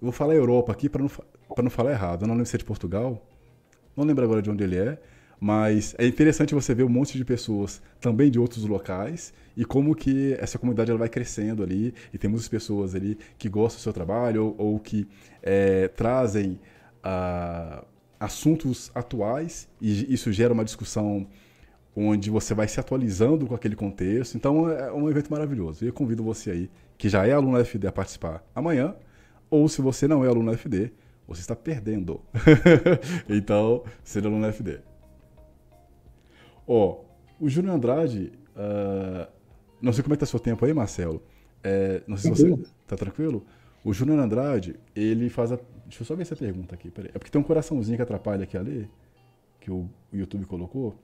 eu 0.00 0.02
vou 0.02 0.12
falar 0.12 0.34
Europa 0.34 0.72
aqui 0.72 0.88
para 0.88 1.02
não, 1.02 1.10
não 1.58 1.70
falar 1.70 1.90
errado. 1.90 2.22
Eu 2.22 2.28
não 2.28 2.34
lembro 2.34 2.46
se 2.48 2.56
é 2.56 2.58
de 2.58 2.64
Portugal, 2.64 3.26
não 3.96 4.04
lembro 4.04 4.24
agora 4.24 4.40
de 4.40 4.48
onde 4.48 4.62
ele 4.62 4.76
é, 4.76 4.98
mas 5.40 5.94
é 5.98 6.06
interessante 6.06 6.54
você 6.54 6.74
ver 6.74 6.84
um 6.84 6.88
monte 6.88 7.16
de 7.16 7.24
pessoas 7.24 7.82
também 8.00 8.30
de 8.30 8.38
outros 8.38 8.64
locais 8.64 9.32
e 9.56 9.64
como 9.64 9.94
que 9.94 10.36
essa 10.38 10.58
comunidade 10.58 10.90
ela 10.90 10.98
vai 10.98 11.08
crescendo 11.08 11.62
ali 11.62 11.94
e 12.12 12.18
tem 12.18 12.30
muitas 12.30 12.48
pessoas 12.48 12.94
ali 12.94 13.18
que 13.36 13.48
gostam 13.48 13.78
do 13.78 13.82
seu 13.82 13.92
trabalho 13.92 14.54
ou, 14.58 14.72
ou 14.72 14.78
que 14.80 15.06
é, 15.42 15.88
trazem 15.88 16.60
uh, 17.04 17.84
assuntos 18.18 18.90
atuais 18.94 19.68
e 19.80 20.12
isso 20.12 20.32
gera 20.32 20.52
uma 20.52 20.64
discussão 20.64 21.26
onde 22.00 22.30
você 22.30 22.54
vai 22.54 22.68
se 22.68 22.78
atualizando 22.78 23.46
com 23.46 23.54
aquele 23.54 23.74
contexto. 23.74 24.36
Então 24.36 24.70
é 24.70 24.92
um 24.92 25.10
evento 25.10 25.30
maravilhoso. 25.30 25.84
E 25.84 25.88
eu 25.88 25.92
convido 25.92 26.22
você 26.22 26.50
aí, 26.50 26.70
que 26.96 27.08
já 27.08 27.26
é 27.26 27.32
aluno 27.32 27.58
da 27.58 27.64
FD, 27.64 27.88
a 27.88 27.92
participar 27.92 28.44
amanhã. 28.54 28.94
Ou 29.50 29.68
se 29.68 29.82
você 29.82 30.06
não 30.06 30.24
é 30.24 30.28
aluno 30.28 30.50
da 30.52 30.56
FD, 30.56 30.92
você 31.26 31.40
está 31.40 31.56
perdendo. 31.56 32.20
então, 33.28 33.82
seja 34.04 34.28
aluno 34.28 34.42
da 34.42 34.52
FD. 34.52 34.78
Ó, 36.66 37.00
o 37.40 37.48
Júnior 37.48 37.74
Andrade, 37.74 38.32
uh, 38.54 39.26
não 39.82 39.92
sei 39.92 40.04
como 40.04 40.14
é 40.14 40.16
que 40.16 40.20
tá 40.20 40.26
seu 40.26 40.38
tempo 40.38 40.64
aí, 40.64 40.72
Marcelo. 40.72 41.20
É, 41.64 42.02
não 42.06 42.16
sei 42.16 42.32
se 42.32 42.48
você 42.48 42.64
tá 42.86 42.96
tranquilo. 42.96 43.44
O 43.82 43.92
Júnior 43.92 44.20
Andrade, 44.20 44.76
ele 44.94 45.28
faz 45.28 45.50
a. 45.50 45.56
Deixa 45.86 46.02
eu 46.02 46.06
só 46.06 46.14
ver 46.14 46.22
essa 46.22 46.36
pergunta 46.36 46.74
aqui, 46.74 46.90
peraí. 46.90 47.10
É 47.12 47.18
porque 47.18 47.30
tem 47.30 47.40
um 47.40 47.44
coraçãozinho 47.44 47.96
que 47.96 48.02
atrapalha 48.02 48.44
aqui 48.44 48.56
ali, 48.56 48.88
que 49.60 49.70
o 49.70 49.88
YouTube 50.12 50.44
colocou. 50.44 50.94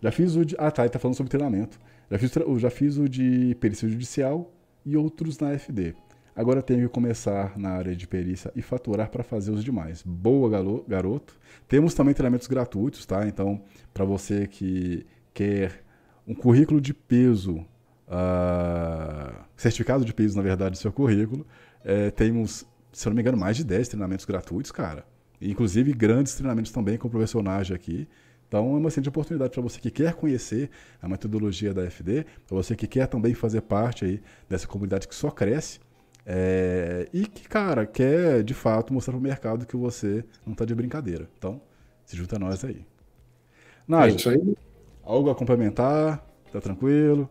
Já 0.00 0.10
fiz 0.10 0.36
o 0.36 0.44
de. 0.44 0.54
Ah, 0.58 0.70
tá, 0.70 0.82
ele 0.82 0.90
tá 0.90 0.98
falando 0.98 1.16
sobre 1.16 1.30
treinamento. 1.30 1.78
Já 2.10 2.18
fiz, 2.18 2.32
já 2.58 2.70
fiz 2.70 2.98
o 2.98 3.08
de 3.08 3.56
perícia 3.60 3.88
judicial 3.88 4.52
e 4.84 4.96
outros 4.96 5.38
na 5.38 5.52
FD. 5.58 5.94
Agora 6.34 6.62
tenho 6.62 6.82
que 6.82 6.94
começar 6.94 7.58
na 7.58 7.70
área 7.70 7.96
de 7.96 8.06
perícia 8.06 8.52
e 8.54 8.62
faturar 8.62 9.10
para 9.10 9.24
fazer 9.24 9.50
os 9.50 9.64
demais. 9.64 10.02
Boa, 10.02 10.48
garoto. 10.86 11.36
Temos 11.66 11.94
também 11.94 12.14
treinamentos 12.14 12.46
gratuitos, 12.46 13.04
tá? 13.04 13.26
Então, 13.26 13.60
para 13.92 14.04
você 14.04 14.46
que 14.46 15.04
quer 15.34 15.82
um 16.24 16.34
currículo 16.34 16.80
de 16.80 16.94
peso, 16.94 17.56
uh, 18.06 19.34
certificado 19.56 20.04
de 20.04 20.14
peso, 20.14 20.36
na 20.36 20.42
verdade, 20.42 20.72
do 20.72 20.78
seu 20.78 20.92
currículo, 20.92 21.44
é, 21.84 22.12
temos, 22.12 22.64
se 22.92 23.08
eu 23.08 23.10
não 23.10 23.16
me 23.16 23.22
engano, 23.22 23.36
mais 23.36 23.56
de 23.56 23.64
10 23.64 23.88
treinamentos 23.88 24.24
gratuitos, 24.24 24.70
cara. 24.70 25.04
Inclusive 25.40 25.92
grandes 25.92 26.34
treinamentos 26.34 26.70
também 26.70 26.96
com 26.98 27.08
profissionagem 27.08 27.74
aqui. 27.74 28.06
Então 28.48 28.74
é 28.74 28.78
uma 28.78 28.88
excelente 28.88 29.10
oportunidade 29.10 29.52
para 29.52 29.62
você 29.62 29.78
que 29.78 29.90
quer 29.90 30.14
conhecer 30.14 30.70
a 31.00 31.08
metodologia 31.08 31.72
da 31.72 31.84
FD, 31.84 32.24
para 32.46 32.56
você 32.56 32.74
que 32.74 32.86
quer 32.86 33.06
também 33.06 33.34
fazer 33.34 33.60
parte 33.60 34.04
aí 34.04 34.22
dessa 34.48 34.66
comunidade 34.66 35.06
que 35.06 35.14
só 35.14 35.30
cresce 35.30 35.78
é, 36.30 37.08
e 37.10 37.26
que, 37.26 37.48
cara, 37.48 37.86
quer 37.86 38.42
de 38.42 38.52
fato 38.52 38.92
mostrar 38.92 39.12
para 39.12 39.18
o 39.18 39.22
mercado 39.22 39.64
que 39.64 39.74
você 39.74 40.22
não 40.44 40.52
está 40.52 40.66
de 40.66 40.74
brincadeira. 40.74 41.26
Então, 41.38 41.58
se 42.04 42.14
junta 42.18 42.36
a 42.36 42.38
nós 42.38 42.62
aí. 42.62 42.84
Nádia, 43.86 44.12
é 44.12 44.16
isso 44.16 44.28
aí. 44.28 44.56
algo 45.02 45.30
a 45.30 45.34
complementar? 45.34 46.22
Tá 46.52 46.60
tranquilo? 46.60 47.30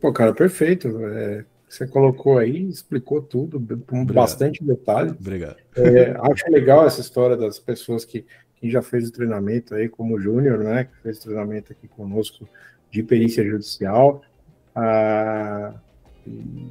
Pô, 0.00 0.12
cara, 0.12 0.32
perfeito. 0.32 0.96
É, 1.06 1.44
você 1.68 1.88
colocou 1.88 2.38
aí, 2.38 2.68
explicou 2.68 3.20
tudo 3.20 3.58
com 3.58 4.02
Obrigado. 4.02 4.14
bastante 4.14 4.62
detalhe. 4.62 5.10
Obrigado. 5.10 5.56
É, 5.74 6.16
acho 6.30 6.48
legal 6.48 6.86
essa 6.86 7.00
história 7.00 7.36
das 7.36 7.58
pessoas 7.58 8.04
que, 8.04 8.24
que 8.56 8.70
já 8.70 8.82
fez 8.82 9.08
o 9.08 9.12
treinamento 9.12 9.74
aí, 9.74 9.88
como 9.88 10.18
Júnior, 10.18 10.58
né, 10.58 10.84
que 10.84 11.02
fez 11.02 11.18
treinamento 11.18 11.72
aqui 11.72 11.86
conosco 11.88 12.48
de 12.90 13.02
perícia 13.02 13.44
judicial. 13.44 14.22
Ah, 14.74 15.74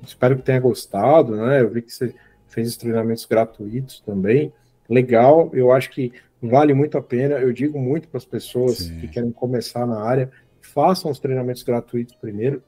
espero 0.04 0.36
que 0.38 0.44
tenha 0.44 0.60
gostado, 0.60 1.36
né? 1.36 1.62
Eu 1.62 1.70
vi 1.70 1.82
que 1.82 1.92
você 1.92 2.14
fez 2.48 2.70
os 2.70 2.78
treinamentos 2.78 3.26
gratuitos 3.26 4.00
também. 4.00 4.54
Legal, 4.90 5.50
eu 5.54 5.72
acho 5.72 5.90
que 5.92 6.14
vale 6.42 6.74
muito 6.74 6.98
a 6.98 7.02
pena. 7.02 7.36
Eu 7.36 7.52
digo 7.52 7.80
muito 7.80 8.08
para 8.08 8.18
as 8.18 8.26
pessoas 8.26 8.78
Sim. 8.78 9.00
que 9.00 9.08
querem 9.08 9.32
começar 9.32 9.86
na 9.86 10.02
área, 10.02 10.32
façam 10.62 11.12
os 11.12 11.20
treinamentos 11.20 11.64
gratuitos 11.64 12.16
primeiro, 12.16 12.62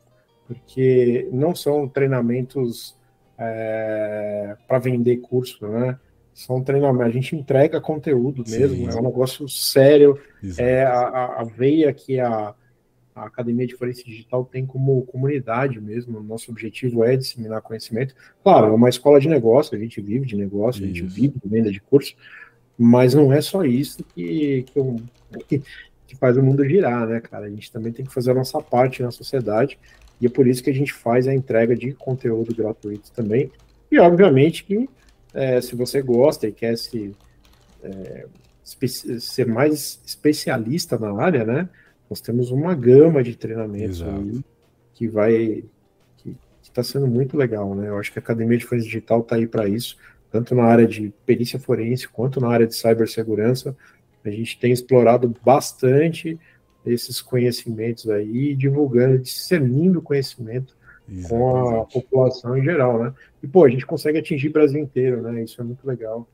porque 0.48 1.28
não 1.32 1.56
são 1.56 1.88
treinamentos 1.88 2.98
é, 3.38 4.56
para 4.68 4.80
vender 4.80 5.18
curso, 5.18 5.68
né? 5.68 6.00
São 6.38 6.62
treinamentos, 6.62 7.08
a 7.08 7.14
gente 7.14 7.36
entrega 7.36 7.82
conteúdo 7.82 8.44
mesmo, 8.48 8.92
Sim. 8.92 8.96
é 8.96 9.00
um 9.00 9.04
negócio 9.04 9.50
sério, 9.50 10.20
Exato. 10.44 10.62
é 10.62 10.84
a, 10.84 11.40
a 11.40 11.44
veia 11.44 11.92
que 11.92 12.20
a 12.20 12.54
a 13.18 13.26
Academia 13.26 13.66
de 13.66 13.76
Forense 13.76 14.04
Digital 14.06 14.46
tem 14.46 14.64
como 14.66 15.02
comunidade 15.08 15.82
mesmo. 15.82 16.22
Nosso 16.22 16.52
objetivo 16.52 17.04
é 17.04 17.18
disseminar 17.18 17.62
conhecimento. 17.62 18.14
Claro, 18.44 18.68
é 18.68 18.72
uma 18.72 18.90
escola 18.90 19.20
de 19.20 19.28
negócio, 19.28 19.76
a 19.76 19.80
gente 19.80 20.00
vive 20.00 20.26
de 20.28 20.36
negócio, 20.36 20.86
isso. 20.86 20.86
a 20.86 20.88
gente 20.88 21.04
vive 21.04 21.34
de 21.44 21.50
venda 21.50 21.72
de 21.72 21.80
curso, 21.80 22.16
mas 22.78 23.16
não 23.16 23.34
é 23.34 23.42
só 23.42 23.66
isso 23.66 24.04
que, 24.14 24.64
que, 25.48 25.64
que, 26.06 26.16
faz 26.16 26.38
o 26.38 26.44
mundo 26.44 26.64
girar, 26.64 27.08
né, 27.08 27.20
cara? 27.20 27.48
A 27.48 27.50
gente 27.50 27.72
também 27.72 27.92
tem 27.92 28.06
que 28.06 28.14
fazer 28.14 28.30
a 28.32 28.36
nossa 28.36 28.62
parte 28.62 29.02
na 29.02 29.10
sociedade, 29.10 29.80
e 30.22 30.28
é 30.28 30.30
por 30.30 30.46
isso 30.46 30.64
que 30.64 30.70
a 30.70 30.74
gente 30.74 30.94
faz 30.94 31.28
a 31.28 31.34
entrega 31.34 31.76
de 31.76 31.94
conteúdo 31.94 32.56
gratuito 32.56 33.12
também. 33.12 33.52
E, 33.92 33.98
obviamente, 33.98 34.64
que 34.64 34.88
é, 35.34 35.62
se 35.62 35.76
você 35.76 36.02
gosta 36.02 36.48
e 36.48 36.52
quer 36.52 36.78
se, 36.78 37.16
é, 37.84 38.26
ser 39.20 39.48
mais 39.48 40.02
especialista 40.06 40.98
na 40.98 41.22
área, 41.22 41.44
né? 41.46 41.70
Nós 42.10 42.22
temos 42.22 42.52
uma 42.52 42.74
gama 42.74 43.24
de 43.24 43.36
treinamentos 43.36 44.02
aí 44.02 44.44
que 44.94 45.08
vai 45.08 45.64
que 46.18 46.36
está 46.64 46.84
sendo 46.84 47.08
muito 47.08 47.38
legal, 47.38 47.76
né? 47.76 47.90
Eu 47.90 47.98
acho 47.98 48.12
que 48.12 48.20
a 48.20 48.22
Academia 48.22 48.58
de 48.58 48.66
Forense 48.66 48.88
Digital 48.88 49.22
está 49.22 49.36
aí 49.36 49.48
para 49.48 49.68
isso, 49.68 49.98
tanto 50.32 50.56
na 50.56 50.64
área 50.64 50.88
de 50.88 51.14
perícia 51.26 51.60
forense 51.60 52.08
quanto 52.08 52.40
na 52.40 52.50
área 52.50 52.68
de 52.68 52.76
cibersegurança. 52.76 53.76
A 54.24 54.30
gente 54.30 54.60
tem 54.60 54.72
explorado 54.72 55.34
bastante 55.44 56.38
esses 56.86 57.22
conhecimentos 57.22 58.10
aí, 58.10 58.56
divulgando, 58.56 59.20
discernindo 59.20 60.00
o 60.00 60.02
conhecimento 60.02 60.77
Exatamente. 61.10 61.30
com 61.30 61.82
a 61.82 61.86
população 61.86 62.58
em 62.58 62.64
geral, 62.64 63.02
né? 63.02 63.14
E, 63.42 63.48
pô, 63.48 63.64
a 63.66 63.70
gente 63.70 63.86
consegue 63.86 64.18
atingir 64.18 64.50
o 64.50 64.54
Brasil 64.54 64.82
inteiro, 64.82 65.22
né? 65.22 65.44
Isso 65.44 65.60
é 65.62 65.64
muito 65.64 65.86
legal. 65.88 66.28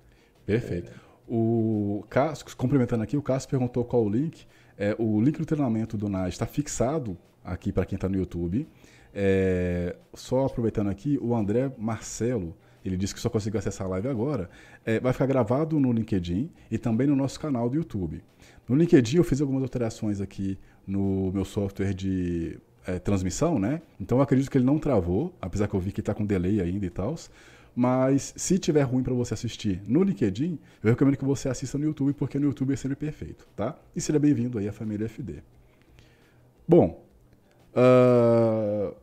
Perfeito. 0.46 0.92
O 1.28 2.04
Cássio, 2.10 2.46
complementando 2.58 3.04
aqui, 3.04 3.16
o 3.16 3.22
Cássio 3.22 3.50
perguntou 3.50 3.86
qual 3.86 4.04
o 4.04 4.10
link. 4.10 4.46
É, 4.78 4.96
o 4.98 5.22
link 5.22 5.38
do 5.38 5.46
treinamento 5.46 5.96
do 5.96 6.10
NAS 6.10 6.30
está 6.30 6.46
fixado 6.46 7.18
aqui 7.44 7.72
para 7.72 7.86
quem 7.86 7.96
está 7.96 8.10
no 8.10 8.18
YouTube. 8.18 8.68
É, 9.14 9.96
só 10.14 10.46
aproveitando 10.46 10.90
aqui, 10.90 11.20
o 11.22 11.36
André 11.36 11.72
Marcelo, 11.78 12.56
ele 12.84 12.98
disse 12.98 13.14
que 13.14 13.20
só 13.20 13.30
conseguiu 13.30 13.60
acessar 13.60 13.88
a 13.88 13.90
live 13.92 14.08
agora. 14.08 14.50
É, 14.84 15.00
vai 15.00 15.14
ficar 15.14 15.28
gravado 15.28 15.80
no 15.80 15.94
LinkedIn 15.94 16.52
e 16.70 16.78
também 16.78 17.08
no 17.08 17.16
nosso 17.16 17.40
canal 17.40 17.70
do 17.70 17.76
YouTube. 17.76 18.22
No 18.68 18.76
LinkedIn 18.76 19.18
eu 19.18 19.24
fiz 19.24 19.40
algumas 19.40 19.62
alterações 19.62 20.20
aqui 20.20 20.58
no 20.86 21.32
meu 21.32 21.46
software 21.46 21.94
de 21.94 22.60
é, 22.86 23.00
transmissão, 23.00 23.58
né? 23.60 23.82
Então 24.00 24.18
eu 24.18 24.22
acredito 24.22 24.50
que 24.50 24.58
ele 24.58 24.66
não 24.66 24.78
travou, 24.78 25.34
apesar 25.42 25.68
que 25.68 25.74
eu 25.74 25.80
vi 25.80 25.92
que 25.92 26.00
está 26.00 26.14
com 26.14 26.26
delay 26.26 26.62
ainda 26.62 26.86
e 26.86 26.90
tal. 26.90 27.16
Mas 27.76 28.34
se 28.38 28.60
tiver 28.60 28.84
ruim 28.84 29.02
para 29.02 29.14
você 29.14 29.34
assistir 29.34 29.82
no 29.88 30.04
LinkedIn, 30.04 30.60
eu 30.84 30.92
recomendo 30.92 31.18
que 31.18 31.26
você 31.26 31.50
assista 31.50 31.78
no 31.78 31.86
YouTube, 31.86 32.14
porque 32.14 32.38
no 32.38 32.46
YouTube 32.46 32.74
é 32.74 32.76
sempre 32.76 32.96
perfeito, 32.96 33.48
tá? 33.56 33.76
E 33.96 34.02
seja 34.02 34.20
bem-vindo 34.20 34.60
aí 34.60 34.68
à 34.68 34.72
família 34.72 35.10
FD. 35.10 35.38
Bom, 36.68 37.04
uh... 37.76 38.94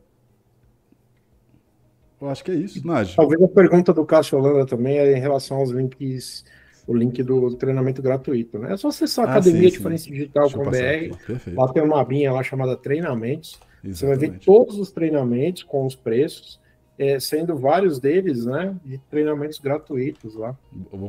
eu 2.21 2.29
acho 2.29 2.45
que 2.45 2.53
é 2.53 2.55
isso, 2.55 2.87
Nádia. 2.87 3.17
Talvez 3.17 3.43
a 3.43 3.49
pergunta 3.49 3.93
do 3.93 4.05
Cássio 4.05 4.39
Holanda 4.39 4.65
também 4.65 4.99
é 4.99 5.17
em 5.17 5.21
relação 5.21 5.57
aos 5.57 5.71
links, 5.71 6.45
o 6.87 6.95
link 6.95 7.21
do 7.25 7.57
treinamento 7.57 8.01
gratuito, 8.01 8.57
né? 8.57 8.75
É 8.75 8.77
só 8.77 8.89
acessar 8.89 9.25
a 9.25 9.29
ah, 9.29 9.33
Academia 9.33 9.69
sim, 9.69 9.77
Diferença 9.77 10.05
Digital 10.09 10.49
com 10.49 10.63
BR, 10.71 11.55
lá 11.55 11.73
tem 11.73 11.83
uma 11.83 12.01
abinha 12.01 12.33
lá 12.33 12.45
chamada 12.45 12.77
treinamentos, 12.77 13.59
Exatamente. 13.85 13.99
você 13.99 14.07
vai 14.07 14.17
ver 14.17 14.39
todos 14.41 14.79
os 14.79 14.91
treinamentos 14.91 15.63
com 15.63 15.87
os 15.87 15.95
preços, 15.95 16.61
é, 16.99 17.19
sendo 17.19 17.57
vários 17.57 17.99
deles, 17.99 18.45
né, 18.45 18.77
de 18.85 18.99
treinamentos 19.11 19.59
gratuitos 19.59 20.35
lá. 20.35 20.57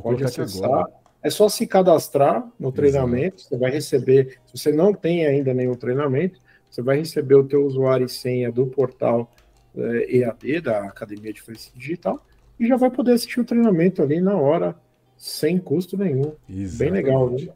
Pode 0.02 0.24
acessar. 0.24 0.86
É 1.24 1.30
só 1.30 1.48
se 1.50 1.68
cadastrar 1.68 2.50
no 2.60 2.72
treinamento, 2.72 3.36
Exato. 3.36 3.50
você 3.50 3.58
vai 3.58 3.72
receber, 3.72 4.40
se 4.46 4.58
você 4.58 4.72
não 4.72 4.94
tem 4.94 5.26
ainda 5.26 5.54
nenhum 5.54 5.76
treinamento, 5.76 6.40
você 6.70 6.82
vai 6.82 6.98
receber 6.98 7.36
o 7.36 7.44
teu 7.44 7.66
usuário 7.66 8.06
e 8.06 8.10
senha 8.10 8.52
do 8.52 8.66
portal 8.66 9.30
é, 9.76 10.18
EAD, 10.18 10.62
da 10.62 10.86
Academia 10.86 11.32
de 11.32 11.42
Felicidade 11.42 11.78
Digital, 11.80 12.26
e 12.60 12.68
já 12.68 12.76
vai 12.78 12.90
poder 12.90 13.12
assistir 13.12 13.40
o 13.40 13.46
treinamento 13.46 14.02
ali 14.02 14.20
na 14.20 14.36
hora, 14.36 14.76
sem 15.18 15.60
custo 15.60 15.98
nenhum. 15.98 16.34
Exatamente. 16.50 16.78
Bem 16.78 16.90
legal, 16.92 17.30
né? 17.30 17.50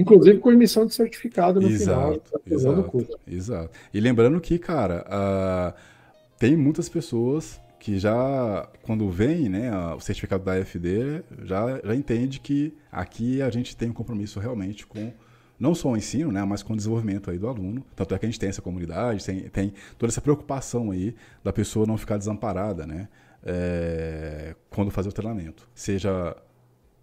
Inclusive 0.00 0.38
com 0.38 0.52
emissão 0.52 0.86
de 0.86 0.94
certificado 0.94 1.60
no 1.60 1.68
exato, 1.68 2.00
final. 2.00 2.18
Tá 2.18 2.40
exato, 2.46 3.20
exato. 3.26 3.78
E 3.92 4.00
lembrando 4.00 4.40
que, 4.40 4.58
cara, 4.58 5.04
uh 5.08 5.98
tem 6.38 6.56
muitas 6.56 6.88
pessoas 6.88 7.60
que 7.80 7.98
já, 7.98 8.68
quando 8.82 9.10
vem 9.10 9.48
né, 9.48 9.70
o 9.94 10.00
certificado 10.00 10.44
da 10.44 10.56
FD, 10.64 11.22
já, 11.44 11.80
já 11.84 11.94
entende 11.94 12.40
que 12.40 12.72
aqui 12.90 13.42
a 13.42 13.50
gente 13.50 13.76
tem 13.76 13.90
um 13.90 13.92
compromisso 13.92 14.38
realmente 14.38 14.86
com 14.86 15.12
não 15.58 15.74
só 15.74 15.90
o 15.90 15.96
ensino, 15.96 16.30
né, 16.30 16.44
mas 16.44 16.62
com 16.62 16.72
o 16.72 16.76
desenvolvimento 16.76 17.30
aí 17.30 17.38
do 17.38 17.48
aluno. 17.48 17.84
Tanto 17.96 18.14
é 18.14 18.18
que 18.18 18.26
a 18.26 18.28
gente 18.28 18.38
tem 18.38 18.48
essa 18.48 18.62
comunidade, 18.62 19.24
tem, 19.24 19.40
tem 19.48 19.72
toda 19.98 20.10
essa 20.10 20.20
preocupação 20.20 20.92
aí 20.92 21.14
da 21.42 21.52
pessoa 21.52 21.86
não 21.86 21.98
ficar 21.98 22.16
desamparada, 22.16 22.86
né, 22.86 23.08
é, 23.42 24.54
quando 24.70 24.90
fazer 24.90 25.08
o 25.08 25.12
treinamento, 25.12 25.68
seja 25.74 26.36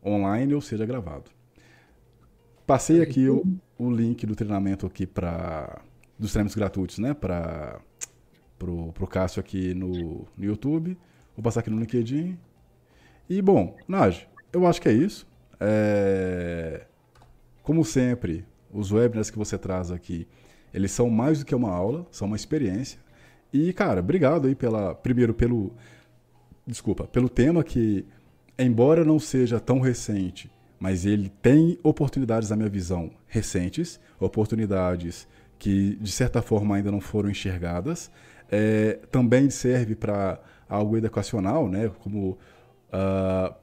online 0.04 0.54
ou 0.54 0.62
seja 0.62 0.86
gravado. 0.86 1.35
Passei 2.66 3.02
aqui 3.02 3.30
o, 3.30 3.44
o 3.78 3.92
link 3.92 4.26
do 4.26 4.36
treinamento 4.36 4.86
aqui 4.86 5.06
para 5.06 5.82
dos 6.18 6.32
treinamentos 6.32 6.56
gratuitos, 6.56 6.98
né, 6.98 7.14
para 7.14 7.80
pro, 8.58 8.92
pro 8.94 9.06
Cássio 9.06 9.40
aqui 9.40 9.74
no, 9.74 10.26
no 10.38 10.44
YouTube. 10.44 10.98
Vou 11.36 11.44
passar 11.44 11.60
aqui 11.60 11.70
no 11.70 11.80
LinkedIn. 11.80 12.38
E, 13.30 13.42
bom, 13.42 13.76
Naj, 13.88 14.28
eu 14.54 14.66
acho 14.66 14.82
que 14.82 14.90
é 14.90 14.94
isso. 14.94 15.28
É... 15.60 16.86
Como 17.62 17.84
sempre, 17.84 18.46
os 18.72 18.92
webinars 18.92 19.30
que 19.30 19.38
você 19.38 19.58
traz 19.58 19.92
aqui, 19.92 20.28
eles 20.74 20.92
são 20.92 21.10
mais 21.10 21.40
do 21.40 21.46
que 21.46 21.54
uma 21.54 21.72
aula, 21.72 22.06
são 22.12 22.28
uma 22.28 22.36
experiência. 22.36 23.00
E, 23.52 23.74
cara, 23.74 24.00
obrigado 24.00 24.48
aí 24.48 24.56
pela. 24.56 24.94
Primeiro, 24.94 25.34
pelo. 25.34 25.74
Desculpa, 26.66 27.06
pelo 27.06 27.30
tema 27.30 27.64
que, 27.64 28.06
embora 28.58 29.06
não 29.06 29.20
seja 29.20 29.60
tão 29.60 29.80
recente, 29.80 30.50
mas 30.80 31.06
ele 31.06 31.30
tem 31.42 31.80
oportunidades, 31.84 32.50
na 32.50 32.56
minha 32.56 32.70
visão, 32.70 33.12
recentes, 33.28 34.00
oportunidades 34.20 35.28
que, 35.58 35.96
de 35.96 36.12
certa 36.12 36.42
forma, 36.42 36.76
ainda 36.76 36.92
não 36.92 37.02
foram 37.02 37.30
enxergadas. 37.30 38.12
É, 38.52 39.00
também 39.12 39.50
serve 39.50 39.96
para 39.96 40.40
algo 40.68 40.98
educacional, 40.98 41.68
né? 41.68 41.90
como 42.00 42.38
Uh, 42.96 43.54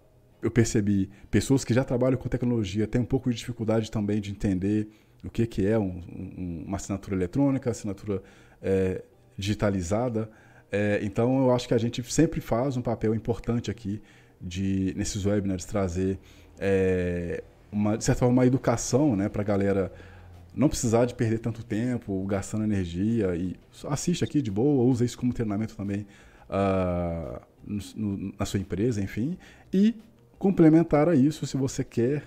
eu 0.43 0.51
percebi 0.51 1.09
pessoas 1.31 1.65
que 1.65 1.73
já 1.73 1.85
trabalham 1.85 2.19
com 2.19 2.29
tecnologia 2.29 2.87
têm 2.87 3.01
um 3.01 3.07
pouco 3.07 3.31
de 3.31 3.37
dificuldade 3.37 3.91
também 3.91 4.21
de 4.21 4.33
entender 4.33 4.89
o 5.25 5.31
que, 5.31 5.47
que 5.47 5.65
é 5.65 5.79
um, 5.79 6.03
um, 6.11 6.65
uma 6.67 6.77
assinatura 6.77 7.15
eletrônica, 7.15 7.71
assinatura 7.71 8.21
é, 8.61 9.05
digitalizada. 9.39 10.29
É, 10.71 10.99
então, 11.05 11.45
eu 11.45 11.55
acho 11.55 11.69
que 11.69 11.75
a 11.75 11.79
gente 11.79 12.03
sempre 12.13 12.41
faz 12.41 12.77
um 12.77 12.83
papel 12.83 13.15
importante 13.15 13.71
aqui 13.71 14.03
de 14.41 14.93
nesses 14.97 15.25
webinars 15.25 15.65
trazer 15.65 16.19
é, 16.65 17.43
uma, 17.73 17.99
de 17.99 18.05
certa 18.05 18.21
forma 18.21 18.33
uma 18.35 18.47
educação 18.47 19.17
né, 19.17 19.29
para 19.29 19.43
a 19.43 19.45
galera 19.45 19.93
não 20.55 20.69
precisar 20.69 21.07
de 21.07 21.15
perder 21.15 21.39
tanto 21.39 21.65
tempo 21.65 22.25
gastando 22.25 22.63
energia 22.63 23.35
e 23.35 23.57
assiste 23.89 24.23
aqui 24.23 24.41
de 24.41 24.51
boa, 24.51 24.85
usa 24.85 25.05
isso 25.05 25.19
como 25.19 25.33
treinamento 25.33 25.75
também 25.75 26.07
uh, 26.49 27.41
no, 27.67 27.81
no, 27.97 28.35
na 28.39 28.47
sua 28.47 28.61
empresa, 28.61 29.03
enfim, 29.03 29.37
e 29.73 29.97
complementar 30.39 31.09
a 31.09 31.15
isso 31.15 31.47
se 31.47 31.57
você 31.57 31.83
quer, 31.83 32.23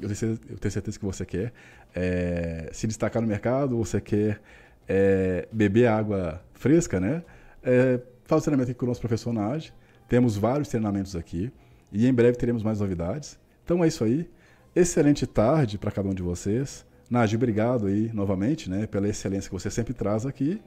eu 0.00 0.08
tenho, 0.08 0.70
certeza 0.70 0.98
que 0.98 1.04
você 1.04 1.24
quer, 1.24 1.52
é, 1.94 2.68
se 2.72 2.86
destacar 2.86 3.22
no 3.22 3.28
mercado, 3.28 3.76
você 3.76 4.00
quer 4.00 4.40
é, 4.88 5.46
beber 5.52 5.86
água 5.86 6.42
fresca, 6.54 6.98
né? 6.98 7.22
É, 7.62 8.00
faz 8.24 8.42
o 8.42 8.44
treinamento 8.44 8.70
aqui 8.70 8.78
com 8.78 8.86
o 8.86 8.88
nosso 8.88 9.00
professor 9.00 9.32
Nage. 9.32 9.72
Temos 10.08 10.36
vários 10.36 10.68
treinamentos 10.68 11.16
aqui 11.16 11.50
e 11.90 12.06
em 12.06 12.12
breve 12.12 12.36
teremos 12.36 12.62
mais 12.62 12.80
novidades. 12.80 13.38
Então 13.66 13.82
é 13.82 13.88
isso 13.88 14.04
aí. 14.04 14.30
Excelente 14.76 15.26
tarde 15.26 15.76
para 15.76 15.90
cada 15.90 16.08
um 16.08 16.14
de 16.14 16.22
vocês. 16.22 16.86
Nage, 17.10 17.34
obrigado 17.34 17.86
aí 17.86 18.12
novamente, 18.14 18.70
né, 18.70 18.86
pela 18.86 19.08
excelência 19.08 19.50
que 19.50 19.54
você 19.54 19.68
sempre 19.68 19.92
traz 19.92 20.24
aqui. 20.24 20.62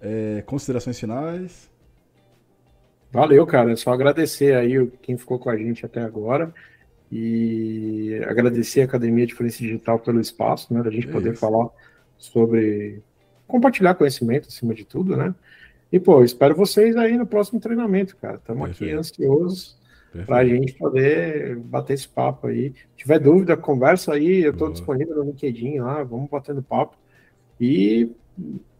É, 0.00 0.40
considerações 0.46 0.98
finais? 0.98 1.68
Valeu, 3.10 3.44
cara. 3.44 3.72
É 3.72 3.76
só 3.76 3.92
agradecer 3.92 4.54
aí 4.54 4.88
quem 5.02 5.16
ficou 5.16 5.36
com 5.36 5.50
a 5.50 5.56
gente 5.56 5.84
até 5.84 6.00
agora 6.00 6.54
e 7.10 8.20
agradecer 8.24 8.82
a 8.82 8.84
Academia 8.84 9.26
de 9.26 9.34
Forense 9.34 9.58
Digital 9.58 9.98
pelo 9.98 10.20
espaço, 10.20 10.72
né, 10.72 10.80
da 10.80 10.90
gente 10.90 11.08
é 11.08 11.12
poder 11.12 11.32
isso. 11.32 11.40
falar 11.40 11.70
sobre 12.16 13.02
compartilhar 13.48 13.96
conhecimento 13.96 14.46
acima 14.46 14.72
de 14.74 14.84
tudo, 14.84 15.16
né? 15.16 15.34
E 15.90 15.98
pô, 15.98 16.22
espero 16.22 16.54
vocês 16.54 16.96
aí 16.96 17.16
no 17.18 17.26
próximo 17.26 17.58
treinamento, 17.58 18.16
cara. 18.16 18.36
Estamos 18.36 18.70
aqui 18.70 18.92
ansiosos 18.92 19.76
para 20.26 20.38
a 20.38 20.44
gente 20.44 20.74
poder 20.74 21.56
bater 21.56 21.94
esse 21.94 22.08
papo 22.08 22.46
aí. 22.46 22.72
Se 22.72 22.96
tiver 22.96 23.18
dúvida, 23.18 23.56
conversa 23.56 24.14
aí. 24.14 24.42
Eu 24.42 24.52
estou 24.52 24.70
disponível 24.70 25.16
no 25.16 25.24
LinkedIn 25.24 25.78
lá, 25.78 26.02
vamos 26.02 26.30
batendo 26.30 26.62
papo. 26.62 26.96
E 27.60 28.10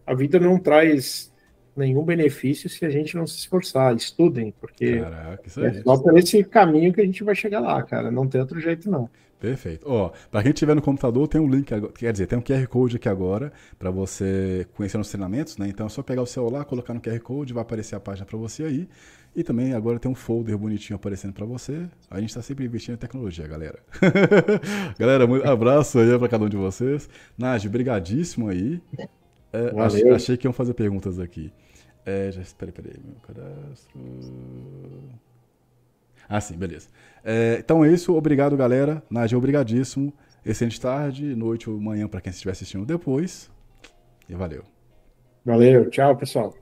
a 0.05 0.13
vida 0.13 0.39
não 0.39 0.57
traz 0.57 1.33
nenhum 1.75 2.03
benefício 2.03 2.69
se 2.69 2.85
a 2.85 2.89
gente 2.89 3.15
não 3.15 3.27
se 3.27 3.37
esforçar. 3.37 3.95
Estudem, 3.95 4.53
porque 4.59 4.99
Caraca, 4.99 5.43
é, 5.61 5.65
é 5.65 5.73
só 5.83 5.97
por 5.97 6.17
esse 6.17 6.43
caminho 6.43 6.93
que 6.93 7.01
a 7.01 7.05
gente 7.05 7.23
vai 7.23 7.35
chegar 7.35 7.59
lá, 7.59 7.81
cara. 7.83 8.09
Não 8.09 8.27
tem 8.27 8.39
outro 8.39 8.59
jeito, 8.59 8.89
não. 8.89 9.09
Perfeito. 9.39 9.85
Ó, 9.87 10.11
para 10.31 10.41
quem 10.41 10.51
estiver 10.51 10.73
no 10.73 10.81
computador, 10.81 11.27
tem 11.27 11.41
um 11.41 11.47
link, 11.47 11.69
quer 11.97 12.11
dizer, 12.11 12.25
tem 12.25 12.39
um 12.39 12.41
QR 12.41 12.65
Code 12.67 12.95
aqui 12.95 13.09
agora 13.09 13.51
para 13.77 13.91
você 13.91 14.65
conhecer 14.73 14.97
os 14.97 15.09
treinamentos, 15.09 15.57
né? 15.57 15.67
Então 15.67 15.85
é 15.85 15.89
só 15.89 16.01
pegar 16.01 16.21
o 16.21 16.25
celular, 16.25 16.63
colocar 16.65 16.93
no 16.93 17.01
QR 17.01 17.19
Code, 17.19 17.53
vai 17.53 17.61
aparecer 17.61 17.95
a 17.95 17.99
página 17.99 18.25
para 18.25 18.37
você 18.37 18.63
aí. 18.63 18.89
E 19.35 19.43
também 19.43 19.73
agora 19.73 19.99
tem 19.99 20.09
um 20.09 20.15
folder 20.15 20.57
bonitinho 20.57 20.95
aparecendo 20.95 21.33
para 21.33 21.45
você. 21.45 21.87
A 22.09 22.21
gente 22.21 22.29
está 22.29 22.41
sempre 22.41 22.63
investindo 22.65 22.93
em 22.93 22.97
tecnologia, 22.97 23.45
galera. 23.45 23.79
galera, 24.97 25.25
um 25.25 25.43
abraço 25.45 25.99
aí 25.99 26.17
para 26.17 26.29
cada 26.29 26.45
um 26.45 26.49
de 26.49 26.55
vocês. 26.55 27.09
Nage, 27.37 27.67
brigadíssimo 27.67 28.47
aí. 28.47 28.81
É, 29.51 29.81
achei, 29.81 30.09
achei 30.09 30.37
que 30.37 30.47
iam 30.47 30.53
fazer 30.53 30.73
perguntas 30.73 31.19
aqui. 31.19 31.51
É, 32.05 32.31
já, 32.31 32.41
peraí, 32.57 32.71
peraí, 32.71 32.93
meu 33.03 33.15
cadastro. 33.15 33.99
Ah, 36.29 36.39
sim, 36.39 36.57
beleza. 36.57 36.87
É, 37.23 37.57
então 37.59 37.83
é 37.83 37.91
isso. 37.91 38.15
Obrigado, 38.15 38.55
galera. 38.55 39.03
Nádia, 39.09 39.37
obrigadíssimo. 39.37 40.13
Excelente 40.45 40.79
tarde, 40.79 41.35
noite 41.35 41.69
ou 41.69 41.77
manhã 41.79 42.07
para 42.07 42.21
quem 42.21 42.29
estiver 42.29 42.51
assistindo 42.51 42.85
depois. 42.85 43.51
E 44.29 44.33
valeu. 44.33 44.63
Valeu. 45.43 45.89
Tchau, 45.89 46.15
pessoal. 46.15 46.53